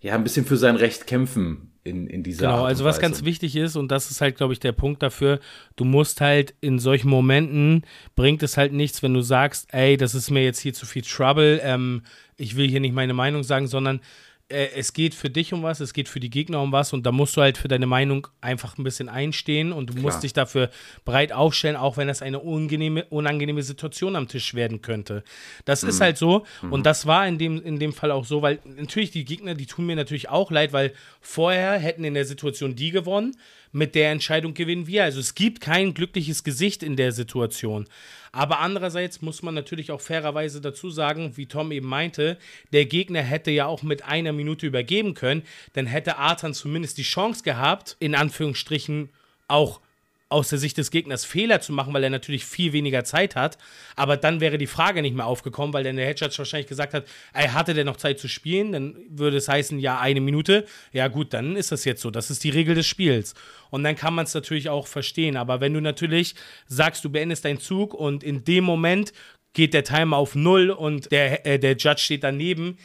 ja 0.02 0.14
ein 0.14 0.24
bisschen 0.24 0.46
für 0.46 0.58
sein 0.58 0.76
Recht 0.76 1.08
kämpfen 1.08 1.72
in, 1.86 2.08
in 2.08 2.24
dieser 2.24 2.48
Genau, 2.48 2.66
also 2.66 2.84
was 2.84 3.00
ganz 3.00 3.24
wichtig 3.24 3.56
ist, 3.56 3.76
und 3.78 3.92
das 3.92 4.12
ist 4.12 4.20
halt, 4.20 4.36
glaube 4.36 4.52
ich, 4.52 4.60
der 4.60 4.74
Punkt 4.74 5.02
dafür, 5.02 5.40
du 5.78 5.86
musst 5.86 6.20
halt 6.20 6.54
in 6.60 6.80
solchen 6.80 7.10
Momenten, 7.10 7.84
bringt 8.16 8.44
es 8.44 8.58
halt 8.58 8.74
nichts, 8.74 9.02
wenn 9.04 9.14
du 9.14 9.22
sagst, 9.22 9.68
ey, 9.72 9.96
das 9.96 10.16
ist 10.16 10.32
mir 10.32 10.44
jetzt 10.44 10.60
hier 10.60 10.74
zu 10.74 10.86
viel 10.86 11.04
Trouble, 11.04 11.62
ähm, 11.64 12.02
ich 12.38 12.58
will 12.58 12.68
hier 12.68 12.82
nicht 12.82 12.94
meine 12.94 13.14
Meinung 13.14 13.44
sagen, 13.44 13.68
sondern 13.68 14.02
es 14.48 14.94
geht 14.94 15.16
für 15.16 15.32
dich 15.32 15.54
um 15.54 15.64
was, 15.64 15.80
es 15.80 15.92
geht 15.92 16.08
für 16.08 16.20
die 16.20 16.30
Gegner 16.30 16.62
um 16.62 16.72
was 16.72 16.94
und 16.94 17.04
da 17.06 17.12
musst 17.12 17.36
du 17.36 17.42
halt 17.42 17.58
für 17.58 17.68
deine 17.68 17.88
Meinung 17.88 18.28
einfach 18.42 18.78
ein 18.78 18.84
bisschen 18.84 19.10
einstehen 19.10 19.74
und 19.74 19.90
du 19.90 19.94
Klar. 19.94 20.04
musst 20.04 20.24
dich 20.24 20.34
dafür 20.34 20.70
breit 21.04 21.32
aufstellen, 21.32 21.76
auch 21.76 21.98
wenn 21.98 22.08
das 22.08 22.22
eine 22.22 22.40
unangenehme, 22.40 23.06
unangenehme 23.06 23.64
Situation 23.64 24.16
am 24.16 24.28
Tisch 24.28 24.54
werden 24.54 24.84
könnte. 24.84 25.24
Das 25.66 25.82
mhm. 25.82 25.90
ist 25.90 26.02
halt 26.02 26.18
so 26.18 26.46
mhm. 26.62 26.74
und 26.74 26.86
das 26.86 27.08
war 27.08 27.28
in 27.28 27.40
dem, 27.40 27.60
in 27.60 27.80
dem 27.80 27.92
Fall 27.92 28.12
auch 28.12 28.26
so, 28.26 28.44
weil 28.44 28.60
natürlich 28.66 29.10
die 29.10 29.26
Gegner, 29.26 29.56
die 29.56 29.66
tun 29.66 29.88
mir 29.88 29.96
natürlich 29.96 30.30
auch 30.30 30.52
leid, 30.52 30.74
weil 30.74 30.94
vorher 31.22 31.80
hätten 31.80 32.04
in 32.04 32.14
der 32.14 32.26
Situation 32.26 32.76
die 32.76 32.92
gewonnen, 32.92 33.36
mit 33.76 33.94
der 33.94 34.12
Entscheidung 34.12 34.54
gewinnen 34.54 34.88
wir. 34.88 35.04
Also 35.04 35.20
es 35.20 35.36
gibt 35.36 35.60
kein 35.60 35.94
glückliches 35.94 36.46
Gesicht 36.46 36.82
in 36.82 36.96
der 36.96 37.12
Situation. 37.12 37.88
Aber 38.32 38.60
andererseits 38.62 39.22
muss 39.22 39.44
man 39.44 39.54
natürlich 39.54 39.92
auch 39.92 40.00
fairerweise 40.00 40.62
dazu 40.62 40.90
sagen, 40.90 41.36
wie 41.36 41.46
Tom 41.46 41.74
eben 41.74 41.88
meinte, 41.88 42.38
der 42.72 42.86
Gegner 42.86 43.22
hätte 43.22 43.52
ja 43.52 43.66
auch 43.66 43.84
mit 43.84 44.06
einer 44.06 44.32
Minute 44.32 44.66
übergeben 44.66 45.14
können, 45.14 45.44
dann 45.74 45.88
hätte 45.88 46.18
Artan 46.18 46.54
zumindest 46.54 46.98
die 46.98 47.04
Chance 47.04 47.44
gehabt, 47.44 47.98
in 48.00 48.16
Anführungsstrichen 48.16 49.10
auch 49.50 49.82
aus 50.28 50.50
der 50.50 50.58
Sicht 50.58 50.78
des 50.78 50.90
Gegners 50.90 51.24
Fehler 51.24 51.62
zu 51.62 51.72
machen, 51.72 51.94
weil 51.94 52.04
er 52.04 52.10
natürlich 52.10 52.46
viel 52.46 52.74
weniger 52.74 53.04
Zeit 53.04 53.36
hat. 53.36 53.58
Aber 53.96 54.18
dann 54.18 54.42
wäre 54.42 54.58
die 54.58 54.68
Frage 54.68 55.02
nicht 55.02 55.16
mehr 55.16 55.28
aufgekommen, 55.28 55.74
weil 55.74 55.84
dann 55.84 55.98
der 55.98 56.08
Hedgehog 56.08 56.38
wahrscheinlich 56.38 56.68
gesagt 56.68 56.94
hat, 56.94 57.06
er 57.34 57.54
hatte 57.54 57.74
der 57.74 57.86
noch 57.86 57.98
Zeit 57.98 58.20
zu 58.20 58.28
spielen? 58.28 58.72
Dann 58.72 58.96
würde 59.10 59.38
es 59.38 59.48
heißen, 59.48 59.80
ja, 59.80 60.00
eine 60.00 60.22
Minute. 60.22 60.66
Ja, 60.92 61.08
gut, 61.10 61.34
dann 61.34 61.56
ist 61.56 61.72
das 61.72 61.86
jetzt 61.86 62.02
so. 62.02 62.10
Das 62.10 62.32
ist 62.32 62.44
die 62.44 62.50
Regel 62.50 62.74
des 62.74 62.88
Spiels. 62.88 63.36
Und 63.70 63.84
dann 63.84 63.96
kann 63.96 64.16
man 64.16 64.26
es 64.26 64.34
natürlich 64.34 64.70
auch 64.70 64.88
verstehen. 64.88 65.38
Aber 65.38 65.62
wenn 65.62 65.74
du 65.74 65.80
natürlich 65.80 66.36
sagst, 66.68 67.06
du 67.06 67.10
beendest 67.10 67.46
deinen 67.46 67.60
Zug 67.60 67.94
und 67.94 68.24
in 68.24 68.44
dem 68.44 68.64
Moment 68.64 69.14
geht 69.54 69.74
der 69.74 69.84
Timer 69.84 70.18
auf 70.18 70.36
Null 70.36 70.72
und 70.72 71.12
der, 71.12 71.46
äh, 71.46 71.60
der 71.60 71.78
Judge 71.78 72.02
steht 72.02 72.24
daneben, 72.24 72.78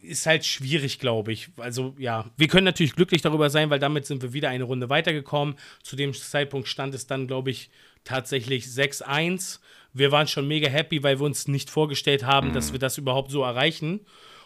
ist 0.00 0.26
halt 0.26 0.46
schwierig, 0.46 0.98
glaube 0.98 1.32
ich. 1.32 1.50
Also 1.58 1.94
ja, 1.98 2.24
wir 2.36 2.48
können 2.48 2.64
natürlich 2.64 2.94
glücklich 2.94 3.20
darüber 3.20 3.50
sein, 3.50 3.68
weil 3.68 3.78
damit 3.78 4.06
sind 4.06 4.22
wir 4.22 4.32
wieder 4.32 4.48
eine 4.48 4.64
Runde 4.64 4.88
weitergekommen. 4.88 5.56
Zu 5.82 5.96
dem 5.96 6.14
Zeitpunkt 6.14 6.68
stand 6.68 6.94
es 6.94 7.06
dann, 7.06 7.26
glaube 7.26 7.50
ich, 7.50 7.70
tatsächlich 8.04 8.64
6-1. 8.64 9.60
Wir 9.92 10.10
waren 10.10 10.26
schon 10.26 10.48
mega 10.48 10.68
happy, 10.68 11.02
weil 11.02 11.20
wir 11.20 11.26
uns 11.26 11.48
nicht 11.48 11.68
vorgestellt 11.68 12.24
haben, 12.24 12.48
mhm. 12.48 12.52
dass 12.54 12.72
wir 12.72 12.78
das 12.78 12.96
überhaupt 12.96 13.30
so 13.30 13.42
erreichen. 13.42 14.00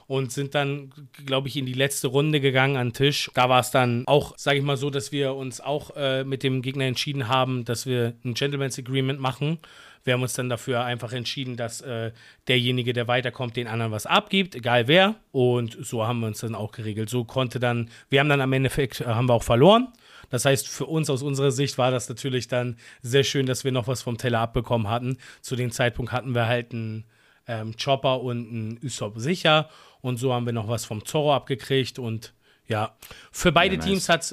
Und 0.08 0.32
sind 0.32 0.54
dann, 0.56 0.92
glaube 1.24 1.46
ich, 1.46 1.56
in 1.56 1.64
die 1.64 1.72
letzte 1.72 2.08
Runde 2.08 2.40
gegangen 2.40 2.76
an 2.76 2.88
den 2.88 2.92
Tisch. 2.92 3.30
Da 3.34 3.48
war 3.48 3.60
es 3.60 3.70
dann 3.70 4.06
auch, 4.08 4.36
sage 4.36 4.58
ich 4.58 4.64
mal 4.64 4.76
so, 4.76 4.90
dass 4.90 5.12
wir 5.12 5.34
uns 5.34 5.60
auch 5.60 5.92
äh, 5.96 6.24
mit 6.24 6.42
dem 6.42 6.60
Gegner 6.60 6.84
entschieden 6.84 7.28
haben, 7.28 7.64
dass 7.64 7.86
wir 7.86 8.14
ein 8.24 8.34
Gentleman's 8.34 8.78
Agreement 8.78 9.20
machen 9.20 9.58
wir 10.04 10.14
haben 10.14 10.22
uns 10.22 10.34
dann 10.34 10.48
dafür 10.48 10.84
einfach 10.84 11.12
entschieden, 11.12 11.56
dass 11.56 11.80
äh, 11.80 12.12
derjenige, 12.48 12.92
der 12.92 13.08
weiterkommt, 13.08 13.56
den 13.56 13.68
anderen 13.68 13.92
was 13.92 14.06
abgibt, 14.06 14.54
egal 14.54 14.88
wer. 14.88 15.16
Und 15.30 15.76
so 15.80 16.06
haben 16.06 16.20
wir 16.20 16.26
uns 16.26 16.40
dann 16.40 16.54
auch 16.54 16.72
geregelt. 16.72 17.08
So 17.08 17.24
konnte 17.24 17.60
dann, 17.60 17.90
wir 18.10 18.20
haben 18.20 18.28
dann 18.28 18.40
am 18.40 18.52
Endeffekt, 18.52 19.00
äh, 19.00 19.06
haben 19.06 19.28
wir 19.28 19.34
auch 19.34 19.42
verloren. 19.42 19.88
Das 20.30 20.44
heißt, 20.44 20.66
für 20.66 20.86
uns 20.86 21.10
aus 21.10 21.22
unserer 21.22 21.50
Sicht 21.50 21.78
war 21.78 21.90
das 21.90 22.08
natürlich 22.08 22.48
dann 22.48 22.76
sehr 23.02 23.22
schön, 23.22 23.46
dass 23.46 23.64
wir 23.64 23.72
noch 23.72 23.86
was 23.86 24.02
vom 24.02 24.18
Teller 24.18 24.40
abbekommen 24.40 24.88
hatten. 24.88 25.18
Zu 25.40 25.56
dem 25.56 25.70
Zeitpunkt 25.70 26.10
hatten 26.10 26.34
wir 26.34 26.46
halt 26.46 26.72
einen 26.72 27.04
ähm, 27.46 27.74
Chopper 27.76 28.22
und 28.22 28.48
einen 28.48 28.80
Usopp 28.82 29.18
sicher. 29.18 29.68
Und 30.00 30.16
so 30.16 30.32
haben 30.32 30.46
wir 30.46 30.52
noch 30.52 30.68
was 30.68 30.84
vom 30.84 31.04
Zorro 31.04 31.34
abgekriegt 31.34 31.98
und 31.98 32.32
ja, 32.68 32.96
für 33.32 33.50
beide 33.50 33.74
ja, 33.74 33.78
nice. 33.78 33.88
Teams 33.88 34.08
hat 34.08 34.22
es 34.22 34.28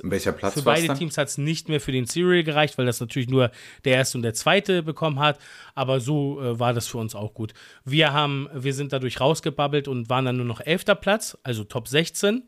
für 0.54 0.62
beide 0.62 0.94
Teams 0.94 1.18
hat's 1.18 1.38
nicht 1.38 1.68
mehr 1.68 1.82
für 1.82 1.92
den 1.92 2.06
Serial 2.06 2.44
gereicht, 2.44 2.78
weil 2.78 2.86
das 2.86 3.00
natürlich 3.00 3.28
nur 3.28 3.52
der 3.86 3.96
erste 3.96 4.18
und 4.18 4.22
der 4.22 4.34
zweite 4.34 4.84
bekommen 4.84 5.20
hat. 5.20 5.40
Aber 5.74 6.00
so 6.00 6.40
äh, 6.42 6.60
war 6.60 6.74
das 6.74 6.88
für 6.88 7.00
uns 7.00 7.16
auch 7.16 7.34
gut. 7.34 7.54
Wir 7.86 8.14
haben, 8.14 8.48
wir 8.54 8.74
sind 8.74 8.94
dadurch 8.94 9.20
rausgebabbelt 9.20 9.88
und 9.88 10.10
waren 10.10 10.26
dann 10.26 10.38
nur 10.38 10.46
noch 10.46 10.62
elfter 10.62 10.96
Platz, 10.96 11.38
also 11.44 11.64
Top 11.64 11.88
16. 11.88 12.48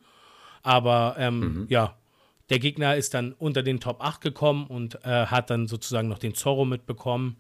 Aber 0.62 1.16
ähm, 1.18 1.40
mhm. 1.40 1.66
ja, 1.70 1.98
der 2.52 2.60
Gegner 2.60 2.96
ist 2.96 3.14
dann 3.14 3.34
unter 3.34 3.64
den 3.64 3.80
Top 3.80 4.02
8 4.02 4.22
gekommen 4.22 4.68
und 4.68 5.04
äh, 5.04 5.26
hat 5.26 5.50
dann 5.50 5.68
sozusagen 5.68 6.10
noch 6.10 6.20
den 6.20 6.36
Zorro 6.36 6.64
mitbekommen. 6.66 7.38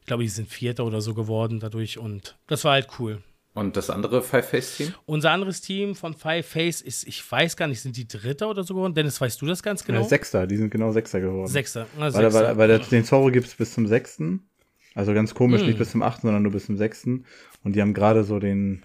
Ich 0.00 0.06
glaube, 0.06 0.22
die 0.22 0.28
sind 0.28 0.48
Vierter 0.48 0.84
oder 0.84 1.00
so 1.00 1.12
geworden 1.12 1.60
dadurch 1.60 1.98
und 1.98 2.36
das 2.46 2.64
war 2.64 2.72
halt 2.72 2.88
cool. 2.98 3.22
Und 3.54 3.76
das 3.76 3.88
andere 3.88 4.20
Five-Face-Team? 4.20 4.94
Unser 5.06 5.30
anderes 5.30 5.60
Team 5.60 5.94
von 5.94 6.12
Five-Face 6.12 6.80
ist, 6.80 7.06
ich 7.06 7.30
weiß 7.30 7.56
gar 7.56 7.68
nicht, 7.68 7.80
sind 7.80 7.96
die 7.96 8.08
Dritter 8.08 8.50
oder 8.50 8.64
so 8.64 8.74
geworden? 8.74 8.94
Dennis, 8.94 9.20
weißt 9.20 9.40
du 9.40 9.46
das 9.46 9.62
ganz 9.62 9.84
genau? 9.84 10.00
Ja, 10.00 10.08
Sechster, 10.08 10.46
die 10.48 10.56
sind 10.56 10.70
genau 10.70 10.90
Sechster 10.90 11.20
geworden. 11.20 11.46
Sechster. 11.46 11.86
Na, 11.96 12.12
weil, 12.12 12.12
Sechster. 12.12 12.48
weil, 12.48 12.56
weil 12.56 12.68
der, 12.68 12.78
den 12.80 13.04
Zorro 13.04 13.30
gibt 13.30 13.46
es 13.46 13.54
bis 13.54 13.72
zum 13.72 13.86
Sechsten. 13.86 14.48
Also 14.96 15.14
ganz 15.14 15.34
komisch, 15.34 15.60
hm. 15.60 15.68
nicht 15.68 15.78
bis 15.78 15.92
zum 15.92 16.02
Achten, 16.02 16.22
sondern 16.22 16.42
nur 16.42 16.52
bis 16.52 16.66
zum 16.66 16.76
Sechsten. 16.76 17.24
Und 17.62 17.76
die 17.76 17.80
haben 17.80 17.94
gerade 17.94 18.24
so 18.24 18.40
den, 18.40 18.82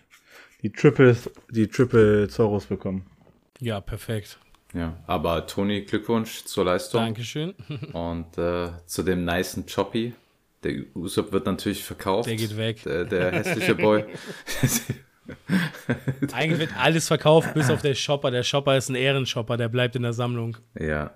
die 0.62 0.72
Triple, 0.72 1.18
die 1.50 1.68
Triple 1.68 2.28
Zoros 2.28 2.66
bekommen. 2.66 3.06
Ja, 3.60 3.82
perfekt. 3.82 4.38
Ja, 4.74 4.98
aber 5.08 5.48
Toni, 5.48 5.82
Glückwunsch 5.82 6.46
zur 6.46 6.66
Leistung. 6.66 7.02
Dankeschön. 7.02 7.56
Und 7.94 8.38
äh, 8.38 8.70
zu 8.86 9.02
dem 9.02 9.26
nicen 9.26 9.66
Choppy. 9.66 10.14
Der 10.64 10.84
Usopp 10.96 11.32
wird 11.32 11.46
natürlich 11.46 11.84
verkauft. 11.84 12.28
Der 12.28 12.36
geht 12.36 12.58
weg. 12.58 12.84
Der, 12.84 13.06
der 13.06 13.32
hässliche 13.32 13.76
Boy. 13.76 14.06
Eigentlich 16.34 16.60
wird 16.60 16.76
alles 16.78 17.08
verkauft, 17.08 17.54
bis 17.54 17.70
auf 17.70 17.82
der 17.82 17.94
Shopper. 17.94 18.32
Der 18.32 18.44
Shopper 18.44 18.78
ist 18.78 18.90
ein 18.90 18.96
Ehrenshopper, 18.96 19.58
der 19.58 19.70
bleibt 19.70 19.96
in 19.96 20.04
der 20.04 20.14
Sammlung. 20.14 20.58
ja, 20.80 21.12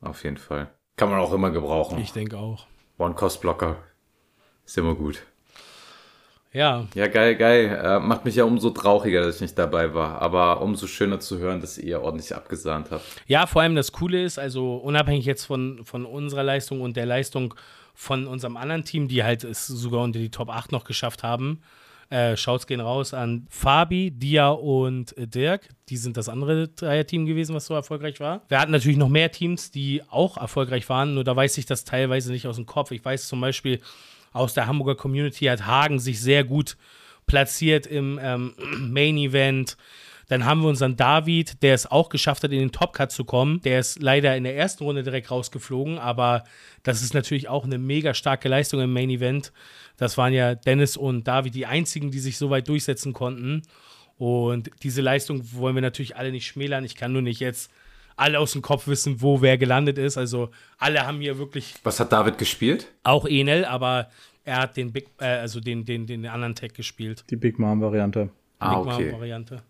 auf 0.00 0.22
jeden 0.24 0.36
Fall. 0.36 0.70
Kann 0.96 1.10
man 1.10 1.20
auch 1.20 1.32
immer 1.32 1.50
gebrauchen. 1.50 1.98
Ich 2.00 2.12
denke 2.12 2.38
auch. 2.38 2.66
One-Cost-Blocker. 2.98 3.76
Ist 4.64 4.78
immer 4.78 4.94
gut. 4.94 5.22
Ja, 6.52 6.86
Ja, 6.94 7.06
geil, 7.08 7.36
geil. 7.36 7.80
Äh, 7.84 8.00
macht 8.00 8.24
mich 8.24 8.36
ja 8.36 8.44
umso 8.44 8.70
trauriger, 8.70 9.22
dass 9.22 9.36
ich 9.36 9.40
nicht 9.42 9.58
dabei 9.58 9.92
war. 9.94 10.20
Aber 10.22 10.60
umso 10.62 10.86
schöner 10.86 11.20
zu 11.20 11.38
hören, 11.38 11.60
dass 11.60 11.78
ihr 11.78 12.00
ordentlich 12.00 12.34
abgesahnt 12.34 12.90
habt. 12.90 13.04
Ja, 13.26 13.46
vor 13.46 13.62
allem 13.62 13.74
das 13.76 13.92
Coole 13.92 14.22
ist, 14.24 14.38
also 14.38 14.76
unabhängig 14.76 15.26
jetzt 15.26 15.44
von, 15.44 15.84
von 15.84 16.06
unserer 16.06 16.42
Leistung 16.42 16.80
und 16.80 16.96
der 16.96 17.06
Leistung 17.06 17.54
von 18.00 18.28
unserem 18.28 18.56
anderen 18.56 18.84
Team, 18.84 19.08
die 19.08 19.24
halt 19.24 19.42
es 19.42 19.66
sogar 19.66 20.04
unter 20.04 20.20
die 20.20 20.30
Top 20.30 20.50
8 20.50 20.70
noch 20.70 20.84
geschafft 20.84 21.24
haben, 21.24 21.62
äh, 22.10 22.36
Shouts 22.36 22.68
gehen 22.68 22.78
raus 22.78 23.12
an 23.12 23.48
Fabi, 23.50 24.12
Dia 24.12 24.50
und 24.50 25.16
Dirk. 25.18 25.68
Die 25.88 25.96
sind 25.96 26.16
das 26.16 26.28
andere 26.28 26.68
Dreier-Team 26.68 27.26
gewesen, 27.26 27.56
was 27.56 27.66
so 27.66 27.74
erfolgreich 27.74 28.20
war. 28.20 28.42
Wir 28.46 28.60
hatten 28.60 28.70
natürlich 28.70 28.98
noch 28.98 29.08
mehr 29.08 29.32
Teams, 29.32 29.72
die 29.72 30.00
auch 30.08 30.36
erfolgreich 30.36 30.88
waren, 30.88 31.14
nur 31.14 31.24
da 31.24 31.34
weiß 31.34 31.58
ich 31.58 31.66
das 31.66 31.84
teilweise 31.84 32.30
nicht 32.30 32.46
aus 32.46 32.54
dem 32.54 32.66
Kopf. 32.66 32.92
Ich 32.92 33.04
weiß 33.04 33.26
zum 33.26 33.40
Beispiel 33.40 33.80
aus 34.32 34.54
der 34.54 34.68
Hamburger 34.68 34.94
Community 34.94 35.46
hat 35.46 35.66
Hagen 35.66 35.98
sich 35.98 36.20
sehr 36.20 36.44
gut 36.44 36.76
platziert 37.26 37.84
im 37.88 38.20
ähm, 38.22 38.54
Main 38.78 39.16
Event. 39.16 39.76
Dann 40.28 40.44
haben 40.44 40.60
wir 40.60 40.68
unseren 40.68 40.96
David, 40.96 41.62
der 41.62 41.74
es 41.74 41.90
auch 41.90 42.10
geschafft 42.10 42.44
hat, 42.44 42.52
in 42.52 42.58
den 42.58 42.72
Top 42.72 42.92
Cut 42.92 43.10
zu 43.10 43.24
kommen. 43.24 43.60
Der 43.62 43.80
ist 43.80 44.00
leider 44.00 44.36
in 44.36 44.44
der 44.44 44.56
ersten 44.56 44.84
Runde 44.84 45.02
direkt 45.02 45.30
rausgeflogen, 45.30 45.98
aber 45.98 46.44
das 46.82 47.02
ist 47.02 47.14
natürlich 47.14 47.48
auch 47.48 47.64
eine 47.64 47.78
mega 47.78 48.12
starke 48.14 48.48
Leistung 48.48 48.80
im 48.80 48.92
Main 48.92 49.08
Event. 49.10 49.52
Das 49.96 50.18
waren 50.18 50.32
ja 50.32 50.54
Dennis 50.54 50.96
und 50.96 51.26
David 51.26 51.54
die 51.54 51.66
einzigen, 51.66 52.10
die 52.10 52.18
sich 52.20 52.36
so 52.36 52.50
weit 52.50 52.68
durchsetzen 52.68 53.14
konnten. 53.14 53.62
Und 54.18 54.70
diese 54.82 55.00
Leistung 55.00 55.42
wollen 55.52 55.74
wir 55.74 55.82
natürlich 55.82 56.16
alle 56.16 56.30
nicht 56.30 56.46
schmälern. 56.46 56.84
Ich 56.84 56.94
kann 56.96 57.12
nur 57.12 57.22
nicht 57.22 57.40
jetzt 57.40 57.70
alle 58.16 58.38
aus 58.38 58.52
dem 58.52 58.62
Kopf 58.62 58.86
wissen, 58.86 59.22
wo 59.22 59.40
wer 59.40 59.56
gelandet 59.56 59.96
ist. 59.96 60.18
Also 60.18 60.50
alle 60.76 61.06
haben 61.06 61.20
hier 61.20 61.38
wirklich 61.38 61.74
Was 61.84 62.00
hat 62.00 62.12
David 62.12 62.36
gespielt? 62.36 62.88
auch 63.04 63.26
Enel, 63.26 63.64
aber 63.64 64.10
er 64.44 64.58
hat 64.58 64.76
den 64.76 64.92
Big, 64.92 65.08
äh, 65.20 65.26
also 65.26 65.60
den, 65.60 65.84
den, 65.84 66.06
den 66.06 66.26
anderen 66.26 66.54
Tag 66.54 66.74
gespielt. 66.74 67.24
Die 67.30 67.36
Big 67.36 67.58
Mom-Variante. 67.58 68.28
Ah, 68.58 68.80
Big 68.80 68.92
okay. 68.92 69.10
Mom-Variante. 69.10 69.62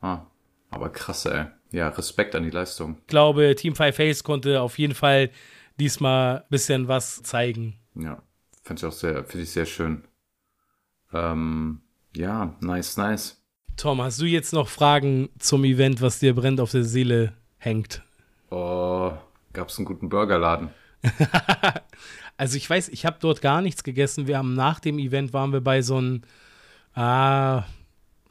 Ah, 0.00 0.22
aber 0.70 0.90
krass, 0.90 1.26
ey. 1.26 1.46
Ja, 1.72 1.88
Respekt 1.88 2.34
an 2.34 2.42
die 2.42 2.50
Leistung. 2.50 2.96
Ich 3.00 3.06
glaube, 3.08 3.54
Team 3.56 3.74
Five 3.74 3.96
Face 3.96 4.24
konnte 4.24 4.60
auf 4.60 4.78
jeden 4.78 4.94
Fall 4.94 5.30
diesmal 5.78 6.38
ein 6.38 6.44
bisschen 6.48 6.88
was 6.88 7.22
zeigen. 7.22 7.76
Ja, 7.94 8.22
finde 8.62 8.80
ich 8.80 8.86
auch 8.86 8.92
sehr, 8.92 9.24
finde 9.24 9.44
ich 9.44 9.50
sehr 9.50 9.66
schön. 9.66 10.04
Ähm, 11.12 11.80
ja, 12.14 12.54
nice, 12.60 12.96
nice. 12.96 13.42
Tom, 13.76 14.00
hast 14.00 14.20
du 14.20 14.24
jetzt 14.24 14.52
noch 14.52 14.68
Fragen 14.68 15.28
zum 15.38 15.64
Event, 15.64 16.00
was 16.00 16.18
dir 16.18 16.34
brennt 16.34 16.60
auf 16.60 16.70
der 16.70 16.84
Seele 16.84 17.34
hängt? 17.58 18.02
Oh, 18.50 19.12
gab's 19.52 19.78
einen 19.78 19.86
guten 19.86 20.08
Burgerladen? 20.08 20.70
Also 22.38 22.56
ich 22.56 22.68
weiß, 22.68 22.90
ich 22.90 23.06
habe 23.06 23.16
dort 23.18 23.40
gar 23.40 23.62
nichts 23.62 23.82
gegessen. 23.82 24.26
Wir 24.26 24.38
haben 24.38 24.54
nach 24.54 24.78
dem 24.80 24.98
Event 24.98 25.32
waren 25.32 25.52
wir 25.52 25.62
bei 25.62 25.80
so 25.80 25.96
einem 25.96 26.22
ah, 26.94 27.64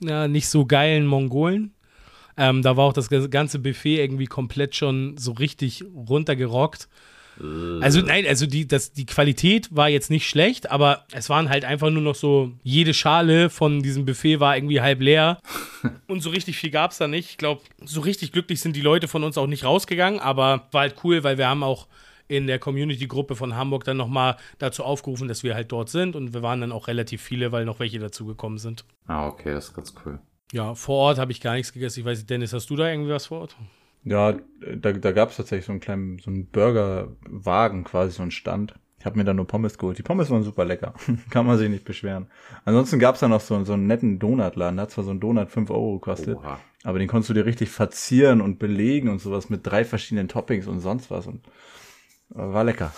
ja, 0.02 0.28
nicht 0.28 0.50
so 0.50 0.66
geilen 0.66 1.06
Mongolen. 1.06 1.74
Ähm, 2.38 2.62
da 2.62 2.76
war 2.76 2.86
auch 2.86 2.94
das 2.94 3.10
ganze 3.30 3.60
Buffet 3.60 4.02
irgendwie 4.04 4.26
komplett 4.26 4.76
schon 4.76 5.18
so 5.18 5.32
richtig 5.32 5.84
runtergerockt. 5.96 6.90
Also 7.82 8.00
nein, 8.00 8.26
also 8.26 8.46
die, 8.46 8.66
das, 8.66 8.94
die 8.94 9.06
Qualität 9.06 9.68
war 9.76 9.90
jetzt 9.90 10.10
nicht 10.10 10.30
schlecht, 10.30 10.72
aber 10.72 11.06
es 11.12 11.30
waren 11.30 11.50
halt 11.50 11.66
einfach 11.66 11.90
nur 11.90 12.02
noch 12.02 12.16
so, 12.16 12.54
jede 12.64 12.94
Schale 12.94 13.50
von 13.50 13.84
diesem 13.84 14.06
Buffet 14.06 14.40
war 14.40 14.56
irgendwie 14.56 14.80
halb 14.80 15.02
leer 15.02 15.40
und 16.08 16.22
so 16.22 16.30
richtig 16.30 16.56
viel 16.56 16.70
gab 16.70 16.92
es 16.92 16.98
da 16.98 17.10
nicht. 17.10 17.32
Ich 17.32 17.38
glaube, 17.38 17.62
so 17.84 18.00
richtig 18.00 18.32
glücklich 18.32 18.62
sind 18.62 18.78
die 18.78 18.82
Leute 18.82 19.10
von 19.10 19.24
uns 19.26 19.38
auch 19.38 19.48
nicht 19.48 19.66
rausgegangen, 19.66 20.22
aber 20.22 20.68
war 20.72 20.82
halt 20.82 20.96
cool, 21.04 21.26
weil 21.26 21.38
wir 21.38 21.50
haben 21.50 21.64
auch 21.64 21.88
in 22.28 22.48
der 22.48 22.60
Community-Gruppe 22.60 23.36
von 23.36 23.56
Hamburg 23.56 23.84
dann 23.84 23.98
nochmal 23.98 24.38
dazu 24.58 24.84
aufgerufen, 24.84 25.28
dass 25.28 25.44
wir 25.44 25.56
halt 25.56 25.72
dort 25.72 25.90
sind 25.90 26.16
und 26.16 26.34
wir 26.34 26.42
waren 26.42 26.62
dann 26.62 26.72
auch 26.72 26.88
relativ 26.88 27.22
viele, 27.22 27.52
weil 27.52 27.66
noch 27.66 27.80
welche 27.80 28.00
dazugekommen 28.00 28.58
sind. 28.58 28.86
Ah, 29.08 29.28
okay, 29.28 29.54
das 29.54 29.66
ist 29.66 29.74
ganz 29.76 29.94
cool. 30.06 30.20
Ja, 30.52 30.76
vor 30.76 30.96
Ort 30.98 31.20
habe 31.20 31.32
ich 31.32 31.42
gar 31.42 31.56
nichts 31.56 31.74
gegessen. 31.74 32.00
Ich 32.00 32.06
weiß 32.06 32.20
nicht, 32.20 32.30
Dennis, 32.30 32.54
hast 32.54 32.70
du 32.70 32.76
da 32.76 32.90
irgendwie 32.90 33.12
was 33.12 33.28
vor 33.28 33.42
Ort? 33.42 33.56
Ja, 34.04 34.36
da, 34.76 34.94
da 34.94 35.12
gab 35.12 35.32
es 35.32 35.38
tatsächlich 35.38 35.66
so 35.66 35.72
einen 35.72 35.82
kleinen, 35.82 36.20
so 36.20 36.30
einen 36.30 36.46
Burgerwagen, 36.46 37.84
quasi 37.84 38.12
so 38.12 38.22
einen 38.22 38.32
Stand. 38.32 38.76
Ich 39.00 39.06
habe 39.06 39.18
mir 39.18 39.26
da 39.26 39.34
nur 39.34 39.46
Pommes 39.46 39.78
geholt. 39.78 39.98
Die 39.98 40.04
Pommes 40.04 40.30
waren 40.30 40.44
super 40.44 40.66
lecker. 40.66 40.94
Kann 41.30 41.46
man 41.46 41.58
sich 41.58 41.70
nicht 41.70 41.86
beschweren. 41.86 42.28
Ansonsten 42.66 43.00
gab 43.00 43.16
es 43.16 43.22
da 43.22 43.28
noch 43.28 43.42
so, 43.42 43.64
so 43.64 43.74
einen 43.74 43.88
netten 43.88 44.18
Donutladen. 44.20 44.78
Da 44.78 44.84
hat 44.84 44.92
zwar 44.92 45.04
so 45.04 45.12
ein 45.12 45.20
Donut 45.20 45.52
5 45.52 45.70
Euro 45.70 46.00
gekostet, 46.00 46.38
Oha. 46.38 46.60
aber 46.84 47.00
den 47.00 47.08
konntest 47.08 47.30
du 47.30 47.34
dir 47.34 47.46
richtig 47.46 47.70
verzieren 47.70 48.42
und 48.42 48.58
belegen 48.58 49.10
und 49.10 49.20
sowas 49.20 49.50
mit 49.50 49.66
drei 49.66 49.86
verschiedenen 49.86 50.28
Toppings 50.28 50.68
und 50.68 50.80
sonst 50.80 51.12
was. 51.12 51.28
Und 51.28 51.42
war 52.30 52.64
lecker. 52.64 52.92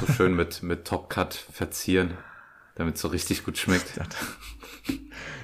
So 0.00 0.12
schön 0.12 0.34
mit, 0.34 0.62
mit 0.62 0.86
Top 0.86 1.08
Cut 1.08 1.34
verzieren, 1.34 2.18
damit 2.74 2.96
es 2.96 3.00
so 3.00 3.08
richtig 3.08 3.44
gut 3.44 3.58
schmeckt. 3.58 4.00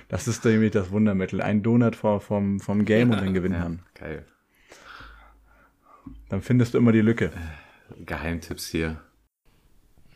Das 0.08 0.28
ist 0.28 0.44
nämlich 0.44 0.72
das 0.72 0.90
Wundermittel. 0.90 1.40
Ein 1.40 1.62
Donut 1.62 1.96
vor, 1.96 2.20
vom, 2.20 2.60
vom 2.60 2.84
Game 2.84 3.10
und 3.10 3.20
dann 3.20 3.34
gewinnen 3.34 3.80
Ja, 3.94 4.00
geil. 4.00 4.26
Dann 6.28 6.42
findest 6.42 6.74
du 6.74 6.78
immer 6.78 6.92
die 6.92 7.00
Lücke. 7.00 7.32
Geheimtipps 8.04 8.68
hier. 8.68 9.00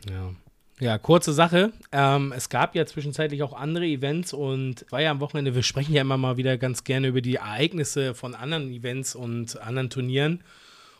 Ja. 0.09 0.31
Ja, 0.79 0.97
kurze 0.97 1.33
Sache. 1.33 1.73
Ähm, 1.91 2.31
es 2.31 2.47
gab 2.47 2.73
ja 2.73 2.85
zwischenzeitlich 2.85 3.43
auch 3.43 3.51
andere 3.51 3.85
Events 3.85 4.31
und 4.31 4.85
war 4.91 5.01
ja 5.01 5.11
am 5.11 5.19
Wochenende, 5.19 5.53
wir 5.53 5.63
sprechen 5.63 5.93
ja 5.93 6.01
immer 6.01 6.17
mal 6.17 6.37
wieder 6.37 6.57
ganz 6.57 6.85
gerne 6.85 7.07
über 7.07 7.19
die 7.19 7.35
Ereignisse 7.35 8.15
von 8.15 8.33
anderen 8.33 8.71
Events 8.71 9.13
und 9.13 9.61
anderen 9.61 9.89
Turnieren. 9.89 10.41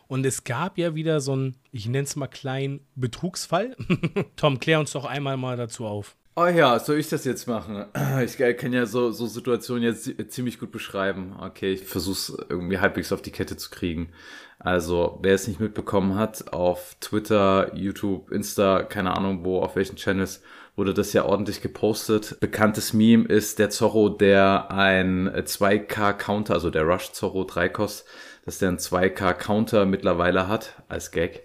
Und 0.10 0.26
es 0.26 0.44
gab 0.44 0.78
ja 0.80 0.96
wieder 0.96 1.22
so 1.22 1.34
einen, 1.34 1.56
ich 1.72 1.88
nenne 1.88 2.04
es 2.04 2.16
mal 2.16 2.28
kleinen 2.28 2.82
Betrugsfall. 2.96 3.78
Tom, 4.36 4.60
klär 4.60 4.80
uns 4.80 4.92
doch 4.92 5.06
einmal 5.06 5.38
mal 5.38 5.56
dazu 5.56 5.86
auf. 5.86 6.16
Oh 6.36 6.48
ja, 6.48 6.80
soll 6.80 6.98
ich 6.98 7.10
das 7.10 7.26
jetzt 7.26 7.48
machen? 7.48 7.86
Ich 8.26 8.38
kann 8.38 8.74
ja 8.74 8.86
so, 8.88 9.12
so 9.12 9.28
Situationen 9.28 9.84
jetzt 9.84 10.06
zi- 10.06 10.28
ziemlich 10.28 10.60
gut 10.60 10.72
beschreiben. 10.72 11.36
Okay, 11.40 11.74
ich 11.74 11.84
versuch's 11.86 12.36
irgendwie 12.50 12.80
halbwegs 12.80 13.12
auf 13.12 13.22
die 13.22 13.32
Kette 13.32 13.56
zu 13.56 13.70
kriegen. 13.70 14.10
Also, 14.58 15.20
wer 15.22 15.36
es 15.36 15.48
nicht 15.48 15.60
mitbekommen 15.60 16.16
hat, 16.16 16.52
auf 16.54 16.96
Twitter, 17.00 17.76
YouTube, 17.76 18.32
Insta, 18.32 18.82
keine 18.84 19.16
Ahnung 19.16 19.46
wo, 19.46 19.62
auf 19.62 19.76
welchen 19.76 19.96
Channels, 19.96 20.42
wurde 20.76 20.94
das 20.96 21.14
ja 21.14 21.24
ordentlich 21.26 21.62
gepostet. 21.62 22.38
Bekanntes 22.40 22.94
Meme 22.94 23.26
ist 23.26 23.60
der 23.60 23.70
Zorro, 23.70 24.10
der 24.10 24.72
ein 24.72 25.30
2K-Counter, 25.30 26.54
also 26.56 26.70
der 26.70 26.84
Rush 26.84 27.12
Zorro 27.12 27.44
3 27.44 27.70
Kos, 27.70 28.06
dass 28.50 28.58
der 28.58 28.70
ein 28.70 28.80
2K-Counter 28.80 29.86
mittlerweile 29.86 30.48
hat, 30.48 30.82
als 30.88 31.12
Gag. 31.12 31.44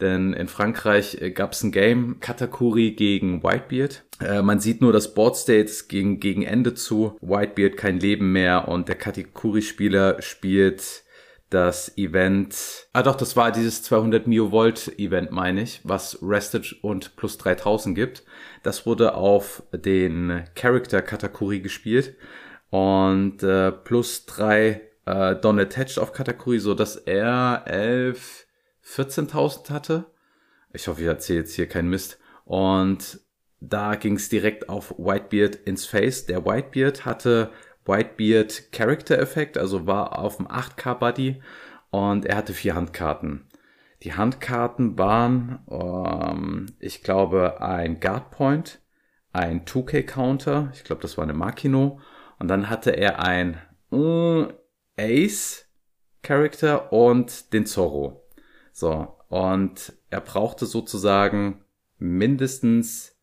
Denn 0.00 0.32
in 0.32 0.48
Frankreich 0.48 1.20
äh, 1.20 1.30
gab 1.30 1.52
es 1.52 1.62
ein 1.62 1.70
Game, 1.70 2.18
Katakuri 2.18 2.92
gegen 2.92 3.42
Whitebeard. 3.42 4.04
Äh, 4.20 4.40
man 4.40 4.58
sieht 4.58 4.80
nur 4.80 4.90
das 4.90 5.12
Board 5.12 5.36
States 5.36 5.86
gegen, 5.86 6.18
gegen 6.18 6.44
Ende 6.44 6.72
zu. 6.72 7.18
Whitebeard 7.20 7.76
kein 7.76 8.00
Leben 8.00 8.32
mehr 8.32 8.68
und 8.68 8.88
der 8.88 8.94
Katakuri-Spieler 8.94 10.22
spielt 10.22 11.04
das 11.50 11.94
Event. 11.98 12.88
Ah 12.94 13.02
doch, 13.02 13.16
das 13.16 13.36
war 13.36 13.52
dieses 13.52 13.82
200 13.82 14.26
Mio 14.26 14.50
Volt 14.50 14.98
Event, 14.98 15.32
meine 15.32 15.60
ich, 15.60 15.82
was 15.84 16.18
Restage 16.22 16.74
und 16.80 17.16
plus 17.16 17.36
3000 17.36 17.94
gibt. 17.94 18.24
Das 18.62 18.86
wurde 18.86 19.14
auf 19.14 19.62
den 19.72 20.44
Character 20.54 21.02
Katakuri 21.02 21.60
gespielt 21.60 22.16
und 22.70 23.42
äh, 23.42 23.72
plus 23.72 24.24
drei 24.24 24.85
äh, 25.06 25.36
Don 25.36 25.58
Attached 25.58 25.98
auf 25.98 26.12
Katakuri, 26.12 26.58
so 26.58 26.74
dass 26.74 26.96
er 26.96 27.64
11 27.66 28.46
14.000 28.84 29.70
hatte. 29.70 30.06
Ich 30.72 30.86
hoffe, 30.86 31.00
ich 31.00 31.06
erzähle 31.06 31.40
jetzt 31.40 31.54
hier 31.54 31.68
keinen 31.68 31.90
Mist. 31.90 32.18
Und 32.44 33.20
da 33.60 33.96
ging 33.96 34.16
es 34.16 34.28
direkt 34.28 34.68
auf 34.68 34.92
Whitebeard 34.98 35.56
ins 35.56 35.86
Face. 35.86 36.26
Der 36.26 36.44
Whitebeard 36.44 37.04
hatte 37.04 37.50
Whitebeard 37.84 38.72
Character 38.72 39.18
Effekt, 39.18 39.58
also 39.58 39.86
war 39.86 40.18
auf 40.18 40.36
dem 40.36 40.46
8K 40.46 40.94
Buddy 40.94 41.42
und 41.90 42.26
er 42.26 42.36
hatte 42.36 42.52
vier 42.52 42.74
Handkarten. 42.74 43.46
Die 44.02 44.14
Handkarten 44.14 44.98
waren, 44.98 45.60
ähm, 45.70 46.66
ich 46.78 47.02
glaube, 47.02 47.60
ein 47.62 48.00
Guard 48.00 48.30
Point, 48.30 48.80
ein 49.32 49.64
2K 49.64 50.02
Counter, 50.02 50.70
ich 50.74 50.84
glaube, 50.84 51.02
das 51.02 51.16
war 51.16 51.24
eine 51.24 51.32
Makino, 51.32 52.00
und 52.38 52.48
dann 52.48 52.68
hatte 52.68 52.90
er 52.90 53.20
ein 53.22 53.58
äh, 53.92 54.46
Ace 54.98 55.66
Character 56.22 56.92
und 56.92 57.52
den 57.52 57.66
Zorro. 57.66 58.24
So, 58.72 59.14
und 59.28 59.92
er 60.10 60.20
brauchte 60.20 60.66
sozusagen 60.66 61.64
mindestens, 61.98 63.16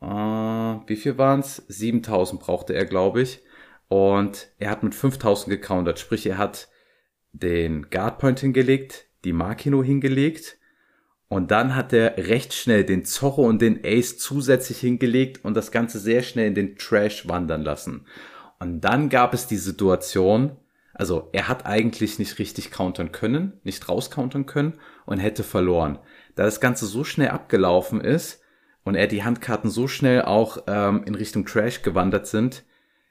äh, 0.00 0.06
wie 0.06 0.96
viel 0.96 1.18
waren's? 1.18 1.64
7000 1.68 2.40
brauchte 2.40 2.74
er, 2.74 2.84
glaube 2.84 3.22
ich. 3.22 3.42
Und 3.88 4.48
er 4.58 4.70
hat 4.70 4.82
mit 4.82 4.94
5000 4.94 5.50
gecountert, 5.50 5.98
sprich 5.98 6.26
er 6.26 6.38
hat 6.38 6.68
den 7.32 7.90
Guardpoint 7.90 8.40
hingelegt, 8.40 9.06
die 9.24 9.32
Makino 9.32 9.82
hingelegt 9.82 10.60
und 11.30 11.52
dann 11.52 11.76
hat 11.76 11.92
er 11.92 12.16
recht 12.16 12.52
schnell 12.52 12.82
den 12.82 13.04
Zorro 13.04 13.46
und 13.46 13.62
den 13.62 13.84
Ace 13.84 14.18
zusätzlich 14.18 14.80
hingelegt 14.80 15.44
und 15.44 15.54
das 15.54 15.70
Ganze 15.70 16.00
sehr 16.00 16.22
schnell 16.22 16.48
in 16.48 16.56
den 16.56 16.76
Trash 16.76 17.28
wandern 17.28 17.62
lassen. 17.62 18.04
Und 18.58 18.80
dann 18.80 19.08
gab 19.08 19.32
es 19.32 19.46
die 19.46 19.56
Situation, 19.56 20.56
also 21.00 21.30
er 21.32 21.48
hat 21.48 21.64
eigentlich 21.64 22.18
nicht 22.18 22.38
richtig 22.38 22.70
countern 22.70 23.10
können, 23.10 23.58
nicht 23.64 23.88
rauscountern 23.88 24.44
können 24.44 24.74
und 25.06 25.18
hätte 25.18 25.44
verloren. 25.44 25.98
Da 26.34 26.44
das 26.44 26.60
Ganze 26.60 26.84
so 26.84 27.04
schnell 27.04 27.28
abgelaufen 27.28 28.02
ist 28.02 28.42
und 28.84 28.96
er 28.96 29.06
die 29.06 29.24
Handkarten 29.24 29.70
so 29.70 29.88
schnell 29.88 30.20
auch 30.20 30.64
ähm, 30.66 31.04
in 31.06 31.14
Richtung 31.14 31.46
Trash 31.46 31.80
gewandert 31.80 32.26
sind, 32.26 32.64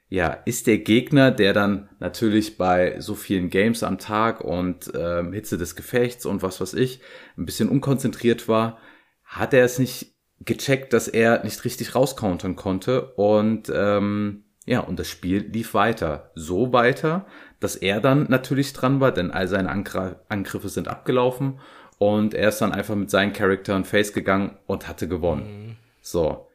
ja, 0.08 0.28
ist 0.28 0.68
der 0.68 0.78
Gegner, 0.78 1.32
der 1.32 1.52
dann 1.52 1.88
natürlich 1.98 2.56
bei 2.56 3.00
so 3.00 3.16
vielen 3.16 3.50
Games 3.50 3.82
am 3.82 3.98
Tag 3.98 4.40
und 4.40 4.92
ähm, 4.94 5.32
Hitze 5.32 5.58
des 5.58 5.74
Gefechts 5.74 6.26
und 6.26 6.42
was 6.44 6.60
weiß 6.60 6.74
ich, 6.74 7.00
ein 7.36 7.44
bisschen 7.44 7.68
unkonzentriert 7.68 8.46
war, 8.46 8.78
hat 9.24 9.52
er 9.52 9.64
es 9.64 9.80
nicht 9.80 10.14
gecheckt, 10.38 10.92
dass 10.92 11.08
er 11.08 11.42
nicht 11.42 11.64
richtig 11.64 11.96
rauscountern 11.96 12.54
konnte 12.54 13.14
und 13.14 13.68
ähm, 13.74 14.44
ja, 14.70 14.78
und 14.78 14.98
das 15.00 15.08
Spiel 15.08 15.48
lief 15.52 15.74
weiter. 15.74 16.30
So 16.34 16.72
weiter, 16.72 17.26
dass 17.60 17.76
er 17.76 18.00
dann 18.00 18.26
natürlich 18.28 18.72
dran 18.72 19.00
war, 19.00 19.12
denn 19.12 19.30
all 19.30 19.46
seine 19.46 19.70
Angriffe 19.70 20.68
sind 20.68 20.88
abgelaufen 20.88 21.60
und 21.98 22.34
er 22.34 22.48
ist 22.48 22.60
dann 22.60 22.72
einfach 22.72 22.94
mit 22.94 23.10
seinen 23.10 23.32
Charakteren 23.32 23.84
Face 23.84 24.12
gegangen 24.12 24.56
und 24.66 24.88
hatte 24.88 25.06
gewonnen. 25.06 25.66
Mhm. 25.68 25.76
So 26.00 26.46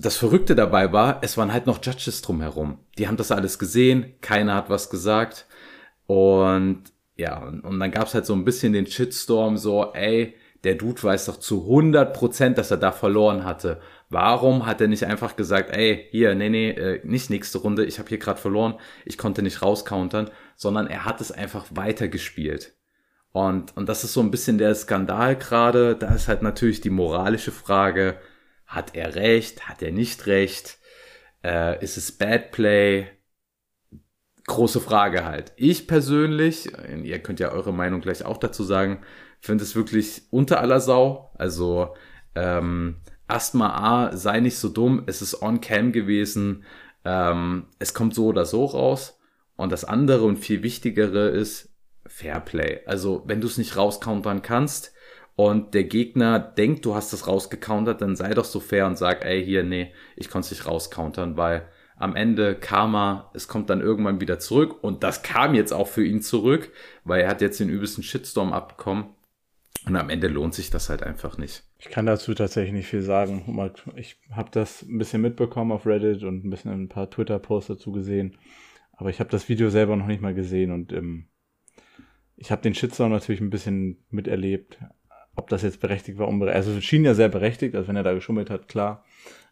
das 0.00 0.16
Verrückte 0.16 0.54
dabei 0.54 0.92
war, 0.92 1.18
es 1.22 1.36
waren 1.36 1.52
halt 1.52 1.66
noch 1.66 1.84
Judges 1.84 2.22
drumherum. 2.22 2.78
Die 2.98 3.08
haben 3.08 3.16
das 3.16 3.32
alles 3.32 3.58
gesehen, 3.58 4.14
keiner 4.20 4.54
hat 4.54 4.70
was 4.70 4.90
gesagt. 4.90 5.46
Und 6.06 6.84
ja, 7.16 7.42
und 7.42 7.80
dann 7.80 7.90
gab's 7.90 8.14
halt 8.14 8.24
so 8.24 8.32
ein 8.34 8.44
bisschen 8.44 8.72
den 8.72 8.86
Shitstorm, 8.86 9.56
so, 9.56 9.92
ey, 9.92 10.36
der 10.62 10.76
Dude 10.76 11.02
weiß 11.02 11.26
doch 11.26 11.38
zu 11.38 11.62
100 11.62 12.14
Prozent, 12.14 12.58
dass 12.58 12.70
er 12.70 12.76
da 12.76 12.92
verloren 12.92 13.44
hatte. 13.44 13.80
Warum 14.10 14.64
hat 14.64 14.80
er 14.80 14.88
nicht 14.88 15.04
einfach 15.04 15.36
gesagt, 15.36 15.70
ey, 15.70 16.06
hier, 16.10 16.34
nee, 16.34 16.48
nee, 16.48 16.70
äh, 16.70 17.00
nicht 17.04 17.28
nächste 17.28 17.58
Runde, 17.58 17.84
ich 17.84 17.98
habe 17.98 18.08
hier 18.08 18.18
gerade 18.18 18.40
verloren, 18.40 18.74
ich 19.04 19.18
konnte 19.18 19.42
nicht 19.42 19.60
rauscountern, 19.60 20.30
sondern 20.56 20.86
er 20.86 21.04
hat 21.04 21.20
es 21.20 21.30
einfach 21.30 21.66
weitergespielt. 21.70 22.74
Und, 23.32 23.76
und 23.76 23.88
das 23.88 24.04
ist 24.04 24.14
so 24.14 24.20
ein 24.20 24.30
bisschen 24.30 24.58
der 24.58 24.74
Skandal 24.74 25.36
gerade. 25.36 25.94
Da 25.94 26.14
ist 26.14 26.28
halt 26.28 26.42
natürlich 26.42 26.80
die 26.80 26.90
moralische 26.90 27.52
Frage, 27.52 28.18
hat 28.66 28.94
er 28.94 29.14
recht? 29.14 29.68
Hat 29.68 29.82
er 29.82 29.92
nicht 29.92 30.26
recht? 30.26 30.78
Äh, 31.44 31.82
ist 31.84 31.96
es 31.96 32.12
Bad 32.12 32.50
Play? 32.52 33.08
Große 34.46 34.80
Frage 34.80 35.26
halt. 35.26 35.52
Ich 35.56 35.86
persönlich, 35.86 36.70
ihr 37.02 37.18
könnt 37.18 37.38
ja 37.38 37.50
eure 37.52 37.74
Meinung 37.74 38.00
gleich 38.00 38.24
auch 38.24 38.38
dazu 38.38 38.64
sagen, 38.64 39.02
finde 39.40 39.64
es 39.64 39.76
wirklich 39.76 40.22
unter 40.30 40.60
aller 40.60 40.80
Sau. 40.80 41.30
Also 41.36 41.94
ähm, 42.34 42.96
Asthma 43.28 44.08
A, 44.08 44.16
sei 44.16 44.40
nicht 44.40 44.58
so 44.58 44.68
dumm, 44.68 45.04
es 45.06 45.22
ist 45.22 45.42
on-cam 45.42 45.92
gewesen. 45.92 46.64
Ähm, 47.04 47.66
es 47.78 47.94
kommt 47.94 48.14
so 48.14 48.26
oder 48.26 48.44
so 48.44 48.64
raus. 48.64 49.20
Und 49.56 49.70
das 49.70 49.84
andere 49.84 50.24
und 50.24 50.38
viel 50.38 50.62
wichtigere 50.62 51.28
ist 51.28 51.70
Fairplay. 52.06 52.80
Also 52.86 53.22
wenn 53.26 53.40
du 53.40 53.46
es 53.46 53.58
nicht 53.58 53.76
rauscountern 53.76 54.42
kannst, 54.42 54.92
und 55.38 55.72
der 55.72 55.84
Gegner 55.84 56.40
denkt, 56.40 56.84
du 56.84 56.96
hast 56.96 57.12
das 57.12 57.28
rausgecountert, 57.28 58.02
dann 58.02 58.16
sei 58.16 58.34
doch 58.34 58.44
so 58.44 58.58
fair 58.58 58.86
und 58.86 58.98
sag, 58.98 59.24
ey, 59.24 59.44
hier, 59.44 59.62
nee, 59.62 59.92
ich 60.16 60.30
konnte 60.30 60.46
es 60.46 60.50
nicht 60.50 60.66
rauscountern, 60.66 61.36
weil 61.36 61.68
am 61.96 62.16
Ende 62.16 62.56
Karma, 62.56 63.30
es 63.34 63.46
kommt 63.46 63.70
dann 63.70 63.80
irgendwann 63.80 64.20
wieder 64.20 64.40
zurück 64.40 64.82
und 64.82 65.04
das 65.04 65.22
kam 65.22 65.54
jetzt 65.54 65.72
auch 65.72 65.86
für 65.86 66.04
ihn 66.04 66.22
zurück, 66.22 66.72
weil 67.04 67.20
er 67.20 67.28
hat 67.28 67.40
jetzt 67.40 67.60
den 67.60 67.68
übelsten 67.68 68.02
Shitstorm 68.02 68.52
abbekommen 68.52 69.14
und 69.88 69.96
am 69.96 70.10
Ende 70.10 70.28
lohnt 70.28 70.54
sich 70.54 70.70
das 70.70 70.90
halt 70.90 71.02
einfach 71.02 71.38
nicht. 71.38 71.64
Ich 71.78 71.88
kann 71.88 72.06
dazu 72.06 72.34
tatsächlich 72.34 72.74
nicht 72.74 72.88
viel 72.88 73.02
sagen. 73.02 73.58
Ich 73.96 74.18
habe 74.30 74.50
das 74.52 74.82
ein 74.82 74.98
bisschen 74.98 75.22
mitbekommen 75.22 75.72
auf 75.72 75.86
Reddit 75.86 76.22
und 76.22 76.44
ein 76.44 76.50
bisschen 76.50 76.72
ein 76.72 76.88
paar 76.88 77.10
Twitter-Posts 77.10 77.68
dazu 77.68 77.92
gesehen, 77.92 78.36
aber 78.92 79.10
ich 79.10 79.20
habe 79.20 79.30
das 79.30 79.48
Video 79.48 79.70
selber 79.70 79.96
noch 79.96 80.06
nicht 80.06 80.20
mal 80.20 80.34
gesehen 80.34 80.72
und 80.72 80.92
ähm, 80.92 81.28
ich 82.36 82.50
habe 82.50 82.62
den 82.62 82.74
Shitstorm 82.74 83.10
natürlich 83.10 83.40
ein 83.40 83.50
bisschen 83.50 84.04
miterlebt, 84.10 84.78
ob 85.34 85.48
das 85.48 85.62
jetzt 85.62 85.80
berechtigt 85.80 86.18
war, 86.18 86.28
unberechtigt. 86.28 86.66
Also 86.66 86.78
es 86.78 86.84
schien 86.84 87.04
ja 87.04 87.14
sehr 87.14 87.28
berechtigt, 87.28 87.74
also 87.74 87.88
wenn 87.88 87.96
er 87.96 88.02
da 88.02 88.12
geschummelt 88.12 88.50
hat, 88.50 88.68
klar. 88.68 89.04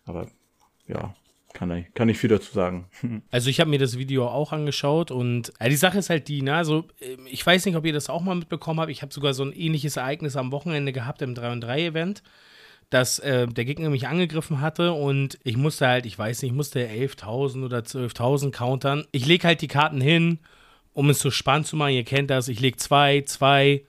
Aber 0.05 0.29
ja, 0.87 1.15
kann 1.57 1.70
ich, 1.70 1.95
kann 1.95 2.11
ich 2.11 2.19
viel 2.19 2.28
dazu 2.28 2.53
sagen. 2.53 2.87
Also 3.31 3.49
ich 3.49 3.61
habe 3.61 3.70
mir 3.70 3.78
das 3.78 3.97
Video 3.97 4.28
auch 4.28 4.53
angeschaut 4.53 5.11
und 5.11 5.53
ja, 5.59 5.69
die 5.70 5.77
Sache 5.77 5.99
ist 5.99 6.11
halt 6.11 6.28
die, 6.28 6.43
ne, 6.43 6.55
also 6.55 6.85
ähm, 7.01 7.27
ich 7.31 7.45
weiß 7.45 7.65
nicht, 7.65 7.77
ob 7.77 7.87
ihr 7.87 7.95
das 7.95 8.11
auch 8.11 8.20
mal 8.20 8.35
mitbekommen 8.35 8.78
habt. 8.78 8.91
Ich 8.91 9.01
habe 9.01 9.12
sogar 9.12 9.33
so 9.33 9.43
ein 9.43 9.53
ähnliches 9.53 9.97
Ereignis 9.97 10.37
am 10.37 10.53
Wochenende 10.53 10.93
gehabt 10.93 11.23
im 11.23 11.35
3 11.35 11.53
und 11.53 11.61
3 11.62 11.87
Event, 11.87 12.23
dass 12.91 13.19
äh, 13.20 13.47
der 13.47 13.65
Gegner 13.65 13.89
mich 13.89 14.07
angegriffen 14.07 14.61
hatte 14.61 14.93
und 14.93 15.39
ich 15.45 15.57
musste 15.57 15.89
halt, 15.89 16.05
ich 16.05 16.19
weiß 16.19 16.43
nicht, 16.43 16.51
ich 16.51 16.57
musste 16.57 16.87
11.000 16.87 17.65
oder 17.65 17.78
12.000 17.78 18.51
countern. 18.51 19.07
Ich 19.12 19.24
lege 19.24 19.47
halt 19.47 19.62
die 19.62 19.69
Karten 19.69 20.03
hin, 20.03 20.41
um 20.93 21.09
es 21.09 21.20
so 21.20 21.31
spannend 21.31 21.66
zu 21.66 21.77
machen. 21.77 21.95
Ihr 21.95 22.05
kennt 22.05 22.28
das. 22.28 22.49
Ich 22.49 22.61
lege 22.61 22.77
2, 22.77 23.23
2, 23.23 23.83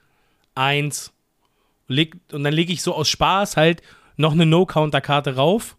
1 0.55 1.13
leg, 1.87 2.15
und 2.31 2.43
dann 2.45 2.53
lege 2.53 2.71
ich 2.71 2.81
so 2.81 2.95
aus 2.95 3.09
Spaß 3.09 3.57
halt 3.57 3.81
noch 4.15 4.31
eine 4.31 4.45
No-Counter-Karte 4.45 5.35
rauf. 5.35 5.77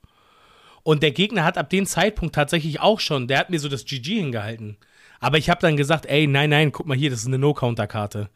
Und 0.89 1.03
der 1.03 1.11
Gegner 1.11 1.45
hat 1.45 1.59
ab 1.59 1.69
dem 1.69 1.85
Zeitpunkt 1.85 2.35
tatsächlich 2.35 2.81
auch 2.81 2.99
schon, 2.99 3.29
der 3.29 3.41
hat 3.41 3.51
mir 3.51 3.61
so 3.61 3.69
das 3.69 3.85
GG 3.85 4.21
hingehalten. 4.21 4.79
Aber 5.21 5.37
ich 5.37 5.51
habe 5.51 5.61
dann 5.61 5.77
gesagt, 5.77 6.07
ey, 6.07 6.27
nein, 6.27 6.49
nein, 6.49 6.73
guck 6.73 6.87
mal 6.87 6.97
hier, 6.97 7.11
das 7.11 7.21
ist 7.21 7.27
eine 7.27 7.37
No-Counter-Karte. 7.37 8.31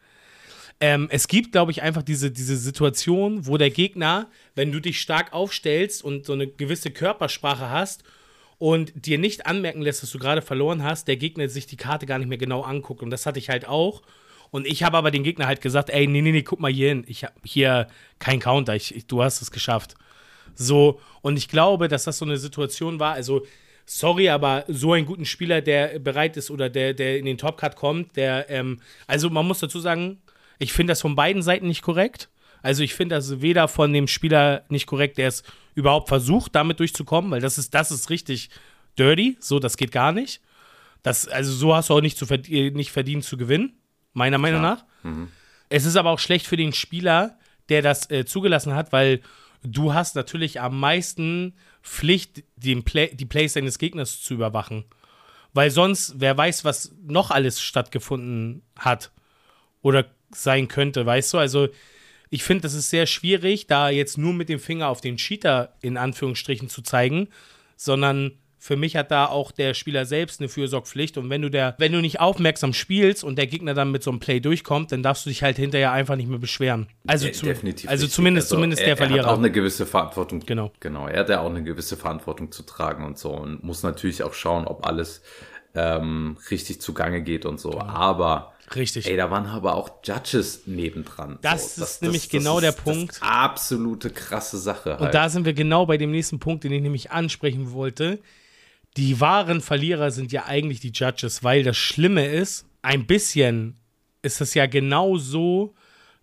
Ähm, 0.79 1.07
es 1.09 1.27
gibt, 1.27 1.51
glaube 1.51 1.71
ich, 1.71 1.81
einfach 1.81 2.03
diese, 2.03 2.29
diese 2.29 2.55
Situation, 2.55 3.47
wo 3.47 3.57
der 3.57 3.71
Gegner, 3.71 4.27
wenn 4.53 4.71
du 4.71 4.79
dich 4.79 5.01
stark 5.01 5.33
aufstellst 5.33 6.03
und 6.03 6.27
so 6.27 6.33
eine 6.33 6.45
gewisse 6.45 6.91
Körpersprache 6.91 7.71
hast 7.71 8.03
und 8.59 8.93
dir 9.03 9.17
nicht 9.17 9.47
anmerken 9.47 9.81
lässt, 9.81 10.03
dass 10.03 10.11
du 10.11 10.19
gerade 10.19 10.43
verloren 10.43 10.83
hast, 10.83 11.07
der 11.07 11.17
Gegner 11.17 11.49
sich 11.49 11.65
die 11.65 11.75
Karte 11.75 12.05
gar 12.05 12.19
nicht 12.19 12.29
mehr 12.29 12.37
genau 12.37 12.61
anguckt. 12.61 13.01
Und 13.01 13.09
das 13.09 13.25
hatte 13.25 13.39
ich 13.39 13.49
halt 13.49 13.67
auch. 13.67 14.03
Und 14.51 14.67
ich 14.67 14.83
habe 14.83 14.97
aber 14.97 15.09
den 15.09 15.23
Gegner 15.23 15.47
halt 15.47 15.61
gesagt, 15.61 15.89
ey, 15.89 16.05
nee, 16.05 16.21
nee, 16.21 16.31
nee, 16.31 16.43
guck 16.43 16.59
mal 16.59 16.71
hier 16.71 16.89
hin. 16.89 17.03
Ich 17.07 17.23
habe 17.23 17.33
hier 17.43 17.87
kein 18.19 18.39
Counter, 18.39 18.75
ich, 18.75 18.95
ich, 18.95 19.07
du 19.07 19.23
hast 19.23 19.41
es 19.41 19.49
geschafft. 19.49 19.95
So, 20.55 20.99
und 21.21 21.37
ich 21.37 21.47
glaube, 21.47 21.87
dass 21.87 22.03
das 22.03 22.17
so 22.17 22.25
eine 22.25 22.37
Situation 22.37 22.99
war, 22.99 23.13
also 23.13 23.45
sorry, 23.85 24.29
aber 24.29 24.65
so 24.67 24.93
einen 24.93 25.05
guten 25.05 25.25
Spieler, 25.25 25.61
der 25.61 25.99
bereit 25.99 26.37
ist 26.37 26.51
oder 26.51 26.69
der, 26.69 26.93
der 26.93 27.17
in 27.17 27.25
den 27.25 27.37
Topcut 27.37 27.75
kommt, 27.75 28.15
der, 28.15 28.49
ähm, 28.49 28.79
also 29.07 29.29
man 29.29 29.45
muss 29.45 29.59
dazu 29.59 29.79
sagen, 29.79 30.21
ich 30.59 30.73
finde 30.73 30.91
das 30.91 31.01
von 31.01 31.15
beiden 31.15 31.41
Seiten 31.41 31.67
nicht 31.67 31.81
korrekt. 31.81 32.29
Also 32.61 32.81
ich 32.83 32.93
finde 32.93 33.15
das 33.15 33.41
weder 33.41 33.67
von 33.67 33.91
dem 33.91 34.07
Spieler 34.07 34.63
nicht 34.69 34.87
korrekt, 34.87 35.17
der 35.17 35.27
es 35.27 35.43
überhaupt 35.75 36.07
versucht, 36.07 36.55
damit 36.55 36.79
durchzukommen, 36.79 37.29
weil 37.31 37.41
das 37.41 37.57
ist, 37.57 37.73
das 37.73 37.91
ist 37.91 38.09
richtig 38.09 38.49
dirty, 38.97 39.37
so, 39.39 39.59
das 39.59 39.75
geht 39.75 39.91
gar 39.91 40.13
nicht. 40.13 40.41
Das, 41.01 41.27
also 41.27 41.51
so 41.51 41.75
hast 41.75 41.89
du 41.89 41.95
auch 41.95 42.01
nicht, 42.01 42.17
zu, 42.17 42.25
nicht 42.25 42.91
verdient 42.91 43.25
zu 43.25 43.35
gewinnen 43.35 43.73
meiner 44.13 44.37
Meinung 44.37 44.61
Klar. 44.61 44.75
nach. 45.03 45.11
Mhm. 45.11 45.27
Es 45.67 45.85
ist 45.85 45.97
aber 45.97 46.11
auch 46.11 46.19
schlecht 46.19 46.47
für 46.47 46.55
den 46.55 46.71
Spieler, 46.71 47.37
der 47.67 47.81
das 47.81 48.09
äh, 48.09 48.25
zugelassen 48.25 48.75
hat, 48.75 48.93
weil 48.93 49.21
du 49.63 49.93
hast 49.93 50.15
natürlich 50.15 50.61
am 50.61 50.79
meisten 50.79 51.53
Pflicht, 51.81 52.43
den 52.55 52.83
Play 52.83 53.13
die 53.13 53.25
Plays 53.25 53.53
deines 53.53 53.79
Gegners 53.79 54.21
zu 54.21 54.33
überwachen. 54.33 54.85
Weil 55.53 55.71
sonst, 55.71 56.15
wer 56.17 56.37
weiß, 56.37 56.65
was 56.65 56.95
noch 57.03 57.31
alles 57.31 57.61
stattgefunden 57.61 58.63
hat 58.77 59.11
oder 59.81 60.05
sein 60.31 60.67
könnte, 60.67 61.05
weißt 61.05 61.33
du? 61.33 61.37
Also, 61.37 61.69
ich 62.29 62.43
finde, 62.43 62.63
das 62.63 62.73
ist 62.73 62.89
sehr 62.89 63.05
schwierig, 63.05 63.67
da 63.67 63.89
jetzt 63.89 64.17
nur 64.17 64.33
mit 64.33 64.49
dem 64.49 64.59
Finger 64.59 64.87
auf 64.87 65.01
den 65.01 65.17
Cheater 65.17 65.75
in 65.81 65.97
Anführungsstrichen 65.97 66.69
zu 66.69 66.81
zeigen, 66.81 67.27
sondern 67.75 68.39
für 68.63 68.77
mich 68.77 68.95
hat 68.95 69.11
da 69.11 69.25
auch 69.25 69.51
der 69.51 69.73
Spieler 69.73 70.05
selbst 70.05 70.39
eine 70.39 70.47
Fürsorgpflicht. 70.47 71.17
Und 71.17 71.29
wenn 71.29 71.41
du 71.41 71.49
der, 71.49 71.75
wenn 71.79 71.91
du 71.91 71.99
nicht 71.99 72.21
aufmerksam 72.21 72.71
spielst 72.71 73.25
und 73.25 73.37
der 73.37 73.45
Gegner 73.45 73.73
dann 73.73 73.91
mit 73.91 74.03
so 74.03 74.09
einem 74.09 74.21
Play 74.21 74.39
durchkommt, 74.39 74.93
dann 74.93 75.03
darfst 75.03 75.25
du 75.25 75.29
dich 75.29 75.43
halt 75.43 75.57
hinterher 75.57 75.91
einfach 75.91 76.15
nicht 76.15 76.29
mehr 76.29 76.39
beschweren. 76.39 76.87
Also, 77.05 77.27
zu, 77.27 77.45
definitiv 77.45 77.89
also 77.89 78.07
zumindest, 78.07 78.45
also 78.45 78.55
zumindest 78.55 78.81
er, 78.81 78.87
der 78.87 78.97
Verlierer. 78.97 79.23
Er 79.23 79.25
hat 79.25 79.33
auch 79.33 79.37
eine 79.37 79.51
gewisse 79.51 79.85
Verantwortung. 79.85 80.39
Genau. 80.45 80.71
Genau. 80.79 81.07
Er 81.07 81.19
hat 81.19 81.29
ja 81.29 81.41
auch 81.41 81.49
eine 81.49 81.61
gewisse 81.61 81.97
Verantwortung 81.97 82.53
zu 82.53 82.63
tragen 82.63 83.03
und 83.03 83.19
so 83.19 83.31
und 83.31 83.65
muss 83.65 83.83
natürlich 83.83 84.23
auch 84.23 84.33
schauen, 84.33 84.65
ob 84.65 84.87
alles 84.87 85.23
ähm, 85.75 86.37
richtig 86.49 86.79
zugange 86.79 87.21
geht 87.21 87.45
und 87.45 87.59
so. 87.59 87.71
Genau. 87.71 87.83
Aber 87.83 88.53
Richtig. 88.77 89.07
Ey, 89.07 89.17
da 89.17 89.29
waren 89.29 89.45
aber 89.45 89.75
auch 89.75 89.89
Judges 90.05 90.67
nebendran. 90.67 91.37
Das, 91.41 91.75
so, 91.75 91.81
das 91.81 91.91
ist 91.95 92.01
nämlich 92.01 92.29
das, 92.29 92.31
genau 92.31 92.61
das 92.61 92.73
der 92.73 92.81
Punkt. 92.81 93.19
absolute 93.19 94.09
krasse 94.09 94.57
Sache. 94.57 94.91
Halt. 94.91 95.01
Und 95.01 95.13
da 95.13 95.27
sind 95.27 95.43
wir 95.43 95.51
genau 95.51 95.85
bei 95.85 95.97
dem 95.97 96.11
nächsten 96.11 96.39
Punkt, 96.39 96.63
den 96.63 96.71
ich 96.71 96.81
nämlich 96.81 97.11
ansprechen 97.11 97.73
wollte 97.73 98.19
die 98.97 99.19
wahren 99.19 99.61
Verlierer 99.61 100.11
sind 100.11 100.31
ja 100.31 100.45
eigentlich 100.45 100.79
die 100.79 100.91
Judges, 100.93 101.43
weil 101.43 101.63
das 101.63 101.77
Schlimme 101.77 102.27
ist, 102.27 102.65
ein 102.81 103.07
bisschen 103.07 103.77
ist 104.21 104.41
es 104.41 104.53
ja 104.53 104.65
genau 104.67 105.17
so, 105.17 105.73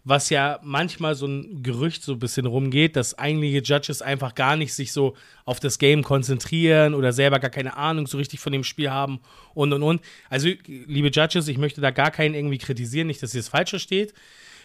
was 0.05 0.30
ja 0.30 0.59
manchmal 0.62 1.14
so 1.14 1.26
ein 1.26 1.62
Gerücht 1.62 2.02
so 2.02 2.12
ein 2.12 2.18
bisschen 2.18 2.47
rumgeht, 2.47 2.97
dass 2.97 3.14
einige 3.14 3.60
Judges 3.60 4.01
einfach 4.01 4.34
gar 4.34 4.56
nicht 4.56 4.72
sich 4.72 4.92
so 4.92 5.14
auf 5.44 5.60
das 5.60 5.78
Game 5.78 6.02
konzentrieren 6.02 6.94
oder 6.94 7.12
selber 7.12 7.38
gar 7.38 7.51
keine 7.51 7.76
Ahnung 7.76 8.06
so 8.06 8.16
richtig 8.16 8.40
von 8.40 8.52
dem 8.52 8.64
Spiel 8.64 8.90
haben 8.90 9.20
und 9.52 9.72
und 9.72 9.82
und. 9.82 10.01
Also, 10.30 10.48
liebe 10.66 11.09
Judges, 11.09 11.48
ich 11.48 11.59
möchte 11.59 11.80
da 11.80 11.90
gar 11.90 12.10
keinen 12.10 12.34
irgendwie 12.34 12.59
kritisieren, 12.59 13.09
nicht, 13.09 13.22
dass 13.22 13.34
ihr 13.34 13.40
es 13.40 13.48
falsch 13.48 13.70
versteht. 13.70 14.14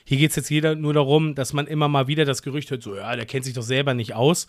Hier 0.06 0.18
geht 0.18 0.30
es 0.30 0.36
jetzt 0.38 0.50
jeder 0.50 0.76
nur 0.76 0.94
darum, 0.94 1.36
dass 1.36 1.52
man 1.52 1.68
immer 1.68 1.90
mal 1.90 2.08
wieder 2.08 2.24
das 2.24 2.42
Gerücht 2.42 2.72
hört, 2.72 2.84
so, 2.84 2.96
ja, 2.96 3.16
der 3.16 3.26
kennt 3.26 3.44
sich 3.44 3.56
doch 3.56 3.64
selber 3.64 3.94
nicht 3.94 4.14
aus. 4.14 4.48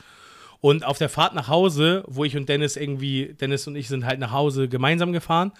Und 0.61 0.85
auf 0.85 0.99
der 0.99 1.09
Fahrt 1.09 1.35
nach 1.35 1.49
Hause, 1.49 2.05
wo 2.07 2.25
ich 2.25 2.37
und 2.37 2.49
Dennis 2.49 2.77
irgendwie, 2.77 3.35
Dennis 3.41 3.67
und 3.67 3.77
ich 3.77 3.89
sind 3.89 4.05
halt 4.07 4.19
nach 4.19 4.33
Hause 4.33 4.69
gemeinsam 4.69 5.13
gefahren, 5.13 5.53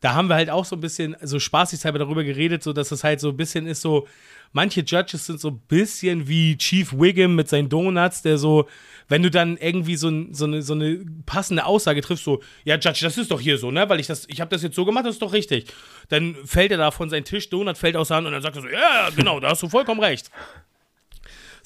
da 0.00 0.14
haben 0.14 0.28
wir 0.28 0.34
halt 0.34 0.50
auch 0.50 0.64
so 0.64 0.76
ein 0.76 0.80
bisschen 0.80 1.16
so 1.22 1.38
spaßig 1.38 1.80
darüber 1.80 2.24
geredet, 2.24 2.62
so 2.62 2.72
dass 2.72 2.90
es 2.92 3.04
halt 3.04 3.20
so 3.20 3.30
ein 3.30 3.36
bisschen 3.36 3.66
ist 3.66 3.80
so, 3.80 4.06
manche 4.52 4.82
Judges 4.82 5.26
sind 5.26 5.40
so 5.40 5.48
ein 5.48 5.58
bisschen 5.68 6.28
wie 6.28 6.56
Chief 6.58 6.92
Wiggum 6.92 7.34
mit 7.34 7.48
seinen 7.48 7.68
Donuts, 7.68 8.22
der 8.22 8.38
so, 8.38 8.68
wenn 9.08 9.22
du 9.22 9.30
dann 9.30 9.56
irgendwie 9.56 9.96
so, 9.96 10.10
so, 10.30 10.44
eine, 10.44 10.62
so 10.62 10.74
eine 10.74 11.04
passende 11.26 11.66
Aussage 11.66 12.00
triffst, 12.00 12.24
so, 12.24 12.42
ja, 12.64 12.76
Judge, 12.76 13.00
das 13.02 13.18
ist 13.18 13.30
doch 13.30 13.40
hier 13.40 13.58
so, 13.58 13.70
ne? 13.70 13.88
Weil 13.88 14.00
ich 14.00 14.06
das, 14.06 14.26
ich 14.28 14.40
habe 14.40 14.50
das 14.50 14.62
jetzt 14.62 14.76
so 14.76 14.84
gemacht, 14.84 15.04
das 15.06 15.16
ist 15.16 15.22
doch 15.22 15.32
richtig. 15.32 15.72
Dann 16.08 16.36
fällt 16.44 16.70
er 16.70 16.78
da 16.78 16.90
von 16.90 17.10
seinem 17.10 17.24
Tisch, 17.24 17.50
Donut 17.50 17.76
fällt 17.76 17.96
aus 17.96 18.08
der 18.08 18.18
Hand 18.18 18.26
und 18.26 18.32
dann 18.32 18.42
sagt 18.42 18.56
er 18.56 18.62
so, 18.62 18.68
ja, 18.68 19.10
genau, 19.14 19.40
da 19.40 19.50
hast 19.50 19.62
du 19.62 19.68
vollkommen 19.68 20.00
recht. 20.00 20.30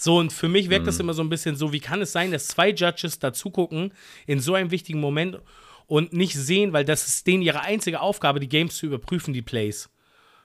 So, 0.01 0.17
und 0.17 0.33
für 0.33 0.49
mich 0.49 0.71
wirkt 0.71 0.85
mhm. 0.85 0.87
das 0.87 1.01
immer 1.01 1.13
so 1.13 1.23
ein 1.23 1.29
bisschen 1.29 1.57
so, 1.57 1.73
wie 1.73 1.81
kann 1.81 2.01
es 2.01 2.13
sein, 2.13 2.31
dass 2.31 2.47
zwei 2.47 2.71
Judges 2.71 3.19
dazu 3.19 3.51
gucken 3.51 3.93
in 4.27 4.39
so 4.39 4.55
einem 4.55 4.71
wichtigen 4.71 5.01
Moment 5.01 5.41
und 5.89 6.13
nicht 6.13 6.35
sehen, 6.35 6.73
weil 6.73 6.85
das 6.85 7.09
ist 7.09 7.27
denen 7.27 7.43
ihre 7.43 7.63
einzige 7.63 8.01
Aufgabe, 8.01 8.39
die 8.39 8.49
Games 8.49 8.77
zu 8.77 8.87
überprüfen, 8.87 9.35
die 9.35 9.43
Plays. 9.43 9.91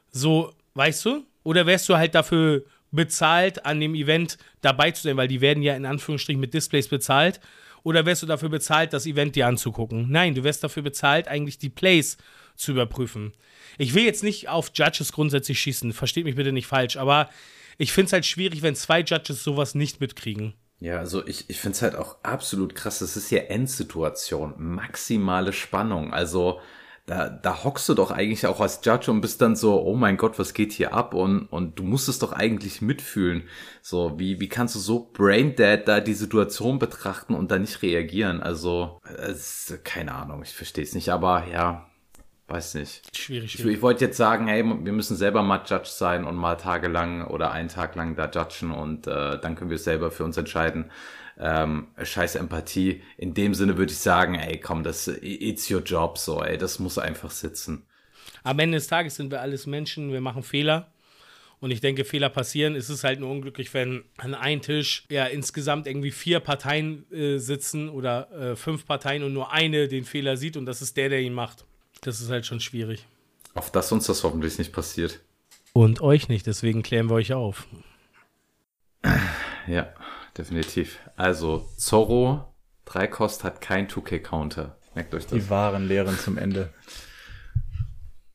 So, 0.10 0.54
weißt 0.74 1.06
du? 1.06 1.24
Oder 1.44 1.68
wärst 1.68 1.88
du 1.88 1.98
halt 1.98 2.16
dafür 2.16 2.64
bezahlt, 2.90 3.64
an 3.64 3.80
dem 3.80 3.94
Event 3.94 4.40
dabei 4.62 4.90
zu 4.90 5.04
sein, 5.04 5.18
weil 5.18 5.28
die 5.28 5.42
werden 5.42 5.62
ja 5.62 5.76
in 5.76 5.86
Anführungsstrichen 5.86 6.42
mit 6.42 6.56
Displays 6.56 6.88
bezahlt. 6.88 7.40
Oder 7.84 8.08
wärst 8.08 8.24
du 8.24 8.26
dafür 8.26 8.50
bezahlt, 8.50 8.92
das 8.94 9.06
Event 9.06 9.36
dir 9.36 9.46
anzugucken? 9.46 10.08
Nein, 10.10 10.34
du 10.34 10.44
wärst 10.44 10.64
dafür 10.64 10.82
bezahlt, 10.82 11.28
eigentlich 11.28 11.60
die 11.60 11.70
Plays 11.70 12.18
zu 12.56 12.72
überprüfen. 12.72 13.34
Ich 13.78 13.94
will 13.94 14.04
jetzt 14.04 14.24
nicht 14.24 14.50
auf 14.50 14.72
Judges 14.74 15.12
grundsätzlich 15.12 15.60
schießen, 15.60 15.94
versteht 15.94 16.26
mich 16.26 16.36
bitte 16.36 16.52
nicht 16.52 16.68
falsch, 16.68 16.98
aber 16.98 17.30
ich 17.78 17.92
finde 17.92 18.08
es 18.08 18.14
halt 18.14 18.26
schwierig, 18.26 18.62
wenn 18.62 18.76
zwei 18.76 19.02
Judges 19.02 19.44
sowas 19.44 19.76
nicht 19.76 20.02
mitkriegen. 20.02 20.54
Ja, 20.80 20.98
also 20.98 21.26
ich, 21.26 21.50
ich 21.50 21.60
finde 21.60 21.76
es 21.76 21.82
halt 21.82 21.96
auch 21.96 22.18
absolut 22.24 22.76
krass. 22.76 23.00
Das 23.00 23.16
ist 23.16 23.32
ja 23.32 23.40
Endsituation, 23.40 24.56
maximale 24.58 25.54
Spannung. 25.54 26.14
Also 26.14 26.60
da, 27.06 27.30
da 27.30 27.64
hockst 27.64 27.90
du 27.90 27.94
doch 27.94 28.12
eigentlich 28.12 28.48
auch 28.48 28.62
als 28.62 28.80
Judge 28.84 29.12
und 29.12 29.20
bist 29.22 29.42
dann 29.42 29.56
so, 29.56 29.82
oh 29.82 29.96
mein 29.96 30.16
Gott, 30.16 30.40
was 30.40 30.54
geht 30.54 30.72
hier 30.72 30.94
ab? 30.94 31.14
Und, 31.14 31.48
und 31.48 31.78
du 31.80 31.84
musst 31.84 32.08
es 32.08 32.20
doch 32.20 32.32
eigentlich 32.32 32.82
mitfühlen. 32.82 33.44
So, 33.82 34.18
wie, 34.20 34.40
wie 34.40 34.48
kannst 34.48 34.76
du 34.76 34.80
so 34.80 35.10
braindead 35.12 35.88
da 35.88 36.00
die 36.00 36.14
Situation 36.14 36.80
betrachten 36.80 37.34
und 37.34 37.52
da 37.52 37.60
nicht 37.60 37.82
reagieren? 37.82 38.42
Also, 38.42 39.02
es, 39.18 39.78
keine 39.84 40.14
Ahnung, 40.14 40.44
ich 40.44 40.54
verstehe 40.54 40.84
es 40.84 40.96
nicht, 40.96 41.10
aber 41.10 41.48
ja, 41.52 41.90
weiß 42.54 42.76
nicht. 42.76 43.02
Schwierig. 43.16 43.52
schwierig. 43.52 43.72
Ich, 43.72 43.78
ich 43.78 43.82
wollte 43.82 44.06
jetzt 44.06 44.18
sagen, 44.18 44.48
hey, 44.48 44.64
wir 44.64 44.94
müssen 44.94 45.18
selber 45.18 45.42
mal 45.42 45.62
Judge 45.66 45.90
sein 45.90 46.24
und 46.24 46.36
mal 46.36 46.56
tagelang 46.56 47.26
oder 47.28 47.52
einen 47.52 47.70
Tag 47.70 47.96
lang 47.96 48.16
da 48.16 48.30
judgen 48.30 48.72
und 48.72 49.08
äh, 49.08 49.40
dann 49.40 49.56
können 49.56 49.70
wir 49.70 49.78
selber 49.78 50.12
für 50.12 50.24
uns 50.24 50.38
entscheiden 50.38 50.92
ähm, 51.40 51.88
scheiß 52.02 52.36
Empathie. 52.36 53.02
In 53.18 53.34
dem 53.34 53.54
Sinne 53.54 53.78
würde 53.78 53.92
ich 53.92 54.00
sagen, 54.00 54.36
ey, 54.36 54.60
komm, 54.60 54.84
das 54.84 55.08
it's 55.08 55.70
your 55.70 55.82
job, 55.82 56.18
so, 56.18 56.44
ey, 56.44 56.58
das 56.58 56.80
muss 56.80 56.98
einfach 56.98 57.32
sitzen. 57.32 57.86
Am 58.44 58.60
Ende 58.60 58.78
des 58.78 58.88
Tages 58.88 59.16
sind 59.16 59.32
wir 59.32 59.42
alles 59.42 59.68
Menschen, 59.68 60.12
wir 60.12 60.22
machen 60.22 60.44
Fehler. 60.44 60.90
Und 61.60 61.72
ich 61.72 61.80
denke, 61.80 62.04
Fehler 62.04 62.28
passieren. 62.28 62.76
Es 62.76 62.90
ist 62.90 63.06
halt 63.06 63.22
nur 63.22 63.32
unglücklich, 63.32 63.74
wenn 63.74 64.04
an 64.18 64.34
einem 64.34 64.62
Tisch 64.62 65.06
ja 65.10 65.28
insgesamt 65.28 65.88
irgendwie 65.88 66.12
vier 66.12 66.42
Parteien 66.42 67.10
äh, 67.10 67.38
sitzen 67.38 67.88
oder 67.88 68.30
äh, 68.32 68.56
fünf 68.58 68.86
Parteien 68.86 69.24
und 69.24 69.32
nur 69.32 69.54
eine 69.54 69.88
den 69.88 70.04
Fehler 70.04 70.36
sieht 70.36 70.58
und 70.58 70.66
das 70.66 70.82
ist 70.82 70.98
der, 70.98 71.08
der 71.08 71.22
ihn 71.22 71.34
macht. 71.34 71.64
Das 72.04 72.22
ist 72.22 72.30
halt 72.30 72.46
schon 72.46 72.60
schwierig. 72.60 73.06
Auf 73.56 73.72
dass 73.72 73.92
uns 73.92 74.06
das 74.06 74.24
hoffentlich 74.24 74.58
nicht 74.58 74.74
passiert. 74.74 75.20
Und 75.74 76.02
euch 76.02 76.30
nicht, 76.30 76.46
deswegen 76.46 76.84
klären 76.84 77.10
wir 77.10 77.16
euch 77.16 77.34
auf. 77.34 77.68
Ja 79.68 79.94
definitiv. 80.38 81.00
Also, 81.16 81.68
Zorro, 81.78 82.54
Dreikost 82.86 83.44
hat 83.44 83.62
kein 83.62 83.88
2K-Counter. 83.88 84.78
Merkt 84.96 85.14
euch 85.14 85.26
das. 85.26 85.32
Die 85.34 85.50
wahren 85.50 85.88
Lehren 85.88 86.18
zum 86.18 86.38
Ende. 86.38 86.74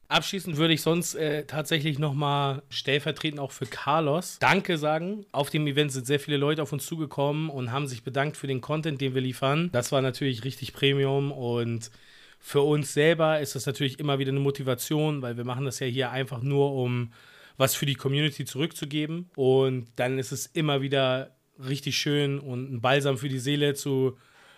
Abschließend 0.08 0.56
würde 0.56 0.72
ich 0.72 0.80
sonst 0.80 1.14
äh, 1.16 1.44
tatsächlich 1.44 1.98
nochmal 1.98 2.62
stellvertretend 2.70 3.38
auch 3.40 3.52
für 3.52 3.66
Carlos 3.66 4.38
Danke 4.38 4.78
sagen. 4.78 5.26
Auf 5.32 5.50
dem 5.50 5.66
Event 5.66 5.92
sind 5.92 6.06
sehr 6.06 6.18
viele 6.18 6.38
Leute 6.38 6.62
auf 6.62 6.72
uns 6.72 6.86
zugekommen 6.86 7.50
und 7.50 7.72
haben 7.72 7.86
sich 7.86 8.04
bedankt 8.04 8.38
für 8.38 8.46
den 8.46 8.62
Content, 8.62 9.02
den 9.02 9.14
wir 9.14 9.20
liefern. 9.20 9.68
Das 9.70 9.92
war 9.92 10.00
natürlich 10.00 10.44
richtig 10.44 10.72
Premium 10.72 11.30
und 11.30 11.90
für 12.38 12.62
uns 12.62 12.94
selber 12.94 13.40
ist 13.40 13.54
das 13.54 13.66
natürlich 13.66 13.98
immer 13.98 14.18
wieder 14.18 14.30
eine 14.30 14.40
Motivation, 14.40 15.22
weil 15.22 15.36
wir 15.36 15.44
machen 15.44 15.64
das 15.64 15.80
ja 15.80 15.86
hier 15.86 16.10
einfach 16.10 16.42
nur, 16.42 16.72
um 16.72 17.12
was 17.56 17.74
für 17.74 17.86
die 17.86 17.96
Community 17.96 18.44
zurückzugeben. 18.44 19.30
Und 19.34 19.88
dann 19.96 20.18
ist 20.18 20.32
es 20.32 20.46
immer 20.46 20.80
wieder 20.80 21.36
richtig 21.58 21.98
schön 21.98 22.38
und 22.38 22.72
ein 22.72 22.80
Balsam 22.80 23.18
für 23.18 23.28
die 23.28 23.40
Seele 23.40 23.74
zu 23.74 24.16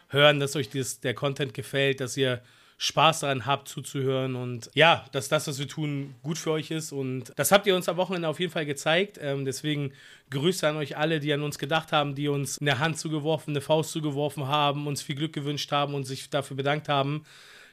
hören, 0.09 0.41
dass 0.41 0.57
euch 0.57 0.69
das, 0.69 1.01
der 1.01 1.15
Content 1.15 1.55
gefällt, 1.55 2.01
dass 2.01 2.17
ihr 2.17 2.43
Spaß 2.83 3.21
daran 3.21 3.45
habt 3.45 3.69
zuzuhören 3.69 4.37
und 4.37 4.71
ja, 4.73 5.05
dass 5.13 5.29
das, 5.29 5.47
was 5.47 5.59
wir 5.59 5.69
tun, 5.69 6.15
gut 6.23 6.39
für 6.39 6.53
euch 6.53 6.71
ist. 6.71 6.93
Und 6.93 7.31
das 7.37 7.53
habt 7.53 7.67
ihr 7.67 7.77
uns 7.77 7.91
am 7.91 7.99
Wochenende 7.99 8.27
auf 8.27 8.41
jeden 8.41 8.53
Fall 8.53 8.65
gezeigt. 8.65 9.19
Ähm, 9.21 9.45
deswegen 9.45 9.93
Grüße 10.31 10.67
an 10.67 10.77
euch 10.77 10.97
alle, 10.97 11.21
die 11.21 11.31
an 11.35 11.43
uns 11.43 11.59
gedacht 11.59 11.93
haben, 11.93 12.15
die 12.15 12.29
uns 12.29 12.59
eine 12.59 12.79
Hand 12.79 12.99
zugeworfen, 12.99 13.53
eine 13.53 13.61
Faust 13.61 13.93
zugeworfen 13.93 14.49
haben, 14.49 14.87
uns 14.87 15.03
viel 15.03 15.15
Glück 15.15 15.35
gewünscht 15.35 15.71
haben 15.73 15.93
und 15.93 16.05
sich 16.05 16.31
dafür 16.31 16.57
bedankt 16.57 16.89
haben. 16.89 17.25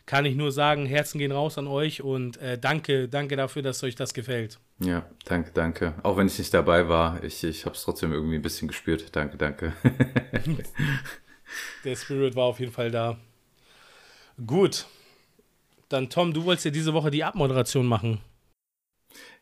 Kann 0.07 0.23
ich 0.23 0.37
nur 0.37 0.53
sagen, 0.53 0.85
Herzen 0.85 1.19
gehen 1.19 1.33
raus 1.33 1.57
an 1.57 1.67
euch 1.67 2.01
und 2.01 2.37
äh, 2.37 2.57
danke, 2.57 3.09
danke 3.09 3.35
dafür, 3.35 3.61
dass 3.61 3.83
euch 3.83 3.95
das 3.95 4.13
gefällt. 4.13 4.57
Ja, 4.79 5.05
danke, 5.25 5.51
danke. 5.53 5.95
Auch 6.01 6.15
wenn 6.15 6.27
ich 6.27 6.39
nicht 6.39 6.53
dabei 6.53 6.87
war, 6.87 7.21
ich, 7.25 7.43
ich 7.43 7.65
habe 7.65 7.75
es 7.75 7.83
trotzdem 7.83 8.13
irgendwie 8.13 8.35
ein 8.35 8.41
bisschen 8.41 8.69
gespürt. 8.69 9.13
Danke, 9.13 9.35
danke. 9.35 9.73
Der 11.83 11.95
Spirit 11.97 12.37
war 12.37 12.45
auf 12.45 12.61
jeden 12.61 12.71
Fall 12.71 12.89
da. 12.89 13.17
Gut. 14.45 14.85
Dann 15.89 16.09
Tom, 16.09 16.33
du 16.33 16.45
wolltest 16.45 16.65
ja 16.65 16.71
diese 16.71 16.93
Woche 16.93 17.11
die 17.11 17.25
Abmoderation 17.25 17.85
machen. 17.85 18.21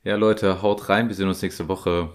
Ja, 0.06 0.15
Leute, 0.18 0.61
haut 0.61 0.88
rein, 0.88 1.07
wir 1.07 1.15
sehen 1.15 1.27
uns 1.27 1.41
nächste 1.41 1.68
Woche. 1.68 2.10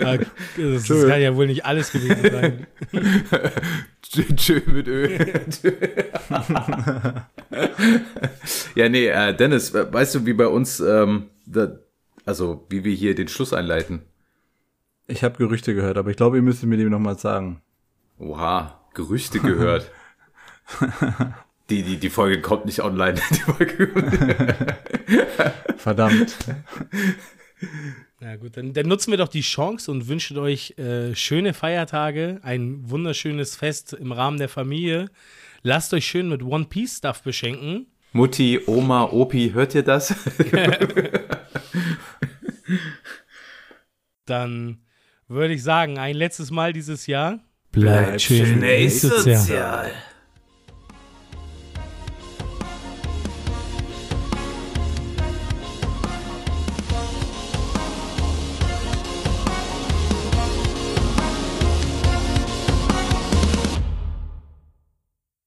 das, 0.00 0.86
das 0.86 1.08
kann 1.08 1.20
ja 1.20 1.34
wohl 1.34 1.48
nicht 1.48 1.66
alles 1.66 1.90
gewesen 1.90 2.30
sein. 2.30 2.68
Tschö 4.36 4.60
mit 4.66 4.86
Öl. 4.86 5.18
ja, 8.76 8.88
nee, 8.88 9.08
äh, 9.08 9.34
Dennis, 9.34 9.74
weißt 9.74 10.14
du, 10.14 10.24
wie 10.24 10.34
bei 10.34 10.46
uns, 10.46 10.78
ähm, 10.78 11.30
da, 11.44 11.80
also 12.24 12.64
wie 12.68 12.84
wir 12.84 12.94
hier 12.94 13.16
den 13.16 13.26
Schluss 13.26 13.52
einleiten? 13.52 14.02
Ich 15.08 15.24
habe 15.24 15.36
Gerüchte 15.36 15.74
gehört, 15.74 15.98
aber 15.98 16.10
ich 16.10 16.16
glaube, 16.16 16.36
ihr 16.36 16.42
müsst 16.42 16.62
mir 16.62 16.76
die 16.76 16.84
nochmal 16.84 17.18
sagen. 17.18 17.60
Oha, 18.20 18.78
Gerüchte 18.94 19.40
gehört. 19.40 19.90
die, 21.70 21.82
die, 21.82 21.96
die 22.00 22.10
Folge 22.10 22.40
kommt 22.40 22.66
nicht 22.66 22.80
online. 22.82 23.20
Verdammt. 25.76 26.36
Na 28.20 28.36
gut, 28.36 28.56
dann, 28.56 28.72
dann, 28.72 28.86
nutzen 28.86 29.10
wir 29.10 29.18
doch 29.18 29.28
die 29.28 29.40
Chance 29.40 29.90
und 29.90 30.06
wünschen 30.08 30.38
euch 30.38 30.78
äh, 30.78 31.14
schöne 31.14 31.54
Feiertage, 31.54 32.40
ein 32.42 32.88
wunderschönes 32.88 33.56
Fest 33.56 33.92
im 33.92 34.12
Rahmen 34.12 34.38
der 34.38 34.48
Familie. 34.48 35.10
Lasst 35.62 35.92
euch 35.94 36.06
schön 36.06 36.28
mit 36.28 36.42
One 36.42 36.66
Piece 36.66 36.98
Stuff 36.98 37.22
beschenken. 37.22 37.86
Mutti, 38.12 38.60
Oma, 38.66 39.04
Opi, 39.04 39.52
hört 39.52 39.74
ihr 39.74 39.82
das? 39.82 40.14
dann 44.26 44.78
würde 45.28 45.54
ich 45.54 45.62
sagen, 45.62 45.98
ein 45.98 46.14
letztes 46.14 46.50
Mal 46.50 46.72
dieses 46.72 47.06
Jahr. 47.06 47.40
Bleibt, 47.70 48.06
Bleibt 48.06 48.22
schön, 48.22 48.60
schön 48.60 48.90
sozial. 48.90 49.36
sozial. 49.36 49.92